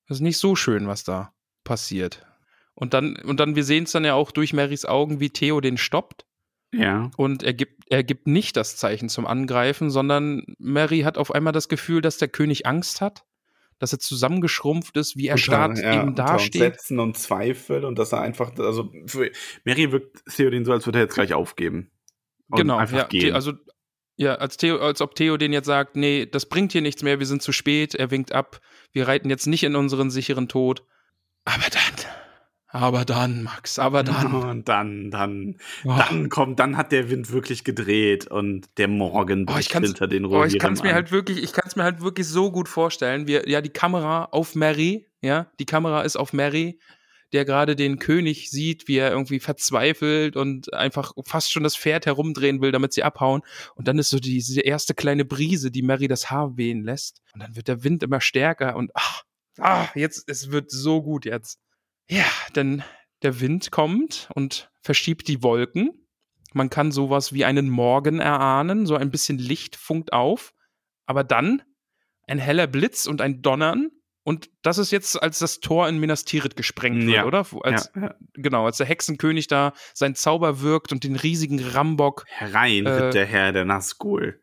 das 0.07 0.17
ist 0.17 0.21
nicht 0.21 0.37
so 0.37 0.55
schön, 0.55 0.87
was 0.87 1.03
da 1.03 1.33
passiert. 1.65 2.25
Und 2.73 2.93
dann, 2.93 3.17
und 3.17 3.41
dann, 3.41 3.57
wir 3.57 3.65
sehen 3.65 3.83
es 3.83 3.91
dann 3.91 4.05
ja 4.05 4.13
auch 4.13 4.31
durch 4.31 4.53
Marys 4.53 4.85
Augen, 4.85 5.19
wie 5.19 5.29
Theo 5.29 5.59
den 5.59 5.77
stoppt 5.77 6.25
ja. 6.71 7.09
Und 7.17 7.43
er 7.43 7.53
gibt, 7.53 7.83
er 7.89 8.03
gibt 8.03 8.27
nicht 8.27 8.55
das 8.55 8.75
Zeichen 8.77 9.09
zum 9.09 9.25
Angreifen, 9.25 9.89
sondern 9.89 10.43
Mary 10.59 11.01
hat 11.01 11.17
auf 11.17 11.33
einmal 11.33 11.53
das 11.53 11.67
Gefühl, 11.67 12.01
dass 12.01 12.17
der 12.17 12.27
König 12.27 12.65
Angst 12.65 13.01
hat, 13.01 13.23
dass 13.79 13.93
er 13.93 13.99
zusammengeschrumpft 13.99 14.95
ist, 14.97 15.17
wie 15.17 15.27
er 15.27 15.37
stark 15.37 15.77
ja, 15.77 16.01
eben 16.01 16.15
dasteht. 16.15 16.61
Sätzen 16.61 16.99
und 16.99 17.17
Zweifel 17.17 17.85
und 17.85 17.97
dass 17.97 18.11
er 18.11 18.21
einfach, 18.21 18.55
also 18.57 18.91
für 19.07 19.31
Mary 19.63 19.91
wirkt 19.91 20.23
Theoden 20.25 20.65
so, 20.65 20.71
als 20.71 20.85
würde 20.85 20.99
er 20.99 21.03
jetzt 21.03 21.15
gleich 21.15 21.33
aufgeben. 21.33 21.91
genau, 22.49 22.77
einfach 22.77 22.97
ja, 22.97 23.07
gehen. 23.07 23.33
Also 23.33 23.53
ja, 24.15 24.35
als, 24.35 24.57
Theo, 24.57 24.79
als 24.79 24.99
ob 24.99 25.15
Theo 25.15 25.37
den 25.37 25.53
jetzt 25.53 25.65
sagt, 25.65 25.95
nee, 25.95 26.25
das 26.25 26.45
bringt 26.45 26.73
hier 26.73 26.81
nichts 26.81 27.03
mehr, 27.03 27.19
wir 27.19 27.25
sind 27.25 27.41
zu 27.41 27.53
spät, 27.53 27.95
er 27.95 28.11
winkt 28.11 28.33
ab, 28.33 28.59
wir 28.91 29.07
reiten 29.07 29.29
jetzt 29.29 29.47
nicht 29.47 29.63
in 29.63 29.77
unseren 29.77 30.11
sicheren 30.11 30.49
Tod. 30.49 30.83
Aber 31.45 31.63
dann, 31.71 32.05
aber 32.69 33.03
dann, 33.03 33.43
Max, 33.43 33.79
aber 33.79 34.03
dann. 34.03 34.33
Und 34.49 34.69
dann, 34.69 35.11
dann, 35.11 35.57
oh. 35.83 35.95
dann 35.97 36.29
kommt, 36.29 36.59
dann 36.59 36.77
hat 36.77 36.91
der 36.91 37.09
Wind 37.09 37.31
wirklich 37.31 37.63
gedreht 37.63 38.27
und 38.27 38.67
der 38.77 38.87
Morgen 38.87 39.45
oh, 39.49 39.57
ich 39.57 39.71
hinter 39.71 40.07
den 40.07 40.25
Rohren. 40.25 40.41
Oh, 40.41 40.45
ich 40.45 40.59
kann 40.59 40.73
es 40.73 40.83
mir 40.83 40.93
halt 40.93 41.11
wirklich, 41.11 41.41
ich 41.43 41.53
kann 41.53 41.65
es 41.67 41.75
mir 41.75 41.83
halt 41.83 42.01
wirklich 42.01 42.27
so 42.27 42.51
gut 42.51 42.69
vorstellen. 42.69 43.27
Wir, 43.27 43.49
ja, 43.49 43.61
die 43.61 43.69
Kamera 43.69 44.25
auf 44.25 44.55
Mary, 44.55 45.07
ja, 45.21 45.47
die 45.59 45.65
Kamera 45.65 46.01
ist 46.03 46.15
auf 46.15 46.31
Mary 46.31 46.79
der 47.33 47.45
gerade 47.45 47.75
den 47.75 47.99
König 47.99 48.49
sieht, 48.49 48.87
wie 48.87 48.97
er 48.97 49.11
irgendwie 49.11 49.39
verzweifelt 49.39 50.35
und 50.35 50.73
einfach 50.73 51.13
fast 51.25 51.51
schon 51.51 51.63
das 51.63 51.75
Pferd 51.75 52.05
herumdrehen 52.05 52.61
will, 52.61 52.71
damit 52.71 52.93
sie 52.93 53.03
abhauen. 53.03 53.41
Und 53.75 53.87
dann 53.87 53.99
ist 53.99 54.09
so 54.09 54.19
diese 54.19 54.61
erste 54.61 54.93
kleine 54.93 55.25
Brise, 55.25 55.71
die 55.71 55.81
Mary 55.81 56.07
das 56.07 56.31
Haar 56.31 56.57
wehen 56.57 56.83
lässt. 56.83 57.21
Und 57.33 57.43
dann 57.43 57.55
wird 57.55 57.67
der 57.67 57.83
Wind 57.83 58.03
immer 58.03 58.21
stärker 58.21 58.75
und 58.75 58.91
ach, 58.95 59.23
ach 59.59 59.95
jetzt, 59.95 60.27
es 60.27 60.51
wird 60.51 60.71
so 60.71 61.01
gut 61.03 61.25
jetzt. 61.25 61.59
Ja, 62.09 62.25
denn 62.55 62.83
der 63.21 63.39
Wind 63.39 63.71
kommt 63.71 64.29
und 64.33 64.71
verschiebt 64.81 65.27
die 65.27 65.43
Wolken. 65.43 66.07
Man 66.53 66.69
kann 66.69 66.91
sowas 66.91 67.33
wie 67.33 67.45
einen 67.45 67.69
Morgen 67.69 68.19
erahnen, 68.19 68.85
so 68.85 68.95
ein 68.95 69.11
bisschen 69.11 69.37
Licht 69.37 69.75
funkt 69.75 70.13
auf. 70.13 70.53
Aber 71.05 71.23
dann 71.23 71.61
ein 72.27 72.39
heller 72.39 72.67
Blitz 72.67 73.05
und 73.05 73.21
ein 73.21 73.41
Donnern 73.41 73.91
und 74.29 74.51
das 74.61 74.77
ist 74.77 74.91
jetzt, 74.91 75.21
als 75.21 75.39
das 75.39 75.59
Tor 75.59 75.89
in 75.89 75.97
Minas 75.97 76.23
Tirith 76.23 76.55
gesprengt 76.55 77.03
wird, 77.03 77.15
ja. 77.15 77.25
oder? 77.25 77.47
Als, 77.63 77.91
ja. 77.95 78.13
Genau, 78.33 78.67
als 78.67 78.77
der 78.77 78.85
Hexenkönig 78.85 79.47
da 79.47 79.73
seinen 79.95 80.13
Zauber 80.13 80.61
wirkt 80.61 80.91
und 80.91 81.03
den 81.03 81.15
riesigen 81.15 81.59
Rambock. 81.59 82.25
Herein 82.27 82.85
äh, 82.85 82.99
wird 82.99 83.13
der 83.15 83.25
Herr 83.25 83.53
der 83.53 83.65
Nazgul. 83.65 84.39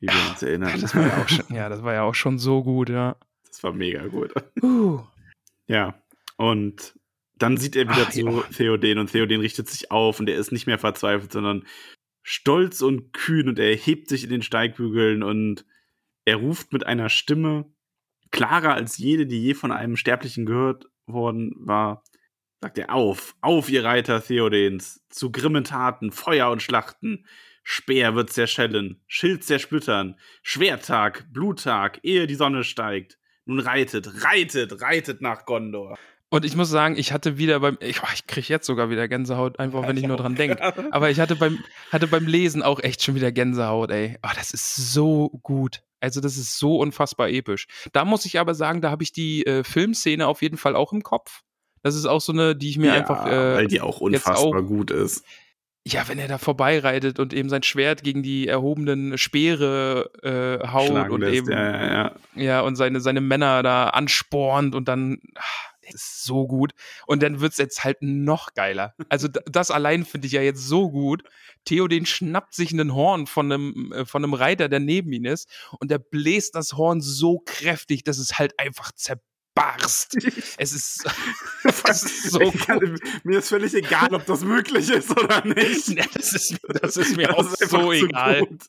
Wie 0.00 0.08
wir 0.08 0.30
uns 0.30 0.42
erinnern. 0.42 0.80
Das 0.80 0.96
war 0.96 1.06
ja, 1.06 1.22
auch 1.22 1.28
schon, 1.28 1.44
ja, 1.54 1.68
das 1.68 1.84
war 1.84 1.94
ja 1.94 2.02
auch 2.02 2.14
schon 2.16 2.40
so 2.40 2.64
gut, 2.64 2.88
ja. 2.88 3.14
Das 3.46 3.62
war 3.62 3.72
mega 3.72 4.04
gut. 4.08 4.32
Uh. 4.62 5.00
Ja, 5.68 5.94
und 6.36 6.94
dann 7.40 7.56
sieht 7.56 7.74
er 7.74 7.88
wieder 7.88 8.06
Ach, 8.06 8.10
zu 8.10 8.20
ja. 8.20 8.42
Theoden 8.54 8.98
und 8.98 9.10
Theoden 9.10 9.40
richtet 9.40 9.68
sich 9.68 9.90
auf 9.90 10.20
und 10.20 10.28
er 10.28 10.36
ist 10.36 10.52
nicht 10.52 10.66
mehr 10.66 10.78
verzweifelt, 10.78 11.32
sondern 11.32 11.64
stolz 12.22 12.82
und 12.82 13.12
kühn 13.12 13.48
und 13.48 13.58
er 13.58 13.74
hebt 13.74 14.08
sich 14.08 14.24
in 14.24 14.30
den 14.30 14.42
Steigbügeln 14.42 15.22
und 15.22 15.64
er 16.24 16.36
ruft 16.36 16.72
mit 16.72 16.86
einer 16.86 17.08
Stimme, 17.08 17.64
klarer 18.30 18.74
als 18.74 18.98
jede, 18.98 19.26
die 19.26 19.42
je 19.42 19.54
von 19.54 19.72
einem 19.72 19.96
Sterblichen 19.96 20.46
gehört 20.46 20.86
worden 21.06 21.54
war, 21.56 22.04
sagt 22.60 22.78
er 22.78 22.92
auf, 22.92 23.34
auf, 23.40 23.70
ihr 23.70 23.84
Reiter 23.84 24.22
Theodens, 24.22 25.02
zu 25.08 25.32
grimmen 25.32 25.64
Taten, 25.64 26.12
Feuer 26.12 26.50
und 26.50 26.62
Schlachten. 26.62 27.26
Speer 27.62 28.14
wird 28.14 28.30
zerschellen, 28.30 29.02
Schild 29.06 29.44
zersplittern, 29.44 30.18
Schwertag, 30.42 31.26
Bluttag, 31.32 32.00
ehe 32.02 32.26
die 32.26 32.34
Sonne 32.34 32.64
steigt. 32.64 33.18
Nun 33.44 33.60
reitet, 33.60 34.24
reitet, 34.24 34.80
reitet 34.82 35.20
nach 35.20 35.44
Gondor. 35.44 35.98
Und 36.32 36.44
ich 36.44 36.54
muss 36.54 36.70
sagen, 36.70 36.96
ich 36.96 37.12
hatte 37.12 37.38
wieder 37.38 37.58
beim, 37.58 37.76
ich, 37.80 38.00
ich 38.14 38.26
kriege 38.28 38.46
jetzt 38.48 38.64
sogar 38.64 38.88
wieder 38.88 39.08
Gänsehaut, 39.08 39.58
einfach 39.58 39.86
wenn 39.86 39.96
ich, 39.96 40.04
nur 40.06 40.16
dran 40.16 40.36
denke. 40.36 40.62
Aber 40.92 41.10
ich 41.10 41.18
hatte 41.18 41.34
beim, 41.34 41.58
hatte 41.90 42.06
beim 42.06 42.26
Lesen 42.26 42.62
auch 42.62 42.80
echt 42.80 43.02
schon 43.02 43.16
wieder 43.16 43.32
Gänsehaut, 43.32 43.90
ey. 43.90 44.16
Oh, 44.22 44.30
das 44.36 44.52
ist 44.52 44.92
so 44.92 45.28
gut. 45.42 45.82
Also 45.98 46.20
das 46.20 46.36
ist 46.36 46.56
so 46.56 46.78
unfassbar 46.78 47.28
episch. 47.28 47.66
Da 47.92 48.04
muss 48.04 48.24
ich 48.24 48.38
aber 48.38 48.54
sagen, 48.54 48.80
da 48.80 48.90
habe 48.90 49.02
ich 49.02 49.12
die 49.12 49.44
äh, 49.44 49.64
Filmszene 49.64 50.26
auf 50.26 50.40
jeden 50.40 50.56
Fall 50.56 50.76
auch 50.76 50.92
im 50.92 51.02
Kopf. 51.02 51.42
Das 51.82 51.96
ist 51.96 52.06
auch 52.06 52.20
so 52.20 52.32
eine, 52.32 52.54
die 52.54 52.70
ich 52.70 52.78
mir 52.78 52.88
ja, 52.88 52.94
einfach. 52.94 53.26
Äh, 53.26 53.56
weil 53.56 53.66
die 53.66 53.80
auch 53.80 54.00
unfassbar 54.00 54.62
auch, 54.62 54.66
gut 54.66 54.92
ist. 54.92 55.24
Ja, 55.84 56.06
wenn 56.08 56.18
er 56.18 56.28
da 56.28 56.38
vorbeireitet 56.38 57.18
und 57.18 57.32
eben 57.32 57.48
sein 57.48 57.64
Schwert 57.64 58.04
gegen 58.04 58.22
die 58.22 58.46
erhobenen 58.46 59.18
Speere 59.18 60.10
äh, 60.22 60.68
haut 60.68 60.88
Schlagen 60.88 61.12
und 61.12 61.20
lässt, 61.22 61.34
eben 61.34 61.50
ja, 61.50 61.70
ja, 61.70 61.92
ja. 61.92 62.12
ja, 62.36 62.60
und 62.60 62.76
seine, 62.76 63.00
seine 63.00 63.20
Männer 63.20 63.64
da 63.64 63.88
anspornt 63.88 64.76
und 64.76 64.86
dann. 64.86 65.18
Ach, 65.34 65.69
ist 65.94 66.24
so 66.24 66.46
gut. 66.46 66.72
Und 67.06 67.22
dann 67.22 67.40
wird 67.40 67.52
es 67.52 67.58
jetzt 67.58 67.84
halt 67.84 67.98
noch 68.00 68.54
geiler. 68.54 68.94
Also 69.08 69.28
das 69.28 69.70
allein 69.70 70.04
finde 70.04 70.26
ich 70.26 70.32
ja 70.32 70.42
jetzt 70.42 70.66
so 70.66 70.90
gut. 70.90 71.22
Theo 71.64 71.88
den 71.88 72.06
schnappt 72.06 72.54
sich 72.54 72.72
einen 72.72 72.94
Horn 72.94 73.26
von 73.26 73.52
einem, 73.52 73.92
äh, 73.92 74.04
von 74.04 74.24
einem 74.24 74.34
Reiter, 74.34 74.68
der 74.68 74.80
neben 74.80 75.12
ihm 75.12 75.24
ist, 75.24 75.48
und 75.78 75.90
der 75.90 75.98
bläst 75.98 76.54
das 76.54 76.74
Horn 76.74 77.00
so 77.00 77.40
kräftig, 77.44 78.04
dass 78.04 78.18
es 78.18 78.38
halt 78.38 78.58
einfach 78.58 78.92
zerbricht 78.92 79.29
barst. 79.54 80.16
Es 80.58 80.72
ist, 80.72 81.06
es 81.64 82.02
ist 82.02 82.30
so 82.30 82.38
kann, 82.66 82.98
Mir 83.24 83.38
ist 83.38 83.48
völlig 83.48 83.74
egal, 83.74 84.14
ob 84.14 84.26
das 84.26 84.42
möglich 84.42 84.90
ist 84.90 85.10
oder 85.10 85.44
nicht. 85.44 85.88
Ja, 85.88 86.04
das, 86.14 86.32
ist, 86.32 86.58
das 86.68 86.96
ist 86.96 87.16
mir 87.16 87.28
das 87.28 87.36
auch 87.36 87.52
ist 87.52 87.70
so 87.70 87.92
egal. 87.92 88.46
Gut. 88.46 88.62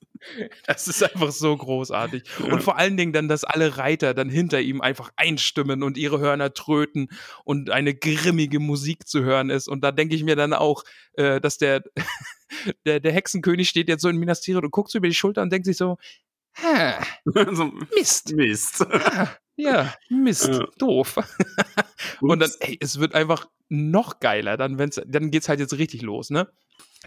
Das 0.66 0.88
ist 0.88 1.04
einfach 1.04 1.32
so 1.32 1.56
großartig. 1.56 2.24
Ja. 2.40 2.54
Und 2.54 2.64
vor 2.64 2.78
allen 2.78 2.98
Dingen 2.98 3.14
dann, 3.14 3.28
dass 3.28 3.44
alle 3.44 3.78
Reiter 3.78 4.14
dann 4.14 4.30
hinter 4.30 4.62
ihm 4.62 4.82
einfach 4.82 5.12
einstimmen 5.16 5.84
und 5.84 5.98
ihre 5.98 6.20
Hörner 6.20 6.54
tröten 6.54 7.10
und 7.44 7.70
eine 7.70 7.96
grimmige 7.96 8.60
Musik 8.60 9.08
zu 9.08 9.24
hören 9.24 9.50
ist. 9.50 9.68
Und 9.68 9.84
da 9.84 9.92
denke 9.92 10.16
ich 10.16 10.24
mir 10.24 10.36
dann 10.36 10.54
auch, 10.54 10.84
äh, 11.14 11.42
dass 11.42 11.58
der, 11.58 11.84
der, 12.86 13.00
der 13.00 13.12
Hexenkönig 13.12 13.70
steht 13.70 13.90
jetzt 13.90 14.02
so 14.02 14.10
in 14.10 14.18
Minas 14.18 14.42
Tirith 14.42 14.64
und 14.64 14.72
guckt 14.72 14.92
so 14.92 14.98
über 14.98 15.08
die 15.08 15.16
Schulter 15.16 15.42
und 15.42 15.52
denkt 15.52 15.66
sich 15.66 15.78
so, 15.78 15.98
so, 17.26 17.72
Mist. 17.96 18.34
Mist. 18.34 18.86
Ah, 18.90 19.30
ja, 19.56 19.94
Mist, 20.10 20.48
ja. 20.48 20.66
doof. 20.78 21.18
und 22.22 22.40
dann, 22.40 22.52
ey, 22.60 22.78
es 22.82 23.00
wird 23.00 23.16
einfach 23.16 23.48
noch 23.70 24.20
geiler, 24.20 24.58
dann, 24.58 24.78
wenn's, 24.78 25.02
dann 25.06 25.32
geht's 25.32 25.50
halt 25.50 25.60
jetzt 25.60 25.78
richtig 25.78 26.02
los, 26.02 26.30
ne? 26.30 26.52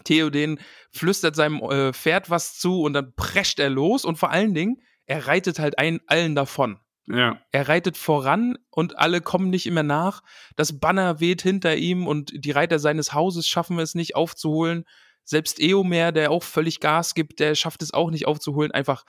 Theoden 0.05 0.59
flüstert 0.91 1.37
seinem 1.37 1.61
äh, 1.63 1.93
Pferd 1.93 2.31
was 2.31 2.59
zu 2.59 2.83
und 2.83 2.95
dann 2.95 3.15
prescht 3.15 3.61
er 3.61 3.71
los 3.71 4.05
und 4.05 4.17
vor 4.17 4.31
allen 4.31 4.55
Dingen, 4.55 4.81
er 5.07 5.27
reitet 5.27 5.59
halt 5.59 5.79
ein, 5.79 6.01
allen 6.07 6.35
davon. 6.35 6.79
Ja. 7.07 7.39
Er 7.53 7.69
reitet 7.69 7.97
voran 7.97 8.57
und 8.71 8.99
alle 8.99 9.21
kommen 9.21 9.51
nicht 9.51 9.67
immer 9.67 9.83
nach. 9.83 10.23
Das 10.57 10.81
Banner 10.81 11.21
weht 11.21 11.43
hinter 11.43 11.77
ihm 11.77 12.07
und 12.07 12.33
die 12.35 12.51
Reiter 12.51 12.79
seines 12.79 13.13
Hauses 13.13 13.47
schaffen 13.47 13.79
es 13.79 13.95
nicht 13.95 14.17
aufzuholen. 14.17 14.85
Selbst 15.23 15.61
Eomer, 15.61 16.13
der 16.13 16.31
auch 16.31 16.43
völlig 16.43 16.81
Gas 16.81 17.15
gibt, 17.15 17.41
der 17.41 17.55
schafft 17.55 17.83
es 17.83 17.93
auch 17.93 18.11
nicht 18.11 18.27
aufzuholen. 18.27 18.73
Einfach 18.73 19.05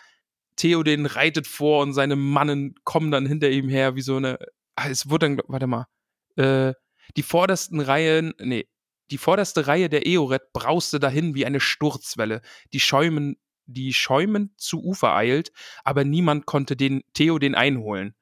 Theoden 0.55 1.05
reitet 1.05 1.47
vor 1.47 1.81
und 1.83 1.93
seine 1.93 2.15
Mannen 2.15 2.75
kommen 2.83 3.11
dann 3.11 3.25
hinter 3.25 3.49
ihm 3.49 3.69
her, 3.69 3.95
wie 3.95 4.01
so 4.01 4.17
eine. 4.17 4.39
Ah, 4.75 4.89
es 4.89 5.09
wurde 5.09 5.27
dann, 5.27 5.41
warte 5.47 5.67
mal. 5.67 5.87
Äh, 6.35 6.73
die 7.17 7.23
vordersten 7.23 7.79
Reihen, 7.79 8.33
nee, 8.39 8.67
die 9.11 9.17
vorderste 9.17 9.67
Reihe 9.67 9.89
der 9.89 10.05
Eoret 10.05 10.51
brauste 10.53 10.99
dahin 10.99 11.35
wie 11.35 11.45
eine 11.45 11.59
Sturzwelle, 11.59 12.41
die 12.73 12.79
schäumen, 12.79 13.37
die 13.65 13.93
schäumend 13.93 14.59
zu 14.59 14.83
Ufer 14.83 15.15
eilt, 15.15 15.51
aber 15.83 16.03
niemand 16.03 16.45
konnte 16.45 16.75
den 16.75 17.03
Theoden 17.13 17.55
einholen. 17.55 18.15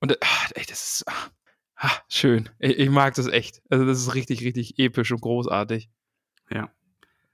Und 0.00 0.16
ach, 0.20 0.50
ey, 0.54 0.64
das 0.66 0.96
ist 0.96 1.04
ach, 1.06 1.30
ach, 1.76 2.02
schön. 2.08 2.50
Ich, 2.58 2.78
ich 2.78 2.90
mag 2.90 3.14
das 3.14 3.26
echt. 3.26 3.62
Also 3.70 3.86
das 3.86 3.98
ist 3.98 4.14
richtig, 4.14 4.42
richtig 4.42 4.78
episch 4.78 5.12
und 5.12 5.20
großartig. 5.20 5.88
Ja. 6.50 6.70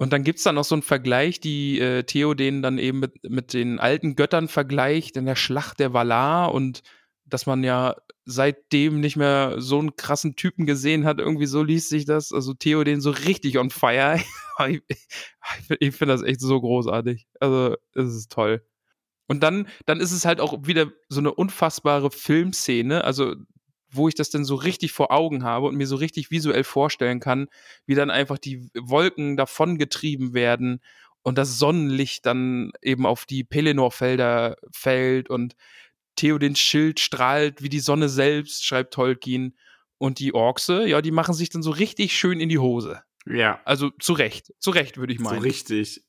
Und 0.01 0.15
dann 0.15 0.25
gibt 0.25 0.39
es 0.39 0.45
dann 0.45 0.55
noch 0.55 0.65
so 0.65 0.75
einen 0.75 0.81
Vergleich, 0.81 1.41
die 1.41 1.79
äh, 1.79 2.05
Theo 2.05 2.33
den 2.33 2.63
dann 2.63 2.79
eben 2.79 3.01
mit, 3.01 3.23
mit 3.29 3.53
den 3.53 3.79
alten 3.79 4.17
Göttern 4.17 4.49
vergleicht 4.49 5.19
in 5.19 5.27
der 5.27 5.37
Schlacht 5.37 5.79
der 5.79 5.93
Valar 5.93 6.55
und 6.55 6.83
dass 7.27 7.45
man 7.45 7.63
ja 7.63 7.97
seitdem 8.25 9.01
nicht 9.01 9.17
mehr 9.17 9.57
so 9.59 9.79
einen 9.79 9.97
krassen 9.97 10.37
Typen 10.37 10.65
gesehen 10.65 11.05
hat, 11.05 11.19
irgendwie 11.19 11.45
so 11.45 11.63
liest 11.63 11.91
sich 11.91 12.07
das. 12.07 12.33
Also 12.33 12.55
Theo 12.55 12.83
den 12.83 13.03
so 13.03 13.11
richtig 13.11 13.59
on 13.59 13.69
fire. 13.69 14.19
ich, 14.69 14.83
ich 15.81 15.95
finde 15.95 16.15
das 16.15 16.23
echt 16.23 16.41
so 16.41 16.59
großartig. 16.59 17.27
Also, 17.39 17.77
es 17.95 18.15
ist 18.15 18.33
toll. 18.33 18.65
Und 19.27 19.43
dann, 19.43 19.69
dann 19.85 20.01
ist 20.01 20.13
es 20.13 20.25
halt 20.25 20.41
auch 20.41 20.67
wieder 20.67 20.91
so 21.11 21.21
eine 21.21 21.35
unfassbare 21.35 22.11
Filmszene. 22.11 23.05
Also 23.05 23.35
wo 23.93 24.09
ich 24.09 24.15
das 24.15 24.31
denn 24.31 24.45
so 24.45 24.55
richtig 24.55 24.93
vor 24.93 25.11
Augen 25.11 25.45
habe 25.45 25.67
und 25.67 25.77
mir 25.77 25.87
so 25.87 25.97
richtig 25.97 26.31
visuell 26.31 26.65
vorstellen 26.65 27.21
kann, 27.21 27.49
wie 27.87 27.95
dann 27.95 28.11
einfach 28.11 28.39
die 28.39 28.71
Wolken 28.75 29.37
davongetrieben 29.37 30.35
werden 30.35 30.81
und 31.23 31.39
das 31.39 31.59
Sonnenlicht 31.59 32.27
dann 32.27 32.73
eben 32.83 33.07
auf 33.07 33.27
die 33.27 33.45
Pelennor-Felder 33.45 34.57
fällt 34.73 35.29
und 35.31 35.55
Theo 36.17 36.39
den 36.39 36.57
Schild 36.57 37.01
strahlt 37.01 37.63
wie 37.63 37.69
die 37.69 37.81
Sonne 37.81 38.09
selbst, 38.09 38.65
schreibt 38.65 38.95
Tolkien. 38.95 39.57
Und 39.99 40.19
die 40.19 40.33
Orkse, 40.33 40.87
ja, 40.87 41.03
die 41.03 41.11
machen 41.11 41.35
sich 41.35 41.51
dann 41.51 41.63
so 41.63 41.71
richtig 41.71 42.17
schön 42.17 42.41
in 42.41 42.49
die 42.49 42.59
Hose. 42.59 43.03
Ja. 43.27 43.61
Also 43.65 43.91
zu 43.91 44.15
Recht, 44.15 44.53
zu 44.59 44.71
Recht 44.71 44.97
würde 44.97 45.13
ich 45.13 45.21
meinen. 45.21 45.37
So 45.37 45.43
richtig. 45.43 46.03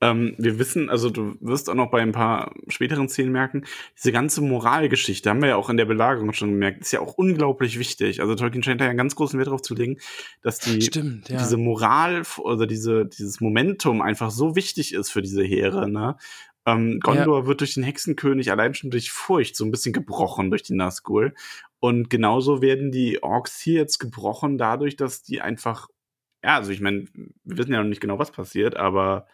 Ähm, 0.00 0.34
wir 0.38 0.58
wissen, 0.58 0.90
also 0.90 1.10
du 1.10 1.36
wirst 1.40 1.70
auch 1.70 1.74
noch 1.74 1.90
bei 1.90 2.02
ein 2.02 2.12
paar 2.12 2.54
späteren 2.68 3.08
Szenen 3.08 3.32
merken, 3.32 3.64
diese 3.96 4.12
ganze 4.12 4.42
Moralgeschichte, 4.42 5.30
haben 5.30 5.40
wir 5.40 5.50
ja 5.50 5.56
auch 5.56 5.70
in 5.70 5.76
der 5.76 5.84
Belagerung 5.84 6.32
schon 6.32 6.50
gemerkt, 6.50 6.82
ist 6.82 6.92
ja 6.92 7.00
auch 7.00 7.14
unglaublich 7.14 7.78
wichtig. 7.78 8.20
Also 8.20 8.34
Tolkien 8.34 8.62
scheint 8.62 8.80
da 8.80 8.84
ja 8.84 8.90
einen 8.90 8.98
ganz 8.98 9.14
großen 9.14 9.38
Wert 9.38 9.48
darauf 9.48 9.62
zu 9.62 9.74
legen, 9.74 9.98
dass 10.42 10.58
die, 10.58 10.82
Stimmt, 10.82 11.28
ja. 11.28 11.38
diese 11.38 11.56
Moral 11.56 12.22
oder 12.38 12.66
diese, 12.66 13.06
dieses 13.06 13.40
Momentum 13.40 14.02
einfach 14.02 14.30
so 14.30 14.56
wichtig 14.56 14.94
ist 14.94 15.10
für 15.10 15.22
diese 15.22 15.42
Heere. 15.42 15.88
Ne? 15.88 16.16
Ähm, 16.66 17.00
Gondor 17.00 17.40
ja. 17.40 17.46
wird 17.46 17.60
durch 17.60 17.74
den 17.74 17.82
Hexenkönig 17.82 18.50
allein 18.50 18.74
schon 18.74 18.90
durch 18.90 19.10
Furcht 19.10 19.56
so 19.56 19.64
ein 19.64 19.70
bisschen 19.70 19.92
gebrochen 19.92 20.50
durch 20.50 20.62
die 20.62 20.74
Nazgul. 20.74 21.34
Und 21.78 22.08
genauso 22.08 22.62
werden 22.62 22.90
die 22.90 23.22
Orks 23.22 23.60
hier 23.60 23.74
jetzt 23.74 23.98
gebrochen 23.98 24.56
dadurch, 24.56 24.96
dass 24.96 25.22
die 25.22 25.42
einfach, 25.42 25.88
ja, 26.42 26.56
also 26.56 26.72
ich 26.72 26.80
meine, 26.80 27.04
wir 27.44 27.58
wissen 27.58 27.72
ja 27.72 27.82
noch 27.82 27.88
nicht 27.88 28.00
genau, 28.00 28.18
was 28.18 28.30
passiert, 28.30 28.76
aber 28.76 29.26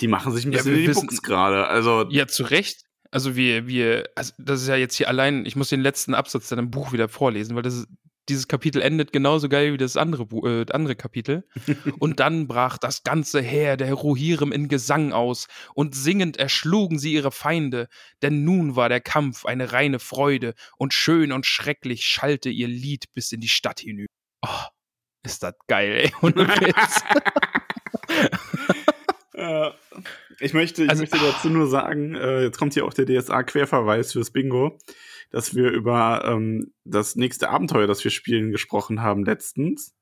Die 0.00 0.08
machen 0.08 0.32
sich 0.32 0.44
ein 0.44 0.52
Ja, 0.52 0.58
bisschen 0.58 0.72
wir 0.72 0.78
in 0.78 0.82
die 0.84 0.88
wissen- 0.88 1.06
Buchs 1.06 1.22
gerade. 1.22 1.66
Also, 1.68 2.06
Ja, 2.10 2.26
zu 2.26 2.42
Recht. 2.44 2.82
Also 3.10 3.36
wir, 3.36 3.68
wir, 3.68 4.08
also 4.16 4.32
das 4.38 4.62
ist 4.62 4.66
ja 4.68 4.74
jetzt 4.74 4.96
hier 4.96 5.08
allein, 5.08 5.46
ich 5.46 5.54
muss 5.54 5.68
den 5.68 5.80
letzten 5.80 6.14
Absatz 6.14 6.48
dann 6.48 6.58
im 6.58 6.70
Buch 6.72 6.92
wieder 6.92 7.08
vorlesen, 7.08 7.54
weil 7.54 7.62
das 7.62 7.74
ist, 7.74 7.86
dieses 8.28 8.48
Kapitel 8.48 8.80
endet 8.82 9.12
genauso 9.12 9.48
geil 9.50 9.72
wie 9.72 9.76
das 9.76 9.96
andere, 9.96 10.24
äh, 10.48 10.66
andere 10.72 10.96
Kapitel. 10.96 11.46
und 12.00 12.18
dann 12.18 12.48
brach 12.48 12.76
das 12.78 13.04
ganze 13.04 13.40
Heer 13.40 13.76
der 13.76 13.92
Rohirrim 13.92 14.50
in 14.50 14.66
Gesang 14.66 15.12
aus, 15.12 15.46
und 15.74 15.94
singend 15.94 16.38
erschlugen 16.38 16.98
sie 16.98 17.12
ihre 17.12 17.30
Feinde, 17.30 17.86
denn 18.22 18.42
nun 18.44 18.74
war 18.74 18.88
der 18.88 19.00
Kampf 19.00 19.44
eine 19.44 19.72
reine 19.72 20.00
Freude, 20.00 20.54
und 20.76 20.92
schön 20.92 21.30
und 21.30 21.46
schrecklich 21.46 22.04
schallte 22.06 22.48
ihr 22.48 22.66
Lied 22.66 23.04
bis 23.14 23.30
in 23.30 23.40
die 23.40 23.48
Stadt 23.48 23.78
hinüber. 23.78 24.08
Oh, 24.44 24.48
ist 25.22 25.42
das 25.44 25.54
geil, 25.68 25.92
ey. 26.06 26.12
Ohne 26.20 26.34
Witz. 26.48 27.04
Äh, 29.44 29.70
ich 30.40 30.54
möchte, 30.54 30.84
ich 30.84 30.90
Also- 30.90 31.02
möchte 31.02 31.18
dazu 31.18 31.48
nur 31.50 31.66
sagen, 31.66 32.14
äh, 32.14 32.42
jetzt 32.42 32.58
kommt 32.58 32.74
hier 32.74 32.84
auch 32.84 32.94
der 32.94 33.06
DSA-Querverweis 33.06 34.12
fürs 34.12 34.30
Bingo, 34.30 34.78
dass 35.30 35.54
wir 35.54 35.70
über 35.70 36.24
ähm, 36.26 36.72
das 36.84 37.16
nächste 37.16 37.50
Abenteuer, 37.50 37.86
das 37.86 38.02
wir 38.04 38.10
spielen, 38.10 38.50
gesprochen 38.52 39.02
haben 39.02 39.24
letztens. 39.24 39.94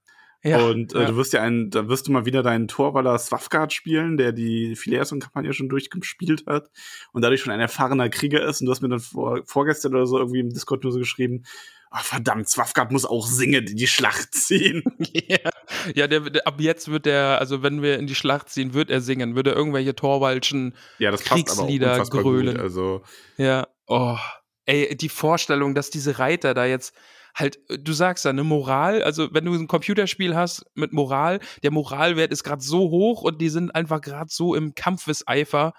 und 0.45 0.93
äh, 0.95 1.01
ja. 1.03 1.07
du 1.07 1.17
wirst 1.17 1.33
ja 1.33 1.41
einen, 1.43 1.71
da 1.71 1.89
wirst 1.89 2.09
du 2.09 2.13
mal 2.13 2.25
wieder 2.27 2.43
deinen 2.43 2.67
Torwaller 2.67 3.17
Swafgard 3.19 3.73
spielen, 3.73 4.17
der 4.17 4.33
die 4.33 4.75
Phileason-Kampagne 4.75 5.53
schon 5.53 5.69
durchgespielt 5.69 6.47
hat 6.47 6.69
und 7.13 7.23
dadurch 7.23 7.41
schon 7.41 7.53
ein 7.53 7.61
erfahrener 7.61 8.09
Krieger 8.09 8.43
ist. 8.45 8.61
Und 8.61 8.67
du 8.67 8.73
hast 8.73 8.83
mir 8.83 8.89
dann 8.89 8.99
vor, 8.99 9.43
vorgestern 9.45 9.95
oder 9.95 10.07
so 10.07 10.19
irgendwie 10.19 10.41
im 10.41 10.51
Discord 10.51 10.83
nur 10.83 10.93
so 10.93 10.99
geschrieben, 10.99 11.45
ach 11.93 12.05
verdammt, 12.05 12.49
Swafgard 12.49 12.91
muss 12.91 13.05
auch 13.05 13.27
singend 13.27 13.71
in 13.71 13.77
die 13.77 13.87
Schlacht 13.87 14.35
ziehen. 14.35 14.83
Ja, 15.29 15.51
ja 15.95 16.07
der, 16.07 16.21
der, 16.21 16.47
ab 16.47 16.61
jetzt 16.61 16.89
wird 16.89 17.07
er, 17.07 17.39
also 17.39 17.63
wenn 17.63 17.83
wir 17.83 17.99
in 17.99 18.07
die 18.07 18.15
Schlacht 18.15 18.49
ziehen, 18.49 18.75
wird 18.75 18.91
er 18.91 19.01
singen, 19.01 19.35
wird 19.35 19.47
er 19.47 19.55
irgendwelche 19.55 19.95
Torwaldschen, 19.95 20.75
ja, 20.99 21.11
das 21.11 21.23
passt 21.23 21.51
aber 21.51 21.67
Kriegslieder 21.67 22.05
grölen. 22.05 22.55
gut. 22.55 22.63
Also, 22.63 23.03
ja, 23.37 23.67
oh, 23.87 24.19
ey, 24.67 24.97
die 24.97 25.09
Vorstellung, 25.09 25.75
dass 25.75 25.91
diese 25.91 26.19
Reiter 26.19 26.55
da 26.55 26.65
jetzt 26.65 26.95
halt, 27.35 27.59
du 27.69 27.93
sagst 27.93 28.25
ja, 28.25 28.31
eine 28.31 28.45
Moral, 28.45 29.03
also 29.03 29.33
wenn 29.33 29.45
du 29.45 29.55
ein 29.55 29.69
Computerspiel 29.69 30.35
hast 30.35 30.65
mit 30.75 30.93
Moral, 30.93 31.41
der 31.63 31.71
Moralwert 31.71 32.33
ist 32.33 32.45
gerade 32.45 32.63
so 32.63 32.91
hoch 32.91 33.23
und 33.23 33.41
die 33.41 33.49
sind 33.49 33.75
einfach 33.75 34.01
gerade 34.01 34.31
so 34.31 34.55
im 34.55 34.75
Kampfeseifer 34.75 35.73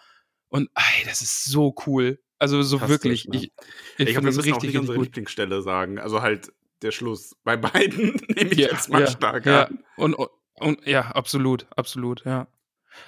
und 0.49 0.69
ey, 0.75 1.05
das 1.05 1.21
ist 1.21 1.45
so 1.45 1.75
cool. 1.85 2.19
Also 2.39 2.61
so 2.61 2.77
Fantastisch, 2.79 3.25
wirklich, 3.25 3.27
ne? 3.27 3.35
ich, 3.37 3.43
ich, 3.97 4.07
Ich, 4.07 4.13
glaube, 4.13 4.25
wir 4.25 4.29
das 4.31 4.35
müssen 4.37 4.39
auch 4.39 4.55
richtig, 4.55 4.55
nicht 4.55 4.63
richtig 4.63 4.79
unsere. 4.79 5.01
Lieblingsstelle 5.03 5.61
sagen. 5.61 5.99
Also 5.99 6.21
halt 6.21 6.51
der 6.81 6.91
Schluss. 6.91 7.35
Bei 7.43 7.55
beiden 7.57 8.19
nehme 8.35 8.51
ich 8.51 8.57
Ja, 8.59 8.67
jetzt 8.71 8.89
mal 8.89 9.01
ja, 9.01 9.07
stark 9.07 9.45
ja. 9.45 9.63
an. 9.65 9.83
Und, 9.95 10.15
und, 10.55 10.85
ja, 10.85 11.01
absolut, 11.11 11.67
absolut, 11.75 12.25
ja. 12.25 12.47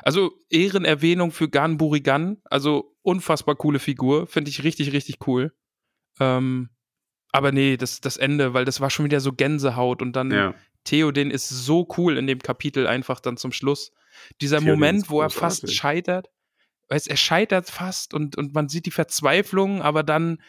Also 0.01 0.31
Ehrenerwähnung 0.49 1.31
für 1.31 1.47
Gan 1.47 1.77
Burigan, 1.77 2.37
also 2.45 2.95
unfassbar 3.03 3.55
coole 3.55 3.77
Figur, 3.79 4.25
finde 4.25 4.49
ich 4.49 4.63
richtig, 4.63 4.93
richtig 4.93 5.27
cool. 5.27 5.53
Ähm, 6.19 6.69
aber 7.31 7.51
nee, 7.51 7.77
das, 7.77 8.01
das 8.01 8.17
Ende, 8.17 8.53
weil 8.53 8.65
das 8.65 8.81
war 8.81 8.89
schon 8.89 9.05
wieder 9.05 9.19
so 9.19 9.31
Gänsehaut 9.33 10.01
und 10.01 10.13
dann 10.15 10.31
Ja. 10.31 10.55
Theoden 10.85 11.29
ist 11.31 11.49
so 11.49 11.87
cool 11.97 12.17
in 12.17 12.27
dem 12.27 12.39
Kapitel 12.39 12.87
einfach 12.87 13.19
dann 13.19 13.37
zum 13.37 13.51
Schluss. 13.51 13.91
Dieser 14.41 14.57
Theoden 14.59 14.71
Moment, 14.73 15.09
wo 15.09 15.21
er 15.21 15.29
fast 15.29 15.71
scheitert, 15.73 16.29
weißt, 16.89 17.07
er 17.07 17.17
scheitert 17.17 17.69
fast 17.69 18.13
und, 18.13 18.37
und 18.37 18.53
man 18.53 18.69
sieht 18.69 18.85
die 18.85 18.91
Verzweiflung, 18.91 19.81
aber 19.81 20.03
dann, 20.03 20.41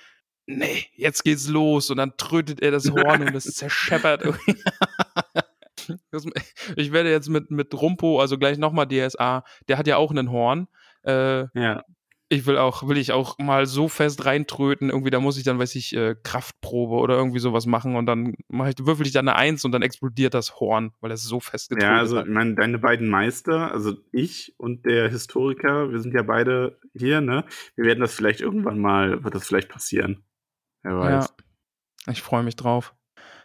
nee, 0.47 0.87
jetzt 0.95 1.25
geht's 1.25 1.49
los 1.49 1.91
und 1.91 1.97
dann 1.99 2.17
trötet 2.17 2.61
er 2.61 2.71
das 2.71 2.91
Horn 2.91 3.23
und 3.23 3.35
es 3.35 3.45
zerscheppert. 3.55 4.23
ich 6.77 6.93
werde 6.93 7.11
jetzt 7.11 7.29
mit, 7.29 7.51
mit 7.51 7.75
Rumpo, 7.75 8.21
also 8.21 8.39
gleich 8.39 8.59
nochmal 8.59 8.87
DSA, 8.87 9.45
der 9.69 9.79
hat 9.79 9.87
ja 9.87 9.97
auch 9.97 10.11
einen 10.11 10.31
Horn. 10.31 10.69
Äh, 11.05 11.47
Ja. 11.55 11.85
Ich 12.29 12.47
will 12.47 12.59
auch, 12.59 12.89
will 12.89 12.99
ich 12.99 13.13
auch 13.13 13.39
mal 13.39 13.67
so 13.67 13.89
fest 13.89 14.25
reintröten, 14.25 14.91
irgendwie, 14.91 15.11
da 15.11 15.21
muss 15.21 15.39
ich 15.39 15.45
dann, 15.45 15.59
weiß 15.59 15.77
ich, 15.77 15.95
äh, 15.95 16.17
Kraftprobe 16.23 16.97
oder 16.97 17.17
irgendwie 17.17 17.39
sowas 17.39 17.67
machen 17.67 17.95
und 17.95 18.07
dann 18.07 18.35
mach 18.49 18.67
ich, 18.69 18.75
würfel 18.81 19.07
ich 19.07 19.13
dann 19.13 19.29
eine 19.29 19.37
Eins 19.37 19.65
und 19.65 19.73
dann 19.73 19.83
explodiert 19.83 20.35
das 20.35 20.59
Horn, 20.59 20.93
weil 21.01 21.13
es 21.13 21.23
so 21.23 21.39
fest 21.39 21.69
getrötet 21.69 21.89
Ja, 21.89 21.99
also 21.99 22.19
hat. 22.19 22.27
ich 22.27 22.33
meine, 22.33 22.55
deine 22.57 22.79
beiden 22.79 23.09
Meister, 23.09 23.71
also 23.71 23.95
ich 24.11 24.55
und 24.59 24.87
der 24.87 25.09
Historiker, 25.09 25.93
wir 25.93 26.01
sind 26.01 26.15
ja 26.15 26.23
beide 26.23 26.81
hier, 26.95 27.21
ne? 27.21 27.45
Wir 27.77 27.85
werden 27.85 28.01
das 28.01 28.15
vielleicht 28.15 28.41
irgendwann 28.41 28.81
mal, 28.81 29.23
wird 29.23 29.35
das 29.35 29.47
vielleicht 29.47 29.69
passieren. 29.69 30.25
Wer 30.83 30.99
weiß. 30.99 31.35
Ja, 32.07 32.13
ich 32.13 32.23
freue 32.23 32.43
mich 32.43 32.57
drauf. 32.57 32.95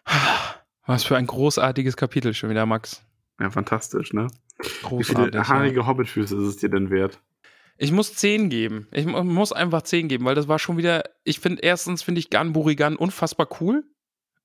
Was 0.88 1.04
für 1.04 1.16
ein 1.16 1.28
großartiges 1.28 1.96
Kapitel 1.96 2.34
schon 2.34 2.50
wieder, 2.50 2.66
Max. 2.66 3.06
Ja, 3.40 3.52
fantastisch, 3.52 4.14
ne? 4.14 4.28
Wie 4.58 4.68
Großartig. 4.88 5.26
viele 5.26 5.32
ja. 5.32 5.48
haarige 5.48 5.88
Hobbitfüße 5.88 6.36
ist 6.36 6.44
es 6.44 6.58
dir 6.58 6.70
denn 6.70 6.90
wert? 6.90 7.20
Ich 7.82 7.92
muss 7.92 8.14
10 8.14 8.50
geben. 8.50 8.88
Ich 8.92 9.06
mu- 9.08 9.24
muss 9.24 9.52
einfach 9.52 9.82
10 9.82 10.08
geben, 10.08 10.26
weil 10.26 10.36
das 10.36 10.48
war 10.48 10.60
schon 10.60 10.78
wieder, 10.78 11.04
ich 11.24 11.40
finde, 11.40 11.62
erstens 11.64 12.04
finde 12.04 12.20
ich 12.20 12.30
Gan 12.30 12.54
Burigan 12.54 12.96
unfassbar 12.96 13.48
cool. 13.60 13.84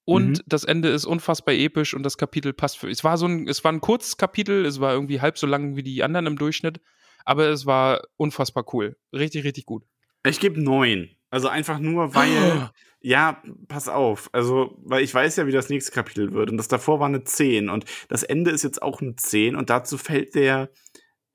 Und 0.07 0.39
Mhm. 0.39 0.43
das 0.47 0.65
Ende 0.65 0.89
ist 0.89 1.05
unfassbar 1.05 1.55
episch 1.55 1.93
und 1.93 2.03
das 2.03 2.17
Kapitel 2.17 2.53
passt 2.53 2.79
für. 2.79 2.89
Es 2.89 3.03
war 3.05 3.19
so 3.19 3.27
ein, 3.27 3.47
es 3.49 3.63
war 3.65 3.73
ein 3.73 3.81
kurzes 3.81 4.17
Kapitel, 4.17 4.65
es 4.65 4.81
war 4.81 4.93
irgendwie 4.95 5.21
halb 5.21 5.37
so 5.37 5.47
lang 5.47 5.77
wie 5.77 5.83
die 5.83 6.03
anderen 6.03 6.27
im 6.27 6.39
Durchschnitt, 6.39 6.81
aber 7.25 7.49
es 7.49 7.67
war 7.67 8.03
unfassbar 8.17 8.65
cool. 8.73 8.97
Richtig, 9.13 9.45
richtig 9.45 9.67
gut. 9.67 9.83
Ich 10.25 10.41
gebe 10.41 10.61
neun. 10.61 11.11
Also 11.31 11.49
einfach 11.49 11.79
nur, 11.79 12.15
weil. 12.15 12.71
Ja, 13.03 13.41
pass 13.69 13.87
auf. 13.89 14.31
Also, 14.33 14.79
weil 14.83 15.05
ich 15.05 15.15
weiß 15.15 15.37
ja, 15.37 15.47
wie 15.47 15.53
das 15.53 15.69
nächste 15.69 15.93
Kapitel 15.93 16.33
wird. 16.33 16.51
Und 16.51 16.57
das 16.57 16.67
davor 16.67 16.99
war 16.99 17.07
eine 17.07 17.23
10. 17.23 17.69
Und 17.69 17.85
das 18.09 18.25
Ende 18.25 18.51
ist 18.51 18.65
jetzt 18.65 18.83
auch 18.83 19.01
eine 19.01 19.15
10. 19.15 19.55
Und 19.55 19.71
dazu 19.71 19.97
fällt 19.97 20.35
der 20.35 20.71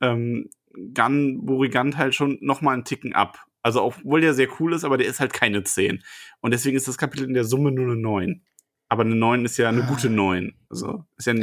ähm, 0.01 0.49
Gun 0.93 1.45
Burigant 1.45 1.97
halt 1.97 2.15
schon 2.15 2.37
noch 2.41 2.61
mal 2.61 2.73
einen 2.73 2.85
Ticken 2.85 3.13
ab. 3.13 3.39
Also, 3.63 3.83
obwohl 3.83 4.21
der 4.21 4.33
sehr 4.33 4.47
cool 4.59 4.73
ist, 4.73 4.83
aber 4.83 4.97
der 4.97 5.07
ist 5.07 5.19
halt 5.19 5.33
keine 5.33 5.63
10. 5.63 6.03
Und 6.39 6.51
deswegen 6.51 6.75
ist 6.77 6.87
das 6.87 6.97
Kapitel 6.97 7.25
in 7.25 7.33
der 7.33 7.43
Summe 7.43 7.71
nur 7.71 7.85
eine 7.85 7.95
9. 7.95 8.41
Aber 8.89 9.03
eine 9.03 9.15
9 9.15 9.45
ist 9.45 9.57
ja 9.57 9.69
eine 9.69 9.83
gute 9.83 10.09
9. 10.09 10.53
Also, 10.69 11.05
ist 11.17 11.27
ja, 11.27 11.33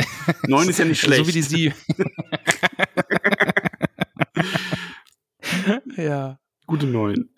9 0.46 0.68
ist 0.68 0.78
ja 0.78 0.84
nicht 0.84 1.00
schlecht. 1.00 1.20
So 1.24 1.28
wie 1.28 1.32
die 1.32 1.42
Sie. 1.42 1.72
ja. 6.02 6.38
Gute 6.66 6.86
9. 6.86 7.30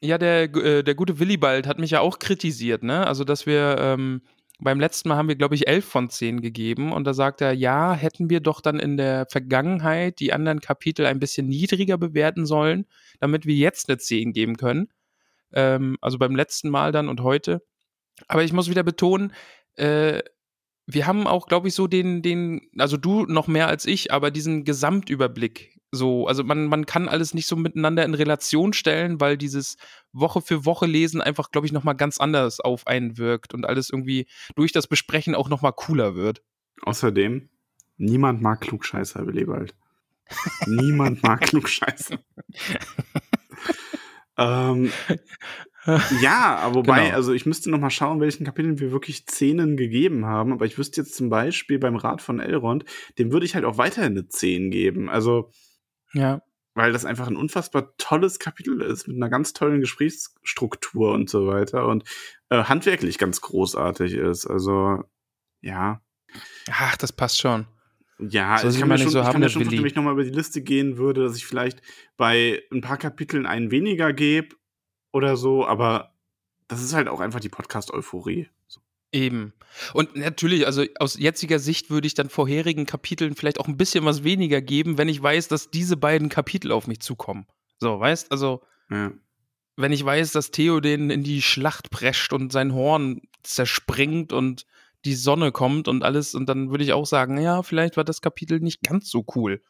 Ja, 0.00 0.18
der, 0.18 0.54
äh, 0.54 0.82
der 0.82 0.94
gute 0.94 1.18
Willibald 1.18 1.66
hat 1.66 1.78
mich 1.78 1.92
ja 1.92 2.00
auch 2.00 2.18
kritisiert, 2.18 2.82
ne? 2.82 3.06
Also, 3.06 3.24
dass 3.24 3.46
wir 3.46 3.76
ähm, 3.78 4.22
beim 4.58 4.80
letzten 4.80 5.08
Mal 5.08 5.16
haben 5.16 5.28
wir, 5.28 5.36
glaube 5.36 5.54
ich, 5.54 5.68
11 5.68 5.84
von 5.84 6.08
10 6.10 6.40
gegeben. 6.40 6.92
Und 6.92 7.04
da 7.04 7.14
sagt 7.14 7.40
er, 7.40 7.52
ja, 7.52 7.92
hätten 7.94 8.30
wir 8.30 8.40
doch 8.40 8.60
dann 8.60 8.80
in 8.80 8.96
der 8.96 9.26
Vergangenheit 9.30 10.18
die 10.20 10.32
anderen 10.32 10.60
Kapitel 10.60 11.06
ein 11.06 11.18
bisschen 11.18 11.46
niedriger 11.46 11.98
bewerten 11.98 12.46
sollen, 12.46 12.86
damit 13.20 13.46
wir 13.46 13.54
jetzt 13.54 13.88
eine 13.88 13.98
10 13.98 14.32
geben 14.32 14.56
können. 14.56 14.88
Ähm, 15.52 15.98
also 16.00 16.18
beim 16.18 16.34
letzten 16.34 16.70
Mal 16.70 16.92
dann 16.92 17.08
und 17.08 17.20
heute. 17.22 17.62
Aber 18.28 18.44
ich 18.44 18.52
muss 18.52 18.70
wieder 18.70 18.82
betonen, 18.82 19.32
äh, 19.76 20.22
wir 20.86 21.06
haben 21.06 21.26
auch, 21.26 21.48
glaube 21.48 21.68
ich, 21.68 21.74
so 21.74 21.86
den, 21.86 22.22
den, 22.22 22.70
also 22.78 22.96
du 22.96 23.26
noch 23.26 23.48
mehr 23.48 23.68
als 23.68 23.86
ich, 23.86 24.12
aber 24.12 24.30
diesen 24.30 24.64
Gesamtüberblick. 24.64 25.75
So, 25.92 26.26
also 26.26 26.42
man, 26.44 26.66
man 26.66 26.84
kann 26.84 27.08
alles 27.08 27.32
nicht 27.32 27.46
so 27.46 27.56
miteinander 27.56 28.04
in 28.04 28.14
Relation 28.14 28.72
stellen, 28.72 29.20
weil 29.20 29.38
dieses 29.38 29.76
Woche 30.12 30.40
für 30.40 30.64
Woche 30.64 30.86
lesen 30.86 31.20
einfach, 31.20 31.50
glaube 31.52 31.66
ich, 31.66 31.72
nochmal 31.72 31.94
ganz 31.94 32.18
anders 32.18 32.60
auf 32.60 32.86
einen 32.86 33.18
wirkt 33.18 33.54
und 33.54 33.64
alles 33.64 33.90
irgendwie 33.90 34.26
durch 34.56 34.72
das 34.72 34.88
Besprechen 34.88 35.34
auch 35.34 35.48
nochmal 35.48 35.72
cooler 35.74 36.14
wird. 36.16 36.42
Außerdem, 36.82 37.48
niemand 37.96 38.42
mag 38.42 38.60
Klugscheißer, 38.62 39.26
Willibald. 39.26 39.74
niemand 40.66 41.22
mag 41.22 41.40
Klugscheißer. 41.48 42.18
ähm, 44.38 44.90
ja, 46.20 46.56
aber 46.56 46.74
wobei, 46.76 47.04
Genau. 47.04 47.14
also 47.14 47.32
ich 47.32 47.46
müsste 47.46 47.70
noch 47.70 47.78
mal 47.78 47.90
schauen, 47.90 48.20
welchen 48.20 48.44
Kapiteln 48.44 48.80
wir 48.80 48.90
wirklich 48.90 49.26
Zehnen 49.26 49.76
gegeben 49.76 50.26
haben. 50.26 50.52
Aber 50.52 50.66
ich 50.66 50.76
wüsste 50.78 51.00
jetzt 51.00 51.14
zum 51.14 51.30
Beispiel 51.30 51.78
beim 51.78 51.96
Rat 51.96 52.20
von 52.20 52.40
Elrond, 52.40 52.84
dem 53.18 53.30
würde 53.32 53.46
ich 53.46 53.54
halt 53.54 53.64
auch 53.64 53.78
weiterhin 53.78 54.12
eine 54.12 54.26
10 54.28 54.70
geben. 54.70 55.08
Also, 55.08 55.50
Ja. 56.16 56.42
weil 56.74 56.92
das 56.92 57.04
einfach 57.04 57.26
ein 57.26 57.36
unfassbar 57.36 57.96
tolles 57.96 58.38
Kapitel 58.38 58.80
ist, 58.82 59.08
mit 59.08 59.16
einer 59.16 59.30
ganz 59.30 59.52
tollen 59.52 59.80
Gesprächsstruktur 59.80 61.12
und 61.12 61.30
so 61.30 61.46
weiter 61.46 61.86
und 61.86 62.04
äh, 62.50 62.64
handwerklich 62.64 63.18
ganz 63.18 63.40
großartig 63.40 64.14
ist. 64.14 64.46
Also, 64.46 65.04
ja. 65.62 66.00
Ach, 66.70 66.96
das 66.96 67.12
passt 67.12 67.40
schon. 67.40 67.66
Ja, 68.18 68.58
So 68.58 68.68
ich 68.68 68.74
sieht 68.74 68.80
kann 68.80 68.88
mir 68.88 68.98
schon, 68.98 69.10
so 69.10 69.20
ich 69.20 69.24
haben, 69.26 69.32
kann 69.32 69.40
mir 69.42 69.48
schon 69.48 69.62
vorstellen, 69.62 69.82
wenn 69.82 69.88
ich 69.88 69.94
nochmal 69.94 70.14
über 70.14 70.24
die 70.24 70.30
Liste 70.30 70.62
gehen 70.62 70.96
würde, 70.96 71.24
dass 71.24 71.36
ich 71.36 71.46
vielleicht 71.46 71.82
bei 72.16 72.62
ein 72.72 72.80
paar 72.80 72.96
Kapiteln 72.96 73.46
einen 73.46 73.70
weniger 73.70 74.12
gebe 74.12 74.56
oder 75.12 75.36
so, 75.36 75.66
aber 75.66 76.14
das 76.68 76.82
ist 76.82 76.94
halt 76.94 77.08
auch 77.08 77.20
einfach 77.20 77.40
die 77.40 77.48
Podcast-Euphorie. 77.48 78.48
So. 78.68 78.80
Eben. 79.16 79.52
Und 79.92 80.16
natürlich, 80.16 80.66
also 80.66 80.84
aus 80.98 81.18
jetziger 81.18 81.58
Sicht 81.58 81.90
würde 81.90 82.06
ich 82.06 82.14
dann 82.14 82.28
vorherigen 82.30 82.86
Kapiteln 82.86 83.34
vielleicht 83.34 83.60
auch 83.60 83.68
ein 83.68 83.76
bisschen 83.76 84.04
was 84.04 84.24
weniger 84.24 84.60
geben, 84.62 84.96
wenn 84.98 85.08
ich 85.08 85.22
weiß, 85.22 85.48
dass 85.48 85.70
diese 85.70 85.96
beiden 85.96 86.28
Kapitel 86.28 86.72
auf 86.72 86.86
mich 86.86 87.00
zukommen. 87.00 87.46
So, 87.78 87.98
weißt, 88.00 88.30
also 88.32 88.62
Ja. 88.90 89.12
wenn 89.76 89.92
ich 89.92 90.04
weiß, 90.04 90.32
dass 90.32 90.50
Theo 90.50 90.80
den 90.80 91.10
in 91.10 91.22
die 91.22 91.42
Schlacht 91.42 91.90
prescht 91.90 92.32
und 92.32 92.52
sein 92.52 92.72
Horn 92.72 93.20
zerspringt 93.42 94.32
und 94.32 94.64
die 95.04 95.14
Sonne 95.14 95.52
kommt 95.52 95.88
und 95.88 96.02
alles, 96.02 96.34
und 96.34 96.46
dann 96.48 96.70
würde 96.70 96.82
ich 96.84 96.92
auch 96.92 97.06
sagen, 97.06 97.38
ja, 97.38 97.62
vielleicht 97.62 97.96
war 97.96 98.04
das 98.04 98.20
Kapitel 98.22 98.60
nicht 98.60 98.82
ganz 98.82 99.10
so 99.10 99.24
cool. 99.34 99.62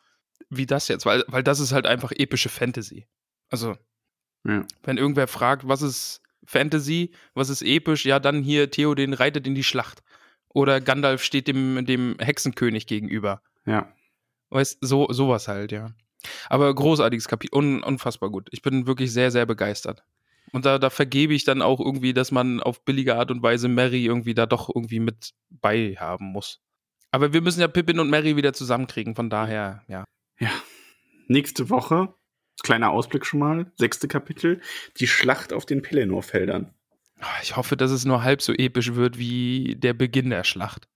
wie 0.48 0.66
das 0.66 0.86
jetzt, 0.88 1.06
weil, 1.06 1.24
weil 1.28 1.42
das 1.42 1.58
ist 1.60 1.72
halt 1.72 1.86
einfach 1.86 2.12
epische 2.12 2.48
Fantasy. 2.50 3.06
Also, 3.48 3.74
Ja. 4.46 4.64
wenn 4.84 4.98
irgendwer 4.98 5.26
fragt, 5.26 5.66
was 5.66 5.82
ist 5.82 6.20
Fantasy, 6.46 7.12
was 7.34 7.48
ist 7.50 7.62
episch, 7.62 8.04
ja, 8.06 8.18
dann 8.18 8.42
hier 8.42 8.70
Theoden 8.70 9.12
reitet 9.12 9.46
in 9.46 9.54
die 9.54 9.64
Schlacht. 9.64 10.02
Oder 10.48 10.80
Gandalf 10.80 11.22
steht 11.22 11.48
dem, 11.48 11.84
dem 11.84 12.16
Hexenkönig 12.18 12.86
gegenüber. 12.86 13.42
Ja. 13.66 13.92
Weißt, 14.50 14.78
so, 14.80 15.12
sowas 15.12 15.48
halt, 15.48 15.72
ja. 15.72 15.90
Aber 16.48 16.74
großartiges 16.74 17.28
Kapitel, 17.28 17.56
un, 17.56 17.82
unfassbar 17.82 18.30
gut. 18.30 18.48
Ich 18.52 18.62
bin 18.62 18.86
wirklich 18.86 19.12
sehr, 19.12 19.30
sehr 19.30 19.46
begeistert. 19.46 20.02
Und 20.52 20.64
da, 20.64 20.78
da 20.78 20.90
vergebe 20.90 21.34
ich 21.34 21.44
dann 21.44 21.60
auch 21.60 21.80
irgendwie, 21.80 22.14
dass 22.14 22.30
man 22.30 22.60
auf 22.60 22.84
billige 22.84 23.16
Art 23.16 23.30
und 23.30 23.42
Weise 23.42 23.68
Mary 23.68 24.04
irgendwie 24.04 24.34
da 24.34 24.46
doch 24.46 24.70
irgendwie 24.74 25.00
mit 25.00 25.34
bei 25.50 25.94
haben 25.98 26.26
muss. 26.26 26.60
Aber 27.10 27.32
wir 27.32 27.40
müssen 27.40 27.60
ja 27.60 27.68
Pippin 27.68 27.98
und 27.98 28.10
Mary 28.10 28.36
wieder 28.36 28.52
zusammenkriegen, 28.52 29.14
von 29.14 29.30
daher, 29.30 29.82
ja. 29.88 30.04
Ja. 30.38 30.50
Nächste 31.28 31.70
Woche, 31.70 32.14
kleiner 32.62 32.90
Ausblick 32.90 33.24
schon 33.26 33.40
mal, 33.40 33.70
sechste 33.76 34.08
Kapitel, 34.08 34.60
die 34.98 35.06
Schlacht 35.06 35.52
auf 35.52 35.66
den 35.66 35.82
Pelennor-Feldern. 35.82 36.72
Ah, 37.20 37.26
Ich 37.42 37.56
hoffe, 37.56 37.76
dass 37.76 37.90
es 37.90 38.04
nur 38.04 38.22
halb 38.22 38.42
so 38.42 38.52
episch 38.52 38.94
wird 38.94 39.18
wie 39.18 39.76
der 39.78 39.94
Beginn 39.94 40.30
der 40.30 40.44
Schlacht. 40.44 40.88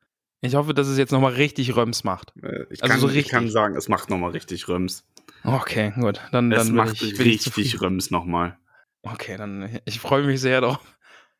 Ich 0.43 0.55
hoffe, 0.55 0.73
dass 0.73 0.87
es 0.89 0.97
jetzt 0.99 1.13
nochmal 1.13 1.35
richtig 1.35 1.77
Röms 1.77 2.03
macht. 2.05 2.33
Äh, 2.43 2.65
Ich, 2.71 2.83
Also 2.83 2.93
kann, 2.93 3.01
so 3.01 3.09
ich 3.09 3.15
richtig. 3.17 3.33
kann 3.33 3.49
sagen, 3.51 3.77
es 3.77 3.89
macht 3.89 4.09
nochmal 4.11 4.31
richtig 4.31 4.69
Röms. 4.69 5.05
Okay, 5.45 5.93
gut. 5.99 6.21
Dann, 6.33 6.51
Es 6.53 6.67
dann 6.67 6.75
macht 6.77 6.95
ich, 7.03 7.13
ich 7.13 7.19
richtig 7.21 7.43
zufrieden. 7.43 7.79
Röms 7.79 8.11
nochmal. 8.11 8.59
Okay, 9.03 9.37
dann 9.37 9.79
ich 9.85 10.01
freue 10.01 10.23
mich 10.25 10.41
sehr 10.41 10.61
drauf. 10.61 10.79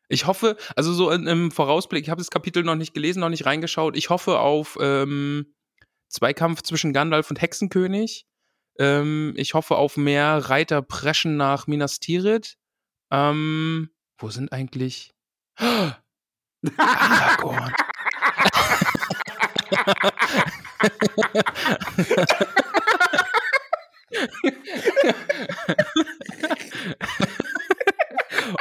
Ich 0.07 0.25
hoffe, 0.27 0.57
also 0.75 0.91
so 0.93 1.09
im 1.11 1.51
Vorausblick, 1.51 2.03
ich 2.03 2.09
habe 2.09 2.19
das 2.19 2.29
Kapitel 2.31 2.63
noch 2.63 2.75
nicht 2.75 2.93
gelesen, 2.93 3.19
noch 3.21 3.29
nicht 3.29 3.45
reingeschaut. 3.45 3.95
Ich 3.95 4.09
hoffe 4.09 4.39
auf 4.39 4.77
ähm, 4.81 5.45
Zweikampf 6.09 6.63
zwischen 6.63 6.91
Gandalf 6.91 7.29
und 7.29 7.41
Hexenkönig. 7.41 8.25
Ähm, 8.81 9.33
ich 9.37 9.53
hoffe 9.53 9.75
auf 9.75 9.95
mehr 9.95 10.49
Reiter 10.49 10.81
preschen 10.81 11.37
nach 11.37 11.67
Minas 11.67 11.99
Tirith. 11.99 12.55
Ähm, 13.11 13.91
wo 14.17 14.31
sind 14.31 14.51
eigentlich 14.51 15.13
Aragorn? 16.77 17.73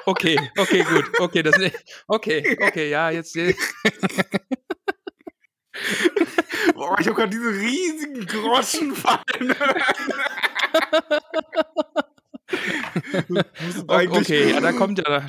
Okay, 0.06 0.36
okay, 0.58 0.84
gut. 0.84 1.04
Okay, 1.20 1.42
das 1.42 1.56
okay, 2.08 2.56
okay, 2.60 2.90
ja, 2.90 3.10
jetzt 3.10 3.36
Boah, 6.74 6.96
ich 6.98 7.06
habe 7.06 7.16
gerade 7.16 7.30
diese 7.30 7.50
riesigen 7.50 8.26
Groschen 8.26 8.94
fallen. 8.94 9.54
okay, 13.88 14.50
ja, 14.50 14.60
da 14.60 14.72
kommt 14.72 14.98
ja 14.98 15.04
da, 15.04 15.26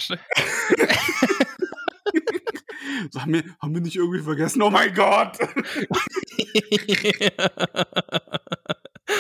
Haben 3.16 3.34
wir, 3.34 3.44
haben 3.62 3.74
wir 3.74 3.82
nicht 3.82 3.96
irgendwie 3.96 4.22
vergessen? 4.22 4.62
Oh 4.62 4.70
mein 4.70 4.94
Gott! 4.94 5.38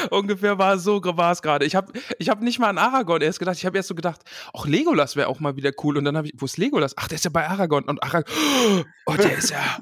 Ungefähr 0.09 0.57
war 0.57 0.75
es 0.75 0.84
so 0.84 1.01
war 1.03 1.32
es 1.32 1.41
gerade. 1.41 1.65
Ich 1.65 1.75
habe 1.75 1.91
ich 2.17 2.29
hab 2.29 2.41
nicht 2.41 2.59
mal 2.59 2.69
an 2.69 2.77
Aragorn 2.77 3.21
erst 3.21 3.39
gedacht. 3.39 3.57
Ich 3.57 3.65
habe 3.65 3.77
erst 3.77 3.89
so 3.89 3.95
gedacht, 3.95 4.21
auch 4.53 4.65
Legolas 4.65 5.15
wäre 5.15 5.27
auch 5.27 5.39
mal 5.39 5.55
wieder 5.55 5.71
cool. 5.84 5.97
Und 5.97 6.05
dann 6.05 6.17
habe 6.17 6.27
ich, 6.27 6.34
wo 6.38 6.45
ist 6.45 6.57
Legolas? 6.57 6.97
Ach, 6.97 7.07
der 7.07 7.15
ist 7.15 7.25
ja 7.25 7.32
bei 7.32 7.47
Aragorn. 7.47 7.84
Und 7.86 8.01
Aragorn, 8.03 8.86
oh, 9.05 9.13
der 9.13 9.38
ist 9.38 9.51
ja. 9.51 9.79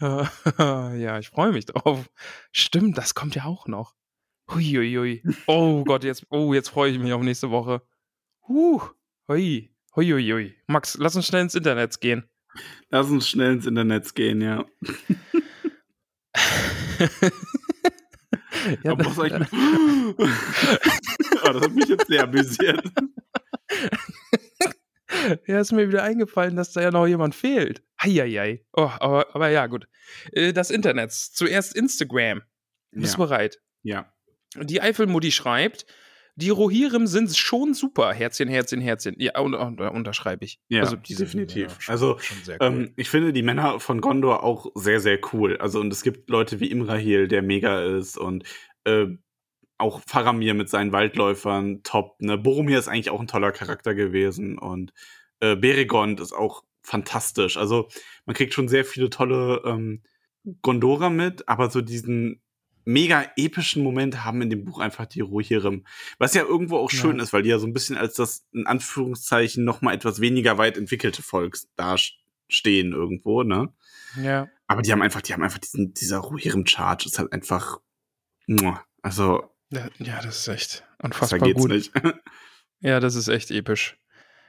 ja, 0.00 1.18
ich 1.18 1.28
freue 1.28 1.52
mich 1.52 1.66
drauf. 1.66 2.08
Stimmt, 2.52 2.96
das 2.98 3.14
kommt 3.14 3.34
ja 3.34 3.44
auch 3.44 3.66
noch. 3.66 3.94
Huiuiui. 4.50 5.22
Oh 5.46 5.84
Gott, 5.84 6.04
jetzt, 6.04 6.24
oh, 6.30 6.54
jetzt 6.54 6.70
freue 6.70 6.90
ich 6.90 6.98
mich 6.98 7.12
auf 7.12 7.20
nächste 7.22 7.50
Woche. 7.50 7.82
Huh. 8.46 8.80
Hui. 9.28 9.70
Huiuiui. 9.94 10.54
Max, 10.66 10.96
lass 10.98 11.16
uns 11.16 11.26
schnell 11.26 11.42
ins 11.42 11.54
Internet 11.54 12.00
gehen. 12.00 12.24
Lass 12.90 13.10
uns 13.10 13.28
schnell 13.28 13.52
ins 13.52 13.66
Internet 13.66 14.14
gehen, 14.14 14.40
ja. 14.40 14.64
ja, 18.82 18.92
Aber 18.92 19.04
was 19.04 19.18
eigentlich 19.18 19.52
oh, 20.18 21.52
das 21.52 21.62
hat 21.62 21.72
mich 21.72 21.88
jetzt 21.88 22.06
sehr 22.06 22.22
amüsiert. 22.24 22.82
Ja, 25.46 25.60
ist 25.60 25.72
mir 25.72 25.88
wieder 25.88 26.02
eingefallen, 26.02 26.56
dass 26.56 26.72
da 26.72 26.80
ja 26.82 26.90
noch 26.90 27.06
jemand 27.06 27.34
fehlt. 27.34 27.82
Heieiei. 28.02 28.64
Oh, 28.72 28.90
aber, 29.00 29.34
aber 29.34 29.48
ja, 29.50 29.66
gut. 29.66 29.88
Äh, 30.32 30.52
Das 30.52 30.70
Internet. 30.70 31.12
Zuerst 31.12 31.74
Instagram. 31.76 32.42
Bist 32.92 33.16
du 33.16 33.20
Ja. 33.20 33.26
bereit? 33.26 33.60
ja. 33.82 34.12
Die 34.60 34.80
Eifelmutti 34.80 35.30
schreibt, 35.30 35.84
die 36.34 36.48
Rohirrim 36.48 37.06
sind 37.06 37.36
schon 37.36 37.74
super. 37.74 38.14
Herzchen, 38.14 38.48
Herzchen, 38.48 38.80
Herzchen. 38.80 39.14
Ja, 39.18 39.38
und, 39.40 39.54
und, 39.54 39.78
unterschreibe 39.80 40.44
ich. 40.44 40.58
Ja, 40.68 40.80
also, 40.84 40.96
definitiv. 40.96 41.76
schon, 41.78 41.92
Also, 41.92 42.18
schon 42.18 42.38
sehr 42.44 42.56
cool. 42.60 42.66
Ähm, 42.66 42.92
ich 42.96 43.10
finde 43.10 43.34
die 43.34 43.42
Männer 43.42 43.78
von 43.78 44.00
Gondor 44.00 44.42
auch 44.44 44.70
sehr, 44.74 45.00
sehr 45.00 45.18
cool. 45.32 45.58
Also, 45.58 45.80
und 45.80 45.92
es 45.92 46.02
gibt 46.02 46.30
Leute 46.30 46.60
wie 46.60 46.70
Imrahil, 46.70 47.28
der 47.28 47.42
mega 47.42 47.84
ist 47.98 48.16
und 48.16 48.44
äh, 48.84 49.06
auch 49.78 50.00
Faramir 50.06 50.54
mit 50.54 50.68
seinen 50.68 50.92
Waldläufern, 50.92 51.82
top. 51.82 52.20
Ne? 52.20 52.36
Boromir 52.36 52.78
ist 52.78 52.88
eigentlich 52.88 53.10
auch 53.10 53.20
ein 53.20 53.26
toller 53.28 53.52
Charakter 53.52 53.94
gewesen 53.94 54.58
und 54.58 54.92
äh, 55.40 55.56
Beregond 55.56 56.20
ist 56.20 56.32
auch 56.32 56.64
fantastisch. 56.82 57.56
Also, 57.56 57.88
man 58.26 58.34
kriegt 58.34 58.54
schon 58.54 58.68
sehr 58.68 58.84
viele 58.84 59.10
tolle 59.10 59.62
ähm, 59.64 60.02
Gondorer 60.62 61.10
mit, 61.10 61.48
aber 61.48 61.70
so 61.70 61.80
diesen 61.80 62.40
mega 62.84 63.26
epischen 63.36 63.82
Moment 63.82 64.24
haben 64.24 64.40
in 64.40 64.48
dem 64.48 64.64
Buch 64.64 64.78
einfach 64.80 65.04
die 65.04 65.20
Rohirrim. 65.20 65.84
Was 66.18 66.32
ja 66.32 66.42
irgendwo 66.42 66.78
auch 66.78 66.90
schön 66.90 67.18
Ja. 67.18 67.22
ist, 67.22 67.32
weil 67.34 67.42
die 67.42 67.50
ja 67.50 67.58
so 67.58 67.66
ein 67.66 67.74
bisschen 67.74 67.98
als 67.98 68.14
das, 68.14 68.46
in 68.52 68.66
Anführungszeichen, 68.66 69.62
noch 69.62 69.82
mal 69.82 69.92
etwas 69.92 70.20
weniger 70.20 70.56
weit 70.56 70.78
entwickelte 70.78 71.22
Volk 71.22 71.58
dastehen 71.76 72.92
irgendwo, 72.92 73.42
ne? 73.42 73.72
ja. 74.16 74.48
Aber 74.66 74.80
die 74.82 74.90
haben 74.90 75.02
einfach, 75.02 75.20
die 75.20 75.34
haben 75.34 75.42
einfach 75.42 75.58
diesen, 75.58 75.92
dieser 75.92 76.18
Rohirrim-Charge 76.18 77.06
ist 77.06 77.18
halt 77.18 77.32
einfach, 77.32 77.78
also, 79.02 79.44
ja. 79.70 80.20
Das 80.22 80.40
ist 80.40 80.48
echt 80.48 80.84
unfassbar 81.02 81.40
geht's 81.40 81.60
gut. 81.60 81.70
nicht. 81.70 81.92
Ja, 82.80 83.00
das 83.00 83.16
ist 83.16 83.26
echt 83.26 83.50
episch. 83.50 83.98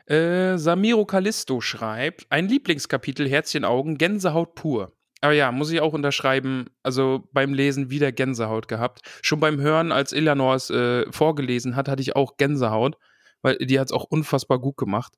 Äh, 0.05 0.57
Samiro 0.57 1.05
Callisto 1.05 1.61
schreibt, 1.61 2.27
ein 2.29 2.47
Lieblingskapitel, 2.47 3.27
Herzchenaugen, 3.27 3.97
Gänsehaut 3.97 4.53
pur. 4.53 4.93
Aber 5.21 5.33
ja, 5.33 5.51
muss 5.51 5.71
ich 5.71 5.81
auch 5.81 5.93
unterschreiben, 5.93 6.67
also 6.81 7.27
beim 7.33 7.53
Lesen 7.53 7.89
wieder 7.89 8.11
Gänsehaut 8.11 8.67
gehabt. 8.67 9.01
Schon 9.21 9.39
beim 9.39 9.59
Hören, 9.59 9.91
als 9.91 10.13
Eleanor 10.13 10.55
es 10.55 10.69
äh, 10.69 11.11
vorgelesen 11.11 11.75
hat, 11.75 11.89
hatte 11.89 12.01
ich 12.01 12.15
auch 12.15 12.37
Gänsehaut, 12.37 12.97
weil 13.41 13.57
die 13.57 13.79
hat 13.79 13.87
es 13.87 13.91
auch 13.91 14.05
unfassbar 14.05 14.59
gut 14.59 14.77
gemacht. 14.77 15.13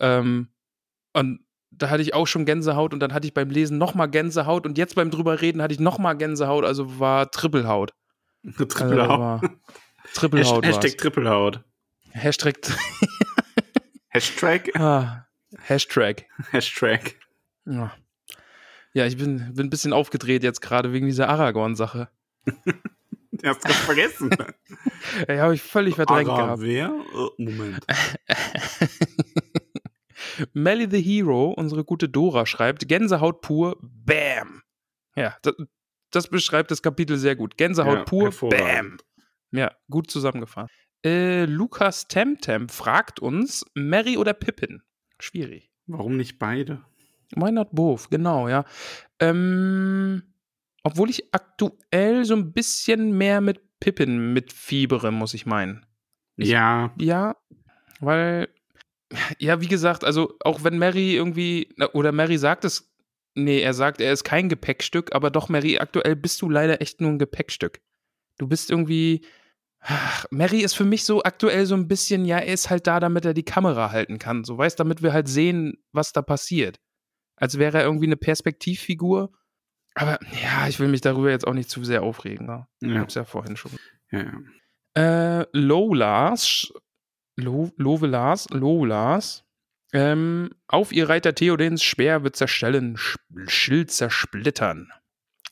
Ähm, 0.00 0.48
und 1.12 1.40
da 1.70 1.90
hatte 1.90 2.02
ich 2.02 2.14
auch 2.14 2.26
schon 2.26 2.46
Gänsehaut 2.46 2.92
und 2.92 3.00
dann 3.00 3.12
hatte 3.12 3.26
ich 3.26 3.34
beim 3.34 3.50
Lesen 3.50 3.78
nochmal 3.78 4.08
Gänsehaut 4.08 4.66
und 4.66 4.78
jetzt 4.78 4.94
beim 4.94 5.10
drüber 5.10 5.40
reden 5.40 5.62
hatte 5.62 5.74
ich 5.74 5.80
nochmal 5.80 6.16
Gänsehaut, 6.16 6.64
also 6.64 6.98
war 6.98 7.30
Trippelhaut. 7.30 7.92
Also, 8.44 8.64
Trippelhaut. 8.66 9.18
war 9.20 9.40
Trippelhaut. 10.14 10.64
Hashtag. 10.64 10.98
Trippelhaut. 10.98 11.64
Hashtag. 12.10 12.56
Hashtag, 14.08 14.70
Ah, 14.78 15.26
Hashtag. 15.58 16.26
Hashtag. 16.50 17.16
Ja, 17.66 17.92
ja 18.92 19.06
ich 19.06 19.16
bin, 19.16 19.52
bin 19.54 19.66
ein 19.66 19.70
bisschen 19.70 19.92
aufgedreht 19.92 20.42
jetzt 20.44 20.60
gerade 20.60 20.92
wegen 20.92 21.06
dieser 21.06 21.28
Aragorn-Sache. 21.28 22.08
Den 23.32 23.48
hast 23.50 23.64
du 23.64 23.68
ganz 23.68 23.80
vergessen. 23.80 24.30
Ja, 25.26 25.38
habe 25.38 25.54
ich 25.56 25.62
völlig 25.62 25.96
verdrängt 25.96 26.30
Ara, 26.30 26.44
gehabt. 26.44 26.62
wer? 26.62 26.86
Äh, 26.86 27.42
Moment. 27.42 27.84
Melly 30.52 30.88
the 30.90 31.00
Hero, 31.02 31.50
unsere 31.50 31.84
gute 31.84 32.08
Dora, 32.08 32.46
schreibt: 32.46 32.86
Gänsehaut 32.88 33.40
pur, 33.40 33.76
bam. 33.82 34.62
Ja, 35.16 35.36
das, 35.42 35.54
das 36.14 36.28
beschreibt 36.28 36.70
das 36.70 36.82
Kapitel 36.82 37.16
sehr 37.18 37.36
gut. 37.36 37.56
Gänsehaut 37.56 37.98
Ja, 37.98 38.04
pur, 38.04 38.30
bam. 38.50 38.98
Ja, 39.52 39.72
gut 39.90 40.10
zusammengefasst. 40.10 40.72
Äh, 41.04 41.44
Lukas 41.44 42.08
Temtem 42.08 42.68
fragt 42.68 43.20
uns: 43.20 43.64
Mary 43.74 44.16
oder 44.16 44.32
Pippin? 44.32 44.82
Schwierig. 45.18 45.70
Warum 45.86 46.16
nicht 46.16 46.38
beide? 46.38 46.82
Why 47.36 47.52
not 47.52 47.68
both? 47.72 48.10
Genau, 48.10 48.48
ja. 48.48 48.64
Ähm, 49.20 50.22
obwohl 50.82 51.10
ich 51.10 51.32
aktuell 51.34 52.24
so 52.24 52.34
ein 52.34 52.52
bisschen 52.52 53.16
mehr 53.16 53.40
mit 53.40 53.60
Pippin 53.80 54.32
mitfiebere, 54.32 55.10
muss 55.12 55.34
ich 55.34 55.46
meinen. 55.46 55.84
Ich- 56.36 56.48
ja, 56.48 56.92
Ja, 56.98 57.36
weil, 58.00 58.48
ja, 59.38 59.60
wie 59.60 59.68
gesagt, 59.68 60.04
also 60.04 60.36
auch 60.40 60.64
wenn 60.64 60.78
Mary 60.78 61.14
irgendwie, 61.14 61.74
oder 61.92 62.12
Mary 62.12 62.38
sagt 62.38 62.64
es, 62.64 62.93
nee, 63.34 63.60
er 63.60 63.74
sagt, 63.74 64.00
er 64.00 64.12
ist 64.12 64.24
kein 64.24 64.48
Gepäckstück, 64.48 65.14
aber 65.14 65.30
doch, 65.30 65.48
Mary, 65.48 65.78
aktuell 65.78 66.16
bist 66.16 66.40
du 66.42 66.48
leider 66.50 66.80
echt 66.80 67.00
nur 67.00 67.10
ein 67.10 67.18
Gepäckstück. 67.18 67.80
Du 68.38 68.46
bist 68.48 68.70
irgendwie, 68.70 69.24
ach, 69.80 70.26
Mary 70.30 70.60
ist 70.60 70.74
für 70.74 70.84
mich 70.84 71.04
so 71.04 71.22
aktuell 71.22 71.66
so 71.66 71.74
ein 71.74 71.88
bisschen, 71.88 72.24
ja, 72.24 72.38
er 72.38 72.52
ist 72.52 72.70
halt 72.70 72.86
da, 72.86 73.00
damit 73.00 73.24
er 73.24 73.34
die 73.34 73.44
Kamera 73.44 73.90
halten 73.90 74.18
kann, 74.18 74.44
so 74.44 74.56
weißt, 74.58 74.78
damit 74.80 75.02
wir 75.02 75.12
halt 75.12 75.28
sehen, 75.28 75.74
was 75.92 76.12
da 76.12 76.22
passiert. 76.22 76.80
Als 77.36 77.58
wäre 77.58 77.78
er 77.78 77.84
irgendwie 77.84 78.06
eine 78.06 78.16
Perspektivfigur. 78.16 79.32
Aber 79.94 80.18
ja, 80.42 80.66
ich 80.68 80.80
will 80.80 80.88
mich 80.88 81.00
darüber 81.00 81.30
jetzt 81.30 81.46
auch 81.46 81.52
nicht 81.54 81.68
zu 81.70 81.84
sehr 81.84 82.02
aufregen. 82.02 82.46
Ne? 82.46 82.66
Ich 82.80 82.88
Ja, 82.90 83.00
hab's 83.00 83.14
ja 83.14 83.24
vorhin 83.24 83.56
schon. 83.56 83.72
ja, 84.10 84.20
ja. 84.22 85.40
Äh, 85.40 85.46
Lolas, 85.52 86.72
Lo, 87.36 87.72
Lovelas, 87.76 88.48
Lolas, 88.50 89.43
ähm, 89.94 90.50
auf 90.66 90.92
ihr 90.92 91.08
Reiter 91.08 91.34
Theodens 91.34 91.82
Speer 91.82 92.24
wird 92.24 92.36
zerstellen, 92.36 92.96
Sch 92.96 93.16
Schild 93.46 93.90
zersplittern. 93.90 94.92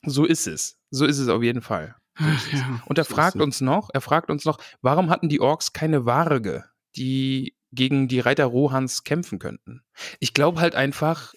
So 0.05 0.25
ist 0.25 0.47
es. 0.47 0.77
So 0.91 1.07
ist 1.07 1.19
es 1.19 1.29
auf 1.29 1.43
jeden 1.43 1.63
Fall. 1.63 1.95
Ach, 2.17 2.53
ja. 2.53 2.83
Und 2.87 2.99
er 2.99 3.05
so 3.05 3.15
fragt 3.15 3.37
uns 3.37 3.61
noch, 3.61 3.89
er 3.95 4.01
fragt 4.01 4.31
uns 4.31 4.45
noch, 4.45 4.59
warum 4.83 5.09
hatten 5.11 5.29
die 5.29 5.41
Orks 5.41 5.73
keine 5.73 6.05
Warge, 6.05 6.65
die 6.97 7.57
gegen 7.71 8.09
die 8.09 8.21
Reiter 8.21 8.45
Rohans 8.45 9.05
kämpfen 9.05 9.39
könnten? 9.39 9.83
Ich 10.19 10.35
glaube 10.35 10.61
halt 10.61 10.75
einfach, 10.75 11.33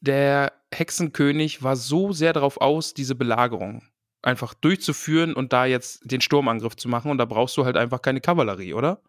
der 0.00 0.52
Hexenkönig 0.70 1.62
war 1.62 1.76
so 1.76 2.12
sehr 2.12 2.34
darauf 2.34 2.60
aus, 2.60 2.94
diese 2.94 3.14
Belagerung 3.14 3.82
einfach 4.22 4.52
durchzuführen 4.52 5.32
und 5.32 5.54
da 5.54 5.64
jetzt 5.64 6.02
den 6.04 6.20
Sturmangriff 6.20 6.76
zu 6.76 6.88
machen 6.88 7.10
und 7.10 7.16
da 7.16 7.24
brauchst 7.24 7.56
du 7.56 7.64
halt 7.64 7.78
einfach 7.78 8.02
keine 8.02 8.20
Kavallerie, 8.20 8.74
oder? 8.74 9.02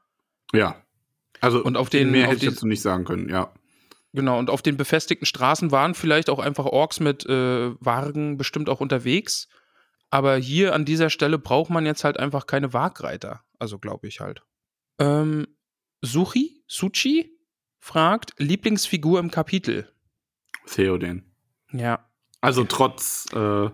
Ja. 0.53 0.81
Also, 1.39 1.63
Und 1.63 1.77
auf 1.77 1.89
den- 1.89 2.11
mehr 2.11 2.27
auf 2.27 2.33
hätte 2.33 2.45
ich 2.47 2.53
dazu 2.53 2.67
nicht 2.67 2.81
sagen 2.81 3.05
können, 3.05 3.29
ja. 3.29 3.51
Genau, 4.13 4.37
und 4.37 4.49
auf 4.49 4.61
den 4.61 4.75
befestigten 4.75 5.25
Straßen 5.25 5.71
waren 5.71 5.95
vielleicht 5.95 6.29
auch 6.29 6.39
einfach 6.39 6.65
Orks 6.65 6.99
mit 6.99 7.25
äh, 7.27 7.71
Wagen 7.79 8.37
bestimmt 8.37 8.67
auch 8.69 8.81
unterwegs. 8.81 9.47
Aber 10.09 10.35
hier 10.35 10.73
an 10.75 10.83
dieser 10.83 11.09
Stelle 11.09 11.39
braucht 11.39 11.69
man 11.69 11.85
jetzt 11.85 12.03
halt 12.03 12.17
einfach 12.19 12.45
keine 12.45 12.73
Wagreiter. 12.73 13.41
Also 13.59 13.79
glaube 13.79 14.07
ich 14.07 14.19
halt. 14.19 14.43
Ähm, 14.99 15.47
Suchi, 16.01 16.61
Suchi 16.67 17.31
fragt, 17.79 18.33
Lieblingsfigur 18.37 19.19
im 19.19 19.31
Kapitel. 19.31 19.89
Theoden. 20.65 21.31
Ja, 21.71 22.05
Also 22.41 22.65
trotz, 22.65 23.27
äh, 23.33 23.69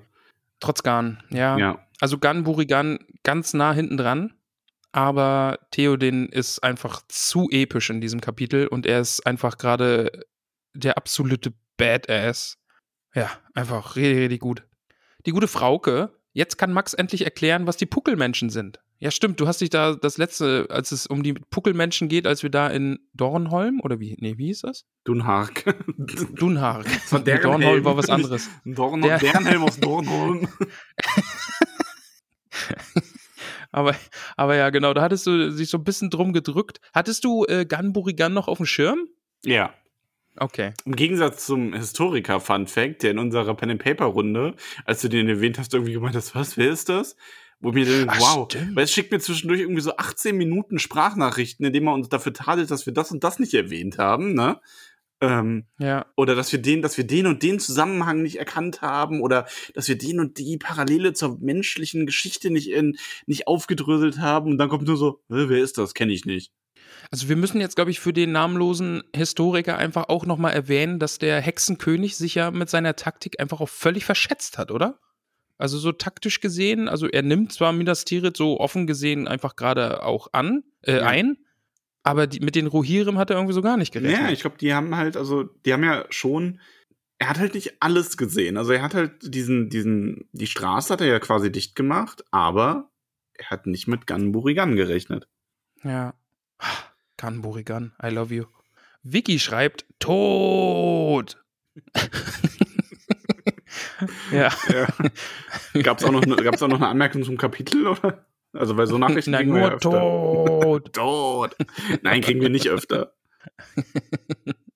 trotz 0.60 0.84
Garn. 0.84 1.24
Ja. 1.32 1.58
ja. 1.58 1.80
Also 1.99 2.20
Gan 2.20 2.43
Burigan 2.43 2.99
ganz 3.24 3.55
nah 3.55 3.74
hinten 3.74 3.97
dran. 3.97 4.34
Aber 4.92 5.60
Theoden 5.72 6.30
ist 6.30 6.60
einfach 6.64 7.02
zu 7.08 7.50
episch 7.52 7.90
in 7.90 8.02
diesem 8.02 8.22
Kapitel 8.22 8.68
und 8.68 8.86
er 8.86 9.00
ist 9.02 9.26
einfach 9.28 9.58
gerade 9.58 10.26
der 10.74 10.98
absolute 10.98 11.54
Badass. 11.78 12.58
Ja, 13.14 13.30
einfach 13.54 13.96
richtig, 13.96 14.18
richtig 14.18 14.40
gut. 14.40 14.64
Die 15.26 15.32
gute 15.32 15.48
Frauke, 15.48 16.12
jetzt 16.34 16.58
kann 16.58 16.72
Max 16.72 16.94
endlich 16.94 17.26
erklären, 17.26 17.68
was 17.68 17.78
die 17.78 17.86
Puckelmenschen 17.86 18.50
sind. 18.50 18.80
Ja, 19.00 19.12
stimmt, 19.12 19.40
du 19.40 19.48
hast 19.48 19.62
dich 19.62 19.70
da 19.70 19.94
das 19.94 20.18
letzte, 20.18 20.66
als 20.72 20.92
es 20.92 21.06
um 21.06 21.22
die 21.22 21.34
Puckelmenschen 21.34 22.08
geht, 22.08 22.26
als 22.26 22.42
wir 22.42 22.50
da 22.50 22.68
in 22.68 22.98
Dornholm 23.14 23.80
oder 23.82 24.00
wie, 24.00 24.16
nee, 24.20 24.40
wie 24.40 24.48
hieß 24.48 24.62
das? 24.62 24.86
Dunhark. 25.04 25.66
War 27.12 27.20
deren 27.24 27.42
Dornholm 27.44 27.84
war 27.86 27.96
was 27.98 28.10
anderes. 28.10 28.50
Dorn 28.66 29.02
Der- 29.04 29.20
deren 29.20 29.46
Helm 29.46 29.64
aus 29.64 29.80
Dornholm. 29.80 30.48
Aber, 33.72 33.95
aber 34.36 34.55
ja, 34.55 34.70
genau, 34.70 34.93
da 34.93 35.01
hattest 35.01 35.28
du 35.28 35.51
sich 35.51 35.70
so 35.70 35.78
ein 35.78 35.84
bisschen 35.84 36.09
drum 36.09 36.34
gedrückt. 36.34 36.80
Hattest 36.93 37.24
du 37.24 37.45
äh, 37.45 37.65
Burigan 37.65 38.34
noch 38.34 38.47
auf 38.47 38.57
dem 38.57 38.65
Schirm? 38.65 39.07
ja. 39.43 39.74
Okay. 40.39 40.74
Im 40.86 40.95
Gegensatz 40.95 41.47
zum 41.47 41.74
Historiker-Fun-Fact, 41.74 43.01
der 43.01 43.09
in 43.09 43.18
unserer 43.18 43.55
Pen-and-Paper-Runde, 43.55 44.53
als 44.86 45.01
du 45.01 45.07
den 45.07 45.28
erwähnt 45.28 45.57
hast, 45.57 45.74
irgendwie 45.74 45.93
gemeint 45.93 46.15
hast, 46.15 46.36
was, 46.36 46.57
wer 46.57 46.70
ist 46.70 46.89
das? 46.89 47.15
Wo 47.59 47.72
mir 47.72 47.86
dann, 47.86 48.09
Ach, 48.09 48.20
wow, 48.20 48.47
stimmt. 48.47 48.76
weil 48.76 48.84
es 48.84 48.91
schickt 48.91 49.11
mir 49.11 49.20
zwischendurch 49.20 49.61
irgendwie 49.61 49.82
so 49.82 49.97
18 49.97 50.38
Minuten 50.38 50.78
Sprachnachrichten, 50.78 51.65
in 51.65 51.74
denen 51.74 51.86
man 51.88 51.95
uns 51.95 52.09
dafür 52.09 52.34
tadelt, 52.34 52.70
dass 52.70 52.86
wir 52.86 52.93
das 52.93 53.11
und 53.11 53.24
das 53.24 53.39
nicht 53.39 53.55
erwähnt 53.55 53.97
haben, 53.97 54.36
ne? 54.36 54.61
Ähm, 55.20 55.65
Ja. 55.80 56.05
oder 56.15 56.36
dass 56.36 56.51
wir 56.51 56.61
den, 56.61 56.82
dass 56.84 56.97
wir 56.97 57.07
den 57.07 57.26
und 57.26 57.41
den 57.41 57.59
Zusammenhang 57.59 58.22
nicht 58.22 58.38
erkannt 58.38 58.82
haben 58.84 59.22
oder 59.22 59.47
dass 59.74 59.88
wir 59.88 59.97
den 59.97 60.20
und 60.20 60.38
die 60.38 60.57
Parallele 60.57 61.13
zur 61.13 61.39
menschlichen 61.39 62.05
Geschichte 62.05 62.51
nicht 62.51 62.70
in, 62.70 62.97
nicht 63.26 63.47
aufgedröselt 63.47 64.20
haben 64.20 64.51
und 64.51 64.57
dann 64.59 64.70
kommt 64.70 64.86
nur 64.88 64.97
so, 64.97 65.22
wer 65.28 65.49
ist 65.61 65.78
das? 65.80 65.95
Kenne 65.95 66.13
ich 66.13 66.26
nicht. 66.26 66.51
Also 67.09 67.30
wir 67.30 67.36
müssen 67.36 67.59
jetzt, 67.61 67.76
glaube 67.76 67.89
ich, 67.91 67.99
für 67.99 68.13
den 68.13 68.32
namenlosen 68.32 69.03
Historiker 69.15 69.78
einfach 69.78 70.09
auch 70.09 70.26
nochmal 70.26 70.53
erwähnen, 70.53 70.99
dass 70.99 71.18
der 71.18 71.41
Hexenkönig 71.41 72.15
sich 72.15 72.36
ja 72.36 72.51
mit 72.51 72.70
seiner 72.70 72.95
Taktik 72.95 73.39
einfach 73.39 73.59
auch 73.59 73.70
völlig 73.70 74.05
verschätzt 74.05 74.57
hat, 74.57 74.72
oder? 74.72 74.99
Also 75.57 75.80
so 75.80 75.91
taktisch 75.91 76.39
gesehen, 76.41 76.88
also 76.88 77.07
er 77.07 77.24
nimmt 77.24 77.51
zwar 77.51 77.74
Midas 77.74 78.05
Tirith 78.05 78.38
so 78.38 78.59
offen 78.59 78.86
gesehen 78.86 79.28
einfach 79.28 79.55
gerade 79.55 80.03
auch 80.03 80.28
an, 80.32 80.63
äh, 80.84 80.97
Ja. 80.97 81.07
ein, 81.07 81.38
aber 82.08 82.26
die, 82.26 82.39
mit 82.39 82.55
den 82.55 82.68
Rohirrim 82.68 83.18
hat 83.18 83.30
er 83.30 83.36
irgendwie 83.36 83.53
so 83.53 83.62
gar 83.62 83.76
nicht 83.76 83.91
gerechnet. 83.91 84.22
Ja, 84.22 84.30
ich 84.30 84.39
glaube, 84.39 84.58
die 84.58 84.74
haben 84.74 84.95
halt, 84.95 85.18
also, 85.18 85.43
die 85.43 85.74
haben 85.74 85.84
ja 85.84 86.05
schon, 86.10 86.62
er 87.18 87.28
hat 87.28 87.38
halt 87.38 87.53
nicht 87.53 87.82
alles 87.82 88.16
gesehen. 88.16 88.55
Also 88.55 88.72
er 88.72 88.82
hat 88.82 88.93
halt 88.93 89.12
diesen, 89.22 89.70
diesen, 89.70 90.30
die 90.32 90.47
Straße 90.47 90.93
hat 90.93 91.01
er 91.01 91.08
ja 91.08 91.20
quasi 91.20 91.51
dicht 91.51 91.76
gemacht, 91.76 92.24
aber 92.32 92.89
er 93.34 93.49
hat 93.49 93.68
nicht 93.68 93.89
mit 93.89 94.08
Ganburigan 94.08 94.78
gerechnet. 94.78 95.28
Ja. 95.84 96.14
Gan 97.18 97.41
Burigan, 97.41 97.91
I 98.01 98.08
love 98.08 98.34
you. 98.34 98.45
Vicky 99.03 99.39
schreibt 99.39 99.86
Tod. 99.99 101.43
ja. 104.32 104.49
Ja. 104.72 104.88
Auch 105.91 106.12
noch, 106.12 106.26
ne, 106.26 106.38
gab's 106.38 106.64
auch 106.64 106.70
noch 106.70 106.78
eine 106.78 106.88
Anmerkung 106.88 107.24
zum 107.24 107.38
Kapitel, 107.38 107.88
oder? 107.88 108.26
Also, 108.58 108.78
weil 108.78 108.88
so 108.88 108.97
Nachrichten 108.97 109.32
Nein, 109.32 109.41
kriegen 109.51 109.55
wir 109.55 109.62
ja 109.64 109.70
nur. 109.70 109.80
Tod. 109.80 110.93
Tod. 110.93 111.55
Nein, 112.01 112.22
kriegen 112.22 112.41
wir 112.41 112.49
nicht 112.49 112.70
öfter. 112.70 113.14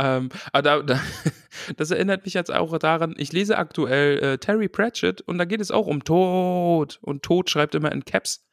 Ähm, 0.00 0.30
aber 0.52 0.62
da, 0.62 0.82
da, 0.82 1.00
das 1.76 1.90
erinnert 1.90 2.24
mich 2.24 2.32
jetzt 2.32 2.50
auch 2.50 2.78
daran, 2.78 3.14
ich 3.18 3.32
lese 3.32 3.58
aktuell 3.58 4.18
äh, 4.18 4.38
Terry 4.38 4.68
Pratchett 4.68 5.20
und 5.20 5.36
da 5.36 5.44
geht 5.44 5.60
es 5.60 5.70
auch 5.70 5.86
um 5.86 6.04
Tod. 6.04 6.98
Und 7.02 7.22
Tod 7.22 7.50
schreibt 7.50 7.74
immer 7.74 7.92
in 7.92 8.04
Caps. 8.04 8.46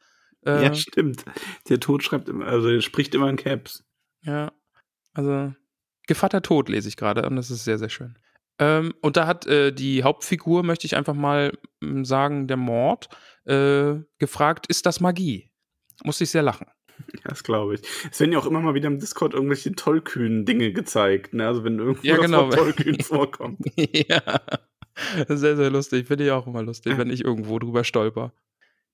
Äh, 0.44 0.64
Ja, 0.64 0.74
stimmt. 0.74 1.24
Der 1.70 1.80
Tod 1.80 2.02
schreibt 2.02 2.28
immer, 2.28 2.46
also 2.46 2.68
er 2.68 2.82
spricht 2.82 3.14
immer 3.14 3.30
in 3.30 3.36
Caps. 3.36 3.82
Ja, 4.22 4.52
also 5.14 5.54
Gevatter 6.06 6.42
Tod 6.42 6.68
lese 6.68 6.88
ich 6.88 6.96
gerade 6.96 7.26
und 7.26 7.36
das 7.36 7.50
ist 7.50 7.64
sehr, 7.64 7.78
sehr 7.78 7.88
schön. 7.88 8.18
Ähm, 8.58 8.92
und 9.00 9.16
da 9.16 9.26
hat 9.26 9.46
äh, 9.46 9.72
die 9.72 10.02
Hauptfigur, 10.02 10.64
möchte 10.64 10.86
ich 10.86 10.96
einfach 10.96 11.14
mal 11.14 11.56
sagen, 12.02 12.46
der 12.46 12.56
Mord, 12.58 13.08
äh, 13.48 14.02
gefragt, 14.18 14.66
ist 14.68 14.86
das 14.86 15.00
Magie? 15.00 15.50
Musste 16.04 16.24
ich 16.24 16.30
sehr 16.30 16.42
lachen. 16.42 16.66
Das 17.22 17.44
glaube 17.44 17.74
ich. 17.76 17.82
Es 18.10 18.18
werden 18.18 18.32
ja 18.32 18.40
auch 18.40 18.46
immer 18.46 18.60
mal 18.60 18.74
wieder 18.74 18.88
im 18.88 18.98
Discord 18.98 19.32
irgendwelche 19.32 19.72
tollkühnen 19.72 20.44
Dinge 20.44 20.72
gezeigt. 20.72 21.32
Ne? 21.32 21.46
Also 21.46 21.62
wenn 21.62 21.78
irgendwo 21.78 22.04
Ja, 22.04 22.16
genau. 22.16 22.50
Tollkühn 22.50 23.00
vorkommt. 23.02 23.60
ja, 23.76 24.40
sehr, 25.28 25.56
sehr 25.56 25.70
lustig. 25.70 26.08
Finde 26.08 26.24
ich 26.24 26.30
auch 26.32 26.48
immer 26.48 26.62
lustig, 26.62 26.98
wenn 26.98 27.10
ich 27.10 27.24
irgendwo 27.24 27.60
drüber 27.60 27.84
stolper. 27.84 28.32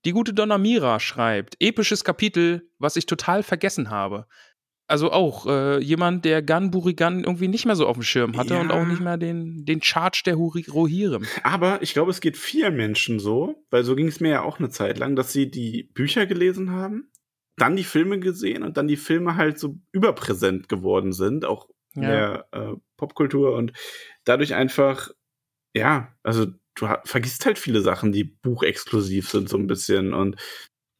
Die 0.05 0.11
gute 0.11 0.35
Donna 0.35 0.59
Mira 0.59 0.99
schreibt, 0.99 1.55
episches 1.59 2.03
Kapitel, 2.03 2.69
was 2.77 2.95
ich 2.95 3.07
total 3.07 3.41
vergessen 3.41 3.89
habe. 3.89 4.27
Also 4.87 5.11
auch 5.11 5.47
äh, 5.47 5.79
jemand, 5.79 6.25
der 6.25 6.43
Gun 6.43 6.69
Burigan 6.69 7.23
irgendwie 7.23 7.47
nicht 7.47 7.65
mehr 7.65 7.75
so 7.75 7.87
auf 7.87 7.97
dem 7.97 8.03
Schirm 8.03 8.37
hatte 8.37 8.53
Ja. 8.53 8.61
und 8.61 8.71
auch 8.71 8.85
nicht 8.85 9.01
mehr 9.01 9.17
den, 9.17 9.65
den 9.65 9.81
Charge 9.81 10.21
der 10.25 10.35
Huri- 10.35 10.69
Rohirrim. 10.69 11.25
Aber 11.43 11.81
ich 11.81 11.93
glaube, 11.93 12.11
es 12.11 12.21
geht 12.21 12.37
vielen 12.37 12.75
Menschen 12.75 13.19
so, 13.19 13.65
weil 13.71 13.83
so 13.83 13.95
ging 13.95 14.07
es 14.07 14.19
mir 14.19 14.29
ja 14.29 14.41
auch 14.43 14.59
eine 14.59 14.69
Zeit 14.69 14.99
lang, 14.99 15.15
dass 15.15 15.33
sie 15.33 15.49
die 15.49 15.89
Bücher 15.95 16.27
gelesen 16.27 16.69
haben, 16.71 17.09
dann 17.57 17.75
die 17.75 17.83
Filme 17.83 18.19
gesehen 18.19 18.61
und 18.61 18.77
dann 18.77 18.87
die 18.87 18.97
Filme 18.97 19.35
halt 19.37 19.57
so 19.57 19.79
überpräsent 19.91 20.69
geworden 20.69 21.13
sind, 21.13 21.45
auch 21.45 21.67
in 21.95 22.03
Ja. 22.03 22.09
der 22.09 22.47
äh, 22.51 22.73
Popkultur 22.97 23.55
und 23.55 23.73
dadurch 24.23 24.53
einfach, 24.53 25.09
ja, 25.73 26.13
also 26.21 26.45
du 26.75 26.87
vergisst 27.05 27.45
halt 27.47 27.57
viele 27.57 27.81
Sachen, 27.81 28.11
die 28.11 28.23
buchexklusiv 28.25 29.29
sind 29.29 29.49
so 29.49 29.57
ein 29.57 29.65
bisschen 29.67 30.13
und 30.13 30.35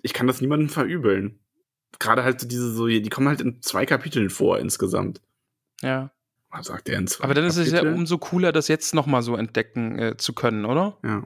ich 0.01 0.13
kann 0.13 0.25
das 0.25 0.41
niemandem 0.41 0.69
verübeln. 0.69 1.39
Gerade 1.99 2.23
halt 2.23 2.39
so 2.39 2.47
diese 2.47 2.71
so, 2.71 2.87
die 2.87 3.09
kommen 3.09 3.27
halt 3.27 3.41
in 3.41 3.61
zwei 3.61 3.85
Kapiteln 3.85 4.29
vor 4.29 4.59
insgesamt. 4.59 5.21
Ja. 5.81 6.11
Was 6.49 6.67
sagt 6.67 6.89
er 6.89 6.99
in 6.99 7.07
zwei 7.07 7.23
Aber 7.25 7.33
dann 7.33 7.45
ist 7.45 7.57
es 7.57 7.71
ja 7.71 7.81
umso 7.81 8.17
cooler, 8.17 8.51
das 8.51 8.67
jetzt 8.67 8.93
nochmal 8.93 9.21
so 9.21 9.35
entdecken 9.35 9.99
äh, 9.99 10.17
zu 10.17 10.33
können, 10.33 10.65
oder? 10.65 10.97
Ja. 11.03 11.23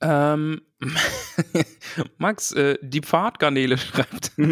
Ähm, 0.00 0.62
Max, 2.18 2.52
äh, 2.52 2.78
die 2.82 3.00
Pfadgarnele 3.00 3.78
schreibt. 3.78 4.32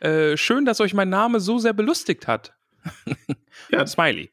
Äh, 0.00 0.38
schön, 0.38 0.64
dass 0.64 0.80
euch 0.80 0.94
mein 0.94 1.10
Name 1.10 1.40
so 1.40 1.58
sehr 1.58 1.74
belustigt 1.74 2.26
hat. 2.26 2.54
Ja. 3.68 3.86
Smiley. 3.86 4.30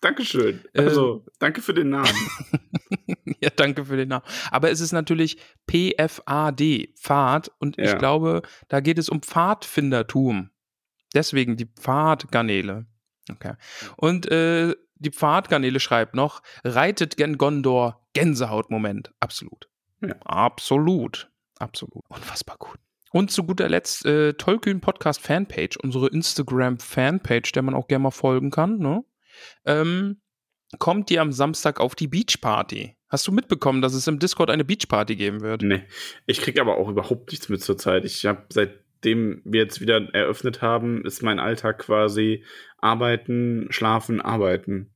Dankeschön. 0.00 0.64
Äh, 0.72 0.82
Also, 0.82 1.24
danke 1.38 1.60
für 1.62 1.74
den 1.74 1.90
Namen. 1.90 2.08
ja, 3.40 3.50
danke 3.54 3.84
für 3.84 3.96
den 3.96 4.08
Namen. 4.08 4.24
Aber 4.50 4.70
es 4.70 4.80
ist 4.80 4.92
natürlich 4.92 5.38
PFAD, 5.66 6.94
Pfad. 6.96 7.50
Und 7.58 7.78
ich 7.78 7.88
Ja. 7.90 7.98
glaube, 7.98 8.42
da 8.68 8.80
geht 8.80 8.98
es 8.98 9.08
um 9.08 9.20
Pfadfindertum. 9.22 10.50
Deswegen 11.14 11.56
die 11.56 11.66
Pfadgarnele. 11.66 12.86
Okay. 13.30 13.54
Und 13.96 14.30
äh, 14.30 14.74
die 14.96 15.10
Pfadgarnele 15.10 15.80
schreibt 15.80 16.14
noch, 16.14 16.42
reitet 16.64 17.16
gen 17.16 17.36
Gondor, 17.38 18.06
Gänsehautmoment. 18.12 19.12
Absolut. 19.20 19.68
Ja. 20.02 20.14
Absolut. 20.24 21.30
Absolut. 21.58 22.04
Unfassbar 22.08 22.56
gut. 22.58 22.78
Und 23.12 23.30
zu 23.30 23.44
guter 23.44 23.68
Letzt, 23.68 24.06
äh, 24.06 24.34
Tollkühn 24.34 24.80
Podcast 24.80 25.20
Fanpage, 25.20 25.76
unsere 25.82 26.08
Instagram 26.08 26.78
Fanpage, 26.78 27.52
der 27.52 27.62
man 27.62 27.74
auch 27.74 27.88
gerne 27.88 28.04
mal 28.04 28.10
folgen 28.12 28.50
kann. 28.50 28.78
Ne? 28.78 29.04
Ähm, 29.64 30.20
kommt 30.78 31.10
ihr 31.10 31.20
am 31.20 31.32
Samstag 31.32 31.80
auf 31.80 31.94
die 31.94 32.08
Beachparty? 32.08 32.96
Hast 33.08 33.26
du 33.26 33.32
mitbekommen, 33.32 33.82
dass 33.82 33.94
es 33.94 34.06
im 34.06 34.20
Discord 34.20 34.50
eine 34.50 34.64
Beachparty 34.64 35.16
geben 35.16 35.40
wird? 35.40 35.62
Nee. 35.62 35.82
Ich 36.26 36.40
kriege 36.40 36.60
aber 36.60 36.78
auch 36.78 36.88
überhaupt 36.88 37.30
nichts 37.32 37.48
mit 37.48 37.62
zur 37.62 37.76
Zeit. 37.76 38.04
Ich 38.04 38.24
habe 38.24 38.46
seitdem 38.50 39.42
wir 39.44 39.62
jetzt 39.62 39.80
wieder 39.80 40.14
eröffnet 40.14 40.62
haben, 40.62 41.04
ist 41.04 41.22
mein 41.22 41.40
Alltag 41.40 41.78
quasi 41.78 42.44
arbeiten, 42.78 43.66
schlafen, 43.70 44.20
arbeiten. 44.20 44.94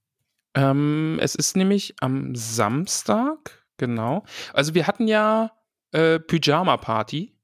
Ähm, 0.55 1.19
es 1.21 1.35
ist 1.35 1.57
nämlich 1.57 1.97
am 2.01 2.37
Samstag, 2.37 3.65
genau. 3.77 4.25
Also 4.53 4.75
wir 4.75 4.87
hatten 4.87 5.09
ja 5.09 5.51
äh, 5.91 6.21
Pyjama-Party. 6.21 7.37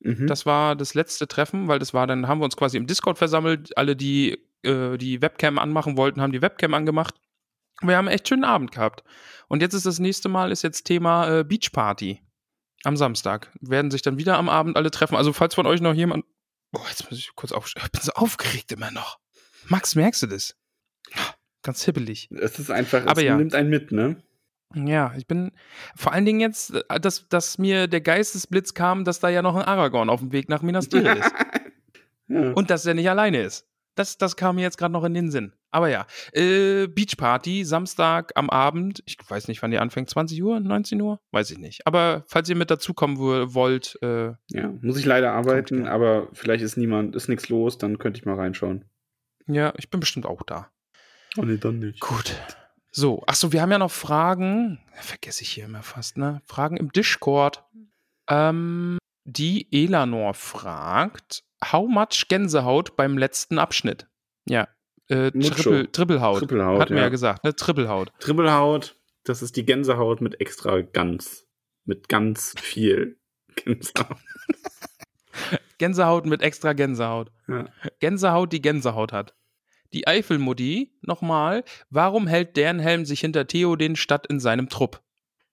Mhm. 0.00 0.26
Das 0.26 0.44
war 0.44 0.76
das 0.76 0.94
letzte 0.94 1.26
Treffen, 1.26 1.68
weil 1.68 1.78
das 1.78 1.94
war 1.94 2.06
dann, 2.06 2.28
haben 2.28 2.40
wir 2.40 2.44
uns 2.44 2.56
quasi 2.56 2.76
im 2.76 2.86
Discord 2.86 3.16
versammelt. 3.16 3.76
Alle, 3.76 3.96
die 3.96 4.38
äh, 4.62 4.96
die 4.96 5.22
Webcam 5.22 5.58
anmachen 5.58 5.96
wollten, 5.96 6.20
haben 6.20 6.32
die 6.32 6.42
Webcam 6.42 6.74
angemacht. 6.74 7.14
Wir 7.80 7.96
haben 7.96 8.08
einen 8.08 8.14
echt 8.14 8.28
schönen 8.28 8.44
Abend 8.44 8.72
gehabt. 8.72 9.04
Und 9.48 9.62
jetzt 9.62 9.74
ist 9.74 9.86
das 9.86 9.98
nächste 9.98 10.28
Mal 10.28 10.50
ist 10.50 10.62
jetzt 10.62 10.84
Thema 10.84 11.40
äh, 11.40 11.44
Beachparty. 11.44 12.22
Am 12.84 12.96
Samstag. 12.96 13.50
Werden 13.60 13.90
sich 13.90 14.02
dann 14.02 14.18
wieder 14.18 14.38
am 14.38 14.48
Abend 14.48 14.76
alle 14.76 14.92
treffen. 14.92 15.16
Also, 15.16 15.32
falls 15.32 15.54
von 15.56 15.66
euch 15.66 15.80
noch 15.80 15.94
jemand. 15.94 16.24
Boah, 16.70 16.86
jetzt 16.88 17.10
muss 17.10 17.18
ich 17.18 17.34
kurz 17.34 17.50
aufstehen. 17.50 17.82
Ich 17.84 17.92
bin 17.92 18.02
so 18.02 18.12
aufgeregt 18.12 18.70
immer 18.70 18.92
noch. 18.92 19.18
Max, 19.66 19.96
merkst 19.96 20.22
du 20.22 20.26
das? 20.28 20.56
Ganz 21.62 21.84
hibbelig. 21.84 22.28
Es 22.30 22.58
ist 22.58 22.70
einfach, 22.70 23.04
Aber 23.06 23.20
es 23.20 23.26
ja. 23.26 23.36
nimmt 23.36 23.54
einen 23.54 23.68
mit, 23.68 23.90
ne? 23.90 24.22
Ja, 24.74 25.14
ich 25.16 25.26
bin 25.26 25.52
vor 25.96 26.12
allen 26.12 26.24
Dingen 26.24 26.40
jetzt, 26.40 26.74
äh, 26.74 27.00
dass, 27.00 27.28
dass 27.28 27.58
mir 27.58 27.88
der 27.88 28.00
Geistesblitz 28.00 28.74
kam, 28.74 29.04
dass 29.04 29.18
da 29.18 29.28
ja 29.28 29.42
noch 29.42 29.56
ein 29.56 29.62
Aragorn 29.62 30.10
auf 30.10 30.20
dem 30.20 30.32
Weg 30.32 30.48
nach 30.48 30.62
Minas 30.62 30.88
Tirith 30.88 31.18
ist. 31.18 31.34
ja. 32.28 32.52
Und 32.52 32.70
dass 32.70 32.84
er 32.84 32.94
nicht 32.94 33.08
alleine 33.08 33.42
ist. 33.42 33.66
Das, 33.98 34.16
das 34.18 34.36
kam 34.36 34.56
mir 34.56 34.62
jetzt 34.62 34.78
gerade 34.78 34.92
noch 34.92 35.04
in 35.04 35.14
den 35.14 35.30
Sinn. 35.30 35.52
Aber 35.70 35.88
ja, 35.88 36.06
äh, 36.32 36.86
Beachparty, 36.86 37.64
Samstag 37.64 38.32
am 38.36 38.48
Abend. 38.48 39.02
Ich 39.06 39.16
weiß 39.28 39.48
nicht, 39.48 39.60
wann 39.62 39.70
die 39.70 39.78
anfängt. 39.78 40.08
20 40.08 40.42
Uhr, 40.42 40.60
19 40.60 41.00
Uhr? 41.02 41.20
Weiß 41.32 41.50
ich 41.50 41.58
nicht. 41.58 41.86
Aber 41.86 42.24
falls 42.26 42.48
ihr 42.48 42.56
mit 42.56 42.70
dazukommen 42.70 43.18
wo- 43.18 43.54
wollt, 43.54 43.98
äh, 44.02 44.32
ja, 44.50 44.72
muss 44.80 44.96
ich 44.98 45.04
leider 45.04 45.32
arbeiten, 45.32 45.78
gerne. 45.78 45.90
aber 45.90 46.28
vielleicht 46.32 46.62
ist 46.64 46.76
niemand, 46.76 47.14
ist 47.16 47.28
nichts 47.28 47.48
los, 47.48 47.76
dann 47.78 47.98
könnte 47.98 48.18
ich 48.20 48.24
mal 48.26 48.36
reinschauen. 48.36 48.84
ja, 49.46 49.72
ich 49.76 49.90
bin 49.90 50.00
bestimmt 50.00 50.26
auch 50.26 50.42
da. 50.42 50.70
Oh 51.36 51.42
nee, 51.42 51.58
dann 51.58 51.78
nicht. 51.80 52.00
Gut. 52.00 52.34
So, 52.90 53.22
achso, 53.26 53.52
wir 53.52 53.60
haben 53.60 53.70
ja 53.70 53.78
noch 53.78 53.90
Fragen. 53.90 54.80
Vergesse 54.94 55.42
ich 55.42 55.50
hier 55.50 55.66
immer 55.66 55.82
fast, 55.82 56.16
ne? 56.16 56.40
Fragen 56.46 56.76
im 56.78 56.90
Discord. 56.90 57.64
Ähm, 58.28 58.98
die 59.24 59.68
Elanor 59.70 60.32
fragt, 60.34 61.44
how 61.64 61.88
much 61.88 62.28
Gänsehaut 62.28 62.96
beim 62.96 63.18
letzten 63.18 63.58
Abschnitt? 63.58 64.06
Ja, 64.46 64.68
äh. 65.08 65.30
Triple, 65.30 65.90
Trippelhaut. 65.90 66.38
Trippelhaut, 66.40 66.80
Hatten 66.80 66.94
wir 66.94 67.00
ja 67.00 67.06
ja. 67.06 67.10
gesagt, 67.10 67.44
ne? 67.44 67.54
Trippelhaut. 67.54 68.12
Dribbelhaut, 68.20 68.96
das 69.24 69.42
ist 69.42 69.56
die 69.56 69.64
Gänsehaut 69.64 70.20
mit 70.20 70.40
extra 70.40 70.80
ganz. 70.80 71.46
Mit 71.84 72.08
ganz 72.08 72.54
viel 72.60 73.18
Gänsehaut. 73.56 74.18
Gänsehaut 75.78 76.26
mit 76.26 76.42
extra 76.42 76.74
Gänsehaut. 76.74 77.30
Ja. 77.46 77.66
Gänsehaut, 78.00 78.52
die 78.52 78.60
Gänsehaut 78.60 79.12
hat. 79.12 79.34
Die 79.94 80.06
Eifelmutti, 80.06 80.92
nochmal, 81.00 81.64
warum 81.88 82.26
hält 82.26 82.58
deren 82.58 82.78
Helm 82.78 83.06
sich 83.06 83.20
hinter 83.20 83.46
Theoden 83.46 83.96
statt 83.96 84.26
in 84.26 84.38
seinem 84.38 84.68
Trupp? 84.68 85.02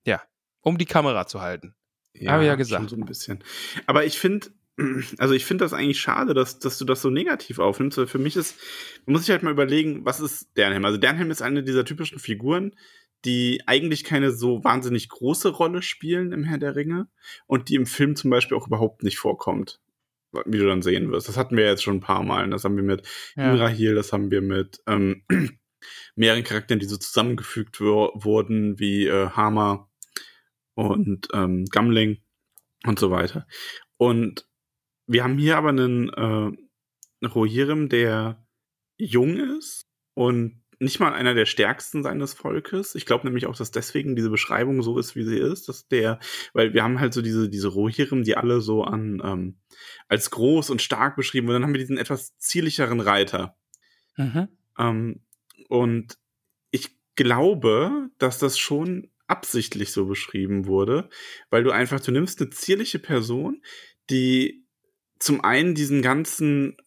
Ja, 0.04 0.22
um 0.62 0.78
die 0.78 0.86
Kamera 0.86 1.26
zu 1.26 1.42
halten. 1.42 1.76
Hab 2.26 2.42
ich 2.42 2.48
ja 2.48 2.56
gesagt. 2.56 2.82
Schon 2.82 2.90
so 2.90 2.96
ein 2.98 3.06
bisschen. 3.06 3.44
Aber 3.86 4.06
ich 4.06 4.20
finde, 4.20 4.48
also 5.18 5.34
ich 5.34 5.46
finde 5.46 5.64
das 5.64 5.74
eigentlich 5.74 6.00
schade, 6.00 6.34
dass, 6.34 6.60
dass 6.60 6.78
du 6.78 6.86
das 6.86 7.02
so 7.02 7.10
negativ 7.10 7.60
aufnimmst, 7.60 7.98
weil 7.98 8.08
für 8.08 8.20
mich 8.20 8.36
ist, 8.36 8.58
man 9.06 9.14
muss 9.14 9.22
sich 9.26 9.32
halt 9.32 9.44
mal 9.44 9.52
überlegen, 9.52 10.06
was 10.06 10.20
ist 10.20 10.50
Dernhelm? 10.58 10.84
Also 10.86 10.98
Dernhelm 10.98 11.32
ist 11.32 11.42
eine 11.42 11.64
dieser 11.64 11.86
typischen 11.86 12.20
Figuren, 12.20 12.76
die 13.24 13.62
eigentlich 13.66 14.04
keine 14.04 14.32
so 14.32 14.64
wahnsinnig 14.64 15.10
große 15.10 15.50
Rolle 15.50 15.82
spielen 15.82 16.32
im 16.32 16.44
Herr 16.44 16.58
der 16.58 16.76
Ringe 16.76 17.08
und 17.48 17.70
die 17.70 17.76
im 17.76 17.86
Film 17.86 18.16
zum 18.16 18.30
Beispiel 18.30 18.58
auch 18.58 18.68
überhaupt 18.68 19.04
nicht 19.04 19.18
vorkommt. 19.18 19.80
Wie 20.46 20.58
du 20.58 20.66
dann 20.68 20.82
sehen 20.82 21.10
wirst. 21.14 21.30
Das 21.30 21.38
hatten 21.38 21.56
wir 21.56 21.64
jetzt 21.64 21.82
schon 21.82 21.96
ein 21.98 22.02
paar 22.02 22.22
Mal. 22.22 22.50
Das 22.50 22.66
haben 22.66 22.76
wir 22.76 22.84
mit 22.84 23.08
Ja. 23.38 23.54
Imrahil, 23.54 23.96
das 23.96 24.12
haben 24.12 24.32
wir 24.32 24.42
mit 24.42 24.82
ähm, 24.86 25.24
mehreren 26.18 26.44
Charakteren, 26.44 26.82
die 26.82 26.88
so 26.88 26.98
zusammengefügt 26.98 27.80
wur- 27.80 28.12
wurden, 28.16 28.78
wie 28.78 29.08
äh, 29.08 29.30
Hama 29.30 29.90
und 30.74 31.30
ähm, 31.34 31.64
Gamling 31.72 32.18
und 32.86 33.00
so 33.00 33.12
weiter. 33.12 33.48
Und 33.96 34.46
wir 35.08 35.24
haben 35.24 35.38
hier 35.38 35.58
aber 35.58 35.70
einen 35.70 36.10
äh, 36.10 37.28
Rohirrim, 37.28 37.90
der 37.90 38.46
jung 38.98 39.38
ist 39.38 39.88
und 40.14 40.62
nicht 40.80 41.00
mal 41.00 41.14
einer 41.14 41.34
der 41.34 41.46
stärksten 41.46 42.04
seines 42.04 42.34
Volkes. 42.34 42.96
Ich 42.96 43.06
glaube 43.06 43.26
nämlich 43.26 43.46
auch, 43.46 43.56
dass 43.56 43.72
deswegen 43.72 44.16
diese 44.16 44.30
Beschreibung 44.30 44.82
so 44.82 44.98
ist, 45.00 45.16
wie 45.16 45.24
sie 45.24 45.38
ist, 45.38 45.70
dass 45.70 45.88
der, 45.88 46.20
weil 46.54 46.74
wir 46.74 46.84
haben 46.84 47.00
halt 47.00 47.14
so 47.14 47.22
diese, 47.22 47.50
diese 47.50 47.70
Rohirrim, 47.70 48.24
die 48.24 48.36
alle 48.36 48.62
so 48.62 48.84
an, 48.84 49.22
ähm, 49.24 49.58
als 50.08 50.32
groß 50.32 50.70
und 50.70 50.82
stark 50.82 51.16
beschrieben 51.16 51.48
wurden. 51.48 51.56
Dann 51.56 51.64
haben 51.64 51.74
wir 51.74 51.80
diesen 51.80 51.98
etwas 51.98 52.38
zierlicheren 52.38 53.00
Reiter. 53.00 53.58
Mhm. 54.18 54.50
Ähm, 54.78 55.22
und 55.70 56.18
ich 56.72 56.98
glaube, 57.16 58.10
dass 58.18 58.38
das 58.40 58.58
schon 58.58 59.10
absichtlich 59.28 59.92
so 59.92 60.06
beschrieben 60.06 60.68
wurde, 60.68 61.10
weil 61.50 61.64
du 61.64 61.72
einfach, 61.72 62.00
du 62.00 62.12
nimmst 62.12 62.42
eine 62.42 62.50
zierliche 62.50 63.00
Person, 63.00 63.62
die 64.10 64.65
zum 65.20 65.44
einen 65.44 65.76
diesen 65.76 66.02
ganzen 66.02 66.78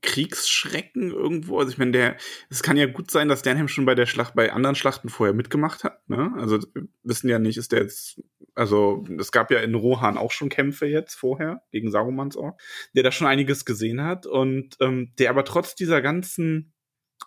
Kriegsschrecken 0.00 1.10
irgendwo, 1.10 1.58
also 1.58 1.72
ich 1.72 1.78
meine, 1.78 1.90
der, 1.92 2.16
es 2.50 2.62
kann 2.62 2.76
ja 2.76 2.86
gut 2.86 3.10
sein, 3.10 3.28
dass 3.28 3.42
Dernheim 3.42 3.68
schon 3.68 3.84
bei 3.84 3.94
der 3.94 4.06
Schlacht, 4.06 4.34
bei 4.34 4.52
anderen 4.52 4.76
Schlachten 4.76 5.08
vorher 5.08 5.34
mitgemacht 5.34 5.82
hat, 5.82 6.08
ne? 6.08 6.32
Also 6.36 6.58
wissen 7.02 7.28
ja 7.28 7.38
nicht, 7.38 7.56
ist 7.56 7.72
der 7.72 7.82
jetzt, 7.82 8.22
also 8.54 9.04
es 9.18 9.32
gab 9.32 9.50
ja 9.50 9.58
in 9.60 9.74
Rohan 9.74 10.16
auch 10.16 10.30
schon 10.30 10.50
Kämpfe 10.50 10.86
jetzt 10.86 11.14
vorher 11.14 11.62
gegen 11.72 11.90
Sarumans 11.90 12.36
Ork, 12.36 12.60
der 12.94 13.02
da 13.02 13.10
schon 13.10 13.26
einiges 13.26 13.64
gesehen 13.64 14.02
hat 14.02 14.26
und 14.26 14.76
ähm, 14.80 15.14
der 15.18 15.30
aber 15.30 15.44
trotz 15.44 15.74
dieser 15.74 16.00
ganzen, 16.00 16.74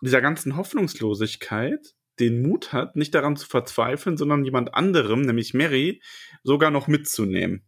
dieser 0.02 0.22
ganzen 0.22 0.56
Hoffnungslosigkeit 0.56 1.94
den 2.20 2.42
Mut 2.42 2.72
hat, 2.72 2.96
nicht 2.96 3.14
daran 3.16 3.36
zu 3.36 3.48
verzweifeln, 3.48 4.16
sondern 4.16 4.46
jemand 4.46 4.74
anderem, 4.76 5.22
nämlich 5.22 5.54
Mary, 5.54 6.02
sogar 6.44 6.72
noch 6.72 6.88
mitzunehmen. 6.88 7.66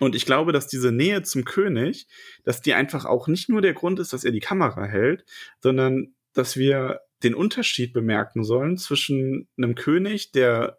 Und 0.00 0.14
ich 0.14 0.26
glaube, 0.26 0.52
dass 0.52 0.66
diese 0.66 0.92
Nähe 0.92 1.22
zum 1.22 1.44
König, 1.44 2.08
dass 2.44 2.60
die 2.60 2.74
einfach 2.74 3.04
auch 3.04 3.28
nicht 3.28 3.48
nur 3.48 3.62
der 3.62 3.74
Grund 3.74 4.00
ist, 4.00 4.12
dass 4.12 4.24
er 4.24 4.32
die 4.32 4.40
Kamera 4.40 4.84
hält, 4.84 5.24
sondern 5.60 6.14
dass 6.32 6.56
wir 6.56 7.00
den 7.22 7.34
Unterschied 7.34 7.92
bemerken 7.92 8.44
sollen 8.44 8.76
zwischen 8.76 9.48
einem 9.56 9.74
König, 9.74 10.32
der 10.32 10.78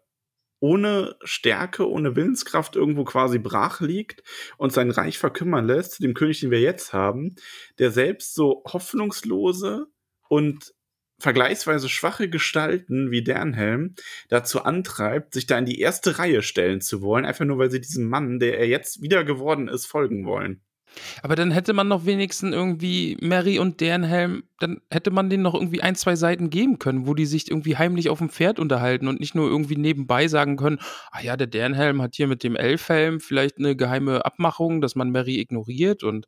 ohne 0.60 1.16
Stärke, 1.22 1.88
ohne 1.88 2.16
Willenskraft 2.16 2.76
irgendwo 2.76 3.04
quasi 3.04 3.38
brach 3.38 3.80
liegt 3.80 4.22
und 4.56 4.72
sein 4.72 4.90
Reich 4.90 5.18
verkümmern 5.18 5.66
lässt, 5.66 6.02
dem 6.02 6.14
König, 6.14 6.40
den 6.40 6.50
wir 6.50 6.60
jetzt 6.60 6.92
haben, 6.92 7.36
der 7.78 7.90
selbst 7.90 8.34
so 8.34 8.62
hoffnungslose 8.66 9.86
und 10.28 10.74
vergleichsweise 11.18 11.88
schwache 11.88 12.28
Gestalten 12.28 13.10
wie 13.10 13.22
Dernhelm 13.22 13.94
dazu 14.28 14.62
antreibt, 14.62 15.34
sich 15.34 15.46
da 15.46 15.58
in 15.58 15.66
die 15.66 15.80
erste 15.80 16.18
Reihe 16.18 16.42
stellen 16.42 16.80
zu 16.80 17.02
wollen, 17.02 17.24
einfach 17.24 17.44
nur 17.44 17.58
weil 17.58 17.70
sie 17.70 17.80
diesem 17.80 18.08
Mann, 18.08 18.38
der 18.38 18.58
er 18.58 18.68
jetzt 18.68 19.02
wieder 19.02 19.24
geworden 19.24 19.68
ist, 19.68 19.86
folgen 19.86 20.26
wollen. 20.26 20.62
Aber 21.22 21.36
dann 21.36 21.50
hätte 21.50 21.72
man 21.72 21.88
noch 21.88 22.06
wenigstens 22.06 22.54
irgendwie 22.54 23.16
Mary 23.20 23.58
und 23.58 23.80
Dernhelm, 23.80 24.44
dann 24.60 24.80
hätte 24.90 25.10
man 25.10 25.28
denen 25.28 25.42
noch 25.42 25.54
irgendwie 25.54 25.82
ein, 25.82 25.94
zwei 25.94 26.16
Seiten 26.16 26.50
geben 26.50 26.78
können, 26.78 27.06
wo 27.06 27.14
die 27.14 27.26
sich 27.26 27.50
irgendwie 27.50 27.76
heimlich 27.76 28.08
auf 28.08 28.18
dem 28.18 28.30
Pferd 28.30 28.58
unterhalten 28.58 29.08
und 29.08 29.20
nicht 29.20 29.34
nur 29.34 29.48
irgendwie 29.48 29.76
nebenbei 29.76 30.28
sagen 30.28 30.56
können, 30.56 30.78
ah 31.10 31.20
ja, 31.20 31.36
der 31.36 31.48
Dernhelm 31.48 32.00
hat 32.00 32.14
hier 32.14 32.28
mit 32.28 32.42
dem 32.42 32.56
Elfhelm 32.56 33.20
vielleicht 33.20 33.58
eine 33.58 33.76
geheime 33.76 34.24
Abmachung, 34.24 34.80
dass 34.80 34.94
man 34.94 35.10
Mary 35.10 35.38
ignoriert 35.38 36.02
und, 36.02 36.26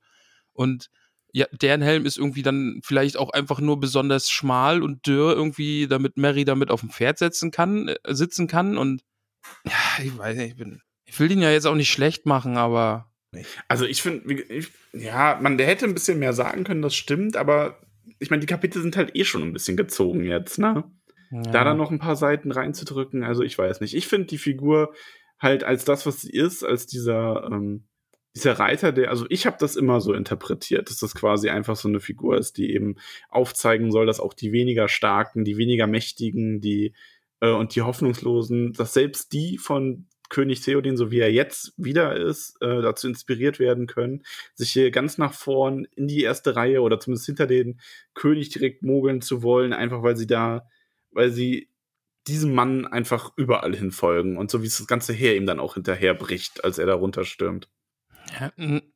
und 0.52 0.90
ja, 1.32 1.46
Dernhelm 1.52 2.06
ist 2.06 2.18
irgendwie 2.18 2.42
dann 2.42 2.80
vielleicht 2.82 3.16
auch 3.16 3.30
einfach 3.30 3.60
nur 3.60 3.80
besonders 3.80 4.30
schmal 4.30 4.82
und 4.82 5.06
dürr 5.06 5.34
irgendwie, 5.34 5.86
damit 5.86 6.16
Mary 6.16 6.44
damit 6.44 6.70
auf 6.70 6.80
dem 6.80 6.90
Pferd 6.90 7.18
setzen 7.18 7.50
kann, 7.50 7.88
äh, 7.88 7.96
sitzen 8.14 8.46
kann 8.46 8.78
und 8.78 9.02
ja, 9.64 10.04
ich 10.04 10.16
weiß 10.16 10.36
nicht, 10.36 10.50
ich 10.50 10.56
bin, 10.56 10.80
ich 11.04 11.18
will 11.20 11.28
den 11.28 11.40
ja 11.40 11.50
jetzt 11.50 11.66
auch 11.66 11.74
nicht 11.74 11.90
schlecht 11.90 12.26
machen, 12.26 12.56
aber 12.56 13.10
Also 13.68 13.84
ich 13.84 14.02
finde, 14.02 14.34
ja, 14.92 15.38
man, 15.40 15.58
der 15.58 15.66
hätte 15.66 15.84
ein 15.84 15.94
bisschen 15.94 16.18
mehr 16.18 16.32
sagen 16.32 16.64
können, 16.64 16.82
das 16.82 16.94
stimmt, 16.94 17.36
aber 17.36 17.80
ich 18.18 18.30
meine, 18.30 18.40
die 18.40 18.46
Kapitel 18.46 18.80
sind 18.82 18.96
halt 18.96 19.14
eh 19.14 19.24
schon 19.24 19.42
ein 19.42 19.52
bisschen 19.52 19.76
gezogen 19.76 20.24
jetzt, 20.24 20.58
ne? 20.58 20.84
ja. 21.30 21.42
Da 21.42 21.64
dann 21.64 21.76
noch 21.76 21.90
ein 21.90 21.98
paar 21.98 22.16
Seiten 22.16 22.52
reinzudrücken, 22.52 23.24
also 23.24 23.42
ich 23.42 23.56
weiß 23.56 23.80
nicht. 23.80 23.94
Ich 23.94 24.08
finde 24.08 24.28
die 24.28 24.38
Figur 24.38 24.94
halt 25.38 25.62
als 25.62 25.84
das, 25.84 26.06
was 26.06 26.22
sie 26.22 26.32
ist, 26.32 26.64
als 26.64 26.86
dieser, 26.86 27.48
ähm, 27.50 27.87
dieser 28.38 28.58
Reiter, 28.58 28.92
der, 28.92 29.10
also 29.10 29.26
ich 29.28 29.46
habe 29.46 29.56
das 29.58 29.76
immer 29.76 30.00
so 30.00 30.12
interpretiert, 30.12 30.90
dass 30.90 30.98
das 30.98 31.14
quasi 31.14 31.50
einfach 31.50 31.76
so 31.76 31.88
eine 31.88 32.00
Figur 32.00 32.36
ist, 32.38 32.56
die 32.56 32.72
eben 32.72 32.96
aufzeigen 33.28 33.92
soll, 33.92 34.06
dass 34.06 34.20
auch 34.20 34.34
die 34.34 34.52
weniger 34.52 34.88
starken, 34.88 35.44
die 35.44 35.56
weniger 35.56 35.86
mächtigen, 35.86 36.60
die 36.60 36.94
äh, 37.40 37.50
und 37.50 37.74
die 37.74 37.82
hoffnungslosen, 37.82 38.72
dass 38.72 38.94
selbst 38.94 39.32
die 39.32 39.58
von 39.58 40.06
König 40.28 40.60
Theoden, 40.60 40.96
so 40.96 41.10
wie 41.10 41.20
er 41.20 41.32
jetzt 41.32 41.72
wieder 41.76 42.16
ist, 42.16 42.56
äh, 42.60 42.82
dazu 42.82 43.08
inspiriert 43.08 43.58
werden 43.58 43.86
können, 43.86 44.22
sich 44.54 44.72
hier 44.72 44.90
ganz 44.90 45.18
nach 45.18 45.32
vorn 45.32 45.86
in 45.96 46.06
die 46.06 46.22
erste 46.22 46.54
Reihe 46.54 46.82
oder 46.82 47.00
zumindest 47.00 47.26
hinter 47.26 47.46
den 47.46 47.80
König 48.14 48.50
direkt 48.50 48.82
mogeln 48.82 49.22
zu 49.22 49.42
wollen, 49.42 49.72
einfach 49.72 50.02
weil 50.02 50.16
sie 50.16 50.26
da, 50.26 50.68
weil 51.10 51.30
sie 51.30 51.70
diesem 52.26 52.54
Mann 52.54 52.86
einfach 52.86 53.32
überall 53.36 53.74
hinfolgen 53.74 54.36
und 54.36 54.50
so 54.50 54.62
wie 54.62 54.66
es 54.66 54.78
das 54.78 54.86
ganze 54.86 55.14
Heer 55.14 55.34
ihm 55.34 55.46
dann 55.46 55.60
auch 55.60 55.74
hinterher 55.74 56.14
bricht, 56.14 56.62
als 56.62 56.78
er 56.78 56.86
da 56.86 56.94
runterstürmt. 56.94 57.70
Ja, 58.40 58.52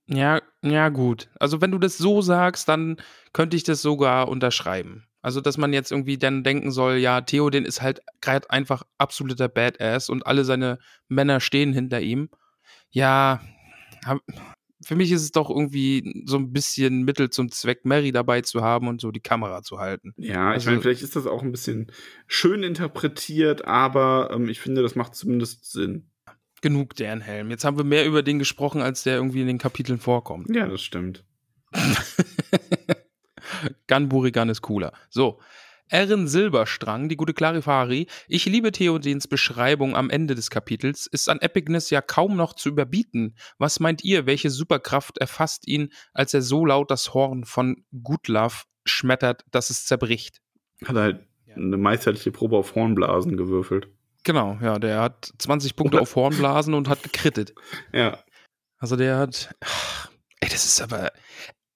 ja, 0.06 0.42
ja, 0.62 0.88
gut. 0.88 1.28
Also 1.38 1.60
wenn 1.60 1.70
du 1.70 1.78
das 1.78 1.98
so 1.98 2.22
sagst, 2.22 2.68
dann 2.68 2.96
könnte 3.32 3.56
ich 3.56 3.64
das 3.64 3.82
sogar 3.82 4.28
unterschreiben. 4.28 5.06
Also, 5.22 5.40
dass 5.40 5.56
man 5.56 5.72
jetzt 5.72 5.92
irgendwie 5.92 6.18
dann 6.18 6.42
denken 6.42 6.72
soll, 6.72 6.96
ja, 6.96 7.20
Theoden 7.20 7.64
ist 7.64 7.80
halt 7.80 8.00
gerade 8.20 8.50
einfach 8.50 8.82
absoluter 8.98 9.48
Badass 9.48 10.10
und 10.10 10.26
alle 10.26 10.44
seine 10.44 10.78
Männer 11.08 11.38
stehen 11.38 11.72
hinter 11.72 12.00
ihm. 12.00 12.28
Ja, 12.90 13.40
für 14.84 14.96
mich 14.96 15.12
ist 15.12 15.22
es 15.22 15.30
doch 15.30 15.48
irgendwie 15.48 16.24
so 16.26 16.36
ein 16.36 16.52
bisschen 16.52 17.04
Mittel 17.04 17.30
zum 17.30 17.50
Zweck, 17.50 17.84
Mary 17.84 18.10
dabei 18.10 18.40
zu 18.40 18.62
haben 18.62 18.88
und 18.88 19.00
so 19.00 19.12
die 19.12 19.20
Kamera 19.20 19.62
zu 19.62 19.78
halten. 19.78 20.12
Ja, 20.16 20.50
ich 20.50 20.54
also, 20.54 20.70
meine, 20.70 20.82
vielleicht 20.82 21.02
ist 21.02 21.14
das 21.14 21.26
auch 21.26 21.42
ein 21.42 21.52
bisschen 21.52 21.92
schön 22.26 22.64
interpretiert, 22.64 23.64
aber 23.64 24.30
ähm, 24.32 24.48
ich 24.48 24.60
finde, 24.60 24.82
das 24.82 24.96
macht 24.96 25.14
zumindest 25.14 25.70
Sinn. 25.70 26.10
Genug 26.62 26.94
deren 26.96 27.20
Helm. 27.20 27.50
Jetzt 27.50 27.64
haben 27.64 27.76
wir 27.76 27.84
mehr 27.84 28.06
über 28.06 28.22
den 28.22 28.38
gesprochen, 28.38 28.80
als 28.80 29.02
der 29.02 29.16
irgendwie 29.16 29.42
in 29.42 29.48
den 29.48 29.58
Kapiteln 29.58 29.98
vorkommt. 29.98 30.48
Ja, 30.54 30.66
das 30.66 30.80
stimmt. 30.80 31.24
Gun 33.88 34.08
Burigan 34.08 34.48
ist 34.48 34.62
cooler. 34.62 34.92
So. 35.10 35.40
Erin 35.88 36.26
Silberstrang, 36.26 37.10
die 37.10 37.16
gute 37.16 37.34
Clarifari. 37.34 38.06
Ich 38.26 38.46
liebe 38.46 38.72
Theodens 38.72 39.28
Beschreibung 39.28 39.94
am 39.94 40.08
Ende 40.08 40.34
des 40.34 40.48
Kapitels. 40.48 41.06
Ist 41.06 41.28
an 41.28 41.40
Epicness 41.40 41.90
ja 41.90 42.00
kaum 42.00 42.34
noch 42.34 42.54
zu 42.54 42.70
überbieten. 42.70 43.34
Was 43.58 43.78
meint 43.78 44.02
ihr, 44.02 44.24
welche 44.24 44.48
Superkraft 44.48 45.18
erfasst 45.18 45.68
ihn, 45.68 45.92
als 46.14 46.32
er 46.32 46.40
so 46.40 46.64
laut 46.64 46.90
das 46.90 47.12
Horn 47.12 47.44
von 47.44 47.84
Goodlove 48.02 48.64
schmettert, 48.86 49.44
dass 49.50 49.68
es 49.68 49.84
zerbricht? 49.84 50.40
Hat 50.82 50.96
er 50.96 51.02
halt 51.02 51.26
eine 51.54 51.76
meisterliche 51.76 52.30
Probe 52.30 52.56
auf 52.56 52.74
Hornblasen 52.74 53.36
gewürfelt. 53.36 53.88
Genau, 54.24 54.58
ja, 54.62 54.78
der 54.78 55.00
hat 55.00 55.32
20 55.38 55.74
Punkte 55.76 56.00
auf 56.00 56.14
Hornblasen 56.14 56.74
und 56.74 56.88
hat 56.88 57.02
gekrittet. 57.02 57.54
Ja. 57.92 58.18
Also 58.78 58.96
der 58.96 59.16
hat. 59.16 59.54
Ach, 59.60 60.10
ey, 60.40 60.48
das 60.48 60.64
ist 60.64 60.80
aber. 60.80 61.12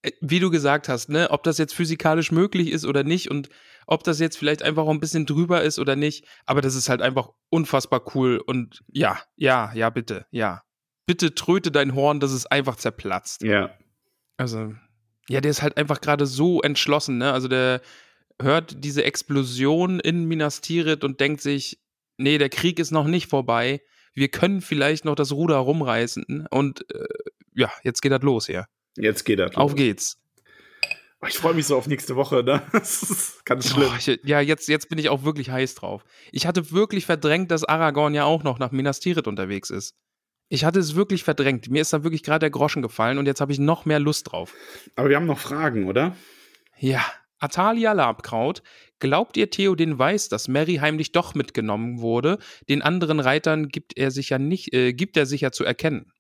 Äh, 0.02 0.12
wie 0.20 0.40
du 0.40 0.50
gesagt 0.50 0.88
hast, 0.88 1.08
ne, 1.08 1.30
ob 1.30 1.42
das 1.42 1.58
jetzt 1.58 1.74
physikalisch 1.74 2.32
möglich 2.32 2.70
ist 2.70 2.84
oder 2.84 3.04
nicht 3.04 3.30
und 3.30 3.48
ob 3.86 4.02
das 4.02 4.18
jetzt 4.18 4.36
vielleicht 4.36 4.62
einfach 4.62 4.84
auch 4.84 4.90
ein 4.90 5.00
bisschen 5.00 5.26
drüber 5.26 5.62
ist 5.62 5.78
oder 5.78 5.94
nicht, 5.94 6.26
aber 6.44 6.60
das 6.60 6.74
ist 6.74 6.88
halt 6.88 7.02
einfach 7.02 7.30
unfassbar 7.50 8.02
cool 8.14 8.42
und 8.44 8.82
ja, 8.88 9.20
ja, 9.36 9.72
ja, 9.74 9.90
bitte, 9.90 10.26
ja. 10.30 10.62
Bitte 11.06 11.34
tröte 11.34 11.70
dein 11.70 11.94
Horn, 11.94 12.18
dass 12.18 12.32
es 12.32 12.46
einfach 12.46 12.76
zerplatzt. 12.76 13.42
Ja. 13.42 13.70
Also, 14.36 14.74
ja, 15.28 15.40
der 15.40 15.52
ist 15.52 15.62
halt 15.62 15.76
einfach 15.76 16.00
gerade 16.00 16.26
so 16.26 16.60
entschlossen, 16.62 17.18
ne? 17.18 17.32
Also 17.32 17.46
der 17.46 17.80
hört 18.40 18.84
diese 18.84 19.04
Explosion 19.04 20.00
in 20.00 20.24
Minas 20.24 20.60
Tirith 20.60 21.04
und 21.04 21.20
denkt 21.20 21.40
sich, 21.40 21.80
nee, 22.16 22.38
der 22.38 22.48
Krieg 22.48 22.78
ist 22.78 22.90
noch 22.90 23.06
nicht 23.06 23.28
vorbei. 23.28 23.80
Wir 24.14 24.28
können 24.28 24.60
vielleicht 24.60 25.04
noch 25.04 25.14
das 25.14 25.32
Ruder 25.32 25.56
rumreißen 25.56 26.46
und 26.50 26.90
äh, 26.94 27.04
ja, 27.54 27.70
jetzt 27.82 28.00
geht 28.00 28.12
das 28.12 28.22
los 28.22 28.46
hier. 28.46 28.66
Jetzt 28.96 29.24
geht 29.24 29.38
das. 29.38 29.56
Auf 29.56 29.74
geht's. 29.74 30.18
Oh, 31.22 31.26
ich 31.26 31.36
freue 31.36 31.54
mich 31.54 31.66
so 31.66 31.76
auf 31.76 31.86
nächste 31.86 32.16
Woche, 32.16 32.42
ne? 32.42 32.62
Das 32.72 33.02
ist 33.02 33.44
ganz 33.44 33.70
schlimm. 33.70 33.90
Oh, 33.92 33.96
ich, 33.98 34.20
ja, 34.24 34.40
jetzt, 34.40 34.68
jetzt 34.68 34.88
bin 34.88 34.98
ich 34.98 35.08
auch 35.08 35.24
wirklich 35.24 35.50
heiß 35.50 35.74
drauf. 35.74 36.04
Ich 36.32 36.46
hatte 36.46 36.70
wirklich 36.72 37.06
verdrängt, 37.06 37.50
dass 37.50 37.64
Aragorn 37.64 38.14
ja 38.14 38.24
auch 38.24 38.42
noch 38.42 38.58
nach 38.58 38.70
Minas 38.70 39.00
Tirith 39.00 39.26
unterwegs 39.26 39.70
ist. 39.70 39.94
Ich 40.48 40.64
hatte 40.64 40.78
es 40.78 40.94
wirklich 40.94 41.24
verdrängt. 41.24 41.70
Mir 41.70 41.82
ist 41.82 41.92
da 41.92 42.04
wirklich 42.04 42.22
gerade 42.22 42.40
der 42.40 42.50
Groschen 42.50 42.82
gefallen 42.82 43.18
und 43.18 43.26
jetzt 43.26 43.40
habe 43.40 43.52
ich 43.52 43.58
noch 43.58 43.84
mehr 43.84 43.98
Lust 43.98 44.30
drauf. 44.30 44.54
Aber 44.94 45.08
wir 45.08 45.16
haben 45.16 45.26
noch 45.26 45.40
Fragen, 45.40 45.88
oder? 45.88 46.14
Ja. 46.78 47.04
Atalia 47.38 47.92
Labkraut, 47.92 48.62
glaubt 48.98 49.36
ihr 49.36 49.50
Theoden 49.50 49.98
weiß, 49.98 50.28
dass 50.28 50.48
Mary 50.48 50.76
heimlich 50.76 51.12
doch 51.12 51.34
mitgenommen 51.34 52.00
wurde? 52.00 52.38
Den 52.68 52.82
anderen 52.82 53.20
Reitern 53.20 53.68
gibt 53.68 53.96
er 53.96 54.10
sich 54.10 54.30
ja 54.30 54.38
nicht, 54.38 54.72
äh, 54.72 54.92
gibt 54.92 55.16
er 55.16 55.26
sich 55.26 55.42
ja 55.42 55.52
zu 55.52 55.64
erkennen. 55.64 56.12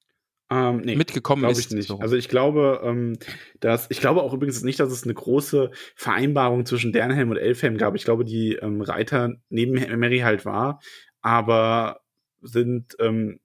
Ähm, 0.48 0.82
nee, 0.84 0.94
mitgekommen 0.94 1.42
glaube 1.42 1.58
ich 1.58 1.70
nicht. 1.70 1.88
So. 1.88 1.98
Also 1.98 2.14
ich 2.14 2.28
glaube, 2.28 2.80
ähm, 2.84 3.18
dass 3.58 3.90
ich 3.90 4.00
glaube 4.00 4.22
auch 4.22 4.32
übrigens 4.32 4.62
nicht, 4.62 4.78
dass 4.78 4.92
es 4.92 5.02
eine 5.02 5.14
große 5.14 5.72
Vereinbarung 5.96 6.64
zwischen 6.66 6.92
Dernhelm 6.92 7.30
und 7.30 7.36
Elfhelm 7.36 7.76
gab. 7.78 7.96
Ich 7.96 8.04
glaube, 8.04 8.24
die 8.24 8.52
ähm, 8.54 8.80
Reiter 8.80 9.34
neben 9.48 9.72
Mary 9.98 10.20
halt 10.20 10.44
war, 10.44 10.80
aber 11.20 12.00
sind 12.42 12.94
ähm, 13.00 13.40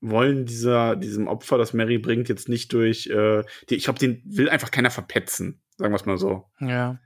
wollen 0.00 0.46
dieser 0.46 0.94
diesem 0.94 1.26
Opfer, 1.26 1.58
das 1.58 1.72
Mary 1.72 1.98
bringt, 1.98 2.28
jetzt 2.28 2.48
nicht 2.48 2.72
durch. 2.72 3.08
Äh, 3.08 3.42
die, 3.68 3.74
ich 3.74 3.84
glaube, 3.84 3.98
den 3.98 4.22
will 4.24 4.48
einfach 4.48 4.70
keiner 4.70 4.90
verpetzen, 4.90 5.60
sagen 5.76 5.92
wir 5.92 5.96
es 5.96 6.06
mal 6.06 6.18
so. 6.18 6.44
Ja. 6.60 7.00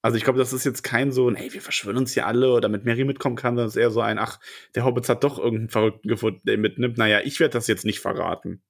Also 0.00 0.16
ich 0.16 0.24
glaube, 0.24 0.38
das 0.38 0.52
ist 0.52 0.64
jetzt 0.64 0.82
kein 0.82 1.10
so, 1.10 1.32
hey, 1.34 1.52
wir 1.52 1.60
verschwören 1.60 1.96
uns 1.96 2.14
hier 2.14 2.26
alle 2.26 2.50
oder 2.50 2.62
damit 2.62 2.84
Mary 2.84 3.04
mitkommen 3.04 3.36
kann, 3.36 3.56
das 3.56 3.72
ist 3.72 3.76
eher 3.76 3.90
so 3.90 4.00
ein, 4.00 4.18
ach, 4.18 4.38
der 4.74 4.84
Hobbits 4.84 5.08
hat 5.08 5.24
doch 5.24 5.38
irgendeinen 5.38 5.70
Verrückten 5.70 6.08
gefunden, 6.08 6.40
der 6.44 6.56
mitnimmt. 6.56 6.98
Naja, 6.98 7.20
ich 7.24 7.40
werde 7.40 7.54
das 7.54 7.66
jetzt 7.66 7.84
nicht 7.84 8.00
verraten. 8.00 8.62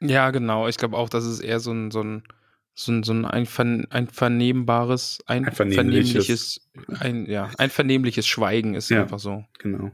Ja, 0.00 0.30
genau. 0.30 0.68
Ich 0.68 0.78
glaube 0.78 0.96
auch, 0.96 1.10
das 1.10 1.26
ist 1.26 1.40
eher 1.40 1.60
so 1.60 1.72
ein, 1.72 1.90
so 1.90 2.02
ein, 2.02 2.22
so 2.74 2.92
ein, 2.92 3.02
so 3.02 3.12
ein, 3.12 3.26
ein, 3.26 3.46
ein 3.90 4.08
vernehmbares, 4.08 5.18
ein, 5.26 5.44
ein 5.44 5.52
vernehmliches, 5.52 6.70
ein, 6.98 7.26
ja, 7.26 7.50
ein 7.58 7.70
vernehmliches 7.70 8.26
Schweigen 8.26 8.74
ist 8.74 8.88
ja, 8.88 9.02
einfach 9.02 9.18
so. 9.18 9.44
Genau. 9.58 9.90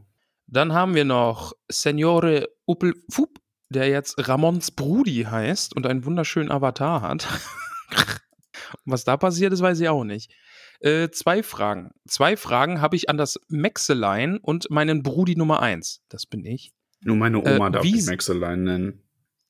Dann 0.47 0.73
haben 0.73 0.95
wir 0.95 1.05
noch 1.05 1.55
Signore 1.69 2.49
Uppelfup, 2.65 3.41
der 3.71 3.89
jetzt 3.89 4.29
Ramons 4.29 4.71
Brudi 4.71 5.27
heißt 5.29 5.75
und 5.75 5.87
einen 5.87 6.05
wunderschönen 6.05 6.53
Avatar 6.53 7.03
hat. 7.03 7.27
Was 8.85 9.05
da 9.05 9.17
passiert 9.17 9.53
ist, 9.53 9.63
weiß 9.63 9.81
ich 9.81 9.89
auch 9.89 10.05
nicht. 10.05 10.33
Äh, 10.87 11.11
zwei 11.11 11.43
Fragen. 11.43 11.91
Zwei 12.07 12.37
Fragen 12.37 12.81
habe 12.81 12.95
ich 12.95 13.11
an 13.11 13.17
das 13.17 13.41
Maxeline 13.49 14.39
und 14.41 14.71
meinen 14.71 15.03
Brudi 15.03 15.35
Nummer 15.35 15.61
1. 15.61 16.05
Das 16.09 16.27
bin 16.27 16.45
ich. 16.45 16.73
Nur 17.01 17.17
meine 17.17 17.41
Oma 17.41 17.67
äh, 17.67 17.71
darf 17.73 17.85
ich 17.85 18.07
Maxeline 18.07 18.57
nennen. 18.57 19.03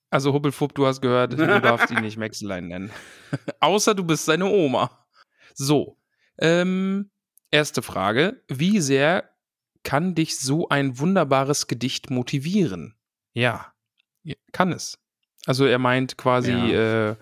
Also 0.08 0.32
Huppelfupp, 0.32 0.74
du 0.74 0.86
hast 0.86 1.02
gehört, 1.02 1.34
du 1.34 1.36
darfst 1.60 1.90
ihn 1.90 2.00
nicht 2.00 2.16
Maxeline 2.16 2.68
nennen. 2.68 2.90
Außer 3.60 3.94
du 3.94 4.04
bist 4.04 4.24
seine 4.24 4.46
Oma. 4.46 5.06
So. 5.52 5.98
Ähm, 6.38 7.10
erste 7.50 7.82
Frage. 7.82 8.42
Wie 8.48 8.80
sehr 8.80 9.28
kann 9.82 10.14
dich 10.14 10.38
so 10.38 10.70
ein 10.70 10.98
wunderbares 10.98 11.66
Gedicht 11.66 12.08
motivieren? 12.08 12.94
Ja, 13.34 13.74
kann 14.52 14.72
es. 14.72 14.98
Also 15.44 15.66
er 15.66 15.78
meint 15.78 16.16
quasi 16.16 16.52
ja. 16.52 17.10
äh, 17.10 17.16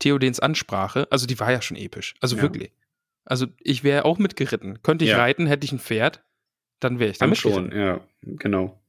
Theodens 0.00 0.38
Ansprache. 0.38 1.08
Also 1.10 1.26
die 1.26 1.40
war 1.40 1.50
ja 1.50 1.62
schon 1.62 1.78
episch. 1.78 2.14
Also 2.20 2.36
ja. 2.36 2.42
wirklich. 2.42 2.70
Also 3.24 3.46
ich 3.60 3.84
wäre 3.84 4.04
auch 4.04 4.18
mitgeritten. 4.18 4.82
Könnte 4.82 5.04
ich 5.04 5.12
ja. 5.12 5.18
reiten, 5.18 5.46
hätte 5.46 5.64
ich 5.64 5.72
ein 5.72 5.78
Pferd, 5.78 6.22
dann 6.80 6.98
wäre 6.98 7.10
ich 7.10 7.18
da 7.18 7.26
dann 7.26 7.34
schon, 7.34 7.72
ja, 7.72 8.00
genau. 8.22 8.80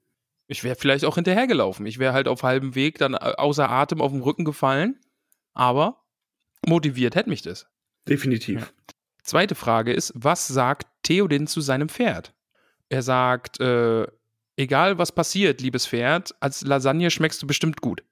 Ich 0.47 0.63
wäre 0.63 0.75
vielleicht 0.75 1.05
auch 1.05 1.15
hinterhergelaufen. 1.15 1.85
Ich 1.85 1.97
wäre 1.97 2.13
halt 2.13 2.27
auf 2.27 2.43
halbem 2.43 2.75
Weg 2.75 2.97
dann 2.99 3.15
außer 3.15 3.69
Atem 3.69 4.01
auf 4.01 4.11
dem 4.11 4.21
Rücken 4.21 4.45
gefallen. 4.45 4.99
Aber 5.53 6.03
motiviert 6.67 7.15
hätte 7.15 7.29
mich 7.29 7.41
das. 7.41 7.67
Definitiv. 8.07 8.61
Ja. 8.61 8.67
Zweite 9.23 9.55
Frage 9.55 9.91
ist, 9.91 10.13
was 10.15 10.47
sagt 10.47 10.87
Theodin 11.01 11.47
zu 11.47 11.61
seinem 11.61 11.89
Pferd? 11.89 12.35
Er 12.89 13.01
sagt, 13.01 13.59
äh, 13.59 14.05
egal 14.55 14.99
was 14.99 15.11
passiert, 15.11 15.61
liebes 15.61 15.87
Pferd, 15.87 16.35
als 16.39 16.61
Lasagne 16.61 17.09
schmeckst 17.09 17.41
du 17.41 17.47
bestimmt 17.47 17.81
gut. 17.81 18.03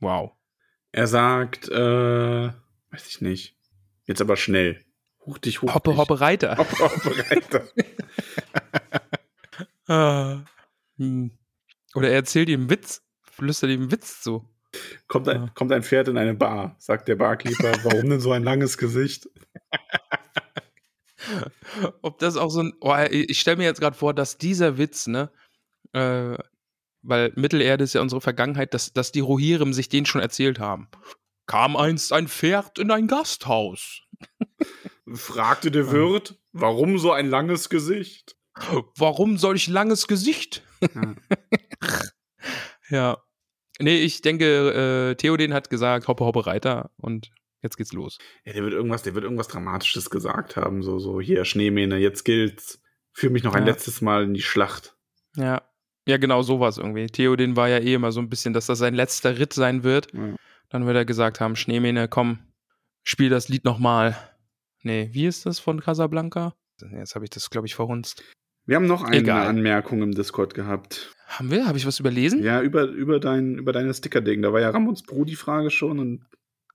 Wow. 0.00 0.32
Er 0.92 1.06
sagt, 1.06 1.68
äh, 1.68 2.46
weiß 2.46 3.06
ich 3.06 3.20
nicht. 3.20 3.56
Jetzt 4.06 4.22
aber 4.22 4.36
schnell. 4.36 4.85
Huch 5.26 5.38
dich, 5.38 5.60
huch 5.60 5.74
Hoppe, 5.74 5.90
dich. 5.90 5.98
hoppe, 5.98 6.20
Reiter. 6.20 6.56
Hoppe, 6.56 6.78
hoppe, 6.78 7.30
Reiter. 7.30 7.68
ah. 9.88 10.44
hm. 10.96 11.32
Oder 11.94 12.10
er 12.10 12.14
erzählt 12.14 12.48
ihm 12.48 12.60
einen 12.60 12.70
Witz, 12.70 13.02
flüstert 13.22 13.70
ihm 13.70 13.82
einen 13.82 13.90
Witz 13.90 14.22
zu. 14.22 14.48
Kommt 15.08 15.28
ein, 15.28 15.42
ja. 15.42 15.48
kommt 15.54 15.72
ein 15.72 15.82
Pferd 15.82 16.08
in 16.08 16.18
eine 16.18 16.34
Bar, 16.34 16.76
sagt 16.78 17.08
der 17.08 17.16
Barkeeper, 17.16 17.72
warum 17.82 18.10
denn 18.10 18.20
so 18.20 18.32
ein 18.32 18.44
langes 18.44 18.78
Gesicht? 18.78 19.28
Ob 22.02 22.18
das 22.18 22.36
auch 22.36 22.50
so 22.50 22.62
ein. 22.62 22.74
Oh, 22.80 22.94
ich 23.10 23.40
stelle 23.40 23.56
mir 23.56 23.64
jetzt 23.64 23.80
gerade 23.80 23.96
vor, 23.96 24.14
dass 24.14 24.38
dieser 24.38 24.78
Witz, 24.78 25.06
ne, 25.06 25.30
äh, 25.92 26.36
weil 27.02 27.32
Mittelerde 27.36 27.84
ist 27.84 27.94
ja 27.94 28.00
unsere 28.00 28.20
Vergangenheit, 28.20 28.74
dass, 28.74 28.92
dass 28.92 29.12
die 29.12 29.20
Rohirrim 29.20 29.72
sich 29.72 29.88
den 29.88 30.06
schon 30.06 30.20
erzählt 30.20 30.58
haben. 30.58 30.88
Kam 31.46 31.76
einst 31.76 32.12
ein 32.12 32.28
Pferd 32.28 32.78
in 32.78 32.90
ein 32.90 33.06
Gasthaus. 33.06 34.02
Fragte 35.14 35.70
der 35.70 35.90
Wirt, 35.92 36.40
warum 36.52 36.98
so 36.98 37.12
ein 37.12 37.28
langes 37.28 37.68
Gesicht? 37.68 38.36
Warum 38.96 39.36
solch 39.36 39.68
langes 39.68 40.08
Gesicht? 40.08 40.62
Ja. 40.94 41.14
ja. 42.88 43.18
Nee, 43.78 43.98
ich 43.98 44.22
denke, 44.22 45.10
äh, 45.10 45.14
Theoden 45.16 45.52
hat 45.52 45.68
gesagt, 45.68 46.08
hoppe, 46.08 46.24
hoppe, 46.24 46.46
Reiter 46.46 46.90
und 46.96 47.30
jetzt 47.62 47.76
geht's 47.76 47.92
los. 47.92 48.18
Ja, 48.44 48.54
der 48.54 48.62
wird 48.62 48.72
irgendwas, 48.72 49.02
der 49.02 49.14
wird 49.14 49.24
irgendwas 49.24 49.48
Dramatisches 49.48 50.08
gesagt 50.08 50.56
haben, 50.56 50.82
so, 50.82 50.98
so, 50.98 51.20
hier, 51.20 51.44
Schneemähne, 51.44 51.98
jetzt 51.98 52.24
gilt's. 52.24 52.80
Führ 53.12 53.30
mich 53.30 53.42
noch 53.42 53.54
ein 53.54 53.66
ja. 53.66 53.72
letztes 53.72 54.00
Mal 54.00 54.24
in 54.24 54.34
die 54.34 54.42
Schlacht. 54.42 54.96
Ja. 55.36 55.62
Ja, 56.08 56.18
genau 56.18 56.42
sowas 56.42 56.78
irgendwie. 56.78 57.06
Theoden 57.06 57.56
war 57.56 57.68
ja 57.68 57.78
eh 57.78 57.94
immer 57.94 58.12
so 58.12 58.20
ein 58.20 58.28
bisschen, 58.28 58.52
dass 58.54 58.66
das 58.66 58.78
sein 58.78 58.94
letzter 58.94 59.38
Ritt 59.38 59.52
sein 59.52 59.82
wird. 59.82 60.12
Ja. 60.12 60.36
Dann 60.68 60.86
wird 60.86 60.96
er 60.96 61.04
gesagt 61.04 61.40
haben, 61.40 61.56
Schneemähne, 61.56 62.08
komm, 62.08 62.38
spiel 63.06 63.30
das 63.30 63.48
Lied 63.48 63.64
nochmal. 63.64 64.16
Nee, 64.82 65.08
wie 65.12 65.26
ist 65.26 65.46
das 65.46 65.58
von 65.58 65.80
Casablanca? 65.80 66.54
Jetzt 66.92 67.14
habe 67.14 67.24
ich 67.24 67.30
das, 67.30 67.48
glaube 67.48 67.66
ich, 67.66 67.74
verhunzt. 67.74 68.22
Wir 68.66 68.76
haben 68.76 68.86
noch 68.86 69.04
eine 69.04 69.16
Egal. 69.16 69.46
Anmerkung 69.46 70.02
im 70.02 70.12
Discord 70.12 70.52
gehabt. 70.52 71.14
Haben 71.26 71.50
wir? 71.50 71.66
Habe 71.66 71.78
ich 71.78 71.86
was 71.86 72.00
überlesen? 72.00 72.42
Ja, 72.42 72.60
über, 72.60 72.84
über, 72.84 73.18
dein, 73.20 73.56
über 73.56 73.72
deine 73.72 73.94
Sticker-Ding. 73.94 74.42
Da 74.42 74.52
war 74.52 74.60
ja 74.60 74.70
Ramons 74.70 75.02
Brudi-Frage 75.04 75.70
schon 75.70 75.98
und 75.98 76.26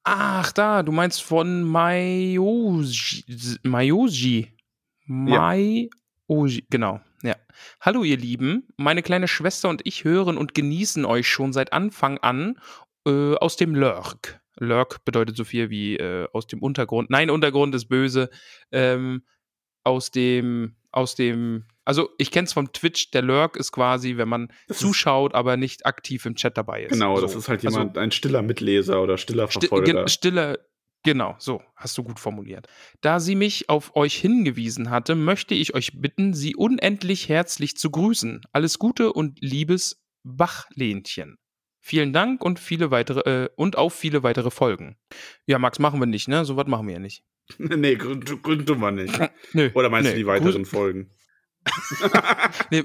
Ach, 0.03 0.51
da, 0.51 0.81
du 0.81 0.91
meinst 0.91 1.21
von 1.21 1.61
Mayoji. 1.61 3.23
Mayoji. 3.61 4.51
Mayoji, 5.05 6.65
genau. 6.71 7.01
Ja. 7.21 7.35
Hallo, 7.81 8.03
ihr 8.03 8.17
Lieben. 8.17 8.67
Meine 8.77 9.03
kleine 9.03 9.27
Schwester 9.27 9.69
und 9.69 9.81
ich 9.85 10.03
hören 10.03 10.37
und 10.37 10.55
genießen 10.55 11.05
euch 11.05 11.27
schon 11.27 11.53
seit 11.53 11.71
Anfang 11.71 12.17
an 12.17 12.57
äh, 13.05 13.35
aus 13.35 13.57
dem 13.57 13.75
Lurk. 13.75 14.40
Lurk 14.61 15.03
bedeutet 15.05 15.35
so 15.35 15.43
viel 15.43 15.69
wie 15.69 15.97
äh, 15.97 16.27
aus 16.33 16.47
dem 16.47 16.61
Untergrund. 16.61 17.09
Nein, 17.09 17.29
Untergrund 17.29 17.73
ist 17.75 17.87
böse. 17.87 18.29
Ähm, 18.71 19.23
aus 19.83 20.11
dem, 20.11 20.75
aus 20.91 21.15
dem, 21.15 21.65
also 21.85 22.09
ich 22.19 22.29
kenne 22.29 22.45
es 22.45 22.53
vom 22.53 22.71
Twitch, 22.71 23.09
der 23.09 23.23
Lurk 23.23 23.57
ist 23.57 23.71
quasi, 23.71 24.17
wenn 24.17 24.29
man 24.29 24.53
Das 24.67 24.77
zuschaut, 24.77 25.33
aber 25.33 25.57
nicht 25.57 25.87
aktiv 25.87 26.25
im 26.27 26.35
Chat 26.35 26.55
dabei 26.57 26.83
ist. 26.83 26.91
genau, 26.93 27.15
so. 27.15 27.23
das 27.23 27.35
ist 27.35 27.49
halt 27.49 27.65
Also- 27.65 27.79
jemand, 27.79 27.97
ein 27.97 28.11
stiller 28.11 28.43
Mitleser 28.43 29.01
oder 29.01 29.17
stiller 29.17 29.47
Sti 29.49 29.61
Verfolger. 29.67 29.93
gen- 29.93 30.07
stille, 30.07 30.59
genau, 31.03 31.35
so, 31.39 31.63
hast 31.75 31.97
du 31.97 32.03
gut 32.03 32.19
formuliert. 32.19 32.67
Da 33.01 33.19
sie 33.19 33.33
mich 33.33 33.69
auf 33.69 33.95
euch 33.95 34.13
hingewiesen 34.17 34.91
hatte, 34.91 35.15
möchte 35.15 35.55
ich 35.55 35.73
euch 35.73 35.99
bitten, 35.99 36.35
sie 36.35 36.55
unendlich 36.55 37.27
herzlich 37.27 37.75
zu 37.75 37.89
grüßen. 37.89 38.41
Alles 38.53 38.77
Gute 38.77 39.11
und 39.13 39.39
liebes 39.41 40.03
Bachlehnchen. 40.23 41.37
Vielen 41.83 42.13
Dank 42.13 42.43
und 42.43 42.59
viele 42.59 42.91
weitere 42.91 43.45
äh, 43.45 43.49
und 43.55 43.75
auf 43.75 43.95
viele 43.95 44.21
weitere 44.21 44.51
Folgen. 44.51 44.97
Ja, 45.47 45.57
Max, 45.57 45.79
machen 45.79 45.99
wir 45.99 46.05
nicht, 46.05 46.27
ne? 46.27 46.45
So 46.45 46.55
was 46.55 46.67
machen 46.67 46.85
wir 46.85 46.93
ja 46.93 46.99
nicht. 46.99 47.23
nee, 47.57 47.95
gründen 47.95 48.65
tun 48.65 48.79
wir 48.79 48.91
nicht. 48.91 49.19
Nö. 49.53 49.71
Oder 49.73 49.89
meinst 49.89 50.09
nee, 50.09 50.13
du 50.13 50.19
die 50.19 50.27
weiteren 50.27 50.65
Folgen? 50.65 51.09
Nee, 52.71 52.83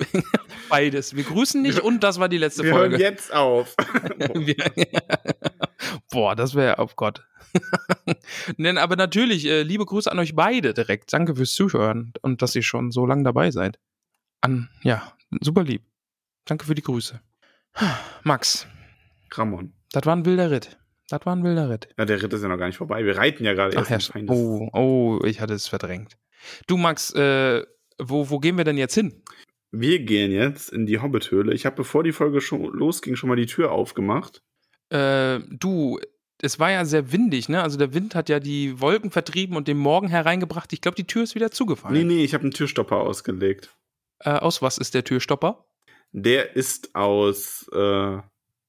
beides. 0.69 1.17
Wir 1.17 1.25
grüßen 1.25 1.63
nicht 1.63 1.81
und 1.81 2.01
das 2.03 2.21
war 2.21 2.29
die 2.29 2.37
letzte 2.37 2.63
Wir 2.63 2.73
Folge. 2.73 2.99
hören 2.99 3.01
jetzt 3.01 3.33
auf. 3.33 3.75
Wir, 4.35 4.57
boah, 6.11 6.37
das 6.37 6.55
wäre, 6.55 6.77
oh 6.79 6.89
Gott. 6.95 7.25
Nein, 8.59 8.77
aber 8.77 8.97
natürlich, 8.97 9.47
äh, 9.47 9.63
liebe 9.63 9.87
Grüße 9.87 10.13
an 10.13 10.19
euch 10.19 10.35
beide 10.35 10.75
direkt. 10.75 11.11
Danke 11.13 11.37
fürs 11.37 11.55
Zuhören 11.55 12.13
und 12.21 12.43
dass 12.43 12.55
ihr 12.55 12.63
schon 12.63 12.91
so 12.91 13.07
lange 13.07 13.23
dabei 13.23 13.51
seid. 13.51 13.79
An, 14.43 14.69
ja, 14.83 15.11
super 15.41 15.63
lieb. 15.63 15.83
Danke 16.45 16.67
für 16.67 16.75
die 16.75 16.83
Grüße. 16.83 17.21
Max, 18.25 18.67
Ramon. 19.33 19.73
das 19.93 20.05
war 20.07 20.17
ein 20.17 20.25
wilder 20.25 20.51
Ritt. 20.51 20.79
Das 21.09 21.25
war 21.25 21.37
ein 21.37 21.45
wilder 21.45 21.71
Ritt. 21.71 21.89
Ja, 21.97 22.05
der 22.05 22.23
Ritt 22.23 22.33
ist 22.33 22.43
ja 22.43 22.49
noch 22.49 22.59
gar 22.59 22.67
nicht 22.67 22.79
vorbei. 22.79 23.05
Wir 23.05 23.17
reiten 23.17 23.45
ja 23.45 23.55
gerade 23.55 23.77
Ach 23.77 23.91
erst 23.91 24.13
ja, 24.15 24.23
oh, 24.27 24.69
oh, 24.73 25.21
ich 25.25 25.41
hatte 25.41 25.55
es 25.55 25.69
verdrängt. 25.69 26.17
Du, 26.67 26.77
Max, 26.77 27.13
äh, 27.15 27.65
wo, 27.99 28.29
wo 28.29 28.39
gehen 28.41 28.57
wir 28.57 28.65
denn 28.65 28.77
jetzt 28.77 28.95
hin? 28.95 29.23
Wir 29.71 30.01
gehen 30.01 30.33
jetzt 30.33 30.73
in 30.73 30.87
die 30.87 31.01
Hobbit-Höhle. 31.01 31.53
Ich 31.55 31.67
habe, 31.67 31.77
bevor 31.77 32.03
die 32.03 32.13
Folge 32.13 32.41
schon 32.41 32.65
losging, 32.65 33.17
schon 33.17 33.29
mal 33.29 33.37
die 33.37 33.47
Tür 33.47 33.73
aufgemacht. 33.73 34.43
Äh, 34.91 35.41
du, 35.51 36.01
es 36.41 36.59
war 36.59 36.71
ja 36.71 36.85
sehr 36.85 37.13
windig, 37.13 37.49
ne? 37.49 37.63
Also 37.63 37.79
der 37.79 37.95
Wind 37.95 38.15
hat 38.15 38.29
ja 38.29 38.41
die 38.41 38.81
Wolken 38.81 39.11
vertrieben 39.11 39.57
und 39.57 39.69
den 39.69 39.79
Morgen 39.79 40.09
hereingebracht. 40.09 40.73
Ich 40.73 40.81
glaube, 40.81 40.97
die 40.97 41.07
Tür 41.07 41.23
ist 41.23 41.35
wieder 41.35 41.51
zugefallen. 41.51 41.95
Nee, 41.97 42.05
nee, 42.05 42.25
ich 42.25 42.35
habe 42.35 42.43
einen 42.43 42.53
Türstopper 42.53 42.97
ausgelegt. 42.97 43.77
Äh, 44.21 44.31
aus 44.31 44.63
was 44.63 44.79
ist 44.79 44.95
der 44.95 45.05
Türstopper? 45.05 45.67
Der 46.13 46.57
ist 46.57 46.95
aus, 46.95 47.69
äh, 47.73 48.19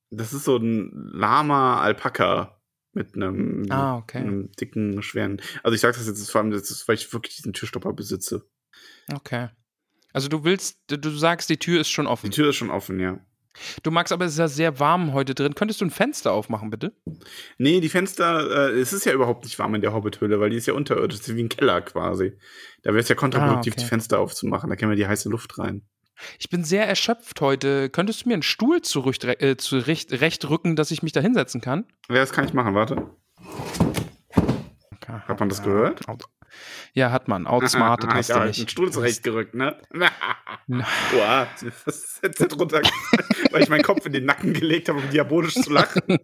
das 0.09 0.33
ist 0.33 0.45
so 0.45 0.57
ein 0.57 0.91
Lama-Alpaka 1.13 2.59
mit 2.93 3.15
einem, 3.15 3.65
Ah, 3.69 3.97
okay. 3.97 4.19
einem 4.19 4.51
dicken, 4.53 5.01
schweren. 5.03 5.41
Also 5.63 5.75
ich 5.75 5.81
sage 5.81 5.97
das 5.97 6.07
jetzt 6.07 6.31
vor 6.31 6.41
allem, 6.41 6.51
ist, 6.51 6.87
weil 6.87 6.95
ich 6.95 7.11
wirklich 7.13 7.35
diesen 7.35 7.53
Türstopper 7.53 7.93
besitze. 7.93 8.49
Okay. 9.13 9.49
Also 10.13 10.29
du 10.29 10.43
willst, 10.43 10.79
du- 10.87 11.09
sagst, 11.11 11.49
die 11.49 11.57
Tür 11.57 11.81
ist 11.81 11.89
schon 11.89 12.05
Die 12.05 12.11
offen. 12.11 12.31
Tür 12.31 12.49
ist 12.49 12.55
schon 12.55 12.71
offen, 12.71 12.99
ja. 12.99 13.19
Du 13.81 13.89
magst 13.89 14.13
aber, 14.13 14.25
es 14.25 14.33
ist 14.33 14.37
ja 14.39 14.47
sehr 14.47 14.79
warm 14.79 15.13
heute 15.13 15.33
drin. 15.33 15.55
Könntest 15.55 15.81
du 15.81 15.85
ein 15.85 15.89
Fenster 15.91 16.31
aufmachen, 16.31 16.69
bitte? 16.69 16.95
Nee, 17.57 17.79
die 17.81 17.89
Fenster, 17.89 18.69
äh, 18.71 18.79
es 18.79 18.93
ist 18.93 19.05
ja 19.05 19.13
überhaupt 19.13 19.43
nicht 19.45 19.57
warm 19.57 19.73
in 19.73 19.81
der 19.81 19.93
Hobbit-Höhle, 19.93 20.39
weil 20.39 20.51
die 20.51 20.57
ist 20.57 20.67
ja 20.67 20.73
unterirdisch, 20.75 21.17
das 21.19 21.27
ist 21.27 21.35
wie 21.35 21.43
ein 21.43 21.49
Keller 21.49 21.81
quasi. 21.81 22.37
Da 22.83 22.91
wäre 22.91 22.99
es 22.99 23.09
ja 23.09 23.15
kontraproduktiv, 23.15 23.73
Ah, 23.73 23.75
okay. 23.77 23.83
die 23.83 23.89
Fenster 23.89 24.19
aufzumachen. 24.19 24.69
Da 24.69 24.75
käme 24.75 24.91
ja 24.93 24.95
die 24.95 25.07
heiße 25.07 25.29
Luft 25.29 25.57
rein. 25.57 25.87
Ich 26.39 26.49
bin 26.49 26.63
sehr 26.63 26.87
erschöpft 26.87 27.41
heute. 27.41 27.89
Könntest 27.89 28.23
du 28.25 28.29
mir 28.29 28.33
einen 28.35 28.43
Stuhl 28.43 28.81
zurecht, 28.81 29.23
äh, 29.25 29.57
zurecht 29.57 30.11
recht 30.13 30.49
rücken, 30.49 30.75
dass 30.75 30.91
ich 30.91 31.03
mich 31.03 31.11
da 31.11 31.19
hinsetzen 31.21 31.61
kann? 31.61 31.85
Ja, 32.09 32.15
das 32.15 32.31
kann 32.31 32.45
ich 32.45 32.53
machen, 32.53 32.73
warte. 32.75 33.09
Hat 35.07 35.39
man 35.39 35.49
das 35.49 35.63
gehört? 35.63 36.01
Ja, 36.93 37.11
hat 37.11 37.27
man. 37.27 37.47
Outsmartet 37.47 38.09
Ah, 38.09 38.15
hast 38.15 38.29
ich 38.29 38.35
du 38.35 38.43
nicht. 38.43 38.59
den 38.61 38.67
Stuhl 38.67 38.91
zurechtgerückt, 38.91 39.53
ne? 39.55 39.79
Boah, 40.67 41.47
was 41.85 41.97
ist 42.03 42.19
jetzt 42.23 42.41
da 42.41 42.45
drunter? 42.45 42.81
Weil 43.51 43.63
ich 43.63 43.69
meinen 43.69 43.83
Kopf 43.83 44.05
in 44.05 44.13
den 44.13 44.25
Nacken 44.25 44.53
gelegt 44.53 44.89
habe, 44.89 44.99
um 44.99 45.09
diabolisch 45.09 45.53
zu 45.53 45.69
lachen. 45.71 46.01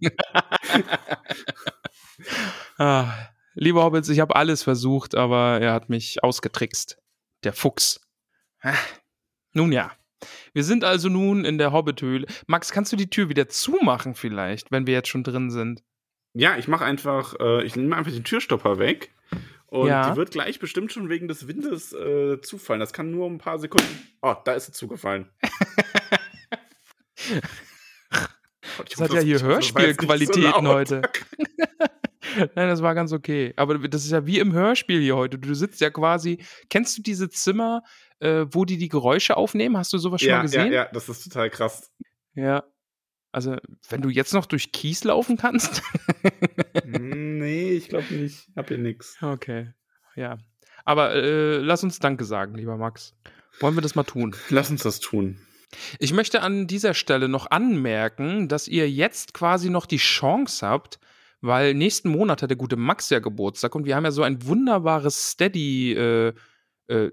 Ah, 2.78 3.12
lieber 3.54 3.84
Hobbits, 3.84 4.10
ich 4.10 4.20
habe 4.20 4.36
alles 4.36 4.64
versucht, 4.64 5.16
aber 5.16 5.60
er 5.62 5.74
hat 5.74 5.90
mich 5.90 6.24
ausgetrickst. 6.24 6.98
Der 7.44 7.54
Fuchs. 7.54 8.00
Nun 9.54 9.72
ja. 9.72 9.92
Wir 10.54 10.64
sind 10.64 10.84
also 10.84 11.10
nun 11.10 11.46
in 11.46 11.58
der 11.58 11.72
Hobbithöhle. 11.74 12.26
Max, 12.48 12.72
kannst 12.72 12.92
du 12.92 12.96
die 12.96 13.10
Tür 13.10 13.30
wieder 13.30 13.48
zumachen 13.50 14.16
vielleicht, 14.16 14.72
wenn 14.72 14.88
wir 14.88 14.94
jetzt 14.94 15.10
schon 15.10 15.24
drin 15.24 15.52
sind? 15.52 15.84
Ja, 16.34 16.58
ich 16.58 16.68
mache 16.68 16.86
einfach, 16.86 17.36
äh, 17.40 17.64
ich 17.64 17.76
nehme 17.76 17.96
einfach 17.96 18.12
den 18.12 18.24
Türstopper 18.24 18.80
weg. 18.80 19.12
Und 19.68 19.88
Ja. 19.88 20.12
die 20.12 20.18
wird 20.18 20.32
gleich 20.32 20.60
bestimmt 20.60 20.92
schon 20.94 21.10
wegen 21.10 21.28
des 21.28 21.48
Windes 21.48 21.94
äh, 21.94 22.40
zufallen. 22.42 22.80
Das 22.80 22.94
kann 22.94 23.12
nur 23.12 23.26
um 23.26 23.36
ein 23.36 23.40
paar 23.40 23.60
Sekunden. 23.60 24.08
Oh, 24.22 24.36
da 24.46 24.54
ist 24.54 24.68
sie 24.68 24.72
zugefallen. 24.72 25.30
Gott, 28.78 28.92
Das 28.92 29.02
hat 29.02 29.14
ja 29.14 29.20
hier 29.22 29.40
so 29.40 29.46
Hörspielqualitäten 29.46 30.66
laut. 30.66 30.76
heute. 30.76 31.02
Nein, 32.56 32.68
das 32.68 32.82
war 32.82 32.96
ganz 32.96 33.12
okay. 33.14 33.54
Aber 33.58 33.78
das 33.78 34.06
ist 34.06 34.12
ja 34.12 34.26
wie 34.26 34.40
im 34.40 34.54
Hörspiel 34.54 35.00
hier 35.02 35.16
heute. 35.16 35.38
Du 35.38 35.54
sitzt 35.54 35.82
ja 35.82 35.92
quasi. 35.92 36.40
Kennst 36.70 36.98
du 36.98 37.02
diese 37.04 37.30
Zimmer, 37.30 37.84
äh, 38.24 38.46
wo 38.54 38.66
die 38.66 38.78
die 38.78 38.90
Geräusche 38.90 39.38
aufnehmen? 39.38 39.78
Hast 39.78 39.94
du 39.94 39.98
sowas 39.98 40.22
schon 40.22 40.32
mal 40.32 40.38
Ja, 40.38 40.42
gesehen? 40.44 40.68
ja, 40.68 40.84
ja, 40.86 40.90
das 40.92 41.10
ist 41.10 41.24
total 41.24 41.50
krass. 41.50 41.92
Ja. 42.36 42.64
Also, 43.32 43.56
wenn 43.90 44.02
du 44.02 44.10
jetzt 44.10 44.34
noch 44.34 44.46
durch 44.46 44.72
Kies 44.72 45.04
laufen 45.04 45.38
kannst. 45.38 45.82
Hm, 46.84 47.40
nee, 47.40 47.72
ich 47.72 47.90
glaube 47.90 48.14
nicht. 48.14 48.48
Hab 48.56 48.68
hier 48.68 48.78
nix. 48.78 49.18
okay. 49.22 49.74
Ja. 50.16 50.38
Aber 50.86 51.16
äh, 51.16 51.58
lass 51.58 51.84
uns 51.84 52.00
Danke 52.00 52.26
sagen, 52.26 52.56
lieber 52.56 52.78
Max. 52.78 53.16
Wollen 53.60 53.76
wir 53.76 53.82
das 53.82 53.96
mal 53.96 54.04
tun? 54.04 54.36
Lass 54.50 54.70
uns 54.70 54.84
das 54.84 55.00
tun. 55.00 55.40
Ich 55.98 56.14
möchte 56.14 56.42
an 56.42 56.68
dieser 56.68 56.94
Stelle 56.94 57.28
noch 57.30 57.50
anmerken, 57.50 58.48
dass 58.48 58.68
ihr 58.68 58.90
jetzt 58.90 59.34
quasi 59.34 59.70
noch 59.70 59.86
die 59.88 59.98
Chance 59.98 60.68
habt, 60.68 61.00
weil 61.42 61.74
nächsten 61.74 62.10
Monat 62.10 62.42
hat 62.44 62.50
der 62.52 62.58
gute 62.58 62.76
Max 62.76 63.10
ja 63.10 63.20
Geburtstag 63.20 63.74
und 63.76 63.86
wir 63.86 63.96
haben 63.96 64.06
ja 64.06 64.12
so 64.12 64.22
ein 64.24 64.46
wunderbares 64.46 65.32
Steady-Tier, 65.32 66.28
äh, 66.30 66.34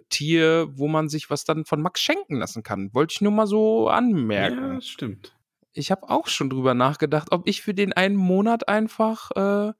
Tier, 0.08 0.68
wo 0.72 0.88
man 0.88 1.08
sich 1.08 1.30
was 1.30 1.44
dann 1.44 1.64
von 1.64 1.80
Max 1.80 2.00
schenken 2.00 2.36
lassen 2.36 2.62
kann. 2.62 2.92
Wollte 2.92 3.12
ich 3.14 3.20
nur 3.20 3.32
mal 3.32 3.46
so 3.46 3.86
Ja, 3.88 3.94
anmerken. 3.94 4.74
das 4.76 4.88
stimmt. 4.88 5.36
Ich 5.72 5.90
habe 5.92 6.10
auch 6.10 6.26
schon 6.26 6.50
drüber 6.50 6.74
nachgedacht, 6.74 7.28
ob 7.30 7.46
ich 7.46 7.62
für 7.62 7.74
den 7.74 7.92
einen 7.92 8.16
Monat 8.16 8.68
einfach 8.68 9.30
äh, 9.36 9.72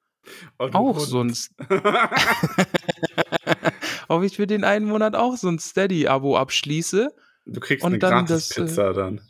Oh, 0.59 0.69
auch 0.73 0.97
Hund. 0.97 1.01
so 1.01 1.21
ein 1.25 1.35
ob 4.09 4.23
ich 4.23 4.37
für 4.37 4.47
den 4.47 4.65
einen 4.65 4.87
Monat 4.87 5.17
auch 5.17 5.37
so 5.37 5.49
ein 5.49 5.59
Steady-Abo 5.59 6.37
abschließe. 6.37 7.15
du 7.47 7.61
kriegst 7.61 7.85
Und 7.85 7.93
eine 7.95 7.99
dann 7.99 8.27
das, 8.27 8.51
äh, 8.51 8.55
Gratis-Pizza 8.61 8.93
dann. 8.93 9.21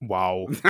Wow. 0.00 0.50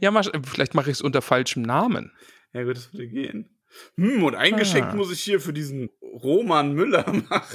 Ja, 0.00 0.10
mach, 0.10 0.26
vielleicht 0.44 0.74
mache 0.74 0.90
ich 0.90 0.98
es 0.98 1.02
unter 1.02 1.22
falschem 1.22 1.62
Namen. 1.62 2.12
ja, 2.52 2.64
gut, 2.64 2.76
das 2.76 2.92
würde 2.92 3.08
gehen. 3.08 3.48
Hm, 3.96 4.22
und 4.24 4.34
ein 4.34 4.54
Ah. 4.54 4.58
Geschenk 4.58 4.94
muss 4.94 5.12
ich 5.12 5.20
hier 5.20 5.40
für 5.40 5.52
diesen 5.52 5.90
Roman 6.02 6.72
Müller 6.72 7.04
machen. 7.28 7.52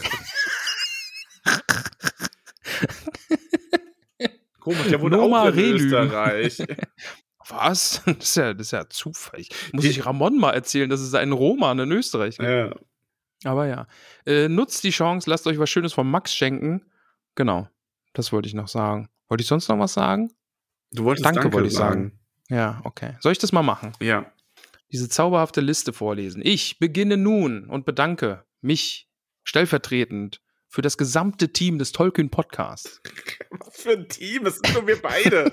Komisch, 4.59 4.87
der 4.89 5.01
wurde 5.01 5.17
Noma 5.17 5.41
auch 5.43 5.47
in 5.47 5.53
Relü. 5.53 5.85
Österreich. 5.85 6.63
Was? 7.49 8.01
Das 8.05 8.15
ist 8.19 8.35
ja, 8.37 8.53
das 8.53 8.67
ist 8.67 8.71
ja 8.71 8.87
zufällig. 8.89 9.49
Muss 9.73 9.83
Die- 9.83 9.89
ich 9.89 10.05
Ramon 10.05 10.37
mal 10.39 10.51
erzählen, 10.53 10.89
dass 10.89 11.01
es 11.01 11.13
einen 11.13 11.33
Roman 11.33 11.77
in 11.79 11.91
Österreich 11.91 12.37
gibt. 12.37 12.49
ja. 12.49 12.73
Aber 13.45 13.67
ja. 13.67 13.87
Äh, 14.25 14.47
nutzt 14.47 14.85
die 14.85 14.91
Chance, 14.91 15.29
lasst 15.29 15.45
euch 15.47 15.59
was 15.59 15.69
Schönes 15.69 15.91
von 15.91 16.09
Max 16.09 16.33
schenken. 16.33 16.85
Genau. 17.35 17.67
Das 18.13 18.31
wollte 18.31 18.47
ich 18.47 18.53
noch 18.53 18.69
sagen. 18.69 19.09
Wollte 19.27 19.41
ich 19.41 19.47
sonst 19.49 19.67
noch 19.67 19.77
was 19.79 19.93
sagen? 19.93 20.31
Du 20.93 21.03
wolltest 21.03 21.25
Danke, 21.25 21.41
Danke, 21.41 21.53
wollte 21.53 21.67
ich 21.67 21.73
sagen. 21.73 22.17
Ja, 22.49 22.79
okay. 22.85 23.17
Soll 23.19 23.33
ich 23.33 23.39
das 23.39 23.51
mal 23.51 23.61
machen? 23.63 23.91
Ja. 23.99 24.31
Diese 24.93 25.09
zauberhafte 25.09 25.59
Liste 25.59 25.91
vorlesen. 25.91 26.43
Ich 26.45 26.77
beginne 26.77 27.17
nun 27.17 27.67
und 27.67 27.83
bedanke 27.83 28.45
mich 28.61 29.09
stellvertretend 29.43 30.39
für 30.69 30.83
das 30.83 30.97
gesamte 30.99 31.51
Team 31.51 31.79
des 31.79 31.91
Tolkien 31.91 32.29
Podcasts. 32.29 33.01
Was 33.49 33.81
für 33.81 33.93
ein 33.93 34.07
Team, 34.07 34.45
es 34.45 34.59
sind 34.59 34.71
nur 34.75 34.85
wir 34.87 35.01
beide. 35.01 35.51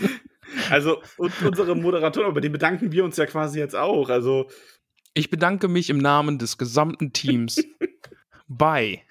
also, 0.70 1.02
und 1.18 1.32
unsere 1.42 1.76
Moderatoren, 1.76 2.30
aber 2.30 2.40
den 2.40 2.52
bedanken 2.52 2.92
wir 2.92 3.04
uns 3.04 3.18
ja 3.18 3.26
quasi 3.26 3.58
jetzt 3.58 3.76
auch. 3.76 4.08
Also, 4.08 4.48
Ich 5.12 5.28
bedanke 5.28 5.68
mich 5.68 5.90
im 5.90 5.98
Namen 5.98 6.38
des 6.38 6.56
gesamten 6.56 7.12
Teams 7.12 7.62
bei 8.48 9.04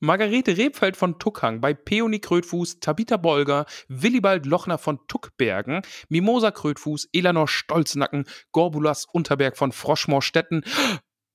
Margarete 0.00 0.56
Rebfeld 0.56 0.96
von 0.96 1.18
Tuckhang, 1.18 1.60
bei 1.60 1.74
Peony 1.74 2.20
Krötfuß, 2.20 2.80
Tabitha 2.80 3.18
Bolger, 3.18 3.66
Willibald 3.88 4.46
Lochner 4.46 4.78
von 4.78 4.98
Tuckbergen, 5.06 5.82
Mimosa 6.08 6.50
Krötfuß, 6.50 7.10
Elanor 7.12 7.48
Stolznacken, 7.48 8.24
Gorbulas 8.50 9.04
Unterberg 9.04 9.58
von 9.58 9.72
Froschmorstetten. 9.72 10.64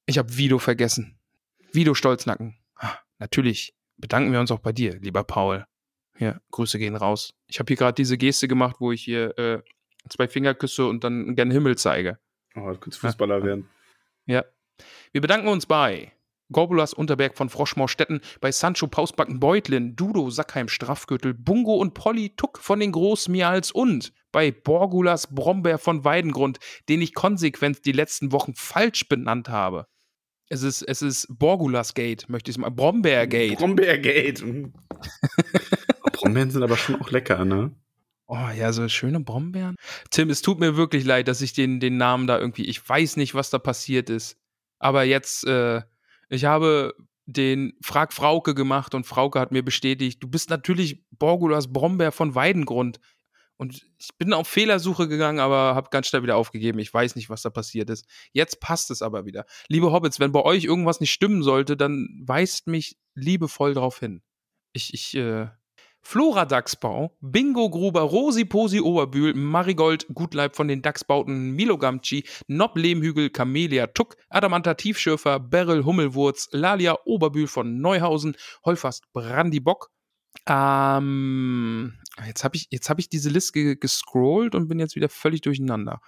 Ich 0.08 0.18
habe 0.18 0.36
Vido 0.36 0.58
vergessen. 0.58 1.20
Vido 1.72 1.94
Stolznacken. 1.94 2.58
Ah, 2.76 2.98
natürlich 3.20 3.76
bedanken 3.98 4.32
wir 4.32 4.40
uns 4.40 4.52
auch 4.52 4.60
bei 4.60 4.72
dir, 4.72 5.00
lieber 5.00 5.24
Paul. 5.24 5.66
Ja, 6.18 6.40
Grüße 6.52 6.80
gehen 6.80 6.96
raus. 6.96 7.34
Ich 7.48 7.60
habe 7.60 7.68
hier 7.68 7.78
gerade 7.78 7.96
diese 7.96 8.18
Geste 8.18 8.48
gemacht, 8.48 8.78
wo 8.80 8.92
ich 8.92 9.04
hier 9.04 9.38
äh, 9.38 9.62
zwei 10.10 10.28
Finger 10.28 10.56
küsse 10.56 10.88
und 10.88 11.04
dann 11.04 11.36
gern 11.36 11.52
Himmel 11.52 11.78
zeige. 11.78 12.20
Oh, 12.56 12.70
du 12.70 12.78
könntest 12.78 13.02
Fußballer 13.02 13.40
ja. 13.40 13.44
werden. 13.44 13.70
Ja. 14.26 14.46
Wir 15.12 15.22
bedanken 15.22 15.50
uns 15.50 15.66
bei 15.66 16.14
Gorbulas 16.52 16.94
Unterberg 16.94 17.36
von 17.36 17.50
Froschmorstetten, 17.50 18.22
bei 18.42 18.52
Sancho 18.52 18.88
Pausbacken 18.88 19.40
Beutlin, 19.40 19.96
Dudo 19.96 20.30
Sackheim 20.30 20.68
Straffgürtel, 20.68 21.34
Bungo 21.34 21.76
und 21.76 21.94
Polly 21.94 22.36
Tuck 22.36 22.60
von 22.60 22.80
den 22.80 22.92
Großmials 22.92 23.72
und 23.72 24.14
bei 24.32 24.52
Borgulas 24.52 25.34
Brombeer 25.34 25.78
von 25.78 26.04
Weidengrund, 26.04 26.60
den 26.90 27.02
ich 27.02 27.14
konsequent 27.14 27.86
die 27.86 27.92
letzten 27.92 28.32
Wochen 28.32 28.54
falsch 28.56 29.08
benannt 29.08 29.50
habe. 29.50 29.88
Es 30.48 30.62
ist, 30.62 30.84
es 30.84 31.02
ist 31.02 31.28
Borgulas 31.30 31.94
Gate, 31.94 32.30
möchte 32.30 32.52
ich 32.52 32.58
es 32.58 32.60
mal. 32.60 32.70
Brombeer 32.70 33.26
Gate. 33.26 33.58
Brombeer 33.58 33.98
Gate. 33.98 34.44
Brombeeren 36.14 36.52
sind 36.52 36.64
aber 36.64 36.78
schon 36.78 37.02
auch 37.02 37.10
lecker, 37.10 37.46
ne? 37.46 37.72
Oh 38.28 38.50
ja, 38.56 38.72
so 38.74 38.88
schöne 38.88 39.20
Brombeeren. 39.20 39.76
Tim, 40.10 40.30
es 40.30 40.42
tut 40.42 40.60
mir 40.60 40.78
wirklich 40.78 41.06
leid, 41.06 41.28
dass 41.28 41.42
ich 41.42 41.54
den, 41.54 41.80
den 41.80 41.98
Namen 41.98 42.28
da 42.28 42.40
irgendwie, 42.40 42.66
ich 42.66 42.88
weiß 42.88 43.18
nicht, 43.18 43.36
was 43.36 43.50
da 43.50 43.60
passiert 43.60 44.10
ist. 44.10 44.38
Aber 44.80 45.04
jetzt, 45.04 45.46
äh, 45.46 45.82
ich 46.30 46.46
habe 46.46 46.94
den 47.26 47.74
Frag 47.82 48.14
Frauke 48.14 48.54
gemacht 48.54 48.94
und 48.94 49.06
Frauke 49.06 49.40
hat 49.40 49.52
mir 49.52 49.64
bestätigt, 49.64 50.22
du 50.22 50.28
bist 50.28 50.50
natürlich 50.50 51.04
Borgulas 51.12 51.72
Brombeer 51.72 52.12
von 52.12 52.36
Weidengrund. 52.36 53.00
Und 53.58 53.88
ich 53.98 54.10
bin 54.18 54.34
auf 54.34 54.50
Fehlersuche 54.50 55.08
gegangen, 55.08 55.40
aber 55.40 55.76
habe 55.76 55.90
ganz 55.90 56.08
schnell 56.08 56.24
wieder 56.24 56.36
aufgegeben. 56.36 56.78
Ich 56.80 56.94
weiß 56.94 57.16
nicht, 57.16 57.30
was 57.30 57.42
da 57.42 57.50
passiert 57.50 57.90
ist. 57.90 58.06
Jetzt 58.34 58.60
passt 58.60 58.92
es 58.92 59.02
aber 59.02 59.26
wieder. 59.26 59.46
Liebe 59.70 59.94
Hobbits, 59.94 60.20
wenn 60.20 60.34
bei 60.34 60.42
euch 60.42 60.66
irgendwas 60.66 61.00
nicht 61.00 61.14
stimmen 61.14 61.42
sollte, 61.42 61.78
dann 61.78 62.22
weist 62.26 62.68
mich 62.68 62.98
liebevoll 63.14 63.74
darauf 63.74 64.00
hin. 64.00 64.22
Ich, 64.74 64.94
ich, 64.94 65.16
äh, 65.16 65.48
Flora 66.08 66.46
Dachsbau, 66.46 67.18
Bingo 67.20 67.68
Gruber, 67.68 68.02
Rosi 68.02 68.46
Posi 68.46 68.80
Oberbühl, 68.80 69.34
Marigold 69.34 70.06
Gutleib 70.14 70.56
von 70.56 70.68
den 70.68 70.84
Dachsbauten, 70.84 71.54
Milo 71.56 71.80
Gamci, 71.80 72.26
Nob 72.48 72.78
Lehmhügel, 72.78 73.32
Camelia 73.32 73.88
Tuck, 73.88 74.16
Adamanta 74.30 74.76
Tiefschürfer, 74.76 75.40
Beryl 75.40 75.84
Hummelwurz, 75.84 76.48
Lalia 76.52 76.96
Oberbühl 77.06 77.48
von 77.48 77.82
Neuhausen, 77.82 78.38
Holfast 78.64 79.12
Brandibock. 79.14 79.90
Ähm, 80.48 81.98
jetzt 82.28 82.44
habe 82.44 82.56
ich, 82.56 82.70
hab 82.72 83.00
ich 83.00 83.10
diese 83.10 83.32
Liste 83.32 83.76
gescrollt 83.76 84.54
und 84.54 84.68
bin 84.68 84.78
jetzt 84.78 84.96
wieder 84.96 85.10
völlig 85.10 85.42
durcheinander. 85.42 86.02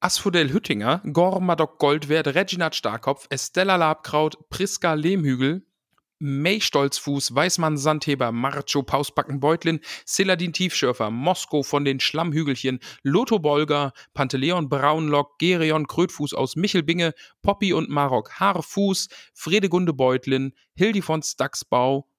Asphodel 0.00 0.52
Hüttinger, 0.52 1.02
Gormadok 1.10 1.78
Goldwert, 1.78 2.26
Reginald 2.28 2.74
Starkopf, 2.74 3.26
Estella 3.30 3.76
Labkraut, 3.76 4.50
Priska 4.50 4.92
Lehmhügel, 4.92 5.66
May 6.22 6.60
Stolzfuß, 6.60 7.34
Weißmann 7.34 7.78
Sandheber, 7.78 8.30
Marcho 8.30 8.82
Pausbacken 8.82 9.40
Beutlin, 9.40 9.80
Seladin 10.04 10.52
Tiefschürfer, 10.52 11.10
Mosko 11.10 11.62
von 11.62 11.86
den 11.86 11.98
Schlammhügelchen, 11.98 12.78
Lotho 13.02 13.38
Bolger, 13.38 13.94
Panteleon 14.12 14.68
Braunlock, 14.68 15.38
Gerion 15.38 15.86
Krötfuß 15.86 16.34
aus 16.34 16.56
Michelbinge, 16.56 17.14
Poppy 17.40 17.72
und 17.72 17.88
Marok 17.88 18.38
Haarfuß, 18.38 19.08
Fredegunde 19.32 19.94
Beutlin, 19.94 20.52
Hildi 20.74 21.00
von 21.00 21.22
Staxbau, 21.22 22.09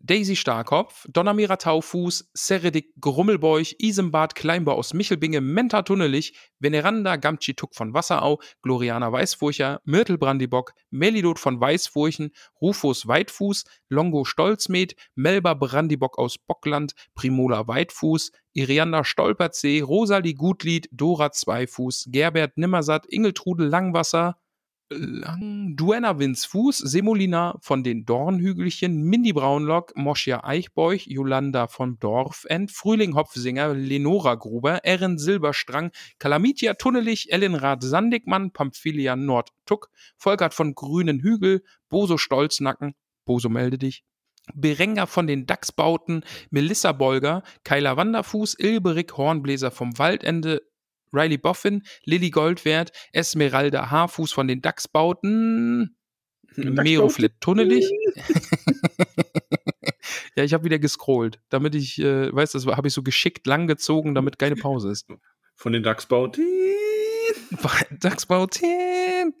Daisy 0.00 0.36
Starkopf, 0.36 1.06
Donnermira 1.08 1.56
Taufuß, 1.56 2.30
Seredik 2.34 2.92
Grummelbeuch, 3.00 3.76
Isembad 3.78 4.34
Kleinbau 4.34 4.74
aus 4.74 4.94
Michelbinge, 4.94 5.40
Menta 5.40 5.82
Tunnelich, 5.82 6.34
Veneranda 6.58 7.16
Gamtschituk 7.16 7.74
von 7.74 7.94
Wasserau, 7.94 8.40
Gloriana 8.62 9.10
Weißfurcher, 9.12 9.80
Myrtel 9.84 10.18
Brandibock, 10.18 10.72
Melidot 10.90 11.38
von 11.38 11.60
Weißfurchen, 11.60 12.32
Rufus 12.60 13.06
Weitfuß, 13.06 13.64
Longo 13.88 14.24
Stolzmed, 14.24 14.94
Melba 15.14 15.54
Brandibock 15.54 16.18
aus 16.18 16.38
Bockland, 16.38 16.94
Primola 17.14 17.66
Weitfuß, 17.66 18.32
Irianda 18.52 19.04
Stolperzee, 19.04 19.80
Rosalie 19.80 20.34
Gutlied, 20.34 20.88
Dora 20.92 21.32
Zweifuß, 21.32 22.06
Gerbert 22.08 22.56
Nimmersatt, 22.56 23.06
Ingeltrude 23.06 23.66
Langwasser, 23.66 24.38
Lang, 24.88 25.74
Duenna 25.74 26.20
Winsfuß, 26.20 26.78
Semolina 26.78 27.58
von 27.60 27.82
den 27.82 28.04
Dornhügelchen, 28.04 29.02
Mindy 29.02 29.32
Braunlock, 29.32 29.96
Moschia 29.96 30.44
Eichbeuch, 30.44 31.06
Jolanda 31.08 31.66
von 31.66 31.98
Dorfend, 31.98 32.70
Frühling 32.70 33.16
Hopfsinger, 33.16 33.74
Lenora 33.74 34.36
Gruber, 34.36 34.84
Erin 34.84 35.18
Silberstrang, 35.18 35.90
Kalamitia 36.20 36.74
Tunnelich, 36.74 37.32
Ellenrad 37.32 37.82
Sandigmann, 37.82 38.52
Pamphilia 38.52 39.16
Nordtuck, 39.16 39.90
Volkert 40.16 40.54
von 40.54 40.76
Grünen 40.76 41.18
Hügel, 41.18 41.64
Boso 41.88 42.16
Stolznacken, 42.16 42.94
Boso 43.24 43.48
melde 43.48 43.78
dich, 43.78 44.04
Berenger 44.54 45.08
von 45.08 45.26
den 45.26 45.46
Dachsbauten, 45.46 46.22
Melissa 46.50 46.92
Bolger, 46.92 47.42
Keiler 47.64 47.96
Wanderfuß, 47.96 48.54
Ilberik 48.60 49.16
Hornbläser 49.16 49.72
vom 49.72 49.98
Waldende, 49.98 50.62
Riley 51.12 51.38
Boffin, 51.38 51.82
Lilly 52.04 52.30
Goldwert, 52.30 52.92
Esmeralda 53.12 53.90
Haarfuß 53.90 54.32
von 54.32 54.48
den 54.48 54.60
Dachsbauten, 54.60 55.96
Meroflit 56.56 57.34
Tunnelich. 57.40 57.90
ja, 60.36 60.44
ich 60.44 60.54
habe 60.54 60.64
wieder 60.64 60.78
gescrollt, 60.78 61.40
damit 61.48 61.74
ich, 61.74 61.98
äh, 61.98 62.34
weißt 62.34 62.54
du, 62.54 62.58
das 62.58 62.76
habe 62.76 62.88
ich 62.88 62.94
so 62.94 63.02
geschickt 63.02 63.46
langgezogen, 63.46 64.14
damit 64.14 64.38
keine 64.38 64.56
Pause 64.56 64.90
ist. 64.90 65.08
Von 65.54 65.72
den 65.72 65.82
Dachsbauten. 65.82 66.44
Dachsbauten. 68.00 69.34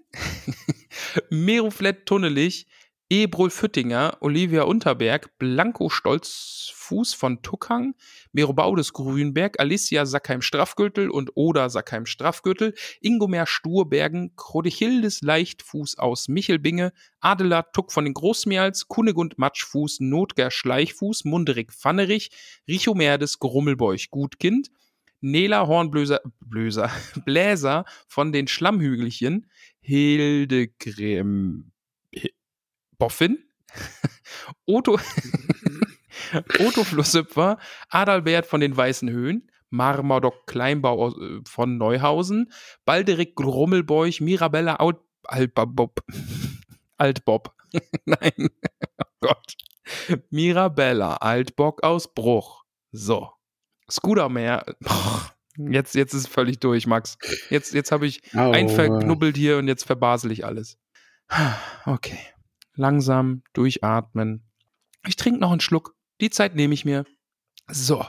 Meroflet 1.30 2.06
Tunnelich, 2.06 2.66
Ebrol 3.08 3.50
Füttinger, 3.50 4.16
Olivia 4.18 4.64
Unterberg, 4.64 5.38
Blanco 5.38 5.88
Stolzfuß 5.88 7.14
von 7.14 7.40
Tuckhang, 7.40 7.94
Merobaudes 8.32 8.92
Grünberg, 8.92 9.60
Alicia 9.60 10.04
Sackheim-Straffgürtel 10.06 11.08
und 11.08 11.30
Oda 11.36 11.68
Sackheim-Straffgürtel, 11.68 12.74
Ingomer 13.00 13.46
Sturbergen, 13.46 14.34
Krodichildes 14.34 15.22
Leichtfuß 15.22 15.98
aus 15.98 16.26
Michelbinge, 16.26 16.92
Adela 17.20 17.62
Tuck 17.62 17.92
von 17.92 18.06
den 18.06 18.14
Großmials, 18.14 18.88
Kunegund 18.88 19.38
Matschfuß, 19.38 20.00
Notger 20.00 20.50
Schleichfuß, 20.50 21.26
Munderig 21.26 21.72
Pfannerich, 21.72 22.30
Richomerdes 22.66 23.38
Grummelbeuch 23.38 24.10
Gutkind, 24.10 24.72
Nela 25.20 25.68
Hornblöser, 25.68 26.22
Blöser, 26.40 26.90
Bläser 27.24 27.84
von 28.08 28.32
den 28.32 28.48
Schlammhügelchen, 28.48 29.48
Hildegrim, 29.78 31.70
Boffin, 32.98 33.38
Otto, 34.66 34.98
Otto 36.58 36.84
Flusshüpfer, 36.84 37.58
Adalbert 37.88 38.46
von 38.46 38.60
den 38.60 38.76
Weißen 38.76 39.10
Höhen, 39.10 39.50
Marmadoc 39.70 40.46
Kleinbau 40.46 41.10
äh, 41.10 41.40
von 41.46 41.76
Neuhausen, 41.76 42.52
Balderik 42.84 43.34
Grummelbeuch, 43.36 44.20
Mirabella 44.20 44.76
Alt, 44.76 44.98
Altbob, 45.24 46.04
Altbob, 46.96 47.54
nein, 48.04 48.32
oh 48.98 49.10
Gott, 49.20 49.54
Mirabella 50.30 51.16
Altbock 51.16 51.82
aus 51.82 52.12
Bruch. 52.12 52.64
So, 52.92 53.30
Scootermeer, 53.90 54.64
jetzt, 55.58 55.94
jetzt 55.94 56.14
ist 56.14 56.20
es 56.22 56.26
völlig 56.26 56.60
durch, 56.60 56.86
Max. 56.86 57.18
Jetzt, 57.50 57.74
jetzt 57.74 57.92
habe 57.92 58.06
ich 58.06 58.22
oh. 58.34 58.52
ein 58.52 58.68
verknubbelt 58.68 59.36
hier 59.36 59.58
und 59.58 59.68
jetzt 59.68 59.84
verbasel 59.84 60.32
ich 60.32 60.44
alles. 60.44 60.78
Okay 61.84 62.18
langsam 62.76 63.42
durchatmen. 63.52 64.44
Ich 65.06 65.16
trinke 65.16 65.40
noch 65.40 65.50
einen 65.50 65.60
Schluck. 65.60 65.94
Die 66.20 66.30
Zeit 66.30 66.54
nehme 66.54 66.74
ich 66.74 66.84
mir. 66.84 67.04
So, 67.68 68.04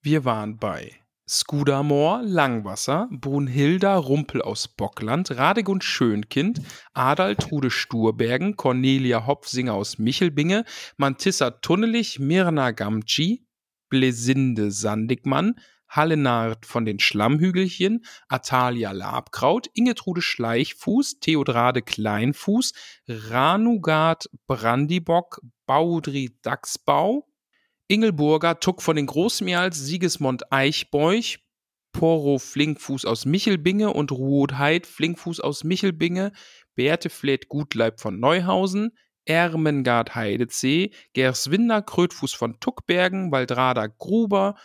wir 0.00 0.24
waren 0.24 0.56
bei 0.56 0.92
Skudamor, 1.28 2.22
Langwasser, 2.22 3.08
Brunhilda 3.10 3.96
Rumpel 3.96 4.42
aus 4.42 4.68
Bockland, 4.68 5.32
Radegund 5.32 5.82
Schönkind, 5.82 6.62
Adaltrude 6.94 7.70
Sturbergen, 7.70 8.56
Cornelia 8.56 9.26
Hopfsinger 9.26 9.74
aus 9.74 9.98
Michelbinge, 9.98 10.64
Mantissa 10.96 11.50
Tunnelich, 11.50 12.20
Mirna 12.20 12.70
Gamci, 12.70 13.44
Blesinde 13.88 14.70
Sandigmann, 14.70 15.56
Hallenard 15.96 16.66
von 16.66 16.84
den 16.84 16.98
Schlammhügelchen, 16.98 18.04
Atalia 18.28 18.92
Labkraut, 18.92 19.68
Ingetrude 19.74 20.22
Schleichfuß, 20.22 21.20
Theodrade 21.20 21.82
Kleinfuß, 21.82 22.72
Ranugard 23.08 24.30
Brandibock, 24.46 25.40
Baudri 25.66 26.38
Dachsbau, 26.42 27.26
Ingelburger 27.88 28.60
Tuck 28.60 28.82
von 28.82 28.96
den 28.96 29.06
Großmials, 29.06 29.78
Siegesmund 29.78 30.52
Eichbeuch, 30.52 31.38
Poro 31.92 32.38
Flinkfuß 32.38 33.06
aus 33.06 33.24
Michelbinge 33.24 33.92
und 33.92 34.12
Ruotheit 34.12 34.86
Flinkfuß 34.86 35.40
aus 35.40 35.64
Michelbinge, 35.64 36.32
Beate 36.74 37.08
Gutleib 37.48 38.00
von 38.00 38.20
Neuhausen, 38.20 38.90
Ermengard 39.24 40.14
Heidezee, 40.14 40.90
Gerswinder 41.14 41.82
Krötfuß 41.82 42.34
von 42.34 42.60
Tuckbergen, 42.60 43.32
Waldrada 43.32 43.86
Gruber, 43.86 44.56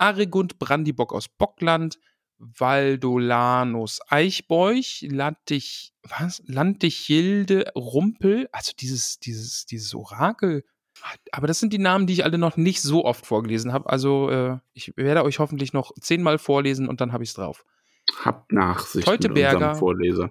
Arigund 0.00 0.58
Brandibock 0.58 1.12
aus 1.12 1.28
Bockland, 1.28 1.98
Valdolanus 2.38 4.00
Eichbeuch, 4.08 5.06
Lantich, 5.08 5.92
was? 6.02 6.42
Lantichilde 6.46 7.70
Rumpel, 7.74 8.48
also 8.52 8.72
dieses, 8.78 9.18
dieses, 9.18 9.66
dieses 9.66 9.94
Orakel. 9.94 10.64
Aber 11.32 11.46
das 11.46 11.60
sind 11.60 11.72
die 11.72 11.78
Namen, 11.78 12.06
die 12.06 12.14
ich 12.14 12.24
alle 12.24 12.38
noch 12.38 12.56
nicht 12.56 12.82
so 12.82 13.04
oft 13.04 13.26
vorgelesen 13.26 13.72
habe. 13.72 13.88
Also 13.88 14.30
äh, 14.30 14.58
ich 14.72 14.92
werde 14.96 15.24
euch 15.24 15.38
hoffentlich 15.38 15.72
noch 15.72 15.92
zehnmal 16.00 16.38
vorlesen 16.38 16.88
und 16.88 17.00
dann 17.00 17.12
habe 17.12 17.24
ich 17.24 17.30
es 17.30 17.34
drauf. 17.34 17.64
Habt 18.24 18.52
Nachsicht 18.52 19.06
Teuteberger. 19.06 19.52
mit 19.52 19.54
unserem 19.56 19.78
Vorleser. 19.78 20.30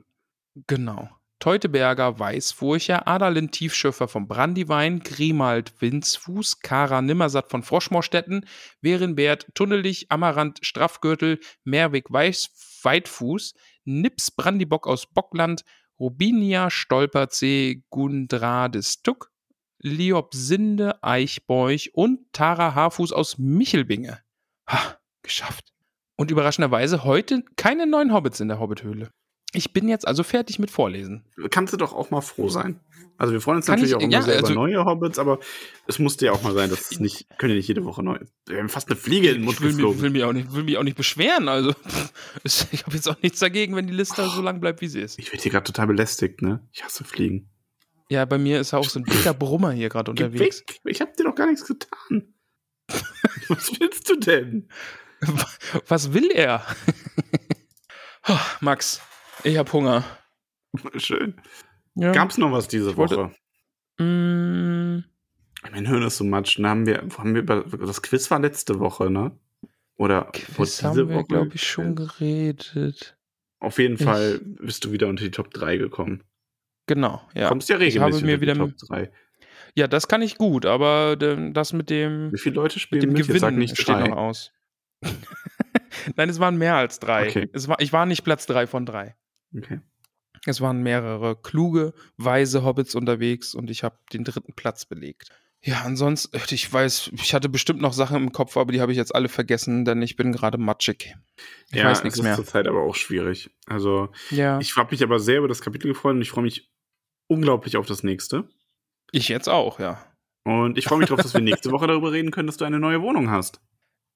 Genau. 0.67 1.09
Teuteberger, 1.39 2.19
Weißfurcher, 2.19 3.07
Adalin 3.07 3.51
Tiefschiffer 3.51 4.07
vom 4.07 4.27
Brandywein, 4.27 4.99
Grimald 4.99 5.81
Winzfuß, 5.81 6.59
Kara 6.59 7.01
Nimmersatt 7.01 7.49
von 7.49 7.63
Froschmorstetten, 7.63 8.45
Werenbert 8.81 9.47
Tunnelich, 9.55 10.11
Amarant 10.11 10.59
Straffgürtel, 10.61 11.39
Merwig 11.63 12.11
Weiß, 12.11 12.49
Weitfuß, 12.83 13.53
Nips 13.85 14.31
Brandibock 14.31 14.87
aus 14.87 15.05
Bockland, 15.07 15.63
Rubinia 15.99 16.69
Stolperzee, 16.69 17.83
Gundrades 17.89 19.01
Tuck, 19.01 19.31
Liobsinde 19.79 21.01
Eichbeuch 21.03 21.91
und 21.93 22.31
Tara 22.33 22.75
Haarfuß 22.75 23.13
aus 23.13 23.37
Michelbinge. 23.37 24.19
Ha, 24.67 24.97
geschafft. 25.21 25.73
Und 26.17 26.31
überraschenderweise 26.31 27.05
heute 27.05 27.43
keine 27.55 27.87
neuen 27.87 28.13
Hobbits 28.13 28.41
in 28.41 28.49
der 28.49 28.59
Hobbithöhle. 28.59 29.11
Ich 29.53 29.73
bin 29.73 29.87
jetzt 29.89 30.07
also 30.07 30.21
fertig 30.23 30.59
mit 30.59 30.69
Vorlesen. 30.69 31.25
Kannst 31.49 31.73
du 31.73 31.77
doch 31.77 31.93
auch 31.93 32.11
mal 32.11 32.21
froh 32.21 32.49
sein. 32.49 32.79
Also 33.17 33.33
wir 33.33 33.41
freuen 33.41 33.57
uns 33.57 33.65
Kann 33.65 33.75
natürlich 33.75 33.91
ich- 33.91 33.95
auch 33.97 34.01
immer 34.01 34.11
ja, 34.13 34.21
sehr 34.21 34.35
also- 34.37 34.53
über 34.53 34.61
neue 34.61 34.85
Hobbits, 34.85 35.17
aber 35.19 35.39
es 35.87 35.99
musste 35.99 36.27
ja 36.27 36.31
auch 36.31 36.41
mal 36.43 36.53
sein, 36.53 36.69
dass 36.69 36.91
es 36.91 36.99
nicht, 36.99 37.27
können 37.37 37.51
ja 37.51 37.57
nicht 37.57 37.67
jede 37.67 37.83
Woche 37.83 38.01
neu. 38.03 38.19
Wir 38.47 38.59
haben 38.59 38.69
fast 38.69 38.87
eine 38.89 38.95
Fliege 38.95 39.29
in 39.29 39.35
den 39.37 39.43
Mund 39.45 39.55
Ich 39.57 39.61
will, 39.61 39.67
mich, 39.69 39.77
geflogen. 39.77 40.01
will, 40.01 40.09
mich 40.11 40.23
auch 40.23 40.31
nicht, 40.33 40.53
will 40.53 40.63
mich 40.63 40.77
auch 40.77 40.83
nicht 40.83 40.95
beschweren. 40.95 41.49
Also, 41.49 41.73
ich 42.43 42.85
habe 42.85 42.95
jetzt 42.95 43.09
auch 43.09 43.21
nichts 43.21 43.39
dagegen, 43.39 43.75
wenn 43.75 43.87
die 43.87 43.93
Liste 43.93 44.25
so 44.29 44.41
lang 44.41 44.61
bleibt, 44.61 44.81
wie 44.81 44.87
sie 44.87 45.01
ist. 45.01 45.17
Ich 45.19 45.31
werde 45.31 45.41
hier 45.43 45.51
gerade 45.51 45.65
total 45.65 45.87
belästigt, 45.87 46.41
ne? 46.41 46.65
Ich 46.71 46.83
hasse 46.83 47.03
Fliegen. 47.03 47.49
Ja, 48.09 48.23
bei 48.25 48.37
mir 48.37 48.59
ist 48.61 48.73
auch 48.73 48.87
so 48.87 48.99
ein 48.99 49.03
dicker 49.05 49.33
Brummer 49.33 49.71
hier 49.71 49.89
gerade 49.89 50.11
unterwegs. 50.11 50.61
weg! 50.61 50.79
Ich 50.85 51.01
habe 51.01 51.11
dir 51.17 51.23
doch 51.25 51.35
gar 51.35 51.47
nichts 51.47 51.65
getan. 51.65 52.33
Was 53.49 53.71
willst 53.79 54.09
du 54.09 54.15
denn? 54.15 54.69
Was 55.87 56.13
will 56.13 56.29
er? 56.31 56.63
Oh, 58.27 58.37
Max, 58.61 59.01
ich 59.43 59.57
habe 59.57 59.71
Hunger. 59.71 60.03
Schön. 60.97 61.35
Ja. 61.95 62.11
Gab's 62.11 62.37
noch 62.37 62.51
was 62.51 62.67
diese 62.67 62.95
wollte- 62.97 63.17
Woche? 63.17 63.31
Mm, 64.03 65.03
Mein 65.71 65.85
Hirn 65.87 66.03
ist 66.03 66.17
so 66.17 66.23
matsch. 66.23 66.57
Dann 66.57 66.67
haben 66.67 66.85
wir, 66.85 67.01
haben 67.17 67.33
wir 67.33 67.41
über, 67.41 67.63
das 67.63 68.01
Quiz 68.01 68.29
war 68.31 68.39
letzte 68.39 68.79
Woche, 68.79 69.09
ne? 69.09 69.37
Oder 69.97 70.29
Quiz 70.31 70.81
haben 70.83 71.09
wir, 71.09 71.23
glaube 71.23 71.51
ich, 71.55 71.63
schon 71.67 71.95
geredet. 71.95 73.17
Auf 73.59 73.77
jeden 73.79 73.95
Ich- 73.95 74.03
Fall 74.03 74.39
bist 74.41 74.85
du 74.85 74.91
wieder 74.93 75.07
unter 75.07 75.23
die 75.25 75.31
Top 75.31 75.51
3 75.51 75.75
gekommen. 75.77 76.23
Genau, 76.87 77.21
ja. 77.35 77.49
Kommst 77.49 77.67
ja 77.69 77.75
regelmäßig 77.75 78.23
unter 78.23 78.41
wieder 78.41 78.53
die 78.53 78.59
Top 78.59 78.77
3. 78.87 79.11
Ja, 79.75 79.87
das 79.87 80.07
kann 80.07 80.21
ich 80.21 80.37
gut, 80.37 80.65
aber 80.65 81.17
ähm, 81.21 81.53
das 81.53 81.73
mit 81.73 81.89
dem, 81.89 82.31
Wie 82.31 82.39
viele 82.39 82.55
Leute 82.55 82.75
mit 82.75 82.81
spielen 82.81 83.01
dem 83.01 83.13
mit? 83.13 83.25
Sag 83.25 83.35
Gewinnen 83.35 83.59
nicht 83.59 83.77
steht 83.77 83.89
noch 83.99 84.07
drei. 84.07 84.13
aus. 84.13 84.51
Nein, 86.15 86.29
es 86.29 86.39
waren 86.39 86.57
mehr 86.57 86.75
als 86.75 86.99
drei. 86.99 87.27
Okay. 87.27 87.49
Es 87.53 87.67
war, 87.67 87.79
ich 87.81 87.91
war 87.93 88.05
nicht 88.05 88.23
Platz 88.23 88.45
drei 88.45 88.65
von 88.65 88.85
drei. 88.85 89.15
Okay. 89.55 89.81
Es 90.45 90.61
waren 90.61 90.81
mehrere 90.81 91.35
kluge, 91.35 91.93
weise 92.17 92.63
Hobbits 92.63 92.95
unterwegs 92.95 93.53
und 93.53 93.69
ich 93.69 93.83
habe 93.83 93.97
den 94.13 94.23
dritten 94.23 94.53
Platz 94.53 94.85
belegt. 94.85 95.29
Ja, 95.61 95.81
ansonsten, 95.81 96.39
ich 96.51 96.71
weiß, 96.71 97.11
ich 97.21 97.33
hatte 97.33 97.49
bestimmt 97.49 97.81
noch 97.81 97.91
Sachen 97.91 98.15
im 98.15 98.31
Kopf, 98.31 98.55
aber 98.55 98.71
die 98.71 98.79
habe 98.79 98.93
ich 98.93 98.97
jetzt 98.97 99.13
alle 99.13 99.27
vergessen, 99.27 99.83
denn 99.83 100.01
ich 100.01 100.15
bin 100.15 100.31
gerade 100.31 100.57
matschig. 100.57 101.15
Ich 101.69 101.75
ja, 101.75 101.85
weiß 101.85 102.03
nichts 102.05 102.17
ist 102.17 102.23
mehr. 102.23 102.35
zurzeit 102.35 102.67
aber 102.67 102.81
auch 102.81 102.95
schwierig. 102.95 103.51
Also, 103.65 104.09
Ja, 104.29 104.59
ich 104.59 104.77
habe 104.77 104.91
mich 104.91 105.03
aber 105.03 105.19
sehr 105.19 105.39
über 105.39 105.49
das 105.49 105.59
Kapitel 105.59 105.89
gefreut 105.89 106.15
und 106.15 106.21
ich 106.21 106.29
freue 106.29 106.45
mich 106.45 106.71
unglaublich 107.27 107.75
auf 107.75 107.85
das 107.85 108.03
nächste. 108.03 108.47
ich 109.11 109.27
jetzt 109.27 109.49
auch, 109.49 109.79
ja. 109.79 110.01
Und 110.45 110.77
ich 110.77 110.85
freue 110.85 110.99
mich 110.99 111.09
darauf, 111.09 111.21
dass 111.21 111.33
wir 111.33 111.41
nächste 111.41 111.71
Woche 111.71 111.87
darüber 111.87 112.13
reden 112.13 112.31
können, 112.31 112.47
dass 112.47 112.57
du 112.57 112.63
eine 112.63 112.79
neue 112.79 113.01
Wohnung 113.01 113.29
hast. 113.29 113.59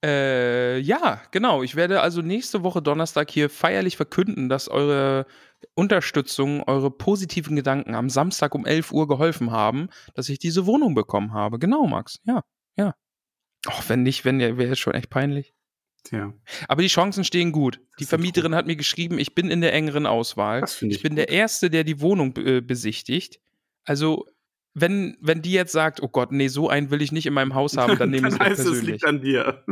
Äh, 0.03 0.79
ja, 0.79 1.21
genau. 1.31 1.63
Ich 1.63 1.75
werde 1.75 2.01
also 2.01 2.21
nächste 2.21 2.63
Woche 2.63 2.81
Donnerstag 2.81 3.31
hier 3.31 3.49
feierlich 3.49 3.95
verkünden, 3.95 4.49
dass 4.49 4.67
eure 4.67 5.25
Unterstützung, 5.75 6.61
eure 6.63 6.91
positiven 6.91 7.55
Gedanken 7.55 7.95
am 7.95 8.09
Samstag 8.09 8.53
um 8.53 8.65
11 8.65 8.91
Uhr 8.91 9.07
geholfen 9.07 9.51
haben, 9.51 9.87
dass 10.13 10.27
ich 10.27 10.39
diese 10.39 10.65
Wohnung 10.65 10.93
bekommen 10.93 11.33
habe. 11.33 11.57
Genau, 11.57 11.87
Max. 11.87 12.19
Ja, 12.25 12.41
ja. 12.75 12.95
Auch 13.65 13.87
wenn 13.87 14.03
nicht, 14.03 14.25
wenn 14.25 14.39
wäre 14.39 14.73
es 14.73 14.79
schon 14.79 14.93
echt 14.93 15.09
peinlich. 15.09 15.53
Tja, 16.03 16.33
Aber 16.67 16.81
die 16.81 16.89
Chancen 16.89 17.23
stehen 17.23 17.53
gut. 17.53 17.79
Die 17.97 18.05
Vermieterin 18.05 18.55
hat 18.55 18.67
mir 18.67 18.75
geschrieben, 18.75 19.19
ich 19.19 19.35
bin 19.35 19.49
in 19.49 19.61
der 19.61 19.73
engeren 19.73 20.05
Auswahl. 20.05 20.59
das 20.59 20.81
ich. 20.81 20.97
Ich 20.97 21.01
bin 21.01 21.11
gut. 21.11 21.19
der 21.19 21.29
Erste, 21.29 21.69
der 21.69 21.85
die 21.85 22.01
Wohnung 22.01 22.35
äh, 22.35 22.59
besichtigt. 22.59 23.39
Also, 23.85 24.27
wenn, 24.73 25.15
wenn 25.21 25.41
die 25.41 25.53
jetzt 25.53 25.71
sagt, 25.71 26.03
oh 26.03 26.09
Gott, 26.09 26.33
nee, 26.33 26.49
so 26.49 26.67
einen 26.67 26.91
will 26.91 27.01
ich 27.01 27.13
nicht 27.13 27.25
in 27.25 27.33
meinem 27.33 27.55
Haus 27.55 27.77
haben, 27.77 27.97
dann 27.97 28.09
nehme 28.09 28.27
ich 28.27 28.33
es 28.33 28.37
persönlich. 28.39 28.85
liegt 28.85 29.05
an 29.05 29.21
dir. 29.21 29.63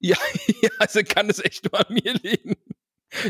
Ja, 0.00 0.16
ja, 0.62 0.70
also 0.78 1.00
kann 1.04 1.28
es 1.30 1.38
echt 1.44 1.70
nur 1.70 1.78
an 1.78 1.94
mir 1.94 2.14
liegen. 2.22 2.56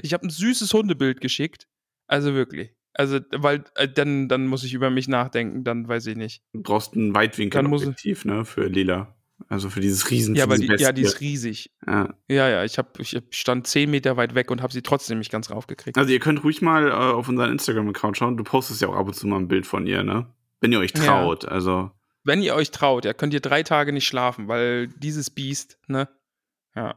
Ich 0.03 0.13
habe 0.13 0.27
ein 0.27 0.31
süßes 0.31 0.73
Hundebild 0.73 1.21
geschickt. 1.21 1.69
Also 2.07 2.35
wirklich. 2.35 2.75
Also, 2.93 3.21
weil 3.33 3.65
äh, 3.77 3.89
dann, 3.89 4.29
dann 4.29 4.47
muss 4.47 4.65
ich 4.65 4.75
über 4.75 4.91
mich 4.91 5.09
nachdenken, 5.09 5.65
dann 5.65 5.89
weiß 5.89 6.07
ich 6.07 6.17
nicht. 6.17 6.43
Du 6.53 6.63
brauchst 6.63 6.95
ein 6.97 7.15
Weitwinkelobjektiv, 7.15 8.25
ne, 8.25 8.45
für 8.45 8.67
Lila. 8.67 9.15
Also 9.49 9.71
für 9.71 9.81
dieses 9.81 10.11
Riesen. 10.11 10.35
Ja, 10.35 10.49
weil 10.49 10.59
die, 10.59 10.67
ja, 10.67 10.93
die 10.93 11.03
ist 11.03 11.21
riesig. 11.21 11.71
Ja. 11.87 12.15
Ja, 12.29 12.49
ja, 12.49 12.65
ich, 12.65 12.77
hab, 12.79 13.01
ich 13.01 13.17
stand 13.31 13.67
zehn 13.67 13.91
Meter 13.91 14.17
weit 14.17 14.35
weg 14.35 14.51
und 14.51 14.61
habe 14.61 14.73
sie 14.73 14.83
trotzdem 14.83 15.19
nicht 15.19 15.31
ganz 15.33 15.51
raufgekriegt. 15.51 15.97
Also 15.97 16.13
ihr 16.13 16.21
könnt 16.21 16.45
ruhig 16.45 16.61
mal 16.61 16.89
äh, 16.89 16.93
auf 16.93 17.29
unseren 17.29 17.51
Instagram-Account 17.53 18.19
schauen. 18.19 18.37
Du 18.37 18.45
postest 18.45 18.83
ja 18.83 18.89
auch 18.89 18.97
ab 18.97 19.07
und 19.07 19.15
zu 19.15 19.27
mal 19.27 19.39
ein 19.39 19.49
Bild 19.49 19.67
von 19.67 19.87
ihr, 19.87 20.03
ne? 20.03 20.27
Wenn 20.61 20.73
ihr 20.73 20.79
euch 20.79 20.93
Ja. 20.95 21.05
traut. 21.05 21.47
Also 21.47 21.91
Wenn 22.23 22.43
ihr 22.43 22.55
euch 22.55 22.71
traut, 22.71 23.07
ja, 23.07 23.15
könnt 23.15 23.33
ihr 23.33 23.41
drei 23.41 23.63
Tage 23.63 23.93
nicht 23.95 24.07
schlafen, 24.07 24.47
weil 24.47 24.89
dieses 24.89 25.31
Biest, 25.31 25.79
ne? 25.89 26.09
Ja. 26.75 26.97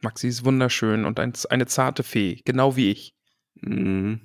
Maxi 0.00 0.28
ist 0.28 0.44
wunderschön 0.44 1.04
und 1.04 1.18
ein, 1.18 1.32
eine 1.50 1.66
zarte 1.66 2.02
Fee, 2.02 2.40
genau 2.44 2.76
wie 2.76 2.90
ich. 2.90 3.14
mh. 3.60 4.18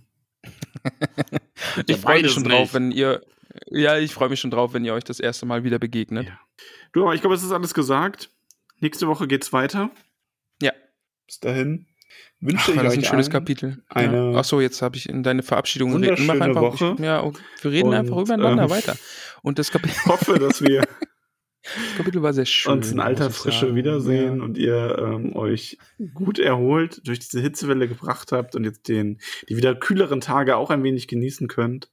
Ich 1.87 1.97
freue 1.97 2.21
mich 2.21 2.31
schon 2.31 2.43
drauf, 2.43 2.61
nicht. 2.61 2.73
wenn 2.73 2.91
ihr. 2.91 3.21
Ja, 3.67 3.97
ich 3.97 4.13
freue 4.13 4.29
mich 4.29 4.39
schon 4.39 4.51
drauf, 4.51 4.73
wenn 4.73 4.83
ihr 4.83 4.93
euch 4.93 5.03
das 5.03 5.19
erste 5.19 5.45
Mal 5.45 5.63
wieder 5.63 5.79
begegnet. 5.79 6.27
Ja. 6.27 6.39
Du, 6.91 7.03
aber 7.03 7.13
ich 7.15 7.21
glaube, 7.21 7.35
es 7.35 7.43
ist 7.43 7.51
alles 7.51 7.73
gesagt. 7.73 8.29
Nächste 8.79 9.07
Woche 9.07 9.27
geht's 9.27 9.53
weiter. 9.53 9.91
Ja. 10.61 10.73
Bis 11.27 11.39
dahin. 11.39 11.85
Ach, 11.87 12.47
Wünsche 12.47 12.71
ich 12.71 12.77
war 12.77 12.83
das 12.83 12.93
euch 12.93 12.99
ein 12.99 13.05
schönes 13.05 13.27
allen 13.27 13.33
Kapitel. 13.33 13.83
eine 13.87 14.31
ja. 14.33 14.39
Achso, 14.39 14.59
jetzt 14.59 14.81
habe 14.81 14.97
ich 14.97 15.07
in 15.07 15.23
deine 15.23 15.43
Verabschiedung 15.43 15.91
geredet. 16.01 16.19
Mach 16.25 16.39
einfach. 16.39 16.61
Woche. 16.61 16.95
Ich, 16.97 16.99
ja, 17.03 17.23
wir 17.61 17.71
reden 17.71 17.89
Und, 17.89 17.93
einfach 17.95 18.17
übereinander 18.17 18.63
ähm, 18.63 18.69
weiter. 18.69 18.97
Und 19.43 19.59
das 19.59 19.71
Kapitel, 19.71 19.95
Ich 19.97 20.05
hoffe, 20.05 20.39
dass 20.39 20.61
wir 20.61 20.83
das 21.63 21.97
Kapitel 21.97 22.21
war 22.21 22.33
sehr 22.33 22.45
schön. 22.45 22.73
uns 22.73 22.91
in 22.91 22.99
alter 22.99 23.31
Frische 23.31 23.75
wiedersehen 23.75 24.37
Ja. 24.37 24.43
und 24.43 24.57
ihr 24.57 24.97
ähm, 24.99 25.35
euch 25.35 25.77
gut 26.13 26.39
erholt 26.39 27.05
durch 27.07 27.19
diese 27.19 27.41
Hitzewelle 27.41 27.87
gebracht 27.87 28.31
habt 28.31 28.55
und 28.55 28.63
jetzt 28.65 28.87
den, 28.87 29.19
die 29.49 29.57
wieder 29.57 29.75
kühleren 29.75 30.21
Tage 30.21 30.57
auch 30.57 30.69
ein 30.69 30.83
wenig 30.83 31.07
genießen 31.07 31.47
könnt. 31.47 31.91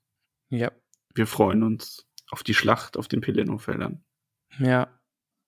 Ja, 0.48 0.72
Wir 1.14 1.26
freuen 1.26 1.62
uns 1.62 2.06
auf 2.30 2.42
die 2.42 2.54
Schlacht 2.54 2.96
auf 2.96 3.08
den 3.08 3.20
Pelennor-Feldern. 3.20 4.02
ja. 4.58 4.88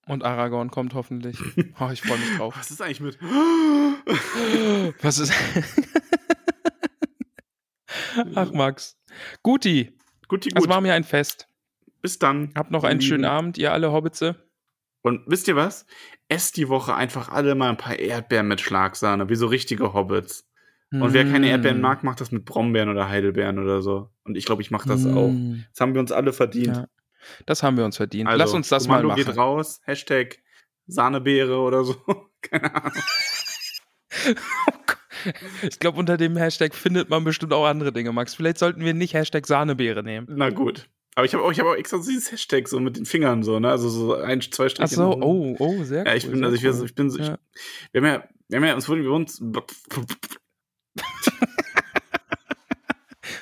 Und 0.05 0.25
Aragorn 0.25 0.69
kommt 0.69 0.95
hoffentlich. 0.95 1.37
Oh, 1.79 1.89
ich 1.89 2.01
freue 2.01 2.17
mich 2.17 2.35
drauf. 2.35 2.53
Was 2.57 2.71
ist 2.71 2.81
eigentlich 2.81 2.99
mit. 2.99 3.17
Was 5.01 5.17
ist. 5.19 5.31
Ach, 8.35 8.51
Max. 8.51 8.97
Guti, 9.43 9.93
Guti, 10.27 10.49
es 10.53 10.61
gut. 10.61 10.69
war 10.69 10.81
mir 10.81 10.93
ein 10.93 11.03
Fest. 11.03 11.47
Bis 12.03 12.19
dann. 12.19 12.51
Habt 12.55 12.69
noch 12.69 12.83
einen 12.83 13.01
schönen. 13.01 13.25
Abend, 13.25 13.57
ihr 13.57 13.73
alle 13.73 13.91
Hobbitze. 13.91 14.35
Und 15.01 15.21
wisst 15.25 15.47
ihr 15.47 15.55
was? 15.55 15.85
Esst 16.29 16.55
die 16.57 16.69
Woche 16.69 16.93
einfach 16.95 17.29
alle 17.29 17.55
mal 17.55 17.69
ein 17.69 17.77
paar 17.77 17.97
Erdbeeren 17.97 18.47
mit 18.47 18.61
Schlagsahne, 18.61 19.27
wie 19.29 19.35
so 19.35 19.47
richtige 19.47 19.93
Hobbits. 19.93 20.47
Und 20.91 21.11
wer 21.13 21.25
keine 21.25 21.49
Erdbeeren 21.49 21.79
Mm. 21.79 21.81
mag, 21.81 22.03
macht 22.03 22.21
das 22.21 22.31
mit 22.31 22.45
Brombeeren 22.45 22.87
oder 22.89 23.09
Heidelbeeren 23.09 23.57
oder 23.57 23.81
so. 23.81 24.11
Und 24.25 24.37
ich 24.37 24.45
glaube, 24.45 24.61
ich 24.61 24.69
mache 24.69 24.87
das 24.87 25.07
auch. 25.07 25.29
Mm. 25.29 25.63
Das 25.71 25.81
haben 25.81 25.95
wir 25.95 25.99
uns 25.99 26.11
alle 26.11 26.33
verdient. 26.33 26.67
Ja. 26.77 26.87
Das 27.47 27.63
haben 27.63 27.77
wir 27.77 27.85
uns 27.85 27.97
verdient. 27.97 28.27
Also, 28.29 28.37
Lass 28.37 28.53
uns 28.53 28.69
das 28.69 28.83
Kommando 28.83 29.07
mal 29.07 29.15
machen. 29.17 29.25
geht 29.25 29.35
raus. 29.37 29.81
Hashtag 29.85 30.37
Sahnebeere 30.85 31.57
oder 31.59 31.83
so. 31.83 31.95
Keine 32.41 32.75
Ahnung. 32.75 32.93
Ich 35.63 35.79
glaube, 35.79 35.97
unter 35.97 36.17
dem 36.17 36.35
Hashtag 36.35 36.75
findet 36.75 37.09
man 37.09 37.23
bestimmt 37.23 37.53
auch 37.53 37.65
andere 37.65 37.93
Dinge, 37.93 38.11
Max. 38.11 38.35
Vielleicht 38.35 38.57
sollten 38.57 38.83
wir 38.83 38.93
nicht 38.93 39.13
Hashtag 39.13 39.47
Sahnebeere 39.47 40.03
nehmen. 40.03 40.27
Na 40.29 40.49
gut. 40.49 40.89
Aber 41.15 41.25
ich 41.25 41.33
habe 41.33 41.43
auch, 41.43 41.51
ich 41.51 41.59
hab 41.59 41.67
auch 41.67 41.75
extra 41.75 41.97
so 41.99 42.09
dieses 42.09 42.31
Hashtag 42.31 42.67
so 42.67 42.79
mit 42.79 42.97
den 42.97 43.05
Fingern 43.05 43.43
so, 43.43 43.59
ne? 43.59 43.69
Also 43.69 43.87
so 43.89 44.15
ein, 44.15 44.41
zwei 44.41 44.67
Striche. 44.69 44.83
Ach 44.83 44.87
so, 44.89 45.09
nach 45.15 45.25
oh, 45.25 45.55
oh, 45.59 45.83
sehr 45.83 46.05
Ja, 46.05 46.15
ich 46.15 46.25
cool, 46.25 46.31
bin, 46.31 46.43
also 46.43 46.55
ich, 46.55 46.65
cool. 46.65 46.85
ich 46.85 46.95
bin 46.95 47.09
so, 47.11 47.19
ich, 47.19 47.27
Ja. 47.27 47.37
wir 47.91 48.01
haben 48.01 48.07
ja, 48.07 48.23
wir 48.49 48.57
haben 48.57 48.65
ja, 48.65 48.73
uns 48.75 48.89
wurden 48.89 49.03
wir 49.03 49.11
uns, 49.11 49.41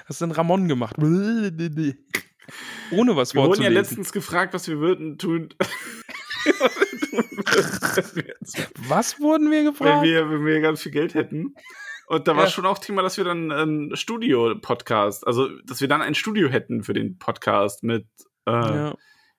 Hast 0.06 0.22
du 0.22 0.26
einen 0.26 0.32
Ramon 0.34 0.68
gemacht? 0.68 0.98
ohne 1.00 1.52
was 3.16 3.34
Wir 3.34 3.42
wurden 3.42 3.50
vorzulesen. 3.50 3.64
ja 3.64 3.70
letztens 3.70 4.12
gefragt, 4.12 4.54
was 4.54 4.68
wir 4.68 4.80
würden 4.80 5.18
tun. 5.18 5.50
was 8.90 9.20
wurden 9.20 9.50
wir 9.50 9.60
wenn 9.60 9.66
gefragt? 9.66 10.04
wir, 10.04 10.30
wenn 10.30 10.46
wir 10.46 10.60
ganz 10.60 10.82
viel 10.82 10.92
Geld 10.92 11.14
hätten. 11.14 11.56
Und 12.12 12.28
da 12.28 12.36
war 12.36 12.44
Ja. 12.44 12.50
schon 12.50 12.66
auch 12.66 12.78
Thema, 12.78 13.04
dass 13.04 13.16
wir 13.16 13.24
dann 13.24 13.52
ein 13.54 13.96
Studio-Podcast, 13.96 15.26
also 15.26 15.48
dass 15.62 15.80
wir 15.80 15.88
dann 15.88 16.02
ein 16.02 16.14
Studio 16.14 16.50
hätten 16.50 16.84
für 16.84 16.92
den 16.92 17.18
Podcast 17.18 17.84
mit 17.84 18.06
äh, 18.46 18.52
ja. 18.52 18.96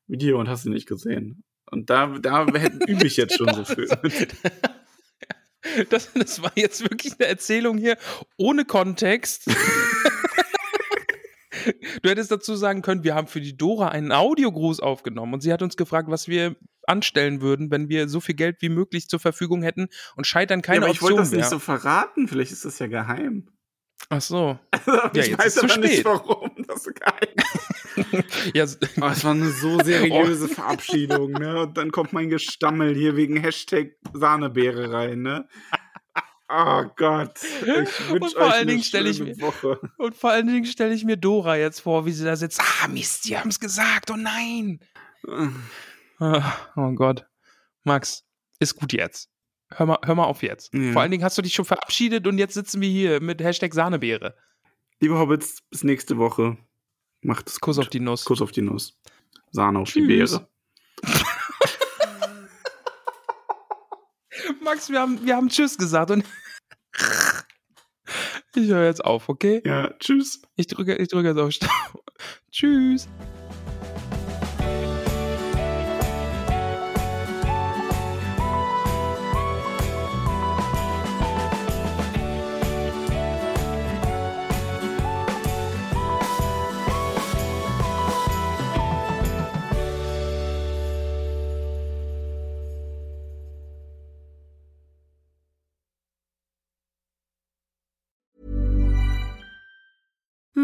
Video 0.07 0.41
und 0.41 0.49
hast 0.49 0.65
du 0.65 0.71
nicht 0.71 0.89
gesehen. 0.89 1.45
Und 1.71 1.91
da, 1.91 2.07
da 2.07 2.47
hätten 2.47 2.81
übe 2.81 3.07
ich 3.07 3.19
jetzt 3.19 3.37
schon 3.37 3.53
so 3.53 3.65
viel. 3.67 3.89
Das, 5.91 6.13
das 6.13 6.43
war 6.43 6.51
jetzt 6.57 6.83
wirklich 6.83 7.15
eine 7.21 7.29
Erzählung 7.29 7.79
hier 7.79 7.97
ohne 8.37 8.65
Kontext. 8.65 9.47
Du 12.03 12.09
hättest 12.11 12.31
dazu 12.31 12.55
sagen 12.57 12.83
können, 12.83 13.05
wir 13.05 13.15
haben 13.15 13.27
für 13.27 13.41
die 13.41 13.57
Dora 13.57 13.89
einen 13.89 14.13
Audiogruß 14.13 14.81
aufgenommen 14.81 15.35
und 15.35 15.41
sie 15.43 15.53
hat 15.53 15.63
uns 15.63 15.77
gefragt, 15.77 16.09
was 16.11 16.29
wir 16.29 16.57
anstellen 16.87 17.41
würden, 17.41 17.71
wenn 17.71 17.89
wir 17.89 18.09
so 18.09 18.21
viel 18.21 18.35
Geld 18.35 18.57
wie 18.61 18.69
möglich 18.69 19.09
zur 19.09 19.21
Verfügung 19.21 19.63
hätten 19.63 19.89
und 20.17 20.27
scheitern 20.27 20.63
keine 20.63 20.81
ja, 20.81 20.85
aber 20.87 20.93
ich 20.93 21.01
wollte 21.03 21.15
Option 21.15 21.25
das 21.25 21.31
mehr. 21.31 21.41
nicht 21.41 21.51
so 21.51 21.59
verraten. 21.59 22.29
Vielleicht 22.29 22.53
ist 22.53 22.65
das 22.65 22.79
ja 22.79 22.87
geheim. 22.89 23.49
Ach 24.09 24.21
so. 24.21 24.59
Also, 24.73 24.93
Ja, 25.15 25.25
ich 25.25 25.39
weiß 25.39 25.59
aber 25.59 25.77
nicht, 25.79 25.93
spät. 26.01 26.05
warum 26.05 26.51
das 26.67 26.85
geheim 26.85 28.25
Ja, 28.55 28.65
Oh, 29.01 29.07
es 29.13 29.25
war 29.25 29.31
eine 29.31 29.51
so 29.51 29.79
seriöse 29.81 30.49
Verabschiedung, 30.49 31.33
ne? 31.33 31.63
Und 31.63 31.77
dann 31.79 31.93
kommt 31.93 32.13
mein 32.13 32.29
Gestammel 32.29 32.95
hier 32.95 33.17
wegen 33.17 33.37
Hashtag 33.37 33.93
Sahnebeere 34.13 34.93
rein, 34.93 35.23
ne? 35.23 35.47
Oh 36.55 36.85
Gott. 36.97 37.39
Ich 37.43 38.11
Und 38.11 38.21
wünsche 38.21 38.37
vor 38.37 38.43
euch 38.47 38.53
allen 38.53 38.53
eine 38.63 38.67
Dingen 38.73 38.83
stell 38.85 39.07
ich 39.07 39.17
schöne 39.17 39.31
mir- 39.35 39.41
Woche. 39.41 39.81
und 39.97 40.15
vor 40.15 40.31
allen 40.33 40.47
Dingen 40.47 40.67
stelle 40.67 40.93
ich 40.93 41.05
mir 41.05 41.17
Dora 41.17 41.57
jetzt 41.57 41.81
vor, 41.81 42.05
wie 42.05 42.13
sie 42.13 42.25
da 42.25 42.37
sitzt. 42.37 42.61
Ah, 42.61 42.89
Mist, 42.89 43.25
die 43.27 43.39
haben 43.39 43.49
es 43.49 43.59
gesagt, 43.59 44.11
oh 44.11 44.17
nein. 44.17 44.81
Ah, 46.19 46.53
Oh 46.77 46.93
Gott. 46.93 47.27
Max, 47.85 48.25
ist 48.61 48.77
gut 48.77 48.93
jetzt. 48.93 49.31
Hör 49.71 49.87
mal, 49.87 49.99
hör 50.05 50.15
mal 50.15 50.25
auf 50.25 50.43
jetzt. 50.43 50.73
Ja. 50.75 50.93
Vor 50.93 51.03
allen 51.03 51.11
Dingen 51.11 51.25
hast 51.25 51.39
du 51.39 51.43
dich 51.43 51.55
schon 51.55 51.65
verabschiedet 51.65 52.27
und 52.27 52.37
jetzt 52.39 52.55
sitzen 52.55 52.81
wir 52.81 52.89
hier 52.91 53.21
mit 53.23 53.41
Hashtag 53.43 53.73
Sahnebeere. 53.73 54.37
Liebe 55.01 55.19
Hobbits, 55.19 55.63
bis 55.71 55.83
nächste 55.85 56.19
Woche. 56.19 56.59
Macht 57.23 57.49
es 57.49 57.61
Kuss 57.61 57.77
gut. 57.77 57.87
auf 57.87 57.91
die 57.91 58.01
Nuss. 58.01 58.25
Kuss 58.25 58.43
auf 58.43 58.53
die 58.53 58.63
Nuss. 58.63 58.99
Sahne 59.51 59.79
auf 59.79 59.91
die 59.93 60.07
Tschüss. 60.07 60.33
Beere. 60.33 60.49
Max, 64.61 64.91
wir 64.91 65.01
haben, 65.01 65.25
wir 65.25 65.37
haben 65.37 65.49
Tschüss 65.49 65.79
gesagt 65.79 66.11
und 66.11 66.25
ich 68.55 68.69
höre 68.69 68.85
jetzt 68.85 69.05
auf, 69.05 69.29
okay? 69.29 69.63
Ja, 69.65 69.93
tschüss. 69.99 70.43
Ich 70.57 70.67
drücke, 70.67 70.97
ich 70.97 71.09
drücke 71.09 71.29
jetzt 71.29 71.39
auf. 71.39 71.51
Tschüss. 72.51 73.09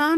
on 0.08 0.17